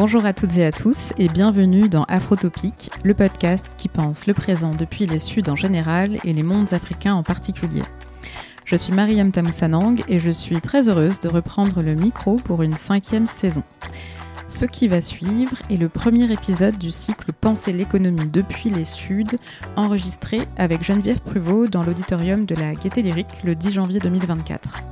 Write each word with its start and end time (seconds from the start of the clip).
Bonjour 0.00 0.24
à 0.26 0.32
toutes 0.32 0.56
et 0.56 0.64
à 0.64 0.70
tous 0.70 1.12
et 1.18 1.26
bienvenue 1.26 1.88
dans 1.88 2.04
Afrotopique, 2.04 2.92
le 3.02 3.14
podcast 3.14 3.66
qui 3.76 3.88
pense 3.88 4.28
le 4.28 4.32
présent 4.32 4.72
depuis 4.72 5.06
les 5.06 5.18
Suds 5.18 5.50
en 5.50 5.56
général 5.56 6.20
et 6.22 6.32
les 6.32 6.44
mondes 6.44 6.72
africains 6.72 7.16
en 7.16 7.24
particulier. 7.24 7.82
Je 8.64 8.76
suis 8.76 8.92
Mariam 8.92 9.32
Tamoussanang 9.32 10.04
et 10.06 10.20
je 10.20 10.30
suis 10.30 10.60
très 10.60 10.88
heureuse 10.88 11.18
de 11.18 11.28
reprendre 11.28 11.82
le 11.82 11.96
micro 11.96 12.36
pour 12.36 12.62
une 12.62 12.76
cinquième 12.76 13.26
saison. 13.26 13.64
Ce 14.46 14.66
qui 14.66 14.86
va 14.86 15.00
suivre 15.00 15.56
est 15.68 15.76
le 15.76 15.88
premier 15.88 16.30
épisode 16.30 16.78
du 16.78 16.92
cycle 16.92 17.32
Penser 17.32 17.72
l'économie 17.72 18.30
depuis 18.32 18.70
les 18.70 18.84
Suds, 18.84 19.36
enregistré 19.74 20.42
avec 20.56 20.84
Geneviève 20.84 21.22
Pruvot 21.22 21.66
dans 21.66 21.82
l'auditorium 21.82 22.44
de 22.44 22.54
la 22.54 22.76
Gaieté 22.76 23.02
Lyrique 23.02 23.42
le 23.42 23.56
10 23.56 23.72
janvier 23.72 23.98
2024. 23.98 24.84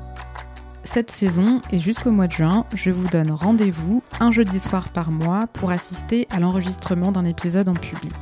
Cette 0.97 1.11
saison 1.11 1.61
et 1.71 1.79
jusqu'au 1.79 2.11
mois 2.11 2.27
de 2.27 2.33
juin, 2.33 2.65
je 2.75 2.91
vous 2.91 3.07
donne 3.09 3.31
rendez-vous 3.31 4.03
un 4.19 4.33
jeudi 4.33 4.59
soir 4.59 4.89
par 4.89 5.11
mois 5.11 5.47
pour 5.47 5.71
assister 5.71 6.27
à 6.31 6.41
l'enregistrement 6.41 7.13
d'un 7.13 7.27
épisode 7.27 7.69
en 7.69 7.75
public. 7.75 8.15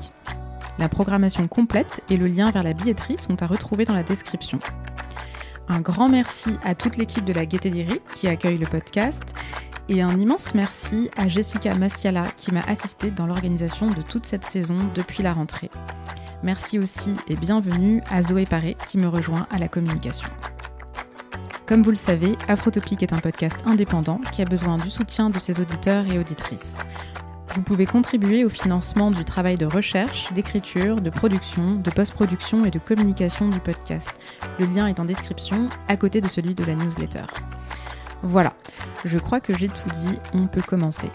La 0.80 0.88
programmation 0.88 1.46
complète 1.46 2.02
et 2.10 2.16
le 2.16 2.26
lien 2.26 2.50
vers 2.50 2.64
la 2.64 2.72
billetterie 2.72 3.16
sont 3.16 3.40
à 3.44 3.46
retrouver 3.46 3.84
dans 3.84 3.94
la 3.94 4.02
description. 4.02 4.58
Un 5.68 5.78
grand 5.78 6.08
merci 6.08 6.56
à 6.64 6.74
toute 6.74 6.96
l'équipe 6.96 7.24
de 7.24 7.32
la 7.32 7.46
Gaieté 7.46 7.70
Lyrique 7.70 8.02
qui 8.16 8.26
accueille 8.26 8.58
le 8.58 8.66
podcast 8.66 9.22
et 9.88 10.02
un 10.02 10.18
immense 10.18 10.52
merci 10.56 11.10
à 11.16 11.28
Jessica 11.28 11.74
Massiala 11.74 12.26
qui 12.36 12.50
m'a 12.50 12.62
assisté 12.62 13.12
dans 13.12 13.26
l'organisation 13.26 13.88
de 13.88 14.02
toute 14.02 14.26
cette 14.26 14.44
saison 14.44 14.78
depuis 14.96 15.22
la 15.22 15.32
rentrée. 15.32 15.70
Merci 16.42 16.80
aussi 16.80 17.14
et 17.28 17.36
bienvenue 17.36 18.02
à 18.10 18.22
Zoé 18.22 18.46
Paré 18.46 18.76
qui 18.88 18.98
me 18.98 19.06
rejoint 19.06 19.46
à 19.52 19.58
la 19.58 19.68
communication. 19.68 20.28
Comme 21.66 21.82
vous 21.82 21.90
le 21.90 21.96
savez, 21.96 22.36
Afrotopique 22.46 23.02
est 23.02 23.14
un 23.14 23.18
podcast 23.18 23.56
indépendant 23.64 24.20
qui 24.32 24.42
a 24.42 24.44
besoin 24.44 24.76
du 24.76 24.90
soutien 24.90 25.30
de 25.30 25.38
ses 25.38 25.62
auditeurs 25.62 26.06
et 26.06 26.18
auditrices. 26.18 26.76
Vous 27.54 27.62
pouvez 27.62 27.86
contribuer 27.86 28.44
au 28.44 28.50
financement 28.50 29.10
du 29.10 29.24
travail 29.24 29.54
de 29.54 29.64
recherche, 29.64 30.30
d'écriture, 30.34 31.00
de 31.00 31.08
production, 31.08 31.76
de 31.76 31.90
post-production 31.90 32.66
et 32.66 32.70
de 32.70 32.78
communication 32.78 33.48
du 33.48 33.60
podcast. 33.60 34.10
Le 34.58 34.66
lien 34.66 34.88
est 34.88 35.00
en 35.00 35.06
description, 35.06 35.70
à 35.88 35.96
côté 35.96 36.20
de 36.20 36.28
celui 36.28 36.54
de 36.54 36.64
la 36.64 36.74
newsletter. 36.74 37.24
Voilà, 38.22 38.52
je 39.06 39.16
crois 39.16 39.40
que 39.40 39.56
j'ai 39.56 39.68
tout 39.68 39.90
dit, 39.90 40.18
on 40.34 40.46
peut 40.46 40.62
commencer. 40.62 41.10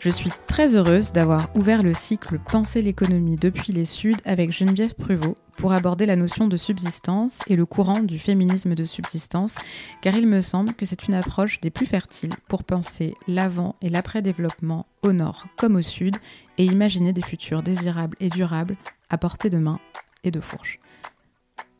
Je 0.00 0.10
suis 0.10 0.32
très 0.46 0.76
heureuse 0.76 1.12
d'avoir 1.12 1.48
ouvert 1.54 1.82
le 1.82 1.94
cycle 1.94 2.38
Penser 2.38 2.82
l'économie 2.82 3.36
depuis 3.36 3.72
les 3.72 3.86
Suds 3.86 4.16
avec 4.26 4.52
Geneviève 4.52 4.94
Pruvot 4.94 5.36
pour 5.60 5.74
aborder 5.74 6.06
la 6.06 6.16
notion 6.16 6.48
de 6.48 6.56
subsistance 6.56 7.40
et 7.46 7.54
le 7.54 7.66
courant 7.66 8.00
du 8.00 8.18
féminisme 8.18 8.74
de 8.74 8.84
subsistance, 8.84 9.56
car 10.00 10.16
il 10.16 10.26
me 10.26 10.40
semble 10.40 10.72
que 10.72 10.86
c'est 10.86 11.06
une 11.06 11.12
approche 11.12 11.60
des 11.60 11.68
plus 11.68 11.84
fertiles 11.84 12.34
pour 12.48 12.64
penser 12.64 13.14
l'avant 13.28 13.76
et 13.82 13.90
l'après-développement 13.90 14.86
au 15.02 15.12
nord 15.12 15.46
comme 15.58 15.76
au 15.76 15.82
sud 15.82 16.16
et 16.56 16.64
imaginer 16.64 17.12
des 17.12 17.22
futurs 17.22 17.62
désirables 17.62 18.16
et 18.20 18.30
durables 18.30 18.76
à 19.10 19.18
portée 19.18 19.50
de 19.50 19.58
main 19.58 19.78
et 20.24 20.30
de 20.30 20.40
fourche. 20.40 20.80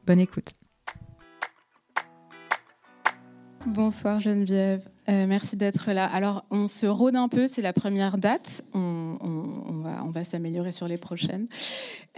Bonne 0.07 0.21
écoute. 0.21 0.60
Bonsoir 3.67 4.21
Geneviève, 4.21 4.89
euh, 5.11 5.27
merci 5.27 5.55
d'être 5.55 5.93
là. 5.93 6.07
Alors 6.07 6.45
on 6.51 6.67
se 6.67 6.87
rôde 6.87 7.15
un 7.15 7.29
peu, 7.29 7.47
c'est 7.47 7.61
la 7.61 7.75
première 7.75 8.17
date, 8.17 8.65
on, 8.73 9.19
va, 10.11 10.25
s'améliorer 10.25 10.73
sur 10.73 10.89
les 10.89 10.97
prochaines. 10.97 11.47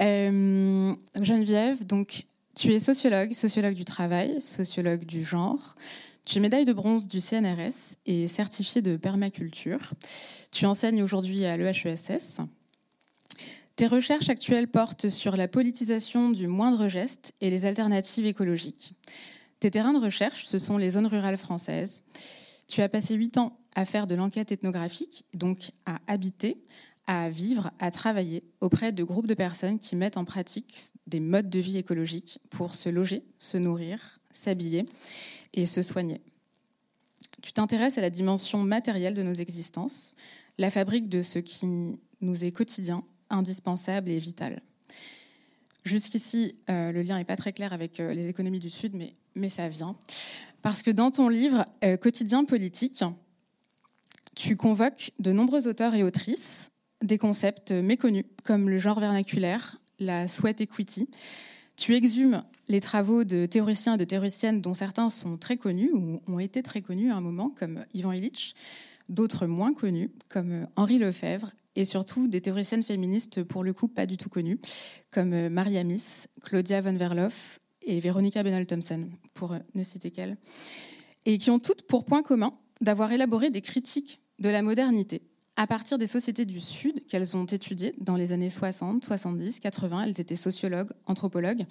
Euh, 0.01 0.95
Geneviève, 1.21 1.85
donc 1.85 2.27
tu 2.55 2.73
es 2.73 2.79
sociologue, 2.79 3.33
sociologue 3.33 3.75
du 3.75 3.85
travail, 3.85 4.41
sociologue 4.41 5.05
du 5.05 5.25
genre. 5.25 5.75
Tu 6.25 6.39
es 6.39 6.41
médaille 6.41 6.65
de 6.65 6.73
bronze 6.73 7.09
du 7.09 7.21
CNRS 7.21 7.97
et 8.07 8.29
certifiée 8.29 8.81
de 8.81 8.97
permaculture. 8.97 9.95
Tu 10.53 10.65
enseignes 10.67 11.03
aujourd'hui 11.03 11.45
à 11.45 11.57
l'EHESS. 11.57 12.39
Tes 13.75 13.87
recherches 13.87 14.29
actuelles 14.29 14.69
portent 14.69 15.09
sur 15.09 15.37
la 15.37 15.49
politisation 15.49 16.31
du 16.31 16.47
moindre 16.47 16.87
geste 16.87 17.33
et 17.41 17.51
les 17.51 17.67
alternatives 17.67 18.27
écologiques. 18.27 18.95
Tes 19.63 19.71
terrains 19.71 19.93
de 19.93 20.01
recherche, 20.01 20.47
ce 20.47 20.59
sont 20.59 20.77
les 20.77 20.91
zones 20.91 21.07
rurales 21.07 21.37
françaises. 21.37 22.03
Tu 22.67 22.83
as 22.83 22.89
passé 22.89 23.15
huit 23.15 23.37
ans 23.37 23.57
à 23.77 23.85
faire 23.85 24.09
de 24.09 24.17
l'enquête 24.17 24.51
ethnographique, 24.51 25.25
donc 25.35 25.71
à 25.87 26.01
habiter, 26.09 26.57
à 27.07 27.31
vivre, 27.31 27.71
à 27.79 27.93
travailler 27.93 28.43
auprès 28.61 28.91
de 28.91 29.05
groupes 29.05 29.29
de 29.29 29.35
personnes 29.35 29.79
qui 29.79 29.95
mettent 29.95 30.17
en 30.17 30.25
pratique 30.25 30.87
des 31.07 31.21
modes 31.21 31.49
de 31.49 31.61
vie 31.61 31.79
écologiques 31.79 32.41
pour 32.51 32.75
se 32.75 32.89
loger, 32.89 33.23
se 33.39 33.57
nourrir, 33.57 34.19
s'habiller 34.33 34.85
et 35.55 35.65
se 35.65 35.81
soigner. 35.81 36.21
Tu 37.41 37.53
t'intéresses 37.53 37.99
à 37.99 38.01
la 38.01 38.11
dimension 38.11 38.65
matérielle 38.65 39.15
de 39.15 39.23
nos 39.23 39.33
existences, 39.33 40.17
la 40.59 40.71
fabrique 40.71 41.09
de 41.09 41.23
ce 41.23 41.39
qui 41.39 41.67
nous 42.21 42.45
est 42.45 42.51
quotidien, 42.51 43.05
indispensable 43.31 44.11
et 44.11 44.19
vital. 44.19 44.61
Jusqu'ici, 45.85 46.55
euh, 46.71 46.93
le 46.93 47.03
lien 47.03 47.19
n'est 47.19 47.25
pas 47.25 47.37
très 47.37 47.53
clair 47.53 47.73
avec 47.73 47.99
euh, 47.99 48.15
les 48.15 48.29
économies 48.29 48.61
du 48.61 48.71
Sud, 48.71 48.95
mais, 48.95 49.15
mais 49.35 49.49
ça 49.49 49.69
vient. 49.69 49.97
Parce 50.63 50.83
que 50.83 50.93
dans 50.93 51.11
ton 51.11 51.29
livre 51.29 51.67
euh, 51.83 51.97
Quotidien 51.97 52.45
politique, 52.45 53.03
tu 54.37 54.57
convoques 54.57 55.11
de 55.19 55.33
nombreux 55.33 55.67
auteurs 55.67 55.95
et 55.95 56.05
autrices 56.05 56.71
des 57.03 57.19
concepts 57.19 57.73
méconnus, 57.73 58.25
comme 58.45 58.71
le 58.71 58.79
genre 58.79 59.01
vernaculaire, 59.01 59.81
la 59.99 60.29
sweat 60.29 60.61
equity. 60.61 61.09
Tu 61.77 61.97
exhumes 61.97 62.45
les 62.69 62.81
travaux 62.81 63.25
de 63.25 63.47
théoriciens 63.47 63.95
et 63.95 63.99
de 63.99 64.05
théoriciennes 64.05 64.61
dont 64.61 64.75
certains 64.75 65.11
sont 65.11 65.37
très 65.37 65.57
connus 65.57 65.91
ou 65.93 66.23
ont 66.29 66.39
été 66.39 66.63
très 66.63 66.81
connus 66.81 67.11
à 67.11 67.17
un 67.17 67.21
moment, 67.21 67.51
comme 67.51 67.85
Ivan 67.93 68.13
Illich, 68.13 68.55
d'autres 69.09 69.47
moins 69.47 69.75
connus, 69.75 70.11
comme 70.29 70.69
Henri 70.77 71.01
Lefebvre 71.01 71.51
et 71.77 71.85
surtout 71.85 72.29
des 72.29 72.41
théoriciennes 72.41 72.83
féministes, 72.83 73.43
pour 73.43 73.65
le 73.65 73.73
coup, 73.73 73.89
pas 73.89 74.07
du 74.07 74.17
tout 74.17 74.29
connues, 74.29 74.61
comme 75.11 75.33
euh, 75.33 75.51
Maria 75.51 75.85
Miss, 75.85 76.29
Claudia 76.43 76.81
von 76.81 76.97
Verloff 76.97 77.61
et 77.83 78.01
Veronica 78.01 78.43
Benal-Thompson, 78.43 79.09
pour 79.35 79.53
euh, 79.53 79.59
ne 79.75 79.83
citer 79.83 80.11
qu'elles, 80.11 80.37
et 81.25 81.39
qui 81.39 81.51
ont 81.51 81.59
toutes 81.59 81.83
pour 81.83 82.05
point 82.05 82.23
commun 82.23 82.55
d'avoir 82.81 83.13
élaboré 83.13 83.51
des 83.51 83.63
critiques 83.63 84.21
de 84.39 84.49
la 84.49 84.63
modernité 84.63 85.23
à 85.57 85.67
partir 85.67 85.99
des 85.99 86.07
sociétés 86.07 86.45
du 86.45 86.61
Sud 86.61 87.07
qu'elles 87.07 87.37
ont 87.37 87.45
étudiées 87.45 87.95
dans 87.99 88.17
les 88.17 88.33
années 88.33 88.51
60, 88.51 89.05
70, 89.05 89.61
80. 89.61 90.05
Elles 90.05 90.21
étaient 90.21 90.37
sociologues, 90.37 90.91
anthropologues, 91.07 91.67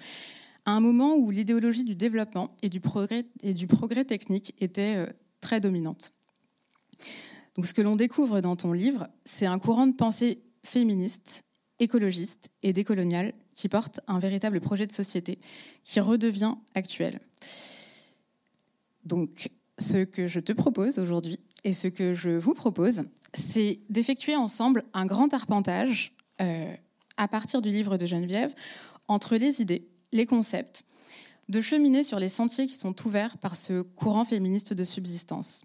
à 0.66 0.72
un 0.72 0.80
moment 0.80 1.16
où 1.16 1.32
l'idéologie 1.32 1.84
du 1.84 1.96
développement 1.96 2.56
et 2.62 2.70
du 2.70 2.80
progrès, 2.80 3.26
et 3.42 3.54
du 3.54 3.68
progrès 3.68 4.06
technique 4.06 4.56
était 4.60 4.96
euh, 4.98 5.08
très 5.40 5.60
dominante. 5.60 6.14
Donc 7.56 7.66
ce 7.66 7.74
que 7.74 7.82
l'on 7.82 7.96
découvre 7.96 8.42
dans 8.42 8.56
ton 8.56 8.72
livre, 8.72 9.08
c'est 9.26 9.46
un 9.46 9.60
courant 9.60 9.88
de 9.88 9.96
pensée 9.96 10.42
féministe, 10.64 11.44
écologiste 11.80 12.50
et 12.64 12.74
décolonial 12.74 13.34
qui 13.56 13.68
porte 13.68 14.00
un 14.08 14.20
véritable 14.20 14.62
projet 14.62 14.88
de 14.88 14.92
société 14.92 15.40
qui 15.84 16.00
redevient 16.00 16.56
actuel. 16.76 17.20
Donc 19.04 19.50
ce 19.78 19.98
que 20.04 20.28
je 20.28 20.40
te 20.40 20.54
propose 20.54 21.00
aujourd'hui 21.00 21.40
et 21.64 21.74
ce 21.74 21.88
que 21.88 22.14
je 22.14 22.30
vous 22.30 22.54
propose, 22.54 23.04
c'est 23.34 23.80
d'effectuer 23.90 24.36
ensemble 24.36 24.84
un 24.94 25.06
grand 25.06 25.34
arpentage 25.34 26.14
euh, 26.40 26.74
à 27.18 27.28
partir 27.28 27.62
du 27.62 27.70
livre 27.70 27.98
de 27.98 28.06
Geneviève 28.06 28.54
entre 29.08 29.36
les 29.36 29.62
idées, 29.62 29.88
les 30.12 30.26
concepts, 30.26 30.84
de 31.50 31.60
cheminer 31.60 32.04
sur 32.04 32.20
les 32.20 32.30
sentiers 32.30 32.68
qui 32.68 32.76
sont 32.76 32.96
ouverts 33.06 33.38
par 33.38 33.56
ce 33.56 33.82
courant 33.82 34.26
féministe 34.26 34.74
de 34.74 34.84
subsistance 34.84 35.64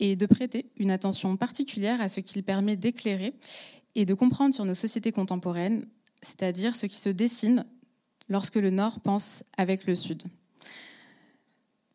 et 0.00 0.16
de 0.16 0.26
prêter 0.26 0.66
une 0.76 0.90
attention 0.90 1.36
particulière 1.36 2.00
à 2.00 2.08
ce 2.08 2.20
qu'il 2.20 2.42
permet 2.42 2.76
d'éclairer 2.76 3.34
et 3.94 4.06
de 4.06 4.14
comprendre 4.14 4.54
sur 4.54 4.64
nos 4.64 4.74
sociétés 4.74 5.12
contemporaines, 5.12 5.86
c'est-à-dire 6.22 6.76
ce 6.76 6.86
qui 6.86 6.96
se 6.96 7.08
dessine 7.08 7.64
lorsque 8.28 8.56
le 8.56 8.70
Nord 8.70 9.00
pense 9.00 9.42
avec 9.56 9.86
le 9.86 9.94
Sud. 9.94 10.22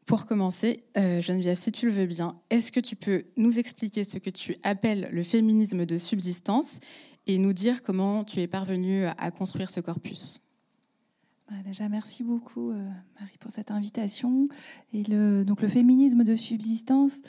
Pour 0.06 0.26
commencer, 0.26 0.84
euh, 0.98 1.22
Geneviève, 1.22 1.56
si 1.56 1.72
tu 1.72 1.86
le 1.86 1.94
veux 1.94 2.06
bien, 2.06 2.36
est-ce 2.50 2.72
que 2.74 2.82
tu 2.82 2.96
peux 2.98 3.24
nous 3.38 3.58
expliquer 3.58 4.04
ce 4.04 4.18
que 4.18 4.30
tu 4.30 4.58
appelles 4.64 5.10
le 5.14 5.24
féminisme 5.24 5.86
de 5.86 5.98
subsistance 5.98 6.80
et 7.26 7.38
nous 7.38 7.54
dire 7.54 7.82
comment 7.84 8.26
tu 8.26 8.42
es 8.42 8.48
parvenue 8.48 9.06
à 9.06 9.32
construire 9.32 9.70
ce 9.70 9.80
corpus? 9.80 10.40
Bah, 11.50 11.56
Déjà, 11.66 11.88
merci 11.88 12.24
beaucoup, 12.24 12.72
euh, 12.72 12.90
Marie, 13.20 13.38
pour 13.40 13.52
cette 13.52 13.72
invitation. 13.72 14.46
Et 14.92 15.04
le, 15.04 15.46
donc, 15.46 15.62
le 15.62 15.70
féminisme 15.70 16.26
de 16.26 16.36
subsistance, 16.36 17.22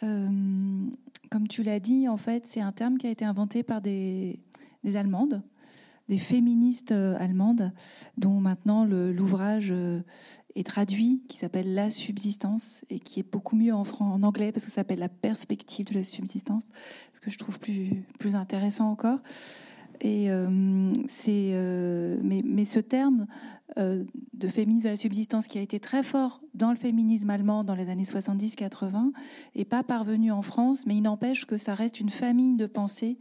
comme 0.00 1.48
tu 1.48 1.62
l'as 1.62 1.80
dit, 1.80 2.08
en 2.08 2.16
fait, 2.16 2.46
c'est 2.46 2.60
un 2.60 2.72
terme 2.72 2.98
qui 2.98 3.06
a 3.06 3.10
été 3.10 3.24
inventé 3.24 3.62
par 3.62 3.80
des, 3.80 4.38
Allemandes, 4.94 5.42
des 6.08 6.18
féministes 6.18 6.92
euh, 6.92 7.16
allemandes, 7.18 7.72
dont 8.16 8.38
maintenant 8.40 8.84
l'ouvrage 8.84 9.68
euh, 9.70 10.00
est 10.54 10.66
traduit, 10.66 11.22
qui 11.28 11.38
s'appelle 11.38 11.74
La 11.74 11.90
subsistance, 11.90 12.84
et 12.88 13.00
qui 13.00 13.20
est 13.20 13.30
beaucoup 13.30 13.56
mieux 13.56 13.74
en, 13.74 13.82
en 14.00 14.22
anglais, 14.22 14.52
parce 14.52 14.64
que 14.64 14.70
ça 14.70 14.76
s'appelle 14.76 15.00
La 15.00 15.08
perspective 15.08 15.86
de 15.86 15.94
la 15.94 16.04
subsistance, 16.04 16.62
ce 17.14 17.20
que 17.20 17.30
je 17.30 17.38
trouve 17.38 17.58
plus, 17.58 18.04
plus 18.18 18.34
intéressant 18.34 18.90
encore. 18.90 19.18
Et 20.00 20.28
c'est, 21.08 21.52
mais, 22.22 22.64
ce 22.64 22.80
terme 22.80 23.26
de 23.76 24.48
féminisme 24.48 24.84
de 24.84 24.90
la 24.90 24.96
subsistance 24.96 25.46
qui 25.46 25.58
a 25.58 25.60
été 25.60 25.80
très 25.80 26.02
fort 26.02 26.40
dans 26.54 26.70
le 26.70 26.76
féminisme 26.76 27.30
allemand 27.30 27.64
dans 27.64 27.74
les 27.74 27.88
années 27.88 28.04
70-80 28.04 29.12
est 29.54 29.64
pas 29.64 29.82
parvenu 29.82 30.32
en 30.32 30.42
France, 30.42 30.86
mais 30.86 30.96
il 30.96 31.02
n'empêche 31.02 31.44
que 31.44 31.56
ça 31.56 31.74
reste 31.74 32.00
une 32.00 32.10
famille 32.10 32.56
de 32.56 32.66
pensée 32.66 33.18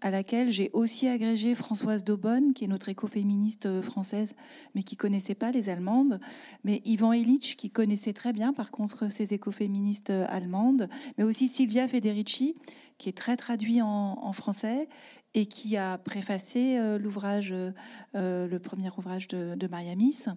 à 0.00 0.10
laquelle 0.10 0.52
j'ai 0.52 0.70
aussi 0.72 1.08
agrégé 1.08 1.54
Françoise 1.54 2.04
Daubonne, 2.04 2.52
qui 2.52 2.64
est 2.64 2.68
notre 2.68 2.88
écoféministe 2.88 3.66
euh, 3.66 3.82
française, 3.82 4.34
mais 4.74 4.82
qui 4.82 4.96
connaissait 4.96 5.34
pas 5.34 5.50
les 5.50 5.68
Allemandes, 5.68 6.20
mais 6.64 6.82
Ivan 6.84 7.12
Illich, 7.12 7.56
qui 7.56 7.70
connaissait 7.70 8.12
très 8.12 8.32
bien, 8.32 8.52
par 8.52 8.70
contre, 8.70 9.10
ces 9.10 9.34
écoféministes 9.34 10.10
euh, 10.10 10.26
allemandes, 10.28 10.88
mais 11.18 11.24
aussi 11.24 11.48
Silvia 11.48 11.88
Federici, 11.88 12.54
qui 13.00 13.08
est 13.08 13.16
très 13.16 13.38
traduit 13.38 13.80
en, 13.80 14.32
français 14.34 14.88
et 15.32 15.46
qui 15.46 15.78
a 15.78 15.96
préfacé 15.96 16.76
euh, 16.78 16.98
l'ouvrage, 16.98 17.54
le 18.14 18.58
premier 18.58 18.90
ouvrage 18.98 19.26
de, 19.28 19.54
de 19.56 19.66
Maria 19.66 19.94
Miss 19.94 20.28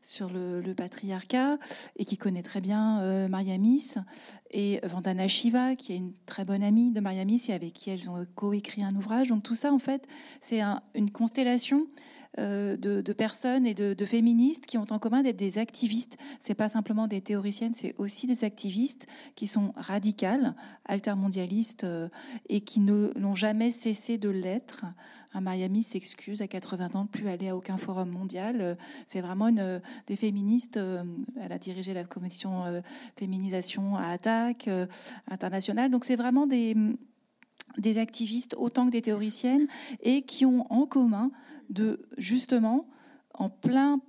sur 0.00 0.30
le, 0.30 0.74
patriarcat 0.76 1.58
et 1.96 2.04
qui 2.04 2.16
connaît 2.16 2.42
très 2.42 2.60
bien 2.60 3.00
euh, 3.00 3.26
Maria 3.26 3.58
Miss 3.58 3.98
et 4.50 4.80
Vandana 4.84 5.26
Shiva, 5.28 5.74
qui 5.74 5.92
est 5.92 5.96
une 5.96 6.12
très 6.26 6.44
bonne 6.44 6.62
amie 6.62 6.92
de 6.92 7.00
Maria 7.00 7.24
Miss 7.24 7.48
et 7.48 7.52
avec 7.52 7.72
qui 7.72 7.90
elles 7.90 8.08
ont 8.08 8.24
coécrit 8.34 8.84
un 8.84 8.94
ouvrage. 8.94 9.28
Donc 9.28 9.42
tout 9.42 9.54
ça, 9.54 9.72
en 9.72 9.78
fait, 9.78 10.06
c'est 10.40 10.62
une 10.94 11.10
constellation 11.10 11.86
euh, 12.38 12.76
de, 12.76 13.12
personnes 13.12 13.64
et 13.64 13.74
de, 13.74 14.04
féministes 14.04 14.66
qui 14.66 14.76
ont 14.76 14.86
en 14.90 14.98
commun 14.98 15.22
d'être 15.22 15.36
des 15.36 15.58
activistes. 15.58 16.16
C'est 16.40 16.54
pas 16.54 16.68
simplement 16.68 17.06
des 17.06 17.20
théoriciennes, 17.20 17.74
c'est 17.74 17.94
aussi 17.96 18.26
des 18.26 18.42
activistes 18.42 19.06
qui 19.36 19.46
sont 19.46 19.72
radicales, 19.76 20.56
altermondialistes 20.84 21.84
euh, 21.84 22.08
et 22.48 22.62
qui 22.62 22.80
n'ont 22.80 23.34
jamais 23.36 23.70
cessé 23.70 24.18
de 24.18 24.30
l'être. 24.30 24.84
Miami 25.40 25.84
s'excuse 25.84 26.42
à 26.42 26.48
80 26.48 26.90
ans 26.94 27.04
de 27.04 27.08
plus 27.08 27.28
aller 27.28 27.48
à 27.48 27.56
aucun 27.56 27.76
forum 27.76 28.10
mondial. 28.10 28.60
Euh, 28.60 28.74
c'est 29.06 29.20
vraiment 29.20 29.50
des 29.52 30.16
féministes. 30.16 30.78
Elle 31.40 31.52
a 31.52 31.58
dirigé 31.58 31.94
la 31.94 32.04
commission 32.04 32.82
féminisation 33.16 33.96
à 33.96 34.08
Attaque 34.08 34.68
internationale. 35.28 35.90
Donc 35.90 36.04
c'est 36.04 36.16
vraiment 36.16 36.46
des 36.46 37.98
activistes 37.98 38.56
autant 38.58 38.86
que 38.86 38.90
des 38.90 39.02
théoriciennes 39.02 39.66
et 40.02 40.22
qui 40.22 40.44
ont 40.46 40.66
en 40.72 40.86
commun 40.86 41.30
de 41.70 42.06
justement 42.18 42.84
en 43.34 43.50
plein 43.50 44.00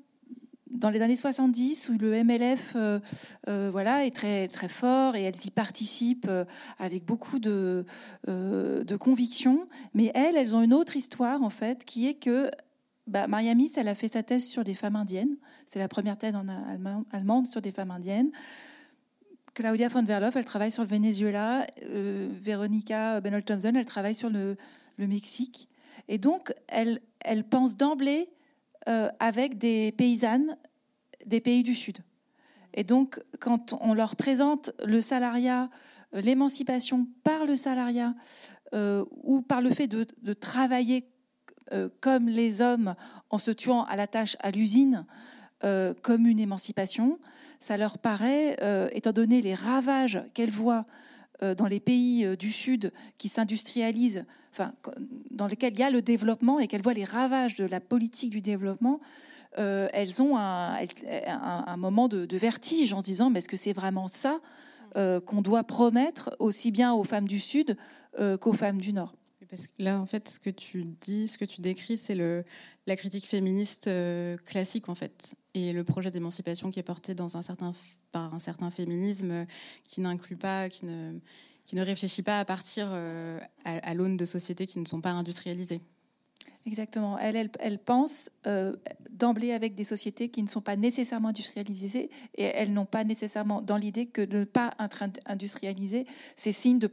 dans 0.71 0.89
les 0.89 1.01
années 1.01 1.17
70 1.17 1.89
où 1.89 1.97
le 1.97 2.23
MLF 2.23 2.73
euh, 2.75 2.99
euh, 3.47 3.69
voilà 3.71 4.05
est 4.05 4.15
très 4.15 4.47
très 4.47 4.69
fort 4.69 5.15
et 5.15 5.23
elles 5.23 5.45
y 5.45 5.51
participent 5.51 6.27
euh, 6.29 6.45
avec 6.79 7.05
beaucoup 7.05 7.39
de 7.39 7.85
de 8.27 8.95
conviction 8.95 9.67
mais 9.93 10.11
elles 10.15 10.35
elles 10.35 10.55
ont 10.55 10.61
une 10.61 10.73
autre 10.73 10.95
histoire 10.95 11.43
en 11.43 11.49
fait 11.49 11.85
qui 11.85 12.07
est 12.07 12.15
que 12.15 12.49
bah, 13.07 13.27
Maria 13.27 13.53
Miss, 13.53 13.77
elle 13.77 13.87
a 13.87 13.93
fait 13.93 14.07
sa 14.07 14.23
thèse 14.23 14.47
sur 14.47 14.63
des 14.63 14.73
femmes 14.73 14.95
indiennes. 14.95 15.37
C'est 15.67 15.77
la 15.77 15.87
première 15.87 16.17
thèse 16.17 16.35
en 16.35 16.47
allemande 17.11 17.45
sur 17.45 17.61
des 17.61 17.71
femmes 17.71 17.91
indiennes. 17.91 18.31
Claudia 19.53 19.89
von 19.89 20.01
Verloff, 20.03 20.35
elle 20.35 20.45
travaille 20.45 20.71
sur 20.71 20.81
le 20.81 20.89
Venezuela. 20.89 21.67
Veronica 21.83 23.21
Benolt 23.21 23.45
Thompson, 23.45 23.73
elle 23.75 23.85
travaille 23.85 24.15
sur 24.15 24.31
le, 24.31 24.57
le 24.97 25.05
Mexique. 25.05 25.69
Et 26.07 26.17
donc, 26.17 26.53
elle, 26.67 27.01
elle 27.19 27.43
pense 27.43 27.77
d'emblée 27.77 28.29
euh, 28.87 29.09
avec 29.19 29.57
des 29.57 29.91
paysannes 29.93 30.57
des 31.25 31.41
pays 31.41 31.63
du 31.63 31.73
Sud. 31.73 31.97
Et 32.75 32.83
donc, 32.83 33.19
quand 33.39 33.73
on 33.81 33.95
leur 33.95 34.15
présente 34.15 34.71
le 34.85 35.01
salariat, 35.01 35.71
euh, 36.13 36.21
l'émancipation 36.21 37.07
par 37.23 37.47
le 37.47 37.55
salariat, 37.55 38.13
euh, 38.75 39.03
ou 39.23 39.41
par 39.41 39.61
le 39.61 39.71
fait 39.71 39.87
de, 39.87 40.33
travailler 40.33 41.09
comme 41.99 42.29
les 42.29 42.61
hommes 42.61 42.93
en 43.31 43.39
se 43.39 43.49
tuant 43.49 43.85
à 43.85 43.95
la 43.95 44.05
tâche 44.05 44.37
à 44.41 44.51
l'usine, 44.51 45.07
comme 46.03 46.27
une 46.27 46.39
émancipation, 46.39 47.17
ça 47.59 47.75
leur 47.75 47.97
paraît, 47.97 48.55
étant 48.91 49.13
donné 49.13 49.41
les 49.41 49.55
ravages 49.55 50.21
qu'elles 50.35 50.51
voient 50.51 50.85
dans 51.41 51.65
les 51.65 51.79
pays 51.79 52.37
du 52.37 52.51
Sud 52.51 52.93
qui 53.17 53.29
s'industrialisent 53.29 54.25
dans 55.31 55.47
lesquelles 55.47 55.73
il 55.73 55.79
y 55.79 55.83
a 55.83 55.91
le 55.91 56.01
développement 56.01 56.59
et 56.59 56.67
qu'elles 56.67 56.81
voient 56.81 56.93
les 56.93 57.05
ravages 57.05 57.55
de 57.55 57.65
la 57.65 57.79
politique 57.79 58.31
du 58.31 58.41
développement, 58.41 58.99
euh, 59.57 59.87
elles 59.93 60.21
ont 60.21 60.37
un, 60.37 60.77
un, 61.27 61.77
moment 61.77 62.07
de, 62.07 62.37
vertige 62.37 62.91
en 62.93 62.99
se 62.99 63.05
disant 63.05 63.29
mais 63.29 63.39
est-ce 63.39 63.49
que 63.49 63.57
c'est 63.57 63.73
vraiment 63.73 64.07
ça 64.07 64.41
euh, 64.97 65.21
qu'on 65.21 65.41
doit 65.41 65.63
promettre 65.63 66.35
aussi 66.39 66.71
bien 66.71 66.93
aux 66.93 67.03
femmes 67.03 67.27
du 67.27 67.39
Sud 67.39 67.77
euh, 68.19 68.37
qu'aux 68.37 68.53
femmes 68.53 68.81
du 68.81 68.91
Nord? 68.93 69.15
Parce 69.49 69.67
que 69.67 69.73
là, 69.77 70.01
en 70.01 70.07
fait, 70.07 70.27
ce 70.27 70.39
que 70.39 70.49
tu 70.49 70.83
dis, 71.01 71.27
ce 71.27 71.37
que 71.37 71.45
tu 71.45 71.61
décris, 71.61 71.97
c'est 71.97 72.15
le, 72.15 72.43
la 72.87 72.95
critique 72.95 73.27
féministe 73.27 73.89
classique, 74.43 74.89
en 74.89 74.95
fait, 74.95 75.35
et 75.53 75.71
le 75.71 75.83
projet 75.83 76.09
d'émancipation 76.09 76.71
qui 76.71 76.79
est 76.79 76.83
porté 76.83 77.13
dans 77.13 77.37
un 77.37 77.43
certain, 77.43 77.71
par 78.11 78.33
un 78.33 78.39
certain 78.39 78.71
féminisme 78.71 79.45
qui 79.83 80.01
n'inclut 80.01 80.35
pas, 80.35 80.67
qui 80.67 80.85
ne, 80.85 81.19
qui 81.65 81.75
ne 81.75 81.83
réfléchit 81.83 82.21
pas 82.21 82.39
à 82.39 82.45
partir 82.45 82.89
euh, 82.93 83.39
à, 83.63 83.93
l'aune 83.93 84.17
de 84.17 84.25
sociétés 84.25 84.67
qui 84.67 84.79
ne 84.79 84.85
sont 84.85 85.01
pas 85.01 85.11
industrialisées. 85.11 85.81
Exactement. 86.67 87.19
Elle, 87.19 87.51
elle, 87.59 87.77
pense 87.77 88.31
euh, 88.47 88.75
d'emblée 89.11 89.51
avec 89.51 89.75
des 89.75 89.83
sociétés 89.83 90.29
qui 90.29 90.41
ne 90.41 90.47
sont 90.47 90.61
pas 90.61 90.75
nécessairement 90.75 91.27
industrialisées 91.27 92.09
et 92.35 92.43
elles 92.43 92.73
n'ont 92.73 92.87
pas 92.87 93.03
nécessairement 93.03 93.61
dans 93.61 93.77
l'idée 93.77 94.07
que 94.07 94.21
de 94.21 94.39
ne 94.39 94.45
pas 94.45 94.73
être 94.79 95.03
industrialisé, 95.27 96.07
c'est 96.35 96.51
signe 96.51 96.79
de, 96.79 96.87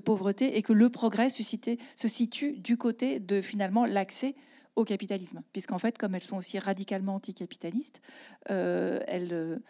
pauvreté 0.00 0.56
et 0.56 0.62
que 0.62 0.72
le 0.72 0.88
progrès 0.88 1.30
suscité, 1.30 1.78
se 1.94 2.08
situe 2.08 2.58
du 2.58 2.76
côté 2.76 3.20
de 3.20 3.40
finalement 3.42 3.86
l'accès 3.86 4.34
au 4.74 4.84
capitalisme. 4.84 5.42
Puisqu'en 5.52 5.78
fait, 5.78 5.96
comme 5.96 6.16
elles 6.16 6.24
sont 6.24 6.36
aussi 6.36 6.58
radicalement 6.58 7.14
anticapitalistes, 7.14 8.00
euh, 8.50 8.98
elles 9.06 9.60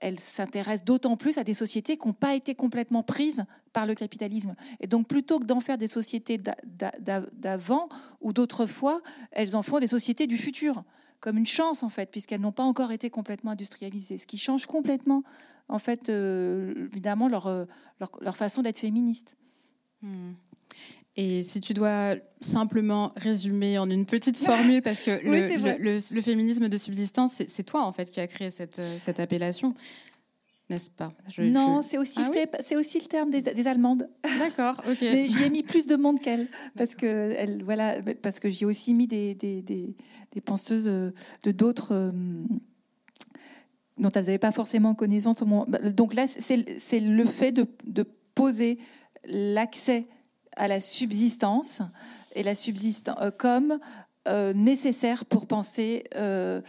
elle 0.00 0.18
s'intéresse 0.18 0.84
d'autant 0.84 1.16
plus 1.16 1.38
à 1.38 1.44
des 1.44 1.54
sociétés 1.54 1.96
qui 1.96 2.06
n'ont 2.06 2.14
pas 2.14 2.34
été 2.34 2.54
complètement 2.54 3.02
prises 3.02 3.44
par 3.72 3.86
le 3.86 3.94
capitalisme. 3.94 4.54
Et 4.80 4.86
donc, 4.86 5.08
plutôt 5.08 5.38
que 5.38 5.44
d'en 5.44 5.60
faire 5.60 5.78
des 5.78 5.88
sociétés 5.88 6.38
d'avant 7.32 7.88
ou 8.20 8.32
d'autrefois, 8.32 9.02
elles 9.32 9.56
en 9.56 9.62
font 9.62 9.78
des 9.78 9.88
sociétés 9.88 10.26
du 10.26 10.38
futur, 10.38 10.84
comme 11.20 11.36
une 11.38 11.46
chance, 11.46 11.82
en 11.82 11.88
fait, 11.88 12.10
puisqu'elles 12.10 12.40
n'ont 12.40 12.52
pas 12.52 12.62
encore 12.62 12.92
été 12.92 13.10
complètement 13.10 13.52
industrialisées. 13.52 14.18
Ce 14.18 14.26
qui 14.26 14.38
change 14.38 14.66
complètement, 14.66 15.22
en 15.68 15.78
fait, 15.78 16.08
euh, 16.08 16.88
évidemment, 16.92 17.28
euh, 17.46 17.66
leur, 18.20 18.36
façon 18.36 18.62
d'être 18.62 18.78
féministe. 18.78 19.36
Hmm. 20.02 20.32
Et 21.20 21.42
si 21.42 21.60
tu 21.60 21.74
dois 21.74 22.14
simplement 22.40 23.12
résumer 23.16 23.76
en 23.76 23.90
une 23.90 24.06
petite 24.06 24.36
formule, 24.36 24.82
parce 24.82 25.00
que 25.00 25.10
le, 26.14 26.22
féminisme 26.22 26.68
de 26.68 26.78
subsistance, 26.78 27.42
c'est 27.48 27.62
toi 27.64 27.82
en 27.82 27.92
fait 27.92 28.08
qui 28.08 28.20
a 28.20 28.28
créé 28.28 28.52
cette, 28.52 28.78
euh, 28.78 28.96
cette 29.00 29.18
appellation, 29.18 29.74
n'est-ce 30.70 30.92
pas? 30.92 31.12
Non, 31.38 31.82
c'est 31.82 31.98
aussi, 31.98 32.20
ah 32.20 32.60
c'est 32.64 32.76
aussi 32.76 33.00
le 33.00 33.06
terme 33.06 33.30
des, 33.30 33.66
Allemandes. 33.66 34.08
D'accord, 34.38 34.76
ok. 34.88 34.98
Mais 35.00 35.26
j'y 35.26 35.42
ai 35.42 35.50
mis 35.50 35.64
plus 35.64 35.88
de 35.88 35.96
monde 35.96 36.20
qu'elle, 36.20 36.46
parce 36.76 36.94
que 36.94 37.34
elle, 37.36 37.64
voilà, 37.64 37.96
parce 38.22 38.38
que 38.38 38.48
j'y 38.48 38.62
ai 38.62 38.66
aussi 38.66 38.94
mis 38.94 39.08
des, 39.08 39.34
des, 39.34 39.60
des, 39.60 40.40
penseuses 40.40 40.86
euh, 40.86 41.10
de 41.42 41.50
d'autres. 41.50 41.94
Euh, 41.94 42.12
dont 43.96 44.12
elles 44.12 44.24
n'avaient 44.24 44.38
pas 44.38 44.52
forcément 44.52 44.94
connaissance. 44.94 45.42
Donc 45.82 46.14
là, 46.14 46.28
c'est 46.28 47.00
le 47.00 47.24
fait 47.24 47.50
de, 47.50 47.66
de 47.84 48.04
poser 48.36 48.78
l'accès 49.24 50.06
à 50.58 50.68
la 50.68 50.80
subsistance 50.80 51.80
et 52.34 52.42
la 52.42 52.54
subsistance 52.54 53.16
euh, 53.20 53.30
comme 53.30 53.78
euh, 54.26 54.52
nécessaire 54.52 55.24
pour 55.24 55.46
penser 55.46 56.04
euh, 56.16 56.60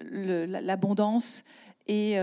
l'abondance 0.00 1.44
et, 1.86 2.16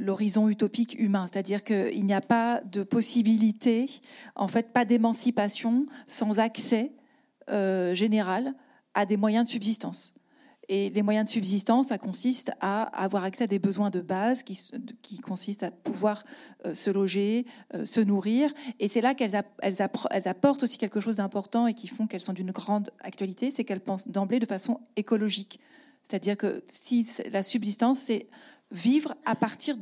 l'horizon 0.00 0.48
utopique 0.48 0.98
humain, 0.98 1.26
c'est-à-dire 1.32 1.64
qu'il 1.64 2.04
n'y 2.04 2.12
a 2.12 2.20
pas 2.20 2.60
de 2.70 2.82
possibilité, 2.82 3.88
en 4.34 4.48
fait, 4.48 4.72
pas 4.72 4.84
d'émancipation 4.84 5.86
sans 6.06 6.38
accès 6.38 6.92
général 7.48 8.52
à 8.92 9.06
des 9.06 9.16
moyens 9.16 9.46
de 9.46 9.50
subsistance. 9.50 10.12
Et 10.68 10.90
les 10.90 11.02
moyens 11.02 11.26
de 11.26 11.32
subsistance, 11.32 11.88
ça 11.88 11.98
consiste 11.98 12.52
à 12.60 12.82
avoir 12.82 13.24
accès 13.24 13.44
à 13.44 13.46
des 13.46 13.58
besoins 13.58 13.88
de 13.88 14.00
base 14.00 14.42
qui, 14.42 14.58
qui 15.00 15.18
consistent 15.18 15.62
à 15.62 15.70
pouvoir 15.70 16.24
euh, 16.66 16.74
se 16.74 16.90
loger, 16.90 17.46
euh, 17.74 17.86
se 17.86 18.00
nourrir. 18.00 18.52
Et 18.78 18.88
c'est 18.88 19.00
là 19.00 19.14
qu'elles 19.14 19.40
elles 19.62 19.82
apportent 20.28 20.62
aussi 20.62 20.76
quelque 20.76 21.00
chose 21.00 21.16
d'important 21.16 21.66
et 21.66 21.74
qui 21.74 21.88
font 21.88 22.06
qu'elles 22.06 22.20
sont 22.20 22.34
d'une 22.34 22.50
grande 22.50 22.90
actualité, 23.00 23.50
c'est 23.50 23.64
qu'elles 23.64 23.80
pensent 23.80 24.08
d'emblée 24.08 24.40
de 24.40 24.46
façon 24.46 24.80
écologique. 24.96 25.58
C'est-à-dire 26.02 26.36
que 26.36 26.62
si 26.68 27.06
la 27.30 27.42
subsistance, 27.42 27.98
c'est 27.98 28.28
vivre 28.70 29.14
à 29.24 29.34
partir 29.34 29.76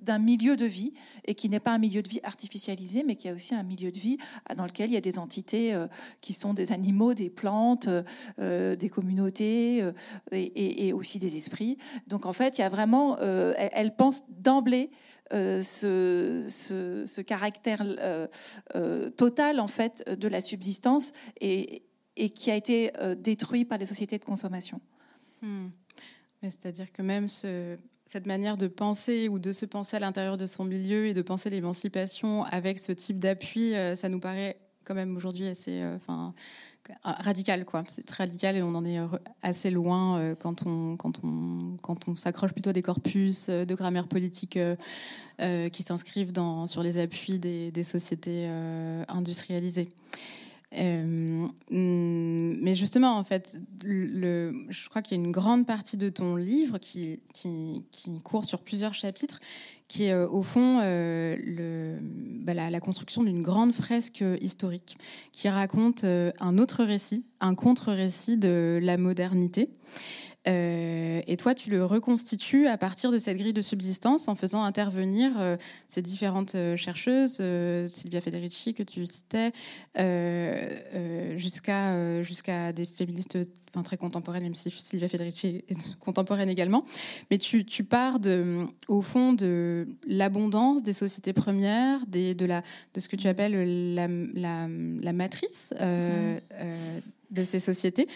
d'un 0.00 0.18
milieu 0.18 0.56
de 0.56 0.64
vie 0.64 0.94
et 1.26 1.34
qui 1.34 1.48
n'est 1.48 1.60
pas 1.60 1.72
un 1.72 1.78
milieu 1.78 2.02
de 2.02 2.08
vie 2.08 2.20
artificialisé, 2.22 3.02
mais 3.02 3.16
qui 3.16 3.28
a 3.28 3.34
aussi 3.34 3.54
un 3.54 3.62
milieu 3.62 3.92
de 3.92 3.98
vie 3.98 4.16
dans 4.56 4.64
lequel 4.64 4.90
il 4.90 4.94
y 4.94 4.96
a 4.96 5.02
des 5.02 5.18
entités 5.18 5.74
euh, 5.74 5.86
qui 6.20 6.32
sont 6.32 6.54
des 6.54 6.72
animaux, 6.72 7.12
des 7.12 7.28
plantes, 7.28 7.88
euh, 8.38 8.76
des 8.76 8.88
communautés 8.88 9.84
et, 10.32 10.92
aussi 10.92 11.18
des 11.18 11.36
esprits. 11.36 11.76
Donc 12.06 12.26
en 12.26 12.32
fait, 12.32 12.58
il 12.58 12.62
y 12.62 12.64
a 12.64 12.68
vraiment, 12.68 13.18
elle, 13.18 13.94
pense 13.94 14.24
d'emblée 14.28 14.90
ce, 15.30 17.20
caractère 17.22 17.84
total 19.16 19.60
en 19.60 19.68
fait 19.68 20.08
de 20.08 20.28
la 20.28 20.40
subsistance 20.40 21.12
et, 21.40 21.82
et 22.16 22.30
qui 22.30 22.50
a 22.50 22.56
été 22.56 22.90
détruit 23.18 23.64
par 23.64 23.78
les 23.78 23.86
sociétés 23.86 24.18
de 24.18 24.24
consommation. 24.24 24.80
Hmm. 25.42 25.68
C'est-à-dire 26.42 26.90
que 26.92 27.02
même 27.02 27.28
ce, 27.28 27.76
cette 28.10 28.26
manière 28.26 28.56
de 28.56 28.66
penser 28.66 29.28
ou 29.28 29.38
de 29.38 29.52
se 29.52 29.64
penser 29.64 29.96
à 29.96 30.00
l'intérieur 30.00 30.36
de 30.36 30.46
son 30.46 30.64
milieu 30.64 31.06
et 31.06 31.14
de 31.14 31.22
penser 31.22 31.48
l'émancipation 31.48 32.42
avec 32.42 32.80
ce 32.80 32.90
type 32.90 33.20
d'appui, 33.20 33.72
euh, 33.76 33.94
ça 33.94 34.08
nous 34.08 34.18
paraît 34.18 34.58
quand 34.82 34.96
même 34.96 35.16
aujourd'hui 35.16 35.46
assez 35.46 35.80
euh, 35.80 35.96
radical. 37.04 37.64
quoi. 37.64 37.84
C'est 37.86 38.04
très 38.04 38.24
radical 38.24 38.56
et 38.56 38.62
on 38.62 38.74
en 38.74 38.84
est 38.84 38.98
assez 39.42 39.70
loin 39.70 40.18
euh, 40.18 40.34
quand 40.34 40.66
on, 40.66 42.16
s'accroche 42.16 42.52
plutôt 42.52 42.70
à 42.70 42.72
des 42.72 42.82
corpus 42.82 43.48
de 43.48 43.74
grammaire 43.76 44.08
politique 44.08 44.58
qui 45.38 45.82
s'inscrivent 45.84 46.32
sur 46.66 46.82
les 46.82 46.98
appuis 46.98 47.38
des 47.38 47.84
sociétés 47.84 48.48
industrialisées. 49.06 49.88
Euh, 50.78 51.48
mm, 51.70 52.58
mais 52.60 52.74
justement, 52.74 53.16
en 53.16 53.24
fait, 53.24 53.56
je 53.84 54.88
crois 54.88 55.02
qu'il 55.02 55.16
y 55.16 55.20
a 55.20 55.24
une 55.24 55.32
grande 55.32 55.66
partie 55.66 55.96
de 55.96 56.08
ton 56.08 56.36
livre 56.36 56.78
qui, 56.78 57.20
court 58.22 58.44
sur 58.44 58.62
plusieurs 58.62 58.94
chapitres, 58.94 59.40
qui 59.88 60.04
est 60.04 60.12
euh, 60.12 60.28
au 60.28 60.42
fond 60.42 60.78
euh, 60.82 61.98
bah, 62.00 62.54
la, 62.54 62.80
construction 62.80 63.24
d'une 63.24 63.42
grande 63.42 63.74
fresque 63.74 64.24
historique 64.40 64.96
qui 65.32 65.48
raconte 65.48 66.04
un 66.04 66.58
autre 66.58 66.84
récit, 66.84 67.24
un 67.40 67.54
contre-récit 67.54 68.36
de 68.36 68.78
la 68.80 68.96
modernité. 68.96 69.70
Euh, 70.48 71.20
et 71.26 71.36
toi, 71.36 71.54
tu 71.54 71.70
le 71.70 71.84
reconstitues 71.84 72.66
à 72.66 72.78
partir 72.78 73.12
de 73.12 73.18
cette 73.18 73.36
grille 73.36 73.52
de 73.52 73.60
subsistance 73.60 74.28
en 74.28 74.34
faisant 74.34 74.62
intervenir 74.62 75.32
euh, 75.38 75.56
ces 75.88 76.02
différentes 76.02 76.54
euh, 76.54 76.76
chercheuses, 76.76 77.42
Sylvia 77.92 78.20
Federici 78.20 78.74
que 78.74 78.82
tu 78.82 79.04
citais, 79.06 79.52
jusqu'à 81.36 82.22
jusqu'à 82.22 82.72
des 82.72 82.86
féministes 82.86 83.38
enfin, 83.70 83.82
très 83.82 83.96
contemporaines, 83.96 84.44
même 84.44 84.54
si 84.54 84.70
Sylvia 84.70 85.08
Federici 85.08 85.64
est 85.68 85.98
contemporaine 86.00 86.48
également. 86.48 86.84
Mais 87.30 87.38
tu, 87.38 87.64
tu 87.64 87.84
pars 87.84 88.18
de, 88.18 88.66
au 88.88 89.02
fond 89.02 89.32
de 89.32 89.88
l'abondance 90.06 90.82
des 90.82 90.94
sociétés 90.94 91.32
premières, 91.32 92.06
des, 92.06 92.34
de, 92.34 92.46
la, 92.46 92.62
de 92.94 93.00
ce 93.00 93.08
que 93.08 93.16
tu 93.16 93.28
appelles 93.28 93.94
la, 93.94 94.08
la, 94.08 94.68
la 94.68 95.12
matrice 95.12 95.74
mm-hmm. 95.78 96.40
de 97.30 97.44
ces 97.44 97.60
sociétés 97.60 98.08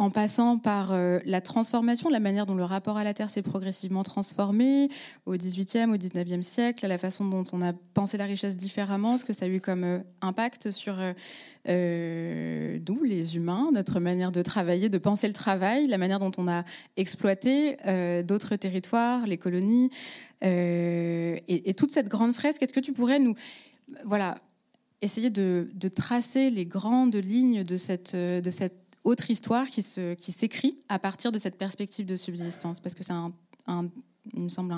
en 0.00 0.08
passant 0.10 0.56
par 0.56 0.92
euh, 0.92 1.18
la 1.26 1.42
transformation, 1.42 2.08
la 2.08 2.20
manière 2.20 2.46
dont 2.46 2.54
le 2.54 2.64
rapport 2.64 2.96
à 2.96 3.04
la 3.04 3.12
Terre 3.12 3.28
s'est 3.28 3.42
progressivement 3.42 4.02
transformé 4.02 4.88
au 5.26 5.34
XVIIIe, 5.34 5.90
au 5.90 5.98
XIXe 5.98 6.44
siècle, 6.44 6.86
la 6.86 6.96
façon 6.96 7.26
dont 7.26 7.44
on 7.52 7.60
a 7.60 7.74
pensé 7.92 8.16
la 8.16 8.24
richesse 8.24 8.56
différemment, 8.56 9.18
ce 9.18 9.26
que 9.26 9.34
ça 9.34 9.44
a 9.44 9.48
eu 9.48 9.60
comme 9.60 9.84
euh, 9.84 9.98
impact 10.22 10.70
sur 10.70 10.96
euh, 11.68 12.78
nous, 12.88 13.04
les 13.04 13.36
humains, 13.36 13.68
notre 13.74 14.00
manière 14.00 14.32
de 14.32 14.40
travailler, 14.40 14.88
de 14.88 14.96
penser 14.96 15.26
le 15.26 15.34
travail, 15.34 15.86
la 15.86 15.98
manière 15.98 16.18
dont 16.18 16.32
on 16.38 16.48
a 16.48 16.64
exploité 16.96 17.76
d'autres 18.24 18.56
territoires, 18.56 19.26
les 19.26 19.36
colonies, 19.36 19.90
et, 20.40 21.74
toute 21.76 21.90
cette 21.90 22.08
grande 22.08 22.32
fresque. 22.32 22.62
Est-ce 22.62 22.72
que 22.72 22.80
tu 22.80 22.94
pourrais 22.94 23.18
nous, 23.18 23.34
voilà, 24.06 24.36
essayer 25.02 25.28
de, 25.28 25.68
de, 25.74 25.88
tracer 25.88 26.48
les 26.48 26.64
grandes 26.64 27.16
lignes 27.16 27.62
de 27.62 27.76
cette, 27.76 28.16
de 28.16 28.50
cette 28.50 28.89
autre 29.10 29.30
histoire 29.30 29.66
qui 29.66 29.82
se 29.82 30.14
qui 30.14 30.32
s'écrit 30.32 30.78
à 30.88 30.98
partir 30.98 31.32
de 31.32 31.38
cette 31.38 31.58
perspective 31.58 32.06
de 32.06 32.16
subsistance 32.16 32.80
parce 32.80 32.94
que 32.94 33.02
c'est 33.02 33.12
un, 33.12 33.32
me 34.34 34.48
semble 34.48 34.74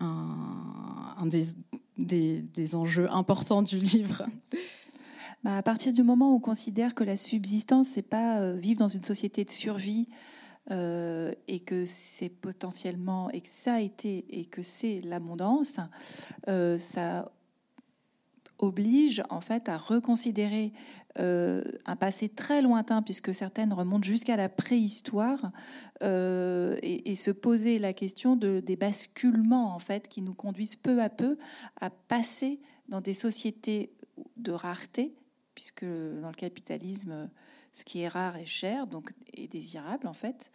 un, 0.00 1.26
des, 1.26 2.42
des, 2.42 2.74
enjeux 2.74 3.10
importants 3.12 3.62
du 3.62 3.78
livre. 3.78 4.26
Bah 5.44 5.56
à 5.56 5.62
partir 5.62 5.92
du 5.92 6.02
moment 6.02 6.32
où 6.32 6.36
on 6.36 6.40
considère 6.40 6.94
que 6.94 7.04
la 7.04 7.16
subsistance 7.16 7.88
c'est 7.88 8.02
pas 8.02 8.40
euh, 8.40 8.54
vivre 8.54 8.78
dans 8.78 8.88
une 8.88 9.02
société 9.02 9.44
de 9.44 9.50
survie 9.50 10.08
euh, 10.70 11.32
et 11.48 11.58
que 11.58 11.84
c'est 11.84 12.28
potentiellement 12.28 13.28
et 13.30 13.40
que 13.40 13.48
ça 13.48 13.74
a 13.74 13.80
été 13.80 14.24
et 14.28 14.44
que 14.44 14.62
c'est 14.62 15.00
l'abondance, 15.00 15.80
euh, 16.48 16.78
ça 16.78 17.32
oblige 18.62 19.24
en 19.28 19.40
fait 19.40 19.68
à 19.68 19.76
reconsidérer 19.76 20.72
euh, 21.18 21.62
un 21.84 21.96
passé 21.96 22.28
très 22.28 22.62
lointain, 22.62 23.02
puisque 23.02 23.34
certaines 23.34 23.72
remontent 23.72 24.04
jusqu'à 24.04 24.36
la 24.36 24.48
préhistoire, 24.48 25.52
euh, 26.02 26.78
et, 26.82 27.16
se 27.16 27.30
poser 27.30 27.78
la 27.78 27.92
question 27.92 28.34
de, 28.34 28.60
des 28.60 28.76
basculements 28.76 29.74
en 29.74 29.78
fait 29.78 30.08
qui 30.08 30.22
nous 30.22 30.34
conduisent 30.34 30.76
peu 30.76 31.02
à 31.02 31.10
peu 31.10 31.36
à 31.80 31.90
passer 31.90 32.60
dans 32.88 33.00
des 33.00 33.14
sociétés 33.14 33.92
de 34.36 34.52
rareté, 34.52 35.14
puisque 35.54 35.84
dans 35.84 36.28
le 36.28 36.34
capitalisme, 36.34 37.30
ce 37.72 37.84
qui 37.84 38.00
est 38.00 38.08
rare 38.08 38.36
est 38.36 38.46
cher, 38.46 38.86
donc 38.86 39.12
est 39.34 39.48
désirable 39.48 40.06
en 40.06 40.14
fait. 40.14 40.50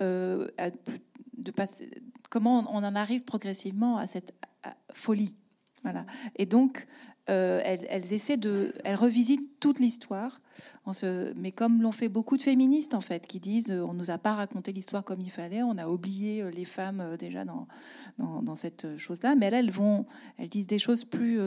Euh, 0.00 0.48
comment 2.28 2.66
on 2.70 2.84
en 2.84 2.94
arrive 2.94 3.24
progressivement 3.24 3.98
à 3.98 4.06
cette 4.06 4.34
folie 4.92 5.34
voilà. 5.82 6.06
Et 6.36 6.46
donc, 6.46 6.86
euh, 7.30 7.60
elles, 7.64 8.12
essaient 8.12 8.36
de, 8.36 8.72
elles 8.82 8.96
revisitent 8.96 9.60
toute 9.60 9.78
l'histoire, 9.78 10.40
mais 11.36 11.52
comme 11.52 11.80
l'ont 11.80 11.92
fait 11.92 12.08
beaucoup 12.08 12.36
de 12.36 12.42
féministes 12.42 12.94
en 12.94 13.00
fait, 13.00 13.28
qui 13.28 13.38
disent 13.38 13.70
euh, 13.70 13.84
on 13.84 13.94
nous 13.94 14.10
a 14.10 14.18
pas 14.18 14.34
raconté 14.34 14.72
l'histoire 14.72 15.04
comme 15.04 15.20
il 15.20 15.30
fallait, 15.30 15.62
on 15.62 15.78
a 15.78 15.86
oublié 15.86 16.42
euh, 16.42 16.50
les 16.50 16.64
femmes 16.64 17.16
déjà 17.16 17.44
dans, 17.44 17.68
dans, 18.18 18.54
cette 18.56 18.98
chose-là, 18.98 19.36
mais 19.36 19.46
elles, 19.46 19.54
elles 19.54 19.70
vont, 19.70 20.04
elles 20.36 20.48
disent 20.48 20.66
des 20.66 20.80
choses 20.80 21.04
plus 21.04 21.38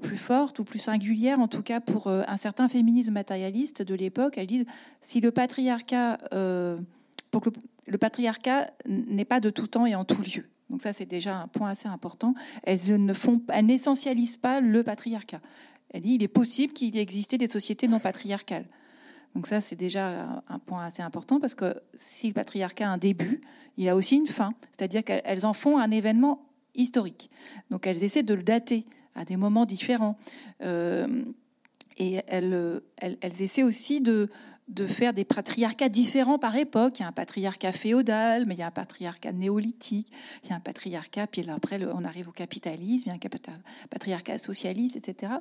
plus 0.00 0.16
fortes 0.16 0.58
ou 0.58 0.64
plus 0.64 0.78
singulières, 0.78 1.38
en 1.38 1.48
tout 1.48 1.62
cas 1.62 1.80
pour 1.80 2.08
un 2.08 2.36
certain 2.38 2.68
féminisme 2.68 3.12
matérialiste 3.12 3.82
de 3.82 3.94
l'époque. 3.94 4.38
Elles 4.38 4.46
disent 4.46 4.66
si 5.02 5.20
le 5.20 5.32
patriarcat, 5.32 6.18
pour 7.30 7.42
que 7.42 7.50
le 7.88 7.98
patriarcat 7.98 8.70
n'est 8.86 9.26
pas 9.26 9.40
de 9.40 9.50
tout 9.50 9.66
temps 9.66 9.84
et 9.84 9.94
en 9.94 10.06
tout 10.06 10.22
lieu. 10.22 10.46
Donc 10.70 10.82
ça, 10.82 10.92
c'est 10.92 11.06
déjà 11.06 11.36
un 11.36 11.48
point 11.48 11.70
assez 11.70 11.88
important. 11.88 12.34
Elles 12.62 13.04
ne 13.04 13.12
font, 13.12 13.42
elles 13.48 13.66
n'essentialisent 13.66 14.36
pas 14.36 14.60
le 14.60 14.82
patriarcat. 14.82 15.40
Elle 15.90 16.02
dit 16.02 16.14
il 16.14 16.22
est 16.22 16.28
possible 16.28 16.72
qu'il 16.72 16.94
y 16.94 16.98
ait 16.98 17.02
existé 17.02 17.36
des 17.36 17.48
sociétés 17.48 17.88
non 17.88 17.98
patriarcales. 17.98 18.66
Donc 19.34 19.46
ça, 19.46 19.60
c'est 19.60 19.76
déjà 19.76 20.42
un 20.48 20.58
point 20.58 20.84
assez 20.84 21.02
important 21.02 21.40
parce 21.40 21.54
que 21.54 21.74
si 21.94 22.28
le 22.28 22.34
patriarcat 22.34 22.88
a 22.88 22.92
un 22.92 22.98
début, 22.98 23.40
il 23.76 23.88
a 23.88 23.96
aussi 23.96 24.16
une 24.16 24.26
fin. 24.26 24.54
C'est-à-dire 24.76 25.04
qu'elles 25.04 25.44
en 25.46 25.52
font 25.52 25.78
un 25.78 25.90
événement 25.90 26.46
historique. 26.74 27.30
Donc 27.70 27.86
elles 27.86 28.02
essaient 28.02 28.22
de 28.22 28.34
le 28.34 28.42
dater 28.42 28.86
à 29.14 29.24
des 29.24 29.36
moments 29.36 29.66
différents. 29.66 30.16
Euh, 30.62 31.24
et 31.98 32.20
elles, 32.28 32.80
elles, 32.96 33.42
essaient 33.42 33.62
aussi 33.62 34.00
de, 34.00 34.30
de 34.70 34.86
faire 34.86 35.12
des 35.12 35.24
patriarcats 35.24 35.88
différents 35.88 36.38
par 36.38 36.56
époque. 36.56 37.00
Il 37.00 37.02
y 37.02 37.04
a 37.04 37.08
un 37.08 37.12
patriarcat 37.12 37.72
féodal, 37.72 38.44
mais 38.46 38.54
il 38.54 38.58
y 38.58 38.62
a 38.62 38.68
un 38.68 38.72
patriarcat 38.72 39.32
néolithique, 39.32 40.08
il 40.44 40.50
y 40.50 40.52
a 40.52 40.56
un 40.56 40.60
patriarcat, 40.60 41.26
puis 41.26 41.42
après 41.48 41.80
on 41.92 42.04
arrive 42.04 42.28
au 42.28 42.32
capitalisme, 42.32 43.04
il 43.06 43.08
y 43.08 43.10
a 43.10 43.14
un 43.14 43.88
patriarcat 43.90 44.38
socialiste, 44.38 44.96
etc. 44.96 45.32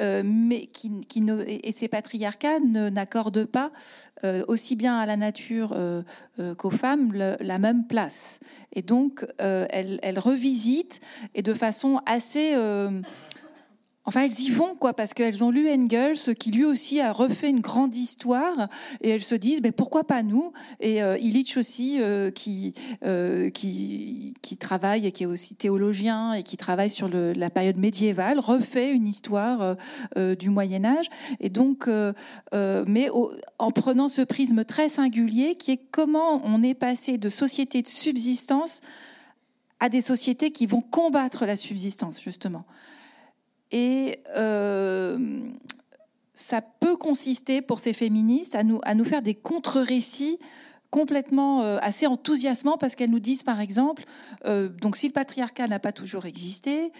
Euh, 0.00 0.22
mais 0.24 0.66
qui, 0.66 1.20
ne, 1.20 1.44
et 1.46 1.72
ces 1.72 1.88
patriarcats 1.88 2.60
n'accordent 2.60 3.44
pas 3.44 3.72
euh, 4.24 4.44
aussi 4.46 4.76
bien 4.76 4.98
à 4.98 5.06
la 5.06 5.16
nature 5.16 5.72
euh, 5.74 6.02
qu'aux 6.56 6.70
femmes 6.70 7.12
la 7.12 7.58
même 7.58 7.86
place. 7.86 8.40
Et 8.72 8.82
donc, 8.82 9.26
elles, 9.38 9.98
elles, 10.02 10.18
revisitent 10.18 11.00
et 11.34 11.42
de 11.42 11.54
façon 11.54 12.00
assez 12.06 12.54
Enfin, 14.06 14.22
elles 14.22 14.40
y 14.40 14.50
vont, 14.50 14.74
quoi, 14.76 14.94
parce 14.94 15.12
qu'elles 15.12 15.44
ont 15.44 15.50
lu 15.50 15.70
Engels, 15.70 16.34
qui 16.38 16.50
lui 16.50 16.64
aussi 16.64 17.00
a 17.00 17.12
refait 17.12 17.50
une 17.50 17.60
grande 17.60 17.94
histoire, 17.94 18.68
et 19.02 19.10
elles 19.10 19.22
se 19.22 19.34
disent, 19.34 19.60
mais 19.62 19.72
pourquoi 19.72 20.04
pas 20.04 20.22
nous? 20.22 20.52
Et 20.80 21.02
euh, 21.02 21.18
Illich 21.18 21.58
aussi, 21.58 21.98
euh, 22.00 22.30
qui, 22.30 22.72
euh, 23.04 23.50
qui, 23.50 24.34
qui 24.40 24.56
travaille 24.56 25.06
et 25.06 25.12
qui 25.12 25.24
est 25.24 25.26
aussi 25.26 25.54
théologien 25.54 26.32
et 26.32 26.42
qui 26.42 26.56
travaille 26.56 26.88
sur 26.88 27.10
la 27.10 27.50
période 27.50 27.76
médiévale, 27.76 28.38
refait 28.38 28.90
une 28.90 29.06
histoire 29.06 29.76
du 30.16 30.48
Moyen 30.48 30.84
Âge. 30.84 31.06
Et 31.38 31.50
donc, 31.50 31.88
mais 32.52 33.10
en 33.58 33.70
prenant 33.70 34.08
ce 34.08 34.22
prisme 34.22 34.64
très 34.64 34.88
singulier, 34.88 35.56
qui 35.56 35.72
est 35.72 35.80
comment 35.90 36.40
on 36.44 36.62
est 36.62 36.74
passé 36.74 37.18
de 37.18 37.28
sociétés 37.28 37.82
de 37.82 37.88
subsistance 37.88 38.80
à 39.78 39.88
des 39.88 40.02
sociétés 40.02 40.50
qui 40.52 40.66
vont 40.66 40.80
combattre 40.80 41.46
la 41.46 41.56
subsistance, 41.56 42.20
justement. 42.20 42.64
Et 43.72 44.18
euh, 44.36 45.40
ça 46.34 46.60
peut 46.60 46.96
consister 46.96 47.62
pour 47.62 47.78
ces 47.78 47.92
féministes 47.92 48.54
à 48.54 48.64
nous, 48.64 48.80
à 48.82 48.94
nous 48.94 49.04
faire 49.04 49.22
des 49.22 49.34
contre-récits 49.34 50.38
complètement 50.90 51.60
assez 51.76 52.08
enthousiasmant 52.08 52.76
parce 52.76 52.96
qu'elles 52.96 53.10
nous 53.10 53.20
disent 53.20 53.44
par 53.44 53.60
exemple, 53.60 54.02
donc 54.44 54.96
si 54.96 55.06
le 55.06 55.12
patriarcat 55.12 55.68
n'a 55.68 55.78
pas 55.78 55.92
toujours 55.92 56.26
existé, 56.26 56.90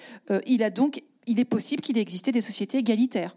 il 0.47 0.63
a 0.63 0.71
donc 0.71 1.03
il 1.27 1.41
est 1.41 1.45
possible 1.45 1.83
qu'il 1.83 1.99
ait 1.99 2.01
existé 2.01 2.31
des 2.31 2.41
sociétés 2.41 2.79
égalitaires. 2.79 3.35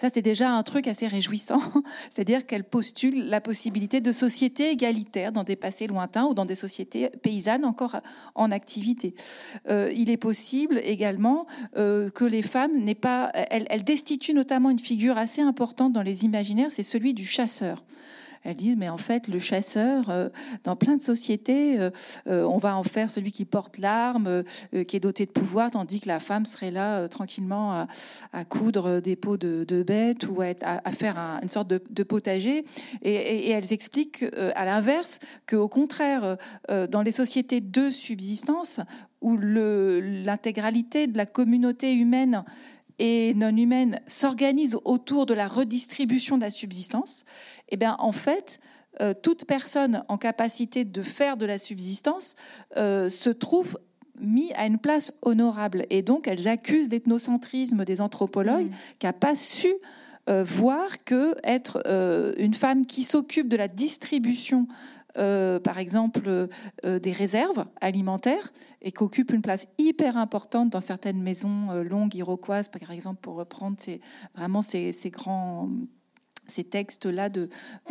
Ça, 0.00 0.08
c'est 0.10 0.22
déjà 0.22 0.50
un 0.50 0.62
truc 0.62 0.88
assez 0.88 1.06
réjouissant, 1.06 1.60
c'est-à-dire 2.14 2.46
qu'elle 2.46 2.64
postule 2.64 3.28
la 3.28 3.42
possibilité 3.42 4.00
de 4.00 4.12
sociétés 4.12 4.70
égalitaires 4.70 5.30
dans 5.30 5.44
des 5.44 5.56
passés 5.56 5.86
lointains 5.86 6.24
ou 6.24 6.32
dans 6.32 6.46
des 6.46 6.54
sociétés 6.54 7.10
paysannes 7.22 7.66
encore 7.66 7.98
en 8.34 8.50
activité. 8.50 9.14
Euh, 9.68 9.92
il 9.94 10.08
est 10.08 10.16
possible 10.16 10.80
également 10.84 11.46
euh, 11.76 12.08
que 12.08 12.24
les 12.24 12.40
femmes 12.40 12.78
n'aient 12.78 12.94
pas, 12.94 13.30
elles, 13.34 13.66
elles 13.68 13.84
destituent 13.84 14.32
notamment 14.32 14.70
une 14.70 14.78
figure 14.78 15.18
assez 15.18 15.42
importante 15.42 15.92
dans 15.92 16.00
les 16.00 16.24
imaginaires, 16.24 16.70
c'est 16.72 16.82
celui 16.82 17.12
du 17.12 17.26
chasseur. 17.26 17.84
Elles 18.42 18.56
disent, 18.56 18.76
mais 18.76 18.88
en 18.88 18.96
fait, 18.96 19.28
le 19.28 19.38
chasseur, 19.38 20.08
euh, 20.08 20.28
dans 20.64 20.74
plein 20.74 20.96
de 20.96 21.02
sociétés, 21.02 21.78
euh, 21.78 21.90
euh, 22.26 22.44
on 22.44 22.56
va 22.56 22.76
en 22.76 22.82
faire 22.82 23.10
celui 23.10 23.32
qui 23.32 23.44
porte 23.44 23.78
l'arme, 23.78 24.44
qui 24.86 24.96
est 24.96 25.00
doté 25.00 25.26
de 25.26 25.30
pouvoir, 25.30 25.70
tandis 25.70 26.00
que 26.00 26.08
la 26.08 26.20
femme 26.20 26.46
serait 26.46 26.70
là 26.70 27.08
tranquillement 27.08 27.86
à, 28.32 28.44
coudre 28.44 29.00
des 29.00 29.16
peaux 29.16 29.36
de, 29.36 29.82
bêtes 29.82 30.26
ou 30.26 30.40
à, 30.40 30.92
faire 30.92 31.16
une 31.42 31.48
sorte 31.48 31.68
de, 31.68 32.02
potager. 32.02 32.64
Et, 33.02 33.50
elles 33.50 33.72
expliquent 33.72 34.24
à 34.54 34.64
l'inverse 34.64 35.20
qu'au 35.48 35.68
contraire, 35.68 36.36
dans 36.68 37.02
les 37.02 37.12
sociétés 37.12 37.60
de 37.60 37.90
subsistance, 37.90 38.80
où 39.20 39.36
l'intégralité 39.36 41.06
de 41.06 41.16
la 41.16 41.26
communauté 41.26 41.94
humaine 41.94 42.44
et 43.00 43.32
non 43.34 43.56
humaine 43.56 43.98
s'organise 44.06 44.76
autour 44.84 45.24
de 45.24 45.32
la 45.32 45.48
redistribution 45.48 46.36
de 46.36 46.42
la 46.42 46.50
subsistance, 46.50 47.24
eh 47.70 47.76
bien, 47.76 47.96
en 47.98 48.12
fait, 48.12 48.60
euh, 49.00 49.14
toute 49.14 49.44
personne 49.44 50.04
en 50.08 50.18
capacité 50.18 50.84
de 50.84 51.02
faire 51.02 51.36
de 51.36 51.46
la 51.46 51.58
subsistance 51.58 52.34
euh, 52.76 53.08
se 53.08 53.30
trouve 53.30 53.78
mis 54.18 54.52
à 54.54 54.66
une 54.66 54.78
place 54.78 55.16
honorable. 55.22 55.86
Et 55.90 56.02
donc, 56.02 56.26
elles 56.26 56.48
accusent 56.48 56.88
l'ethnocentrisme 56.90 57.84
des 57.84 58.00
anthropologues 58.00 58.66
mmh. 58.66 58.74
qui 58.98 59.06
n'a 59.06 59.12
pas 59.12 59.36
su 59.36 59.72
euh, 60.28 60.44
voir 60.44 61.04
que 61.04 61.34
être 61.44 61.82
une 62.38 62.52
femme 62.52 62.84
qui 62.84 63.02
s'occupe 63.02 63.48
de 63.48 63.56
la 63.56 63.68
distribution 63.68 64.66
par 65.14 65.78
exemple, 65.78 66.48
des 66.84 67.12
réserves 67.12 67.66
alimentaires 67.80 68.52
et 68.80 68.92
qui 68.92 69.02
occupe 69.02 69.32
une 69.32 69.42
place 69.42 69.66
hyper 69.76 70.16
importante 70.16 70.70
dans 70.70 70.80
certaines 70.80 71.20
maisons 71.20 71.82
longues 71.82 72.14
iroquoises, 72.14 72.68
par 72.68 72.92
exemple, 72.92 73.18
pour 73.20 73.34
reprendre 73.34 73.76
ces, 73.80 74.00
vraiment 74.36 74.62
ces, 74.62 74.92
ces 74.92 75.10
grands 75.10 75.68
ces 76.50 76.64
textes-là 76.64 77.28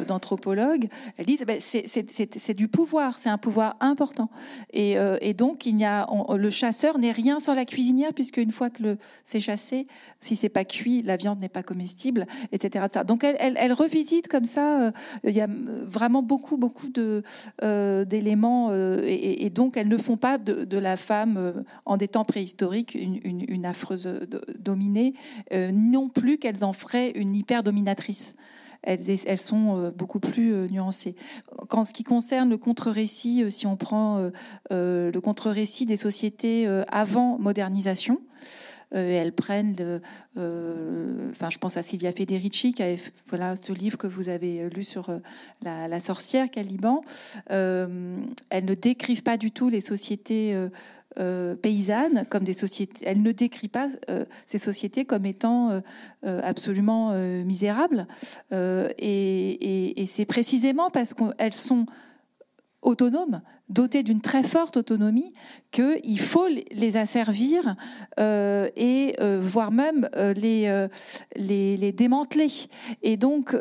d'anthropologues, 0.08 0.88
elles 1.18 1.26
disent 1.26 1.46
ben, 1.46 1.60
c'est 1.60 2.54
du 2.54 2.68
pouvoir, 2.68 3.18
c'est 3.20 3.30
un 3.30 3.38
pouvoir 3.38 3.76
important. 3.80 4.30
Et, 4.74 4.98
euh, 4.98 5.18
donc, 5.34 5.66
il 5.66 5.80
y 5.80 5.86
a, 5.86 6.08
le 6.36 6.50
chasseur 6.50 6.98
n'est 6.98 7.12
rien 7.12 7.40
sans 7.40 7.54
la 7.54 7.66
cuisinière, 7.66 8.14
puisque 8.14 8.38
une 8.38 8.52
fois 8.52 8.70
que 8.70 8.98
c'est 9.26 9.40
chassé, 9.40 9.88
si 10.20 10.36
c'est 10.36 10.50
pas 10.50 10.66
cuit, 10.66 11.02
la 11.02 11.16
viande 11.16 11.40
n'est 11.40 11.50
pas 11.50 11.64
comestible, 11.64 12.28
etc. 12.52 12.86
Donc, 13.06 13.24
elle, 13.24 13.56
elle, 13.58 13.74
revisite 13.74 14.28
comme 14.28 14.46
ça. 14.46 14.82
Euh, 14.82 14.92
il 15.24 15.32
y 15.32 15.42
a 15.42 15.48
vraiment 15.50 16.22
beaucoup, 16.22 16.58
beaucoup 16.58 16.88
euh, 17.64 18.06
d'éléments, 18.06 18.74
et, 19.04 19.50
donc 19.50 19.78
elles 19.78 19.88
ne 19.88 19.98
font 19.98 20.18
pas 20.18 20.38
de, 20.38 20.78
la 20.78 20.98
femme 20.98 21.64
en 21.86 21.98
des 21.98 22.08
temps 22.08 22.26
préhistoriques 22.26 22.96
une, 22.96 23.20
une 23.24 23.66
affreuse 23.66 24.10
dominée, 24.58 25.14
non 25.52 26.10
plus 26.10 26.38
qu'elles 26.38 26.64
en 26.64 26.74
feraient 26.74 27.12
une 27.12 27.36
hyper 27.36 27.64
elles, 28.84 29.38
sont 29.38 29.78
euh, 29.78 29.92
beaucoup 29.92 30.20
plus 30.20 30.54
euh, 30.54 30.68
nuancées. 30.68 31.16
En 31.72 31.84
ce 31.84 31.94
qui 31.94 32.04
concerne 32.04 32.50
le 32.50 32.58
contre-récit, 32.58 33.44
euh, 33.44 33.50
si 33.50 33.68
on 33.68 33.76
prend 33.76 34.30
le 34.72 35.20
contre-récit 35.20 35.86
des 35.86 35.98
sociétés 35.98 36.68
avant 36.90 37.38
modernisation, 37.40 38.22
elles 38.92 39.34
prennent, 39.34 40.02
enfin, 40.36 41.50
je 41.50 41.58
pense 41.58 41.78
à 41.78 41.84
Silvia 41.84 42.12
Federici, 42.12 42.74
qui 42.74 42.84
a, 42.84 42.96
voilà, 43.28 43.56
ce 43.56 43.72
livre 43.72 43.98
que 43.98 44.08
vous 44.08 44.30
avez 44.30 44.70
lu 44.70 44.84
sur 44.84 45.12
la, 45.64 46.00
sorcière 46.00 46.50
Caliban. 46.50 47.02
elles 47.48 48.66
ne 48.66 48.74
décrivent 48.74 49.24
pas 49.24 49.38
du 49.38 49.52
tout 49.52 49.70
les 49.70 49.82
sociétés 49.82 50.56
euh, 51.20 51.56
paysannes 51.56 52.26
comme 52.30 52.44
des 52.44 52.54
sociétés. 52.54 53.06
Elle 53.06 53.22
ne 53.22 53.32
décrit 53.32 53.68
pas 53.68 53.90
euh, 54.10 54.26
ces 54.46 54.58
sociétés 54.58 55.04
comme 55.04 55.26
étant 55.26 55.82
euh, 56.24 56.42
absolument 56.44 57.14
misérables. 57.44 58.08
et 58.52 60.06
c'est 60.08 60.26
précisément 60.26 60.90
parce 60.90 61.14
qu'elles 61.14 61.54
sont 61.54 61.86
autonomes, 62.82 63.42
dotées 63.70 64.04
d'une 64.04 64.22
très 64.22 64.44
forte 64.44 64.78
autonomie, 64.78 65.34
qu'il 65.72 66.20
faut 66.20 66.48
les 66.48 66.98
asservir 66.98 67.76
euh, 68.20 68.70
et 68.76 69.16
euh, 69.20 69.40
voire 69.42 69.72
même 69.72 70.10
euh, 70.16 70.34
les, 70.34 71.78
les, 71.78 71.92
démanteler. 71.92 72.48
Et 73.04 73.18
donc, 73.18 73.56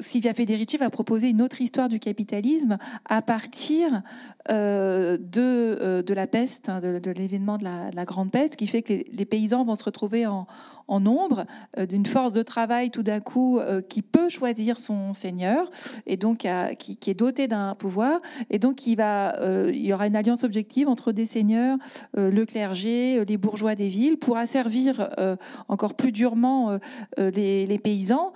Silvia 0.00 0.34
Federici 0.34 0.76
va 0.76 0.90
proposer 0.90 1.30
une 1.30 1.42
autre 1.42 1.60
histoire 1.60 1.88
du 1.88 2.00
capitalisme 2.00 2.78
à 3.08 3.22
partir 3.22 4.02
de, 4.48 6.12
la 6.14 6.26
peste, 6.26 6.68
hein, 6.68 6.80
de, 6.80 7.10
l'événement 7.10 7.58
de 7.58 7.64
la, 7.64 8.04
grande 8.04 8.30
peste, 8.30 8.56
qui 8.56 8.66
fait 8.66 8.82
que 8.82 8.92
les, 8.92 9.24
paysans 9.24 9.64
vont 9.64 9.74
se 9.74 9.84
retrouver 9.84 10.26
en, 10.26 10.46
en 10.88 11.00
nombre, 11.00 11.46
d'une 11.88 12.06
force 12.06 12.32
de 12.32 12.42
travail 12.42 12.90
tout 12.90 13.02
d'un 13.02 13.20
coup 13.20 13.58
qui 13.88 14.02
peut 14.02 14.28
choisir 14.28 14.78
son 14.78 15.12
seigneur, 15.12 15.70
et 16.06 16.16
donc 16.16 16.46
qui, 16.78 16.96
qui 16.96 17.10
est 17.10 17.14
doté 17.14 17.48
d'un 17.48 17.74
pouvoir, 17.74 18.20
et 18.50 18.58
donc 18.58 18.86
il, 18.86 18.96
va, 18.96 19.36
il 19.68 19.84
y 19.84 19.92
aura 19.92 20.06
une 20.06 20.16
alliance 20.16 20.44
objective 20.44 20.88
entre 20.88 21.12
des 21.12 21.26
seigneurs, 21.26 21.78
euh, 22.16 22.30
le 22.30 22.46
clergé, 22.46 23.18
euh, 23.18 23.24
les 23.24 23.36
bourgeois 23.36 23.74
des 23.74 23.88
villes, 23.88 24.18
pour 24.18 24.36
asservir 24.36 25.08
euh, 25.18 25.36
encore 25.68 25.94
plus 25.94 26.12
durement 26.12 26.78
les, 27.18 27.80
paysans 27.82 28.32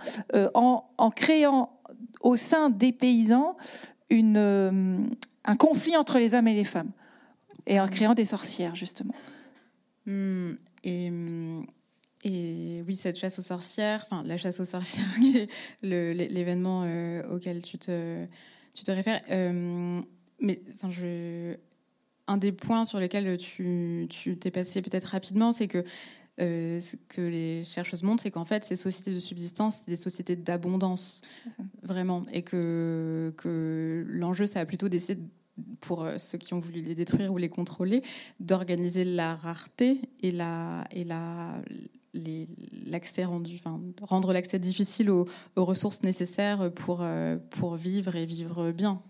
en, 0.55 1.11
créant 1.15 1.71
au 2.23 2.37
sein 2.37 2.71
des 2.71 2.93
paysans 2.93 3.57
une, 4.11 5.09
un 5.45 5.57
conflit 5.57 5.97
entre 5.97 6.19
les 6.19 6.35
hommes 6.35 6.49
et 6.49 6.55
les 6.55 6.65
femmes, 6.65 6.91
et 7.67 7.81
en 7.81 7.87
créant 7.87 8.15
des 8.15 8.27
sorcières, 8.27 8.75
justement. 8.75 9.15
Hmm, 10.07 10.53
et, 10.85 11.11
et, 12.24 12.83
oui, 12.87 12.96
cette 12.96 13.18
chasse 13.18 13.38
aux 13.38 13.42
sorcières, 13.42 14.04
enfin 14.04 14.22
la 14.24 14.37
chasse 14.37 14.61
aux 14.61 14.64
sorcières, 14.64 15.14
qui 15.20 15.38
est 15.38 15.48
l'événement 15.83 16.87
auquel 17.30 17.62
tu 17.62 17.78
te, 17.78 18.24
tu 18.74 18.85
te 18.85 18.90
réfères. 18.90 19.20
mais 20.40 20.61
enfin, 20.74 20.90
je, 20.90 21.56
un 22.26 22.37
des 22.37 22.52
points 22.52 22.85
sur 22.85 23.00
lesquels 23.00 23.37
tu 23.38 24.09
t'es 24.40 24.50
passé 24.50 24.83
peut-être 24.83 25.06
rapidement, 25.06 25.52
c'est 25.52 25.68
que 25.68 25.85
euh, 26.40 26.80
ce 26.80 26.96
que 27.09 27.20
les 27.20 27.62
chercheuses 27.62 28.02
montrent, 28.02 28.22
c'est 28.22 28.30
qu'en 28.30 28.44
fait, 28.44 28.64
ces 28.64 28.76
sociétés 28.76 29.12
de 29.12 29.20
subsistance, 29.20 29.80
c'est 29.80 29.90
des 29.90 29.96
sociétés 29.96 30.37
d'abondance, 30.37 31.20
vraiment, 31.83 32.24
et 32.33 32.42
que, 32.42 33.35
que 33.37 34.06
l'enjeu, 34.09 34.46
ça 34.46 34.61
a 34.61 34.64
plutôt 34.66 34.88
d'essayer, 34.88 35.18
pour 35.80 36.04
euh, 36.04 36.16
ceux 36.16 36.38
qui 36.38 36.54
ont 36.54 36.61
voulu 36.61 36.80
les 36.80 36.94
détruire 36.94 37.33
ou 37.33 37.37
les 37.37 37.50
contrôler, 37.50 38.02
d'organiser 38.38 39.04
la 39.04 39.35
rareté 39.35 40.00
et 40.22 40.30
la 40.30 40.87
et 40.92 41.04
la 41.04 41.61
l'accès 42.14 43.25
rendu, 43.25 43.61
rendre 44.03 44.33
l'accès 44.33 44.59
difficile 44.59 45.11
aux, 45.11 45.27
ressources 45.57 46.03
nécessaires 46.03 46.73
pour, 46.73 47.03
euh, 47.03 47.37
pour 47.51 47.77
vivre 47.77 48.16
et 48.16 48.27
vivre 48.27 48.73
bien. 48.73 49.01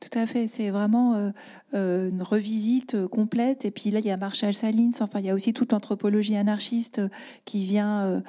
Tout 0.00 0.18
à 0.18 0.26
fait, 0.26 0.46
c'est 0.46 0.68
vraiment 0.68 1.14
euh, 1.14 1.30
euh, 1.72 2.10
une 2.10 2.20
revisite 2.22 3.06
complète. 3.06 3.64
Et 3.64 3.70
puis 3.70 3.90
là, 3.90 4.00
il 4.00 4.06
y 4.06 4.10
a 4.10 4.18
Marshall 4.18 4.52
Salins, 4.52 4.90
enfin, 5.00 5.20
il 5.20 5.24
y 5.24 5.30
a 5.30 5.34
aussi 5.34 5.54
toute 5.54 5.72
l'anthropologie 5.72 6.36
anarchiste 6.36 7.00
qui 7.46 7.64
vient 7.64 8.22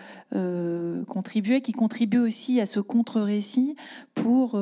contribuer, 1.07 1.61
qui 1.61 1.73
contribue 1.73 2.19
aussi 2.19 2.61
à 2.61 2.65
ce 2.65 2.79
contre-récit 2.79 3.75
pour 4.15 4.57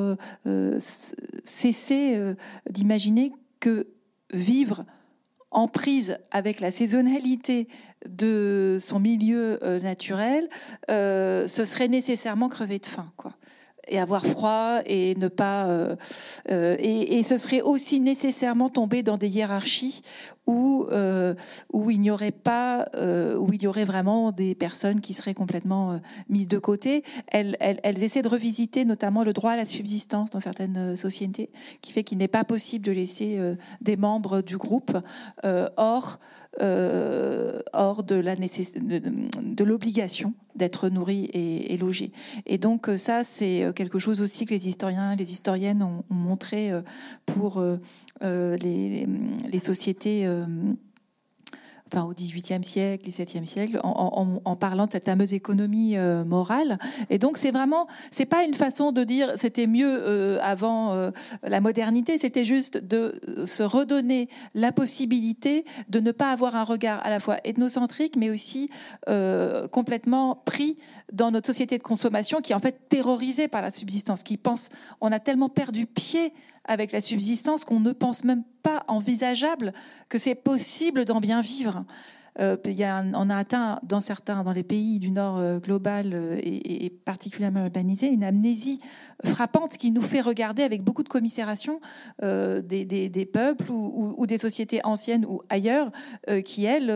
cesser 1.44 2.34
d'imaginer 2.68 3.32
que 3.60 3.86
vivre 4.32 4.84
en 5.56 5.66
prise 5.68 6.18
avec 6.30 6.60
la 6.60 6.70
saisonnalité 6.70 7.66
de 8.08 8.76
son 8.78 9.00
milieu 9.00 9.58
naturel, 9.82 10.48
ce 10.88 11.64
serait 11.64 11.88
nécessairement 11.88 12.48
crever 12.48 12.78
de 12.78 12.86
faim. 12.86 13.10
Quoi 13.16 13.32
et 13.88 13.98
avoir 13.98 14.26
froid 14.26 14.80
et 14.86 15.14
ne 15.16 15.28
pas 15.28 15.66
euh, 15.66 15.96
euh, 16.50 16.76
et, 16.78 17.22
ce 17.22 17.36
serait 17.36 17.60
aussi 17.60 18.00
nécessairement 18.00 18.68
tomber 18.68 19.02
dans 19.02 19.16
des 19.16 19.28
hiérarchies 19.28 20.02
où 20.46 20.86
euh, 20.92 21.34
où 21.72 21.90
il 21.90 22.00
n'y 22.00 22.10
aurait 22.10 22.30
pas 22.30 22.86
où 22.94 23.52
il 23.52 23.62
y 23.62 23.66
aurait 23.66 23.84
vraiment 23.84 24.32
des 24.32 24.54
personnes 24.54 25.00
qui 25.00 25.12
seraient 25.12 25.34
complètement 25.34 26.00
mises 26.28 26.48
de 26.48 26.58
côté. 26.58 27.02
Elles, 27.28 27.56
elles, 27.60 27.80
elles, 27.82 28.02
essaient 28.02 28.22
de 28.22 28.28
revisiter 28.28 28.84
notamment 28.84 29.24
le 29.24 29.32
droit 29.32 29.52
à 29.52 29.56
la 29.56 29.64
subsistance 29.64 30.30
dans 30.30 30.40
certaines 30.40 30.94
sociétés, 30.96 31.50
qui 31.80 31.92
fait 31.92 32.04
qu'il 32.04 32.18
n'est 32.18 32.28
pas 32.28 32.44
possible 32.44 32.84
de 32.84 32.92
laisser 32.92 33.38
des 33.80 33.96
membres 33.96 34.40
du 34.40 34.56
groupe 34.56 34.96
hors 35.76 36.18
hors 36.60 38.02
de 38.02 39.64
l'obligation 39.64 40.34
d'être 40.54 40.88
nourri 40.88 41.28
et, 41.32 41.76
logé. 41.76 42.12
Et 42.46 42.58
donc 42.58 42.90
ça, 42.96 43.24
c'est 43.24 43.66
quelque 43.74 43.98
chose 43.98 44.20
aussi 44.20 44.46
que 44.46 44.54
les 44.54 44.68
historiens, 44.68 45.14
les 45.16 45.32
historiennes 45.32 45.82
ont, 45.82 46.04
montré 46.08 46.72
pour 47.26 47.62
les, 48.22 49.06
sociétés 49.62 50.28
enfin 51.92 52.04
au 52.04 52.12
XVIIIe 52.12 52.64
siècle, 52.64 53.08
XVIIe 53.08 53.46
siècle, 53.46 53.80
en, 53.82 54.56
parlant 54.56 54.86
de 54.86 54.92
cette 54.92 55.06
fameuse 55.06 55.34
économie 55.34 55.96
euh, 55.96 56.24
morale. 56.24 56.78
Et 57.10 57.18
donc 57.18 57.36
c'est 57.36 57.50
vraiment, 57.50 57.86
c'est 58.10 58.26
pas 58.26 58.44
une 58.44 58.54
façon 58.54 58.92
de 58.92 59.04
dire 59.04 59.32
c'était 59.36 59.66
mieux 59.66 59.86
euh, 59.88 60.38
avant 60.42 60.92
euh, 60.92 61.10
la 61.42 61.60
modernité, 61.60 62.18
c'était 62.18 62.44
juste 62.44 62.78
de 62.78 63.20
se 63.44 63.62
redonner 63.62 64.28
la 64.54 64.72
possibilité 64.72 65.64
de 65.88 66.00
ne 66.00 66.12
pas 66.12 66.32
avoir 66.32 66.56
un 66.56 66.64
regard 66.64 67.04
à 67.04 67.10
la 67.10 67.20
fois 67.20 67.38
ethnocentrique, 67.44 68.16
mais 68.16 68.30
aussi 68.30 68.70
complètement 69.70 70.42
pris 70.44 70.78
dans 71.12 71.30
notre 71.30 71.46
société 71.46 71.78
de 71.78 71.82
consommation 71.82 72.40
qui 72.40 72.52
est 72.52 72.54
en 72.54 72.60
fait 72.60 72.88
terrorisée 72.88 73.48
par 73.48 73.62
la 73.62 73.70
subsistance, 73.70 74.22
qui 74.22 74.36
pense, 74.36 74.70
on 75.00 75.12
a 75.12 75.20
tellement 75.20 75.48
perdu 75.48 75.86
pied 75.86 76.32
avec 76.66 76.92
la 76.92 77.00
subsistance 77.00 77.64
qu'on 77.64 77.80
ne 77.80 77.92
pense 77.92 78.24
même 78.24 78.44
pas 78.62 78.84
envisageable 78.88 79.72
que 80.08 80.18
c'est 80.18 80.34
possible 80.34 81.04
d'en 81.04 81.20
bien 81.20 81.40
vivre. 81.40 81.84
Euh, 82.38 82.56
on 83.14 83.30
a 83.30 83.36
atteint 83.36 83.80
dans 83.82 84.00
certains, 84.00 84.42
dans 84.42 84.52
les 84.52 84.62
pays 84.62 84.98
du 84.98 85.10
Nord 85.10 85.38
euh, 85.38 85.58
global 85.58 86.10
euh, 86.12 86.38
et, 86.42 86.90
particulièrement 86.90 87.64
urbanisé, 87.64 88.08
une 88.08 88.24
amnésie 88.24 88.80
frappante 89.24 89.78
qui 89.78 89.90
nous 89.90 90.02
fait 90.02 90.20
regarder 90.20 90.62
avec 90.62 90.82
beaucoup 90.82 91.02
de 91.02 91.08
commisération 91.08 91.80
des, 92.20 93.30
peuples 93.32 93.70
ou, 93.70 94.26
des 94.26 94.38
sociétés 94.38 94.80
anciennes 94.84 95.24
ou 95.24 95.40
ailleurs 95.48 95.90
qui, 96.44 96.66
elles, 96.66 96.86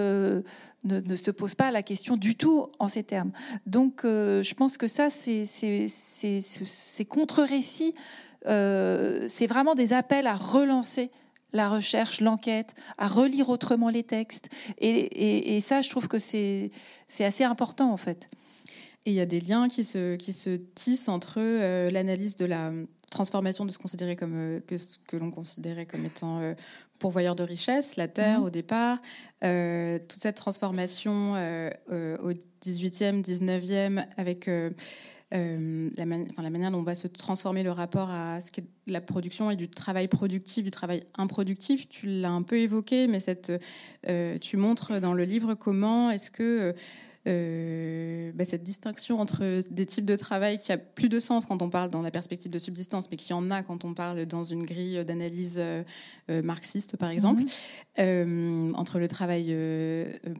ne, 0.85 1.17
se 1.17 1.31
posent 1.31 1.55
pas 1.55 1.71
la 1.71 1.83
question 1.83 2.17
du 2.17 2.35
tout 2.35 2.67
en 2.79 2.89
ces 2.89 3.05
termes. 3.05 3.33
Donc, 3.67 4.01
je 4.05 4.55
pense 4.55 4.77
que 4.77 4.87
ça, 4.87 5.09
c'est 5.09 5.47
contre-récits 7.09 7.95
euh, 8.47 9.25
c'est 9.27 9.47
vraiment 9.47 9.75
des 9.75 9.93
appels 9.93 10.27
à 10.27 10.35
relancer 10.35 11.11
la 11.53 11.69
recherche, 11.69 12.21
l'enquête, 12.21 12.75
à 12.97 13.09
relire 13.09 13.49
autrement 13.49 13.89
les 13.89 14.05
textes. 14.05 14.49
Et, 14.79 15.61
ça, 15.61 15.83
je 15.83 15.91
trouve 15.91 16.07
que 16.07 16.19
c'est 16.19 16.71
assez 17.19 17.45
important, 17.45 17.93
en 17.93 17.97
fait. 17.97 18.31
Et 19.07 19.11
il 19.11 19.15
y 19.15 19.21
a 19.21 19.27
des 19.27 19.41
liens 19.41 19.69
qui 19.69 19.83
se, 19.83 20.17
qui 20.17 20.33
se 20.33 20.57
tissent 20.75 21.09
entre 21.09 21.39
euh, 21.39 21.91
l'analyse 21.91 22.37
de 22.37 22.45
la 22.45 22.71
transformation 23.11 23.65
de 23.65 23.71
ce, 23.73 23.79
considéré 23.79 24.15
comme, 24.15 24.35
euh, 24.37 24.61
que, 24.67 24.77
que 25.09 25.17
l'on 25.17 25.31
considérait 25.31 25.87
comme 25.87 26.05
étant 26.05 26.41
pourvoyeur 26.99 27.35
de 27.35 27.43
richesse, 27.43 27.97
la 27.97 28.09
terre 28.09 28.41
mmh. 28.41 28.45
au 28.45 28.51
départ, 28.51 28.99
toute 29.41 30.21
cette 30.21 30.37
transformation 30.37 31.33
au 31.33 32.33
18e, 32.63 33.25
19e 33.25 34.07
avec 34.19 34.51
euh, 35.33 35.91
la, 35.97 36.05
la, 36.43 36.51
manière 36.51 36.73
dont 36.73 36.81
on 36.81 36.83
va 36.83 36.97
se 36.97 37.07
transformer 37.07 37.63
le 37.63 37.71
rapport 37.71 38.11
à 38.11 38.41
ce 38.41 38.51
qu'est 38.51 38.65
la 38.89 39.01
production 39.01 39.49
et 39.51 39.57
du 39.57 39.69
travail 39.69 40.09
productif, 40.09 40.65
du 40.65 40.73
travail 40.73 41.05
improductif. 41.15 41.89
Tu 41.89 42.07
l'as 42.07 42.33
un 42.33 42.43
peu 42.43 42.57
évoqué, 42.57 43.07
mais 43.07 43.21
cette, 43.21 43.53
euh, 44.09 44.39
tu 44.39 44.57
montres 44.57 45.01
dans 45.01 45.15
le 45.15 45.23
livre 45.23 45.55
comment 45.55 46.11
est-ce 46.11 46.33
que 46.33 46.75
euh, 47.29 48.33
bah, 48.35 48.45
cette 48.45 48.65
distinction 48.65 49.21
entre 49.21 49.63
des 49.71 49.87
types 49.87 50.05
de 50.05 50.17
travail 50.17 50.59
qui 50.59 50.73
a 50.73 50.79
plus 50.79 51.09
de 51.09 51.21
sens 51.21 51.47
quand 51.47 51.63
on 51.63 51.71
parle 51.71 51.91
dans 51.91 52.03
la 52.03 52.11
perspective 52.11 52.51
de 52.51 52.59
subsistance, 52.59 53.09
mais 53.09 53.17
qui 53.17 53.33
en 53.33 53.53
a 53.53 53.63
quand 53.63 53.85
on 53.85 53.95
parle 53.95 54.27
dans 54.27 54.43
une 54.43 54.67
grille 54.67 55.05
d'analyse 55.05 55.63
marxiste, 56.29 56.97
par 56.97 57.11
exemple, 57.11 57.45
mhm. 57.99 58.73
entre 58.75 58.99
le 58.99 59.07
travail 59.07 59.55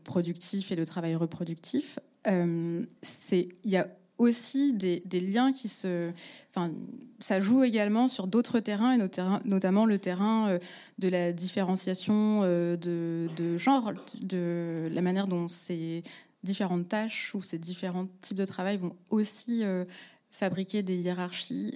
productif 0.03 0.73
et 0.73 0.77
le 0.77 0.85
travail 0.85 1.15
reproductif. 1.15 2.01
c'est 2.25 3.49
il 3.65 3.71
y 3.71 3.77
a 3.77 3.87
aussi 4.21 4.75
des, 4.75 5.21
liens 5.21 5.51
qui 5.51 5.67
se. 5.67 6.13
Enfin, 6.51 6.71
ça 7.19 7.41
joue 7.41 7.65
également 7.65 8.07
sur 8.07 8.27
d'autres 8.27 8.61
terrains, 8.61 8.93
et 8.93 8.99
notamment 9.45 9.87
le 9.87 9.99
terrain 9.99 10.51
euh, 10.51 10.59
de 10.99 11.09
la 11.09 11.33
différenciation 11.33 12.43
euh, 12.45 12.77
de, 12.77 13.57
genre, 13.57 13.93
de 14.21 14.85
la 14.93 15.01
manière 15.01 15.27
dont 15.27 15.49
ces 15.49 16.03
différentes 16.43 16.89
tâches 16.89 17.35
ou 17.35 17.43
ces 17.43 17.59
différents 17.59 18.09
types 18.21 18.37
de 18.37 18.45
travail 18.45 18.77
vont 18.77 18.95
aussi 19.09 19.65
euh, 19.65 19.85
fabriquer 20.31 20.83
des 20.83 20.97
hiérarchies 20.97 21.75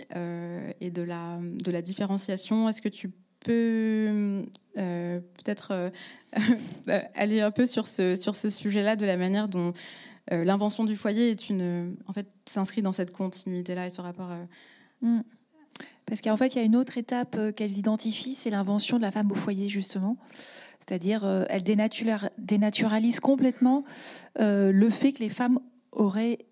et 0.80 0.90
de 0.90 1.02
la, 1.02 1.38
de 1.40 1.70
la 1.70 1.82
différenciation. 1.82 2.68
Est-ce 2.68 2.82
que 2.82 2.88
tu 2.88 3.10
peux 3.40 4.44
peut-être 4.74 5.90
aller 7.14 7.40
un 7.40 7.50
peu 7.50 7.66
sur 7.66 7.86
ce, 7.86 8.16
sur 8.16 8.34
ce 8.34 8.50
sujet-là, 8.50 8.96
de 8.96 9.06
la 9.06 9.16
manière 9.16 9.48
dont 9.48 9.74
euh, 10.32 10.44
l'invention 10.44 10.84
du 10.84 10.96
foyer 10.96 11.30
est 11.30 11.50
une, 11.50 11.96
en 12.06 12.12
fait, 12.12 12.26
s'inscrit 12.46 12.82
dans 12.82 12.92
cette 12.92 13.12
continuité-là 13.12 13.86
et 13.86 13.90
ce 13.90 14.00
rapport. 14.00 14.30
Euh, 14.30 14.44
mm. 15.02 15.22
Parce 16.06 16.20
qu'en 16.20 16.36
fait, 16.36 16.54
il 16.54 16.58
y 16.58 16.60
a 16.60 16.64
une 16.64 16.76
autre 16.76 16.98
étape 16.98 17.36
euh, 17.38 17.52
qu'elles 17.52 17.78
identifient, 17.78 18.34
c'est 18.34 18.50
l'invention 18.50 18.96
de 18.96 19.02
la 19.02 19.10
femme 19.10 19.30
au 19.32 19.34
foyer, 19.34 19.68
justement. 19.68 20.16
C'est-à-dire, 20.80 21.24
elle 21.48 21.62
dénaturalise 21.62 23.18
complètement 23.18 23.84
le 24.36 24.90
fait 24.90 25.14
que 25.14 25.20
les 25.20 25.30
femmes 25.30 25.58
auraient 25.92 26.44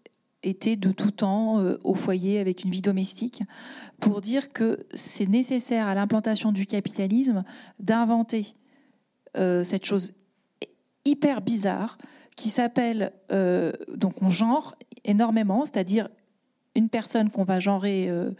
été 0.43 0.75
de 0.77 0.91
tout 0.91 1.11
temps 1.11 1.63
au 1.85 1.95
foyer 1.95 2.39
avec 2.39 2.65
une 2.65 2.71
vie 2.71 2.81
domestique, 2.81 3.43
pour 4.01 4.23
dire 4.23 4.55
que 4.55 4.87
c'est 4.95 5.29
nécessaire 5.29 5.87
à 5.87 5.95
l'implantation 5.95 6.51
du 6.51 6.65
capitalisme 6.65 7.45
d'inventer 7.79 8.55
cette 9.35 9.85
chose 9.85 10.15
hyper 11.05 11.43
bizarre 11.43 11.99
qui 12.37 12.51
s'appelle, 12.51 13.13
euh, 13.31 13.73
donc 13.95 14.23
on 14.23 14.29
genre 14.29 14.75
énormément, 15.05 15.65
c'est-à-dire 15.67 16.09
une 16.75 16.89
personne 16.89 17.31
qu'on 17.31 17.43
va 17.43 17.61
genrer 17.61 18.09
euh, 18.09 18.31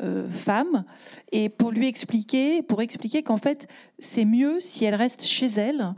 euh, 0.00 0.28
femme, 0.28 0.84
et 1.32 1.48
pour 1.48 1.70
lui 1.70 1.88
expliquer, 1.88 2.62
pour 2.62 2.82
expliquer 2.82 3.22
qu'en 3.22 3.36
fait 3.36 3.68
c'est 3.98 4.24
mieux 4.24 4.60
si 4.60 4.84
elle 4.84 4.94
reste 4.94 5.24
chez 5.24 5.46
elle 5.46 5.94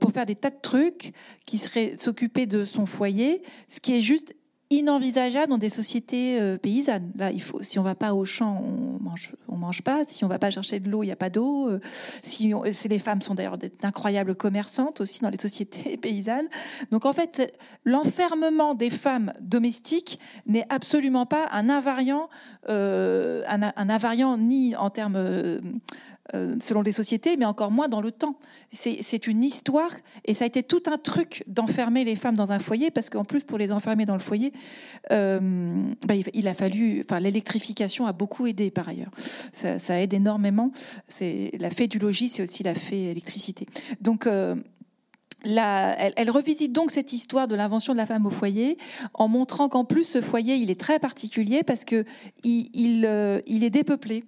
pour 0.00 0.12
faire 0.12 0.26
des 0.26 0.34
tas 0.34 0.50
de 0.50 0.60
trucs 0.60 1.12
qui 1.44 1.58
seraient 1.58 1.96
s'occuper 1.96 2.46
de 2.46 2.64
son 2.64 2.86
foyer, 2.86 3.42
ce 3.68 3.80
qui 3.80 3.96
est 3.96 4.02
juste 4.02 4.34
inenvisageable 4.70 5.48
dans 5.48 5.58
des 5.58 5.68
sociétés 5.68 6.40
euh, 6.40 6.58
paysannes. 6.58 7.12
Là, 7.16 7.30
il 7.30 7.40
faut, 7.40 7.62
si 7.62 7.78
on 7.78 7.82
va 7.82 7.94
pas 7.94 8.14
au 8.14 8.24
champ, 8.24 8.62
on 8.64 9.02
mange, 9.02 9.32
on 9.48 9.56
mange 9.56 9.82
pas. 9.82 10.04
Si 10.04 10.24
on 10.24 10.28
va 10.28 10.38
pas 10.38 10.50
chercher 10.50 10.80
de 10.80 10.88
l'eau, 10.88 11.02
il 11.02 11.06
n'y 11.06 11.12
a 11.12 11.16
pas 11.16 11.30
d'eau. 11.30 11.68
Euh, 11.68 11.80
si, 12.22 12.52
les 12.88 12.98
femmes 12.98 13.22
sont 13.22 13.34
d'ailleurs 13.34 13.58
d'incroyables 13.58 14.34
commerçantes 14.34 15.00
aussi 15.00 15.20
dans 15.20 15.30
les 15.30 15.38
sociétés 15.40 15.96
paysannes. 15.96 16.48
Donc 16.90 17.06
en 17.06 17.12
fait, 17.12 17.56
l'enfermement 17.84 18.74
des 18.74 18.90
femmes 18.90 19.32
domestiques 19.40 20.18
n'est 20.46 20.66
absolument 20.68 21.26
pas 21.26 21.48
un 21.52 21.68
invariant, 21.68 22.28
euh, 22.68 23.44
un, 23.48 23.62
un, 23.62 23.90
invariant 23.90 24.36
ni 24.36 24.74
en 24.74 24.90
termes 24.90 25.16
euh, 25.16 25.60
selon 26.60 26.82
les 26.82 26.92
sociétés, 26.92 27.36
mais 27.36 27.44
encore 27.44 27.70
moins 27.70 27.88
dans 27.88 28.00
le 28.00 28.12
temps. 28.12 28.36
C'est 28.70 29.26
une 29.26 29.44
histoire, 29.44 29.90
et 30.24 30.34
ça 30.34 30.44
a 30.44 30.46
été 30.46 30.62
tout 30.62 30.82
un 30.86 30.98
truc 30.98 31.44
d'enfermer 31.46 32.04
les 32.04 32.16
femmes 32.16 32.36
dans 32.36 32.52
un 32.52 32.58
foyer, 32.58 32.90
parce 32.90 33.10
qu'en 33.10 33.24
plus, 33.24 33.44
pour 33.44 33.58
les 33.58 33.72
enfermer 33.72 34.06
dans 34.06 34.14
le 34.14 34.20
foyer, 34.20 34.52
euh, 35.12 35.40
bah, 36.06 36.14
il 36.14 36.48
a 36.48 36.54
fallu. 36.54 37.02
Enfin, 37.04 37.20
l'électrification 37.20 38.06
a 38.06 38.12
beaucoup 38.12 38.46
aidé 38.46 38.70
par 38.70 38.88
ailleurs. 38.88 39.10
Ça, 39.52 40.00
aide 40.00 40.14
énormément. 40.14 40.72
C'est 41.08 41.52
la 41.58 41.70
fée 41.70 41.88
du 41.88 41.98
logis, 41.98 42.28
c'est 42.28 42.42
aussi 42.42 42.62
la 42.62 42.74
fée 42.74 43.10
électricité. 43.10 43.66
Donc 44.00 44.26
euh, 44.26 44.54
elle, 45.44 46.30
revisite 46.30 46.72
donc 46.72 46.90
cette 46.90 47.12
histoire 47.12 47.46
de 47.46 47.54
l'invention 47.54 47.92
de 47.92 47.98
la 47.98 48.06
femme 48.06 48.26
au 48.26 48.30
foyer 48.30 48.78
en 49.14 49.28
montrant 49.28 49.68
qu'en 49.68 49.84
plus 49.84 50.04
ce 50.04 50.20
foyer 50.20 50.56
il 50.56 50.70
est 50.70 50.80
très 50.80 50.98
particulier 50.98 51.62
parce 51.62 51.84
que 51.84 52.04
il 52.44 53.04
est 53.04 53.70
dépeuplé. 53.70 54.24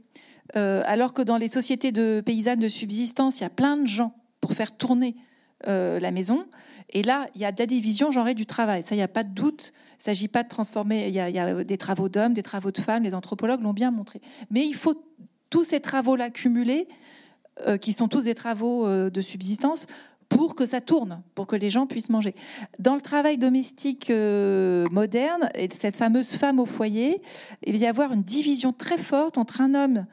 Euh, 0.57 0.83
alors 0.87 1.13
que 1.13 1.23
dans 1.23 1.37
les 1.37 1.49
sociétés 1.49 1.93
de 1.93 2.23
paysannes 2.25 2.61
de 2.61 2.69
subsistance, 2.69 3.41
il 3.41 3.43
y 3.43 3.47
a 3.47 3.51
plein 3.51 3.77
de 3.77 3.87
gens 3.87 4.15
pour 4.41 4.53
faire 4.53 4.77
tourner 4.77 5.17
euh, 5.67 6.01
la 6.01 6.11
maison. 6.11 6.47
Et 6.91 7.03
là, 7.03 7.27
il 7.35 7.41
y 7.41 7.45
a 7.45 7.53
de 7.53 7.59
la 7.59 7.67
division 7.67 8.11
genrée 8.11 8.35
du 8.35 8.47
travail. 8.47 8.83
Ça, 8.83 8.95
il 8.95 8.99
n'y 8.99 9.05
a 9.05 9.09
pas 9.09 9.25
de 9.25 9.35
doute. 9.35 9.73
Il 9.93 10.01
ne 10.01 10.05
s'agit 10.05 10.29
pas 10.29 10.43
de 10.43 10.49
transformer. 10.49 11.09
Il 11.09 11.15
y, 11.15 11.21
a, 11.21 11.65
des 11.65 11.79
travaux 11.79 12.09
d'hommes, 12.09 12.33
des 12.33 12.43
travaux 12.43 12.71
de 12.71 12.81
femmes. 12.81 13.03
Les 13.03 13.15
anthropologues 13.15 13.63
l'ont 13.63 13.75
bien 13.75 13.91
montré. 13.91 14.21
Mais 14.51 14.67
il 14.67 14.75
faut 14.75 14.95
tous 15.51 15.65
ces 15.65 15.81
travaux-là 15.81 16.31
cumulés, 16.31 16.89
euh, 17.67 17.77
qui 17.77 17.93
sont 17.93 18.09
tous 18.09 18.25
des 18.25 18.35
travaux 18.35 18.89
de 18.89 19.21
subsistance, 19.21 19.87
pour 20.29 20.55
que 20.55 20.67
ça 20.67 20.81
tourne, 20.81 21.23
pour 21.35 21.47
que 21.47 21.57
les 21.57 21.71
gens 21.71 21.87
puissent 21.87 22.11
manger. 22.11 22.35
Dans 22.79 22.95
le 22.95 23.01
travail 23.01 23.39
domestique 23.39 24.11
moderne, 24.11 25.49
et 25.55 25.69
cette 25.79 25.97
fameuse 25.97 26.33
femme 26.33 26.61
au 26.61 26.67
foyer, 26.67 27.23
il 27.67 27.73
va 27.73 27.79
y 27.79 27.87
avoir 27.87 28.13
une 28.13 28.23
division 28.23 28.73
très 28.73 28.99
forte 28.99 29.37
entre 29.37 29.63
un 29.63 29.75
homme 29.75 30.07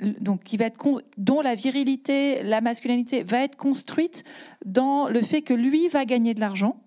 donc 0.00 0.44
qui 0.44 0.56
va 0.56 0.66
être 0.66 0.78
dont 1.16 1.40
la 1.40 1.54
virilité, 1.54 2.42
la 2.42 2.60
masculinité 2.60 3.22
va 3.22 3.42
être 3.42 3.56
construite 3.56 4.24
dans 4.64 5.08
le 5.08 5.20
fait 5.22 5.42
que 5.42 5.54
lui 5.54 5.88
va 5.88 6.04
gagner 6.04 6.34
de 6.34 6.40
l'argent, 6.40 6.82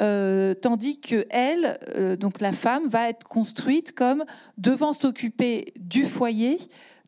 euh, 0.00 0.54
tandis 0.54 1.00
que 1.00 1.24
elle, 1.30 1.78
euh, 1.96 2.16
donc 2.16 2.40
la 2.40 2.52
femme, 2.52 2.88
va 2.88 3.08
être 3.08 3.24
construite 3.24 3.92
comme 3.92 4.24
devant 4.58 4.92
s'occuper 4.92 5.72
du 5.78 6.04
foyer, 6.04 6.58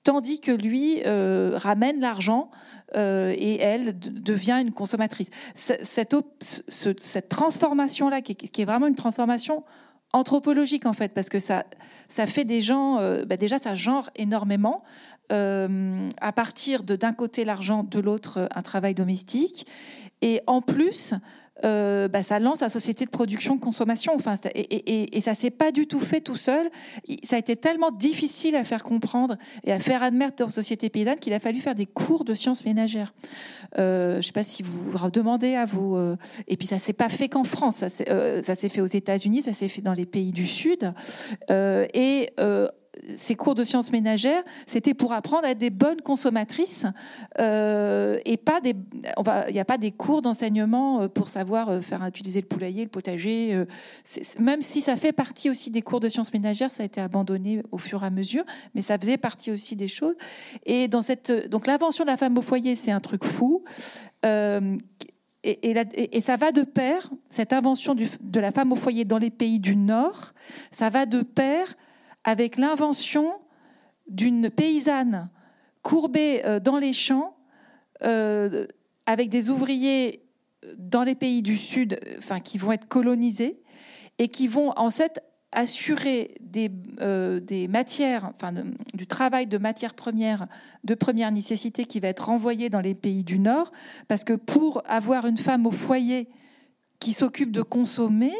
tandis 0.04 0.40
que 0.40 0.52
lui 0.52 1.02
ramène 1.02 2.00
l'argent 2.00 2.50
et 2.94 3.58
elle 3.60 3.98
devient 3.98 4.58
une 4.60 4.70
consommatrice. 4.70 5.28
Cette, 5.56 6.14
cette 6.68 7.28
transformation-là, 7.28 8.20
qui, 8.20 8.36
est 8.62 8.64
vraiment 8.64 8.86
une 8.86 8.94
transformation 8.94 9.64
anthropologique 10.12 10.86
en 10.86 10.92
fait, 10.92 11.12
parce 11.12 11.28
que 11.28 11.40
ça, 11.40 11.64
ça 12.08 12.26
fait 12.26 12.44
des 12.44 12.60
gens, 12.60 12.96
bah, 13.26 13.36
déjà 13.36 13.58
ça 13.58 13.74
genre 13.74 14.10
énormément, 14.16 14.82
à 15.30 16.32
partir 16.34 16.82
de 16.82 16.96
d'un 16.96 17.12
côté 17.12 17.44
l'argent, 17.44 17.82
de 17.82 17.98
l'autre 18.00 18.48
un 18.54 18.62
travail 18.62 18.94
domestique, 18.94 19.66
et 20.22 20.40
en 20.46 20.62
plus, 20.62 21.14
euh, 21.64 22.08
bah, 22.08 22.22
ça 22.22 22.38
lance 22.38 22.60
la 22.60 22.68
société 22.68 23.04
de 23.04 23.10
production 23.10 23.58
consommation. 23.58 24.12
Enfin, 24.14 24.34
et, 24.54 25.16
et, 25.16 25.20
ça 25.20 25.34
s'est 25.34 25.50
pas 25.50 25.72
du 25.72 25.86
tout 25.86 26.00
fait 26.00 26.20
tout 26.20 26.36
seul. 26.36 26.70
Ça 27.24 27.36
a 27.36 27.38
été 27.38 27.56
tellement 27.56 27.90
difficile 27.90 28.56
à 28.56 28.64
faire 28.64 28.84
comprendre 28.84 29.36
et 29.64 29.72
à 29.72 29.78
faire 29.78 30.02
admettre 30.02 30.44
aux 30.44 30.50
sociétés 30.50 30.90
paysannes 30.90 31.18
qu'il 31.18 31.32
a 31.32 31.40
fallu 31.40 31.60
faire 31.60 31.74
des 31.74 31.86
cours 31.86 32.24
de 32.24 32.34
sciences 32.34 32.64
ménagères. 32.64 33.14
Euh, 33.78 34.12
je 34.12 34.16
ne 34.18 34.22
sais 34.22 34.32
pas 34.32 34.42
si 34.42 34.62
vous 34.62 34.92
demandez 35.10 35.54
à 35.54 35.64
vos. 35.64 35.96
Euh, 35.96 36.16
et 36.46 36.56
puis 36.56 36.66
ça 36.66 36.78
s'est 36.78 36.92
pas 36.92 37.08
fait 37.08 37.28
qu'en 37.28 37.44
France. 37.44 37.76
Ça 37.76 38.54
s'est 38.54 38.68
fait 38.68 38.80
aux 38.80 38.86
États-Unis, 38.86 39.42
ça 39.42 39.52
s'est 39.52 39.68
fait 39.68 39.82
dans 39.82 39.94
les 39.94 40.06
pays 40.06 40.32
du 40.32 40.46
Sud. 40.46 40.92
et 41.50 42.30
ces 43.14 43.34
cours 43.34 43.54
de 43.54 43.64
sciences 43.64 43.92
ménagères, 43.92 44.42
c'était 44.66 44.94
pour 44.94 45.12
apprendre 45.12 45.46
à 45.46 45.50
être 45.50 45.58
des 45.58 45.70
bonnes 45.70 46.00
consommatrices 46.00 46.86
euh, 47.38 48.18
et 48.24 48.36
pas 48.36 48.60
des. 48.60 48.74
Il 49.48 49.52
n'y 49.52 49.60
a 49.60 49.64
pas 49.64 49.78
des 49.78 49.92
cours 49.92 50.22
d'enseignement 50.22 51.02
euh, 51.02 51.08
pour 51.08 51.28
savoir 51.28 51.68
euh, 51.68 51.80
faire 51.80 52.04
utiliser 52.06 52.40
le 52.40 52.46
poulailler, 52.46 52.82
le 52.82 52.90
potager. 52.90 53.64
même 54.38 54.62
si 54.62 54.80
ça 54.80 54.96
fait 54.96 55.12
partie 55.12 55.50
aussi 55.50 55.70
des 55.70 55.82
cours 55.82 56.00
de 56.00 56.08
sciences 56.08 56.32
ménagères, 56.32 56.70
ça 56.70 56.82
a 56.82 56.86
été 56.86 57.00
abandonné 57.00 57.62
au 57.70 57.78
fur 57.78 58.02
et 58.02 58.06
à 58.06 58.10
mesure, 58.10 58.44
mais 58.74 58.82
ça 58.82 58.98
faisait 58.98 59.18
partie 59.18 59.50
aussi 59.50 59.76
des 59.76 59.88
choses. 59.88 60.14
Et 60.64 60.88
dans 60.88 61.02
cette, 61.02 61.48
donc 61.48 61.66
l'invention 61.66 62.04
de 62.04 62.10
la 62.10 62.16
femme 62.16 62.36
au 62.38 62.42
foyer, 62.42 62.76
c'est 62.76 62.90
un 62.90 63.00
truc 63.00 63.24
fou. 63.24 63.64
et, 64.24 64.80
et, 65.42 66.20
ça 66.20 66.36
va 66.36 66.50
de 66.50 66.62
pair, 66.62 67.10
cette 67.30 67.52
invention 67.52 67.94
de 67.94 68.40
la 68.40 68.50
femme 68.50 68.72
au 68.72 68.76
foyer 68.76 69.04
dans 69.04 69.18
les 69.18 69.30
pays 69.30 69.60
du 69.60 69.76
Nord, 69.76 70.32
ça 70.72 70.90
va 70.90 71.06
de 71.06 71.22
pair 71.22 71.76
avec 72.26 72.58
l'invention 72.58 73.32
d'une 74.08 74.50
paysanne 74.50 75.30
courbée 75.82 76.42
euh, 76.44 76.60
dans 76.60 76.78
les 76.78 76.92
champs, 76.92 77.36
euh, 78.02 78.66
avec 79.06 79.30
des 79.30 79.48
ouvriers 79.48 80.22
dans 80.76 81.04
les 81.04 81.14
pays 81.14 81.40
du 81.40 81.56
Sud, 81.56 81.98
enfin, 82.18 82.40
qui 82.40 82.58
vont 82.58 82.72
être 82.72 82.88
colonisés 82.88 83.62
et 84.18 84.28
qui 84.28 84.48
vont 84.48 84.72
en 84.76 84.90
fait 84.90 85.22
assurer 85.52 86.34
des, 86.40 86.70
euh, 87.00 87.40
matières, 87.68 88.32
du 88.94 89.06
travail 89.06 89.46
de 89.46 89.58
matières 89.58 89.94
premières 89.94 90.48
de 90.82 90.94
première 90.94 91.30
nécessité 91.30 91.84
qui 91.84 92.00
va 92.00 92.08
être 92.08 92.26
renvoyé 92.26 92.68
dans 92.68 92.80
les 92.80 92.94
pays 92.94 93.22
du 93.22 93.38
Nord, 93.38 93.70
parce 94.08 94.24
que 94.24 94.32
pour 94.32 94.82
avoir 94.86 95.26
une 95.26 95.38
femme 95.38 95.66
au 95.66 95.70
foyer 95.70 96.28
qui 96.98 97.12
s'occupe 97.12 97.52
de 97.52 97.62
consommer, 97.62 98.34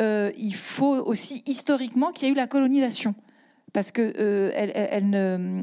euh, 0.00 0.32
il 0.36 0.54
faut 0.54 0.96
aussi 0.96 1.42
historiquement 1.46 2.12
qu'il 2.12 2.26
y 2.26 2.30
ait 2.30 2.32
eu 2.32 2.36
la 2.36 2.46
colonisation. 2.46 3.14
Parce 3.72 3.90
que 3.90 4.12
euh, 4.18 5.62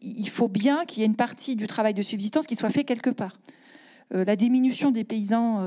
il 0.00 0.28
faut 0.30 0.48
bien 0.48 0.86
qu'il 0.86 1.00
y 1.00 1.02
ait 1.02 1.06
une 1.06 1.16
partie 1.16 1.56
du 1.56 1.66
travail 1.66 1.92
de 1.92 2.02
subsistance 2.02 2.46
qui 2.46 2.56
soit 2.56 2.70
fait 2.70 2.84
quelque 2.84 3.10
part. 3.10 3.38
Euh, 4.14 4.24
la 4.24 4.36
diminution 4.36 4.90
des 4.90 5.04
paysans 5.04 5.60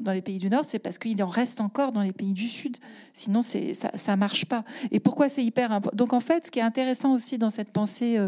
dans 0.00 0.12
les 0.12 0.22
pays 0.22 0.38
du 0.38 0.50
Nord, 0.50 0.64
c'est 0.64 0.78
parce 0.78 0.98
qu'il 0.98 1.20
en 1.22 1.28
reste 1.28 1.60
encore 1.60 1.90
dans 1.90 2.02
les 2.02 2.12
pays 2.12 2.32
du 2.32 2.46
Sud. 2.46 2.76
Sinon, 3.12 3.42
ça 3.42 4.12
ne 4.12 4.16
marche 4.16 4.44
pas. 4.44 4.64
Et 4.92 5.00
pourquoi 5.00 5.28
c'est 5.28 5.44
hyper 5.44 5.72
important 5.72 5.96
Donc, 5.96 6.12
en 6.12 6.20
fait, 6.20 6.46
ce 6.46 6.50
qui 6.50 6.60
est 6.60 6.62
intéressant 6.62 7.12
aussi 7.12 7.38
dans 7.38 7.50
cette 7.50 7.72
pensée 7.72 8.18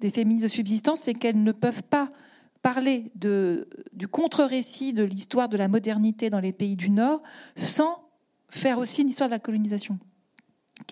des 0.00 0.10
féministes 0.10 0.44
de 0.44 0.48
subsistance, 0.48 1.00
c'est 1.00 1.14
qu'elles 1.14 1.42
ne 1.42 1.52
peuvent 1.52 1.82
pas 1.82 2.10
parler 2.62 3.12
du 3.14 4.08
contre-récit 4.08 4.94
de 4.94 5.04
l'histoire 5.04 5.48
de 5.48 5.58
la 5.58 5.68
modernité 5.68 6.30
dans 6.30 6.40
les 6.40 6.52
pays 6.52 6.76
du 6.76 6.90
Nord 6.90 7.22
sans 7.54 8.07
faire 8.50 8.78
aussi 8.78 9.02
une 9.02 9.08
histoire 9.08 9.28
de 9.28 9.34
la 9.34 9.38
colonisation. 9.38 9.98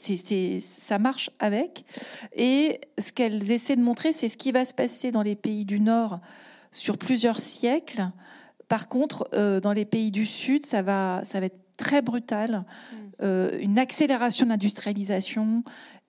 C'est, 0.01 0.61
ça 0.61 0.99
marche 0.99 1.31
avec. 1.39 1.85
Et 2.35 2.81
ce 2.99 3.13
qu'elles 3.13 3.51
essaient 3.51 3.77
de 3.77 3.83
montrer, 3.83 4.13
c'est 4.13 4.29
ce 4.29 4.37
qui 4.37 4.53
va 4.53 4.65
se 4.65 4.75
passer 4.75 5.11
dans 5.11 5.23
les 5.23 5.37
pays 5.37 5.65
du 5.65 5.81
Nord 5.81 6.21
sur 6.73 6.99
plusieurs 6.99 7.41
siècles. 7.41 8.11
Par 8.69 8.89
contre, 8.89 9.29
euh, 9.33 9.61
dans 9.61 9.73
les 9.73 9.85
pays 9.85 10.11
du 10.11 10.27
Sud, 10.27 10.67
ça 10.67 10.83
va, 10.83 11.23
ça 11.25 11.41
va 11.41 11.47
être 11.47 11.61
très 11.77 12.03
brutal, 12.03 12.65
mm. 12.93 12.97
euh, 13.23 13.59
une 13.61 13.79
accélération 13.79 14.47
d'industrialisation. 14.47 15.63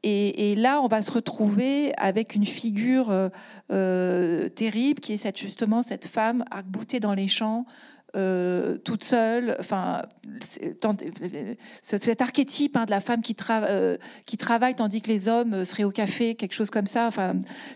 Et, 0.04 0.52
et, 0.52 0.56
là, 0.56 0.82
on 0.82 0.88
va 0.88 1.02
se 1.02 1.12
retrouver 1.12 1.94
avec 1.98 2.36
une 2.36 2.46
figure 2.46 3.30
euh, 3.72 4.50
terrible 4.50 5.00
qui 5.00 5.14
est 5.14 5.18
cette, 5.18 5.38
justement 5.38 5.82
cette 5.82 6.08
femme 6.08 6.46
arc-boutée 6.52 7.00
dans 7.00 7.14
les 7.14 7.28
champs, 7.28 7.66
euh, 8.18 8.78
toute 8.78 9.04
seule, 9.04 9.56
enfin, 9.60 10.02
cet 11.82 12.22
archétype 12.22 12.76
hein, 12.76 12.86
de 12.86 12.92
la 12.92 13.00
femme 13.00 13.22
qui, 13.22 13.36
euh, 13.52 13.98
qui, 14.26 14.38
travaille 14.38 14.74
tandis 14.74 15.04
que 15.04 15.10
les 15.10 15.28
hommes 15.28 15.64
seraient 15.66 15.84
au 15.84 15.92
café, 15.92 16.34
quelque 16.34 16.54
chose 16.54 16.72
comme 16.72 16.88
ça, 16.88 17.06
enfin, 17.06 17.34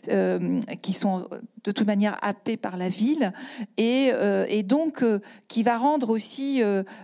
euh, 0.09 0.59
qui 0.81 0.93
sont 0.93 1.27
de 1.63 1.71
toute 1.71 1.85
manière 1.85 2.17
happés 2.23 2.57
par 2.57 2.75
la 2.75 2.89
ville, 2.89 3.33
et, 3.77 4.63
donc 4.63 5.03
qui 5.47 5.61
va 5.61 5.77
rendre 5.77 6.09
aussi 6.09 6.61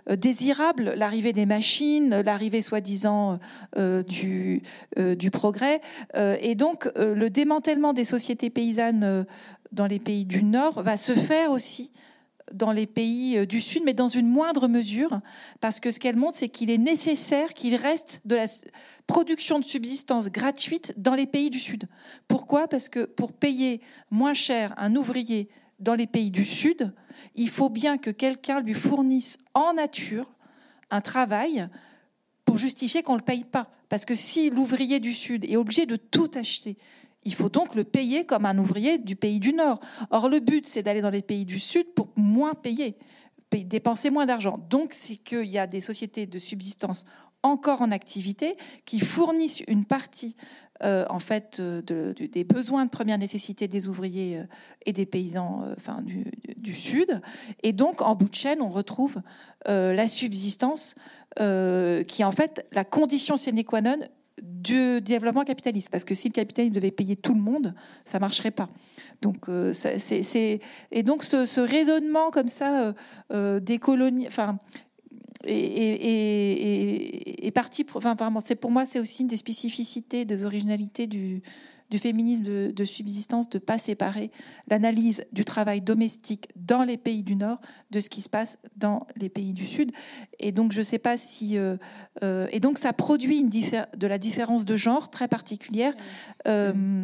désirable 0.09 0.93
l'arrivée 0.95 1.33
des 1.33 1.45
machines, 1.45 2.21
l'arrivée 2.21 2.63
soi-disant 2.63 3.39
du 3.75 4.61
progrès, 5.31 5.81
et 6.15 6.55
donc 6.55 6.89
le 6.95 7.29
démantèlement 7.29 7.93
des 7.93 8.05
sociétés 8.05 8.49
paysannes 8.49 9.27
dans 9.71 9.85
les 9.85 9.99
pays 9.99 10.25
du 10.25 10.43
Nord 10.43 10.81
va 10.81 10.97
se 10.97 11.13
faire 11.13 11.51
aussi 11.51 11.91
dans 12.53 12.71
les 12.71 12.87
pays 12.87 13.37
euh, 13.37 13.45
du 13.45 13.61
Sud, 13.61 13.83
mais 13.85 13.93
dans 13.93 14.07
une 14.07 14.27
moindre 14.27 14.67
mesure, 14.67 15.19
parce 15.59 15.79
que 15.79 15.91
ce 15.91 15.99
qu'elle 15.99 16.15
montre, 16.15 16.37
c'est 16.37 16.49
qu'il 16.49 16.69
est 16.69 16.77
nécessaire 16.77 17.53
qu'il 17.53 17.75
reste 17.75 18.21
de 18.25 18.35
la 18.35 18.45
production 19.05 19.59
de 19.59 19.63
subsistance 19.63 20.29
gratuite 20.29 20.93
dans 20.97 21.15
les 21.15 21.25
pays 21.25 21.49
du 21.49 21.59
Sud. 21.59 21.87
Pourquoi? 22.27 22.67
Parce 22.67 22.89
que 22.89 23.05
pour 23.05 23.33
payer 23.33 23.81
moins 24.11 24.33
cher 24.33 24.73
un 24.77 24.95
ouvrier 24.95 25.49
dans 25.79 25.95
les 25.95 26.07
pays 26.07 26.31
du 26.31 26.45
Sud, 26.45 26.93
il 27.35 27.49
faut 27.49 27.69
bien 27.69 27.97
que 27.97 28.09
quelqu'un 28.09 28.61
lui 28.61 28.73
fournisse 28.73 29.39
en 29.53 29.73
nature 29.73 30.33
un 30.89 31.01
travail 31.01 31.67
pour 32.45 32.57
justifier 32.57 33.03
qu'on 33.03 33.13
ne 33.13 33.19
le 33.19 33.25
paye 33.25 33.43
pas. 33.43 33.69
Parce 33.89 34.05
que 34.05 34.15
si 34.15 34.49
l'ouvrier 34.49 34.99
du 34.99 35.13
Sud 35.13 35.45
est 35.45 35.55
obligé 35.55 35.85
de 35.85 35.95
tout 35.95 36.31
acheter, 36.35 36.77
il 37.23 37.33
faut 37.33 37.49
donc 37.49 37.75
le 37.75 37.83
payer 37.83 38.25
comme 38.25 38.45
un 38.45 38.57
ouvrier 38.57 38.97
du 38.97 39.15
pays 39.15 39.39
du 39.39 39.53
Nord. 39.53 39.79
Or, 40.11 40.29
le 40.29 40.39
but, 40.39 40.67
c'est 40.67 40.83
d'aller 40.83 41.01
dans 41.01 41.09
les 41.09 41.21
pays 41.21 41.45
du 41.45 41.59
Sud 41.59 41.93
pour 41.93 42.09
moins 42.15 42.53
payer, 42.53 42.97
dépenser 43.51 44.09
moins 44.09 44.25
d'argent. 44.25 44.59
Donc, 44.69 44.93
c'est 44.93 45.17
qu'il 45.17 45.45
y 45.45 45.57
a 45.57 45.67
des 45.67 45.81
sociétés 45.81 46.25
de 46.25 46.39
subsistance 46.39 47.05
encore 47.43 47.81
en 47.81 47.91
activité 47.91 48.57
qui 48.85 48.99
fournissent 48.99 49.63
une 49.67 49.85
partie 49.85 50.35
euh, 50.83 51.05
en 51.09 51.17
fait 51.19 51.59
des 51.59 52.43
besoins 52.43 52.85
de 52.85 52.91
première 52.91 53.17
nécessité 53.17 53.67
des 53.67 53.87
ouvriers 53.87 54.37
euh, 54.37 54.43
et 54.85 54.93
des 54.93 55.07
paysans 55.07 55.63
euh, 55.63 55.73
enfin, 55.75 56.03
du, 56.03 56.75
Sud. 56.75 57.21
Et 57.63 57.73
donc, 57.73 58.01
en 58.01 58.13
bout 58.13 58.29
de 58.29 58.35
chaîne, 58.35 58.61
on 58.61 58.69
retrouve 58.69 59.21
la 59.65 60.07
subsistance 60.07 60.95
qui 61.37 61.43
est 62.21 62.23
en 62.23 62.31
fait 62.31 62.67
la 62.73 62.83
condition 62.83 63.37
sine 63.37 63.63
qua 63.63 63.81
non 63.81 63.99
du 64.41 65.01
développement 65.01 65.43
capitaliste. 65.43 65.89
Parce 65.89 66.03
que 66.03 66.15
si 66.15 66.29
le 66.29 66.33
capitalisme 66.33 66.73
devait 66.73 66.91
payer 66.91 67.15
tout 67.15 67.33
le 67.33 67.41
monde, 67.41 67.73
ça 68.05 68.19
marcherait 68.19 68.51
pas. 68.51 68.69
Donc, 69.21 69.49
euh, 69.49 69.73
c'est, 69.73 70.59
et 70.91 71.03
donc 71.03 71.23
ce, 71.23 71.59
raisonnement 71.59 72.31
comme 72.31 72.47
ça 72.47 72.81
euh, 72.81 72.93
euh, 73.31 73.59
des 73.59 73.79
colonies, 73.79 74.27
enfin, 74.27 74.59
est, 75.43 77.51
parti. 77.53 77.85
Enfin, 77.93 78.15
c'est 78.41 78.55
pour 78.55 78.71
moi, 78.71 78.85
c'est 78.85 78.99
aussi 78.99 79.23
une 79.23 79.27
des 79.27 79.37
spécificités, 79.37 80.25
des 80.25 80.45
originalités 80.45 81.07
du, 81.07 81.41
du 81.89 81.99
féminisme 81.99 82.43
de, 82.43 82.85
subsistance 82.85 83.49
de 83.49 83.57
ne 83.57 83.63
pas 83.63 83.77
séparer 83.77 84.31
l'analyse 84.67 85.25
du 85.31 85.45
travail 85.45 85.81
domestique 85.81 86.49
dans 86.55 86.83
les 86.83 86.97
pays 86.97 87.23
du 87.23 87.35
Nord 87.35 87.59
de 87.91 87.99
ce 87.99 88.09
qui 88.09 88.21
se 88.21 88.29
passe 88.29 88.59
dans 88.75 89.07
les 89.15 89.29
pays 89.29 89.53
du 89.53 89.65
Sud. 89.65 89.91
Et 90.39 90.51
donc, 90.51 90.71
je 90.71 90.79
ne 90.79 90.83
sais 90.83 90.99
pas 90.99 91.17
si. 91.17 91.57
Euh, 91.57 91.77
euh, 92.23 92.47
et 92.51 92.59
donc, 92.59 92.77
ça 92.77 92.93
produit 92.93 93.39
une 93.39 93.49
de 93.49 94.07
la 94.07 94.17
différence 94.17 94.65
de 94.65 94.75
genre 94.75 95.09
très 95.09 95.27
particulière 95.27 95.93
euh, 96.47 97.03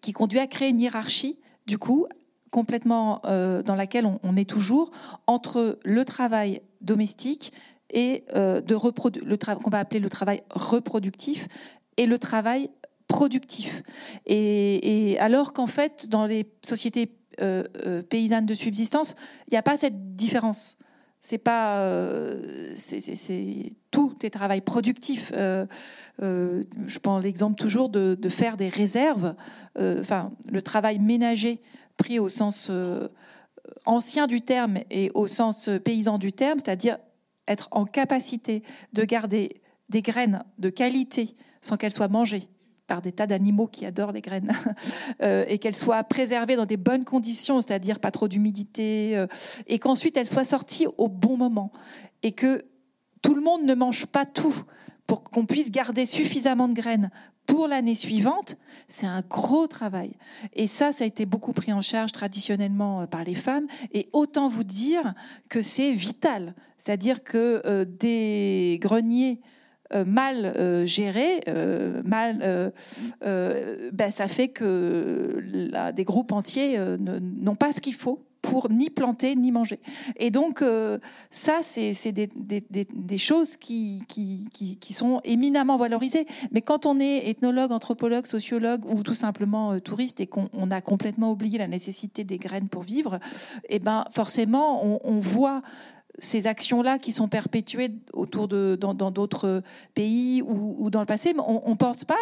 qui 0.00 0.12
conduit 0.12 0.38
à 0.38 0.46
créer 0.46 0.70
une 0.70 0.80
hiérarchie, 0.80 1.38
du 1.66 1.78
coup, 1.78 2.06
complètement 2.50 3.20
dans 3.24 3.74
laquelle 3.74 4.06
on, 4.06 4.36
est 4.36 4.48
toujours 4.48 4.92
entre 5.26 5.78
le 5.84 6.04
travail 6.04 6.60
domestique 6.80 7.52
et 7.90 8.24
de 8.32 8.74
le 8.74 9.54
qu'on 9.56 9.70
va 9.70 9.78
appeler 9.80 9.98
le 9.98 10.08
travail 10.08 10.42
reproductif 10.50 11.48
et 11.96 12.06
le 12.06 12.18
travail 12.18 12.70
productif. 13.14 13.84
Et, 14.26 15.16
alors 15.20 15.52
qu'en 15.52 15.68
fait, 15.68 16.08
dans 16.08 16.26
les 16.26 16.46
sociétés 16.64 17.12
euh, 17.40 17.62
euh, 17.86 18.02
paysannes 18.02 18.46
de 18.46 18.54
subsistance, 18.54 19.14
il 19.46 19.52
n'y 19.52 19.56
a 19.56 19.62
pas 19.62 19.76
cette 19.76 20.16
différence. 20.16 20.78
C'est 21.20 21.38
pas, 21.38 21.78
euh, 21.78 22.72
c'est 22.74 23.72
tout 23.92 24.16
est 24.24 24.30
travail 24.30 24.60
productif. 24.60 25.32
Je 25.32 26.98
prends 27.02 27.20
l'exemple 27.20 27.54
toujours 27.54 27.88
de, 27.88 28.16
de, 28.20 28.28
faire 28.28 28.56
des 28.56 28.68
réserves. 28.68 29.36
enfin, 29.78 30.32
le 30.50 30.60
travail 30.60 30.98
ménager 30.98 31.60
pris 31.96 32.18
au 32.18 32.28
sens 32.28 32.68
ancien 33.86 34.26
du 34.26 34.40
terme 34.40 34.78
et 34.90 35.12
au 35.14 35.28
sens 35.28 35.70
paysan 35.84 36.18
du 36.18 36.32
terme, 36.32 36.58
c'est-à-dire 36.58 36.98
être 37.46 37.68
en 37.70 37.84
capacité 37.84 38.64
de 38.92 39.04
garder 39.04 39.60
des 39.88 40.02
graines 40.02 40.44
de 40.58 40.68
qualité 40.68 41.34
sans 41.62 41.76
qu'elles 41.76 41.94
soient 41.94 42.08
mangées 42.08 42.48
par 42.86 43.00
des 43.02 43.12
tas 43.12 43.26
d'animaux 43.26 43.66
qui 43.66 43.86
adorent 43.86 44.12
les 44.12 44.20
graines, 44.20 44.52
euh, 45.22 45.44
et 45.48 45.58
qu'elles 45.58 45.76
soient 45.76 46.04
préservées 46.04 46.56
dans 46.56 46.66
des 46.66 46.76
bonnes 46.76 47.04
conditions, 47.04 47.60
c'est-à-dire 47.60 47.98
pas 47.98 48.10
trop 48.10 48.28
d'humidité, 48.28 49.16
euh, 49.16 49.26
et 49.66 49.78
qu'ensuite 49.78 50.16
elles 50.16 50.28
soient 50.28 50.44
sorties 50.44 50.86
au 50.98 51.08
bon 51.08 51.36
moment, 51.36 51.72
et 52.22 52.32
que 52.32 52.64
tout 53.22 53.34
le 53.34 53.40
monde 53.40 53.64
ne 53.64 53.74
mange 53.74 54.06
pas 54.06 54.26
tout 54.26 54.64
pour 55.06 55.22
qu'on 55.24 55.46
puisse 55.46 55.70
garder 55.70 56.06
suffisamment 56.06 56.68
de 56.68 56.74
graines 56.74 57.10
pour 57.46 57.68
l'année 57.68 57.94
suivante, 57.94 58.56
c'est 58.88 59.06
un 59.06 59.20
gros 59.20 59.66
travail. 59.66 60.12
Et 60.54 60.66
ça, 60.66 60.92
ça 60.92 61.04
a 61.04 61.06
été 61.06 61.26
beaucoup 61.26 61.52
pris 61.52 61.74
en 61.74 61.82
charge 61.82 62.12
traditionnellement 62.12 63.02
euh, 63.02 63.06
par 63.06 63.24
les 63.24 63.34
femmes. 63.34 63.66
Et 63.92 64.08
autant 64.12 64.48
vous 64.48 64.64
dire 64.64 65.14
que 65.50 65.60
c'est 65.60 65.92
vital. 65.92 66.54
C'est-à-dire 66.78 67.22
que 67.22 67.84
des 67.84 68.78
greniers 68.80 69.40
mal 70.02 70.46
euh, 70.56 70.84
géré, 70.84 71.40
euh, 71.48 72.02
mal, 72.04 72.72
ben, 73.22 74.10
ça 74.10 74.28
fait 74.28 74.48
que 74.48 75.40
des 75.92 76.04
groupes 76.04 76.32
entiers 76.32 76.78
n'ont 76.98 77.54
pas 77.54 77.72
ce 77.72 77.80
qu'il 77.80 77.94
faut 77.94 78.24
pour 78.42 78.70
ni 78.70 78.90
planter 78.90 79.36
ni 79.36 79.52
manger. 79.52 79.80
Et 80.16 80.30
donc 80.30 80.62
ça, 81.30 81.60
c'est 81.62 82.12
des, 82.12 83.18
choses 83.18 83.56
qui, 83.56 84.02
sont 84.90 85.20
éminemment 85.24 85.76
valorisées. 85.76 86.26
Mais 86.50 86.60
quand 86.60 86.84
on 86.84 87.00
est 87.00 87.28
ethnologue, 87.28 87.72
anthropologue, 87.72 88.26
sociologue 88.26 88.84
ou 88.86 89.02
tout 89.02 89.14
simplement 89.14 89.78
touriste 89.80 90.20
et 90.20 90.26
qu'on 90.26 90.70
a 90.70 90.80
complètement 90.80 91.30
oublié 91.30 91.58
la 91.58 91.68
nécessité 91.68 92.24
des 92.24 92.36
graines 92.36 92.68
pour 92.68 92.82
vivre, 92.82 93.18
eh 93.68 93.78
ben 93.78 94.04
forcément 94.10 95.00
on 95.04 95.20
voit 95.20 95.62
ces 96.18 96.46
actions-là 96.46 96.98
qui 96.98 97.12
sont 97.12 97.28
perpétuées 97.28 97.90
autour 98.12 98.48
de 98.48 98.76
dans 98.76 99.10
d'autres 99.10 99.62
pays 99.94 100.42
ou, 100.42 100.90
dans 100.90 101.00
le 101.00 101.06
passé, 101.06 101.32
mais 101.34 101.42
on 101.46 101.70
ne 101.70 101.76
pense 101.76 102.04
pas 102.04 102.16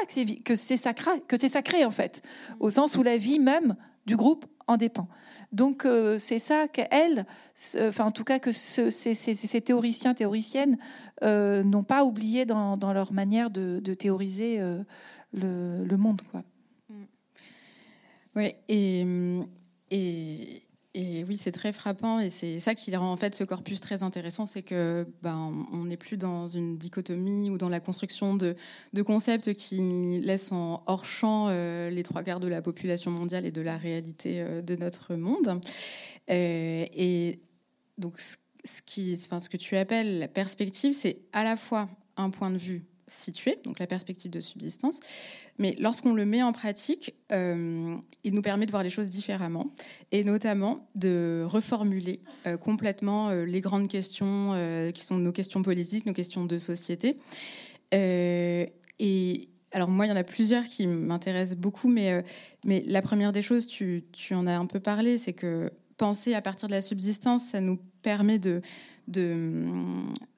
que 0.45 0.55
c'est 0.55 0.77
sacré, 0.77 1.11
que 1.29 1.37
c'est 1.37 1.49
sacré 1.49 1.85
en 1.85 1.91
fait, 1.91 2.23
au 2.61 2.71
sens 2.71 2.97
où 2.97 3.03
la 3.03 3.17
vie 3.17 3.39
même 3.39 3.77
du 4.07 4.17
groupe 4.17 4.47
en 4.67 4.77
dépend. 4.77 5.09
Donc 5.53 5.85
euh, 5.85 6.17
c'est 6.19 6.39
ça 6.39 6.67
qu'elle, 6.67 7.27
enfin 7.79 8.07
en 8.07 8.11
tout 8.11 8.25
cas 8.25 8.39
que 8.39 8.53
ces, 8.53 8.91
ces, 8.91 9.61
théoriciens, 9.61 10.15
théoriciennes 10.15 10.79
euh, 11.23 11.63
n'ont 11.63 11.83
pas 11.83 12.05
oublié 12.05 12.47
dans, 12.47 12.79
dans, 12.79 12.95
leur 12.95 13.13
manière 13.13 13.51
de, 13.51 13.79
théoriser 13.95 14.59
euh, 14.59 14.83
le, 15.35 15.85
le, 15.85 15.97
monde. 15.99 16.23
Quoi. 16.31 16.43
Oui, 18.35 18.55
et, 18.69 19.05
et, 19.91 20.63
et 20.95 21.25
oui, 21.25 21.39
c'est 21.39 21.53
très 21.53 21.73
frappant 21.73 22.21
et 22.21 22.29
c'est 22.29 22.61
ça 22.61 22.75
qui 22.75 22.95
rend 22.95 23.11
en 23.11 23.17
fait 23.17 23.35
ce 23.35 23.45
corpus 23.45 23.81
très 23.81 24.03
intéressant, 24.03 24.45
c'est 24.45 24.63
que 24.63 25.07
ben 25.23 25.67
on 25.73 25.85
n'est 25.85 25.97
plus 25.97 26.19
dans 26.19 26.49
une 26.49 26.77
dichotomie 26.77 27.49
ou 27.49 27.57
dans 27.57 27.71
la 27.71 27.81
construction 27.81 28.35
de, 28.35 28.55
de 28.93 29.03
concepts 29.03 29.55
qui 29.55 30.21
laissent 30.21 30.53
en 30.53 30.83
hors 30.87 31.07
champ 31.07 31.47
euh, 31.49 31.89
les 31.89 32.03
trois 32.03 32.23
quarts 32.23 32.41
de 32.41 32.49
la 32.49 32.61
population 32.61 33.11
mondiale 33.11 33.47
et 33.47 33.51
de 33.51 33.63
la 33.63 33.79
réalité 33.79 34.43
euh, 34.43 34.61
de 34.61 34.77
notre 34.77 35.15
monde. 35.15 35.59
Euh, 36.31 36.85
et 36.93 37.41
donc 37.97 38.21
ce 38.21 38.83
qui, 38.85 39.19
enfin, 39.25 39.41
ce 39.41 39.49
que 39.49 39.57
tu 39.57 39.77
appelles 39.79 40.19
la 40.19 40.29
perspective, 40.29 40.93
c'est 40.93 41.21
à 41.33 41.43
la 41.43 41.57
fois 41.57 41.89
un 42.19 42.29
point 42.29 42.51
de 42.51 42.59
vue 42.59 42.85
situé, 43.13 43.59
donc 43.65 43.79
la 43.79 43.87
perspective 43.87 44.31
de 44.31 44.41
subsistance. 44.41 45.01
Mais 45.59 45.77
lorsqu'on 45.79 46.15
le 46.15 46.25
met 46.25 46.43
en 46.43 46.53
pratique, 46.53 47.15
euh, 47.33 47.97
il 48.25 48.35
nous 48.35 48.43
permet 48.43 48.67
de 48.67 48.71
voir 48.71 48.83
les 48.83 48.91
choses 48.91 49.09
différemment 49.09 49.71
et 50.11 50.25
notamment 50.25 50.89
de 50.95 51.45
reformuler 51.47 52.21
euh, 52.47 52.57
complètement 52.57 53.31
euh, 53.31 53.45
les 53.45 53.61
grandes 53.61 53.89
questions 53.89 54.53
qui 54.95 55.05
sont 55.05 55.19
nos 55.19 55.33
questions 55.33 55.63
politiques, 55.63 56.07
nos 56.07 56.13
questions 56.13 56.45
de 56.45 56.59
société. 56.59 57.19
et 57.93 59.49
alors 59.75 59.89
moi, 59.89 60.05
il 60.07 60.11
y 60.11 60.13
en 60.13 60.17
a 60.17 60.25
plusieurs 60.25 60.65
qui 60.65 60.87
m'intéressent 60.87 61.57
beaucoup, 61.57 61.89
mais, 61.89 62.23
mais 62.65 62.85
la 62.87 63.01
première 63.01 63.33
des 63.33 63.41
choses, 63.41 63.67
tu, 63.67 64.05
tu 64.13 64.35
en 64.35 64.47
as 64.47 64.57
un 64.57 64.67
peu 64.67 64.81
parlé, 64.81 65.17
c'est 65.17 65.33
que 65.33 65.71
penser 65.97 66.35
à 66.35 66.43
partir 66.43 66.69
de 66.69 66.75
la 66.75 66.83
subsistance, 66.83 67.45
ça 67.45 67.61
nous 67.61 67.79
permet 68.03 68.39
de, 68.39 68.61
de, 69.09 69.71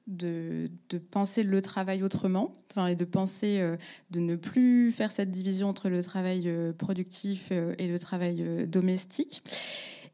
de, 0.07 0.69
penser 1.11 1.43
le 1.43 1.61
travail 1.61 2.03
autrement, 2.03 2.53
enfin, 2.71 2.87
et 2.87 2.95
de 2.95 3.05
penser 3.05 3.59
euh, 3.59 3.75
de 4.11 4.19
ne 4.19 4.35
plus 4.35 4.91
faire 4.91 5.11
cette 5.11 5.31
division 5.31 5.69
entre 5.69 5.89
le 5.89 6.03
travail 6.03 6.43
euh, 6.45 6.73
productif 6.73 7.49
euh, 7.51 7.73
et 7.77 7.87
le 7.87 7.99
travail 7.99 8.67
domestique. 8.67 9.43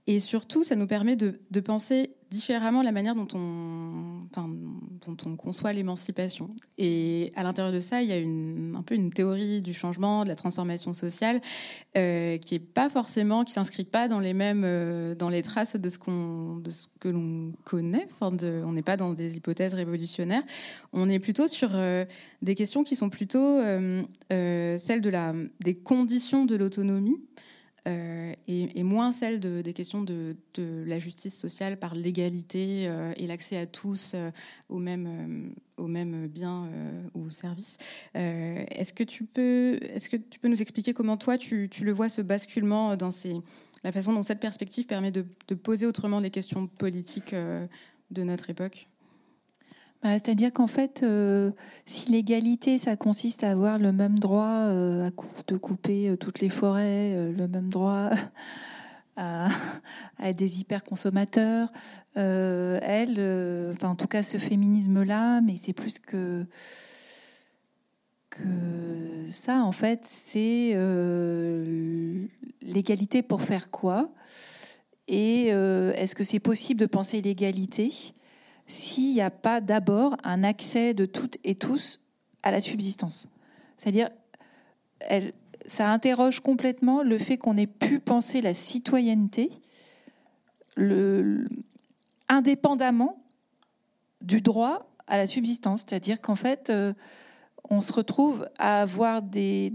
Et 0.08 0.20
surtout, 0.20 0.64
ça 0.64 0.76
nous 0.76 0.88
permet 0.88 1.16
de, 1.16 1.60
penser 1.60 2.16
différemment 2.32 2.82
la 2.82 2.92
manière 2.92 3.14
dont 3.14 3.28
on, 3.36 5.36
conçoit 5.38 5.74
l'émancipation. 5.74 6.50
Et 6.78 7.32
à 7.36 7.44
l'intérieur 7.44 7.74
de 7.74 7.80
ça, 7.80 8.02
il 8.02 8.10
y 8.10 8.14
a 8.14 8.78
un 8.78 8.82
peu 8.82 8.96
une 8.96 9.12
théorie 9.12 9.62
du 9.62 9.74
changement, 9.74 10.24
de 10.24 10.30
la 10.30 10.36
transformation 10.36 10.94
sociale, 10.94 11.42
euh, 11.98 12.38
qui 12.38 12.56
est 12.56 12.60
pas 12.60 12.90
forcément, 12.90 13.44
qui 13.44 13.54
s'inscrit 13.54 13.84
pas 13.84 14.08
dans 14.08 14.20
les 14.20 14.34
mêmes, 14.34 14.64
euh, 14.66 15.14
dans 15.14 15.30
les 15.30 15.44
traces 15.44 15.76
de 15.76 15.90
ce 15.90 16.00
qu'on, 16.00 16.58
de 16.58 16.72
ce 16.72 16.88
que 17.00 17.10
l'on 17.10 17.54
connaît. 17.64 18.08
On 18.22 18.72
n'est 18.72 18.82
pas 18.82 18.98
dans 18.98 19.14
des 19.14 19.38
hypothèses 19.38 19.74
révolutionnaires. 19.74 20.44
On 20.94 21.10
est 21.10 21.20
plutôt 21.20 21.48
sur 21.48 21.70
euh, 21.74 22.06
des 22.42 22.56
questions 22.56 22.84
qui 22.84 22.96
sont 22.96 23.10
plutôt 23.10 23.60
celles 24.30 25.02
de 25.02 25.10
la, 25.10 25.34
des 25.60 25.76
conditions 25.76 26.46
de 26.46 26.56
l'autonomie. 26.56 27.18
Euh, 27.88 28.34
et, 28.48 28.84
moins 28.84 29.12
celle 29.12 29.40
de, 29.40 29.62
des 29.62 29.74
questions 29.74 30.02
de, 30.04 30.36
la 30.86 31.00
justice 31.00 31.38
sociale 31.38 31.78
par 31.78 31.96
l'égalité 31.96 32.88
euh, 32.88 33.12
et 33.18 33.26
l'accès 33.26 33.58
à 33.58 33.66
tous 33.66 34.12
euh, 34.14 34.30
aux, 34.70 34.78
mêmes, 34.78 35.56
aux 35.78 35.88
mêmes 35.88 36.28
biens 36.28 36.70
ou 37.16 37.32
services. 37.32 37.78
est-ce 38.14 38.94
que 38.94 39.04
tu 39.04 39.24
peux, 39.24 39.80
est-ce 39.82 40.10
que 40.10 40.18
tu 40.18 40.40
peux 40.40 40.48
nous 40.48 40.62
expliquer 40.62 40.94
comment 40.94 41.18
toi 41.18 41.38
tu, 41.38 41.70
tu 41.70 41.84
le 41.84 41.92
vois 41.92 42.10
ce 42.10 42.22
basculement 42.22 42.96
dans 42.98 43.12
ces, 43.12 43.36
la 43.84 43.92
façon 43.92 44.14
dont 44.14 44.24
cette 44.24 44.40
perspective 44.40 44.86
permet 44.86 45.12
de 45.12 45.24
poser 45.56 45.86
autrement 45.86 46.20
les 46.20 46.30
questions 46.30 46.68
politiques 46.68 47.34
de 47.34 48.24
notre 48.24 48.50
époque? 48.50 48.88
Bah, 50.04 50.14
c'est-à-dire 50.14 50.52
qu'en 50.52 50.68
fait, 50.68 51.04
euh, 51.04 51.52
si 51.86 52.12
l'égalité, 52.12 52.80
ça 52.80 52.96
consiste 52.96 53.44
à 53.44 53.52
avoir 53.52 53.78
le 53.78 53.92
même 53.92 54.18
droit 54.18 54.46
euh, 54.46 55.08
à 55.08 55.12
de 55.48 55.58
couper 55.58 56.10
euh, 56.10 56.18
toutes 56.18 56.40
les 56.40 56.50
forêts, 56.50 57.32
le 57.32 57.48
même 57.48 57.70
droit 57.70 58.10
à, 59.16 59.48
être 60.24 60.38
des 60.38 60.60
hyper-consommateurs, 60.60 61.72
elle, 62.16 63.76
en 63.84 63.96
tout 63.96 64.08
cas 64.08 64.24
ce 64.24 64.40
féminisme-là, 64.40 65.42
mais 65.42 65.56
c'est 65.58 65.74
plus 65.74 66.00
que, 66.00 66.48
que 68.32 68.44
ça, 69.30 69.64
en 69.64 69.72
fait, 69.72 70.02
c'est 70.06 70.76
l'égalité 72.64 73.22
pour 73.22 73.44
faire 73.44 73.70
quoi? 73.70 74.12
Et 75.08 75.48
est-ce 75.48 76.16
que 76.16 76.24
c'est 76.24 76.40
possible 76.40 76.80
de 76.80 76.86
penser 76.88 77.22
l'égalité? 77.22 78.14
S'il 78.72 79.14
n'y 79.14 79.22
a 79.22 79.30
pas 79.30 79.60
d'abord 79.60 80.16
un 80.24 80.46
accès 80.46 80.94
de 80.94 81.06
toutes 81.06 81.38
et 81.44 81.56
tous 81.56 82.00
à 82.42 82.52
la 82.52 82.62
subsistance. 82.62 83.28
C'est-à-dire, 83.78 84.10
ça 85.66 85.92
interroge 85.92 86.40
complètement 86.40 87.04
le 87.04 87.18
fait 87.18 87.38
qu'on 87.38 87.58
ait 87.58 87.68
pu 87.68 88.00
penser 88.00 88.42
la 88.42 88.54
citoyenneté 88.54 89.50
indépendamment 92.30 93.22
du 94.22 94.40
droit 94.40 94.88
à 95.06 95.18
la 95.18 95.28
subsistance. 95.28 95.82
C'est-à-dire 95.82 96.22
qu'en 96.22 96.38
fait, 96.38 96.70
euh, 96.70 96.94
on 97.70 97.82
se 97.82 97.92
retrouve 97.92 98.48
à 98.58 98.82
avoir 98.84 99.22
des, 99.22 99.74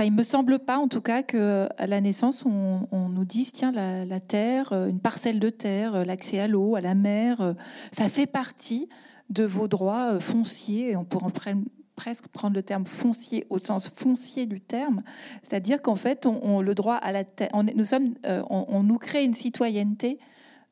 Enfin, 0.00 0.06
il 0.06 0.14
me 0.14 0.22
semble 0.22 0.60
pas, 0.60 0.78
en 0.78 0.88
tout 0.88 1.02
cas, 1.02 1.22
que 1.22 1.68
à 1.76 1.86
la 1.86 2.00
naissance, 2.00 2.46
on, 2.46 3.08
nous 3.10 3.24
dise 3.26 3.52
tiens, 3.52 3.70
la, 3.70 4.20
terre, 4.20 4.72
euh, 4.72 4.88
une 4.88 4.98
parcelle 4.98 5.38
de 5.38 5.50
terre, 5.50 5.94
euh, 5.94 6.04
l'accès 6.04 6.40
à 6.40 6.48
l'eau, 6.48 6.74
à 6.74 6.80
la 6.80 6.94
mer, 6.94 7.42
euh, 7.42 7.52
ça 7.92 8.08
fait 8.08 8.26
partie 8.26 8.88
de 9.28 9.44
vos 9.44 9.68
droits 9.68 10.18
fonciers. 10.18 10.92
Et 10.92 10.96
on 10.96 11.04
pourrait 11.04 11.54
presque 11.96 12.28
prendre 12.28 12.56
le 12.56 12.62
terme 12.62 12.86
foncier 12.86 13.44
au 13.50 13.58
sens 13.58 13.90
foncier 13.90 14.46
du 14.46 14.62
terme, 14.62 15.02
c'est-à-dire 15.42 15.82
qu'en 15.82 15.96
fait, 15.96 16.24
on, 16.24 16.62
le 16.62 16.74
droit 16.74 16.94
à 16.94 17.12
la 17.12 17.24
terre, 17.24 17.50
nous 17.52 17.84
sommes, 17.84 18.14
on, 18.48 18.82
nous 18.82 18.96
crée 18.96 19.22
une 19.22 19.34
citoyenneté 19.34 20.18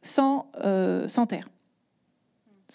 sans 0.01 0.47
terre. 1.29 1.51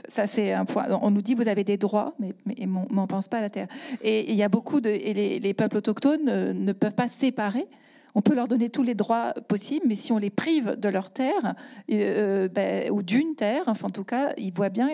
Ça, 0.08 0.25
c'est 0.25 0.54
un 0.54 0.65
point. 0.65 0.87
On 1.02 1.12
nous 1.12 1.21
dit 1.21 1.35
vous 1.35 1.48
avez 1.48 1.63
des 1.63 1.77
droits, 1.77 2.15
mais, 2.19 2.33
on 2.65 3.02
ne 3.02 3.06
pense 3.06 3.27
pas 3.27 3.37
à 3.37 3.41
la 3.41 3.50
terre. 3.52 3.67
Et 4.02 4.31
il 4.31 4.35
y 4.35 4.41
a 4.41 4.50
beaucoup 4.50 4.81
de. 4.81 4.89
Et 4.89 5.39
les, 5.39 5.54
peuples 5.54 5.77
autochtones 5.77 6.25
ne, 6.25 6.71
peuvent 6.71 6.96
pas 6.96 7.08
séparer 7.08 7.67
On 8.15 8.21
peut 8.21 8.33
leur 8.33 8.48
donner 8.48 8.71
tous 8.71 8.81
les 8.81 8.96
droits 8.96 9.33
possibles, 9.48 9.85
mais 9.87 9.94
si 9.94 10.12
on 10.12 10.17
les 10.17 10.31
prive 10.31 10.77
de 10.79 10.89
leur 10.89 11.12
terre, 11.12 11.54
euh, 11.91 12.48
ben, 12.48 12.89
ou 12.89 13.04
d'une 13.04 13.35
terre, 13.35 13.63
enfin 13.67 13.85
en 13.85 13.91
tout 13.91 14.04
cas, 14.04 14.33
ils 14.37 14.52
voient 14.52 14.69
bien 14.69 14.89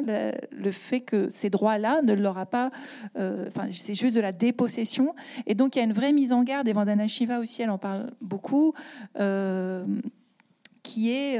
le, 0.52 0.72
fait 0.72 1.00
que 1.00 1.30
ces 1.30 1.50
droits-là 1.50 2.02
ne 2.02 2.14
leur 2.14 2.46
pas... 2.48 2.70
Euh, 3.18 3.46
enfin, 3.48 3.70
c'est 3.72 3.96
juste 3.96 4.18
de 4.18 4.22
la 4.22 4.34
dépossession. 4.34 5.16
Et 5.48 5.56
donc 5.56 5.78
il 5.78 5.80
y 5.80 5.82
a 5.82 5.86
une 5.86 5.94
vraie 5.94 6.12
mise 6.12 6.34
en 6.34 6.44
garde, 6.44 6.68
et 6.68 6.74
Vandana 6.74 7.08
Shiva 7.08 7.40
aussi, 7.40 7.62
elle 7.62 7.70
en 7.70 7.78
parle 7.78 8.12
beaucoup, 8.20 8.74
euh, 9.18 9.86
qui 10.84 11.12
est 11.12 11.40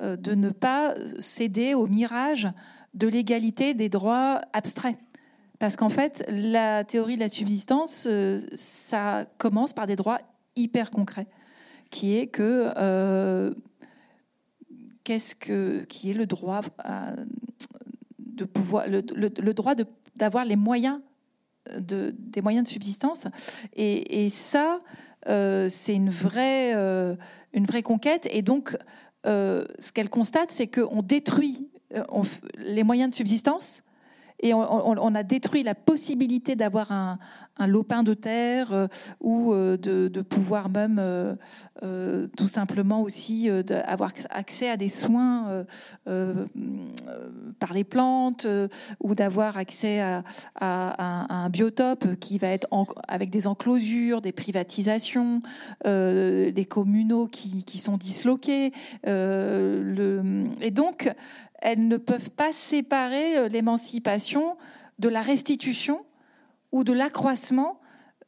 de 0.00 0.34
ne 0.34 0.50
pas 0.50 0.94
céder 1.18 1.74
au 1.74 1.86
mirage 1.86 2.48
de 2.94 3.08
l'égalité 3.08 3.74
des 3.74 3.88
droits 3.88 4.40
abstraits. 4.52 4.96
Parce 5.58 5.76
qu'en 5.76 5.90
fait, 5.90 6.24
la 6.28 6.84
théorie 6.84 7.16
de 7.16 7.20
la 7.20 7.28
subsistance, 7.28 8.08
ça 8.54 9.26
commence 9.36 9.72
par 9.72 9.86
des 9.86 9.96
droits 9.96 10.20
hyper 10.56 10.90
concret, 10.90 11.26
qui 11.90 12.16
est 12.16 12.26
que 12.26 12.72
euh, 12.76 13.52
qu'est-ce 15.04 15.34
que 15.34 15.84
qui 15.84 16.10
est 16.10 16.14
le 16.14 16.26
droit 16.26 16.60
de 18.18 18.44
pouvoir 18.44 18.86
le, 18.88 19.52
droit 19.52 19.74
d'avoir 20.16 20.44
les 20.44 20.56
moyens 20.56 21.00
de, 21.76 22.14
des 22.18 22.40
moyens 22.40 22.64
de 22.64 22.72
subsistance 22.72 23.26
et, 23.74 24.30
ça 24.30 24.80
euh, 25.28 25.68
c'est 25.68 25.94
une 25.94 26.10
vraie 26.10 26.74
euh, 26.74 27.14
une 27.52 27.66
vraie 27.66 27.82
conquête 27.82 28.26
et 28.30 28.42
donc 28.42 28.76
ce 29.24 29.92
qu'elle 29.92 30.08
constate 30.08 30.50
c'est 30.50 30.68
qu'on 30.68 31.02
détruit 31.02 31.69
les 32.58 32.84
moyens 32.84 33.10
de 33.10 33.16
subsistance 33.16 33.82
et 34.42 34.54
on, 34.54 35.14
a 35.14 35.22
détruit 35.22 35.62
la 35.62 35.74
possibilité 35.74 36.56
d'avoir 36.56 36.92
un, 36.92 37.18
lopin 37.66 38.02
de 38.02 38.14
terre 38.14 38.72
euh, 38.72 38.86
ou 39.20 39.52
euh, 39.52 39.76
de, 39.76 40.22
pouvoir 40.22 40.70
même 40.70 40.98
euh, 40.98 42.26
tout 42.38 42.48
simplement 42.48 43.02
aussi 43.02 43.50
avoir 43.86 44.12
accès 44.30 44.70
à 44.70 44.78
des 44.78 44.88
soins 44.88 45.66
par 47.58 47.74
les 47.74 47.84
plantes 47.84 48.46
ou 49.00 49.14
d'avoir 49.14 49.58
accès 49.58 50.00
à, 50.00 50.22
un 50.58 51.50
biotope 51.50 52.16
qui 52.16 52.38
va 52.38 52.48
être 52.48 52.68
avec 53.08 53.28
des 53.30 53.46
enclosures, 53.46 54.22
des 54.22 54.32
privatisations, 54.32 55.40
des 55.84 56.66
communaux 56.68 57.26
qui, 57.26 57.78
sont 57.78 57.96
disloqués. 57.96 58.72
Et 59.06 60.70
donc, 60.70 61.12
elles 61.60 61.86
ne 61.86 61.96
peuvent 61.96 62.30
pas 62.30 62.52
séparer 62.52 63.36
euh, 63.36 63.48
l'émancipation 63.48 64.56
de 64.98 65.08
la 65.08 65.22
restitution 65.22 66.04
ou 66.72 66.84
de 66.84 66.92
l'accroissement 66.92 67.80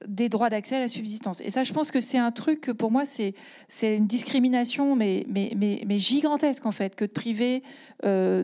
des 0.07 0.29
droits 0.29 0.51
d'accès 0.51 0.77
à 0.77 0.81
la 0.81 0.89
subsistance. 0.89 1.41
Et 1.43 1.51
ça, 1.51 1.65
je 1.65 1.73
pense 1.73 1.91
que 1.91 2.01
c'est 2.01 2.19
un 2.19 2.33
truc 2.33 2.61
que 2.61 2.73
pour 2.73 2.91
moi, 2.91 3.05
c'est 3.05 3.35
une 3.83 4.07
discrimination, 4.07 4.97
mais, 4.97 5.25
mais, 5.29 5.53
mais, 5.57 5.99
gigantesque 5.99 6.67
en 6.67 6.73
fait, 6.73 6.97
que 6.97 7.05
de 7.05 7.11
priver 7.11 7.63
euh, 8.05 8.43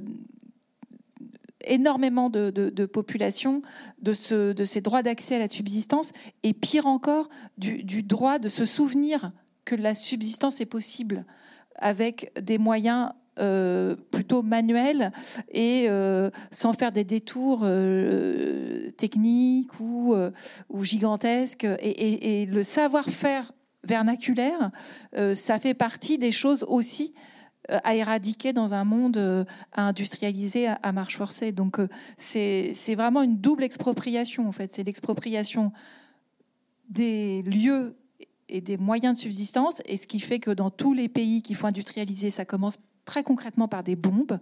énormément 1.65 2.31
de, 2.31 2.51
de, 2.51 2.87
population 2.87 3.63
de, 4.01 4.13
ce, 4.13 4.53
de 4.53 4.65
ces 4.65 4.81
droits 4.81 5.03
d'accès 5.03 5.35
à 5.35 5.39
la 5.41 5.49
subsistance, 5.49 6.13
et 6.45 6.53
pire 6.53 6.87
encore, 6.87 7.29
du 7.57 8.05
droit 8.05 8.39
de 8.39 8.49
se 8.49 8.65
souvenir 8.65 9.31
que 9.65 9.75
la 9.75 9.95
subsistance 9.95 10.61
est 10.61 10.67
possible 10.67 11.27
avec 11.77 12.33
des 12.41 12.59
moyens 12.59 13.11
euh, 13.39 13.95
plutôt 14.11 14.43
manuel 14.43 15.13
et 15.53 15.87
euh, 15.89 16.31
sans 16.51 16.73
faire 16.73 16.91
des 16.91 17.05
détours 17.05 17.61
euh, 17.63 18.91
techniques 18.93 19.79
ou, 19.79 20.15
ou 20.69 20.85
gigantesques. 20.85 21.67
Et, 21.81 22.47
le 22.47 22.63
savoir-faire 22.63 23.53
vernaculaire, 23.85 24.71
ça 25.35 25.59
fait 25.59 25.75
partie 25.75 26.19
des 26.19 26.33
choses 26.33 26.65
aussi 26.69 27.15
à 27.69 27.95
éradiquer 27.95 28.53
dans 28.53 28.75
un 28.75 28.85
monde 28.85 29.47
industrialisé 29.75 30.69
à, 30.69 30.93
marche 30.93 31.17
forcée. 31.17 31.53
Donc 31.53 31.79
c'est 32.17 32.95
vraiment 32.97 33.23
une 33.23 33.39
double 33.39 33.65
expropriation 33.65 34.49
en 34.49 34.53
fait. 34.53 34.73
C'est 34.73 34.83
l'expropriation 34.83 35.73
des 36.89 37.43
lieux 37.43 37.97
et 38.49 38.61
des 38.61 38.79
moyens 38.79 39.17
de 39.17 39.23
subsistance, 39.23 39.83
et 39.85 39.99
ce 39.99 40.07
qui 40.07 40.21
fait 40.21 40.39
que 40.39 40.51
dans 40.51 40.71
tous 40.71 40.95
les 40.95 41.09
pays 41.09 41.43
qui 41.43 41.53
font 41.53 41.67
industrialiser, 41.67 42.31
ça 42.31 42.47
commence 42.47 42.79
très 43.09 43.23
concrètement 43.23 43.69
par 43.69 43.83
des 43.83 43.97
bombes. 43.97 44.39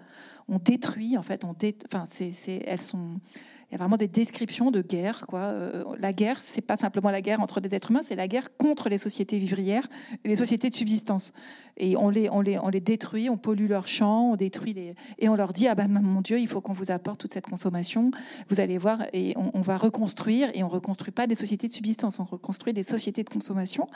On 0.48 0.58
détruit, 0.58 1.16
en 1.16 1.22
fait, 1.22 1.44
on 1.44 1.54
enfin, 1.86 2.04
c'est, 2.08 2.62
elles 2.66 2.80
sont. 2.80 3.20
Il 3.68 3.72
y 3.72 3.74
a 3.74 3.78
vraiment 3.78 3.96
des 3.96 4.06
descriptions 4.06 4.70
de 4.70 4.80
guerre. 4.80 5.26
Quoi. 5.26 5.40
Euh, 5.40 5.84
la 5.98 6.12
guerre, 6.12 6.38
c'est 6.38 6.60
pas 6.60 6.76
simplement 6.76 7.10
la 7.10 7.20
guerre 7.20 7.40
entre 7.40 7.60
des 7.60 7.74
êtres 7.74 7.90
humains, 7.90 8.02
c'est 8.04 8.14
la 8.14 8.28
guerre 8.28 8.56
contre 8.56 8.88
les 8.88 8.98
sociétés 8.98 9.38
vivrières 9.38 9.88
les 10.24 10.36
sociétés 10.36 10.70
de 10.70 10.74
subsistance. 10.74 11.32
Et 11.76 11.96
on 11.96 12.08
les, 12.08 12.30
on 12.30 12.40
les, 12.40 12.58
on 12.58 12.68
les 12.68 12.80
détruit, 12.80 13.28
on 13.28 13.36
pollue 13.36 13.66
leurs 13.68 13.88
champs, 13.88 14.30
on 14.32 14.36
détruit 14.36 14.72
les, 14.72 14.94
et 15.18 15.28
on 15.28 15.34
leur 15.34 15.52
dit 15.52 15.66
ah 15.66 15.74
ben 15.74 15.88
mon 15.88 16.20
Dieu, 16.20 16.38
il 16.38 16.46
faut 16.46 16.60
qu'on 16.60 16.72
vous 16.72 16.92
apporte 16.92 17.20
toute 17.20 17.32
cette 17.32 17.48
consommation. 17.48 18.12
Vous 18.48 18.60
allez 18.60 18.78
voir, 18.78 19.02
et 19.12 19.34
on, 19.36 19.62
va 19.62 19.76
reconstruire. 19.76 20.48
Et 20.54 20.62
on 20.62 20.68
reconstruit 20.68 21.12
pas 21.12 21.26
des 21.26 21.34
sociétés 21.34 21.66
de 21.66 21.72
subsistance, 21.72 22.20
on 22.20 22.24
reconstruit 22.24 22.72
des 22.72 22.84
sociétés 22.84 23.24
de 23.24 23.30
consommation. 23.30 23.88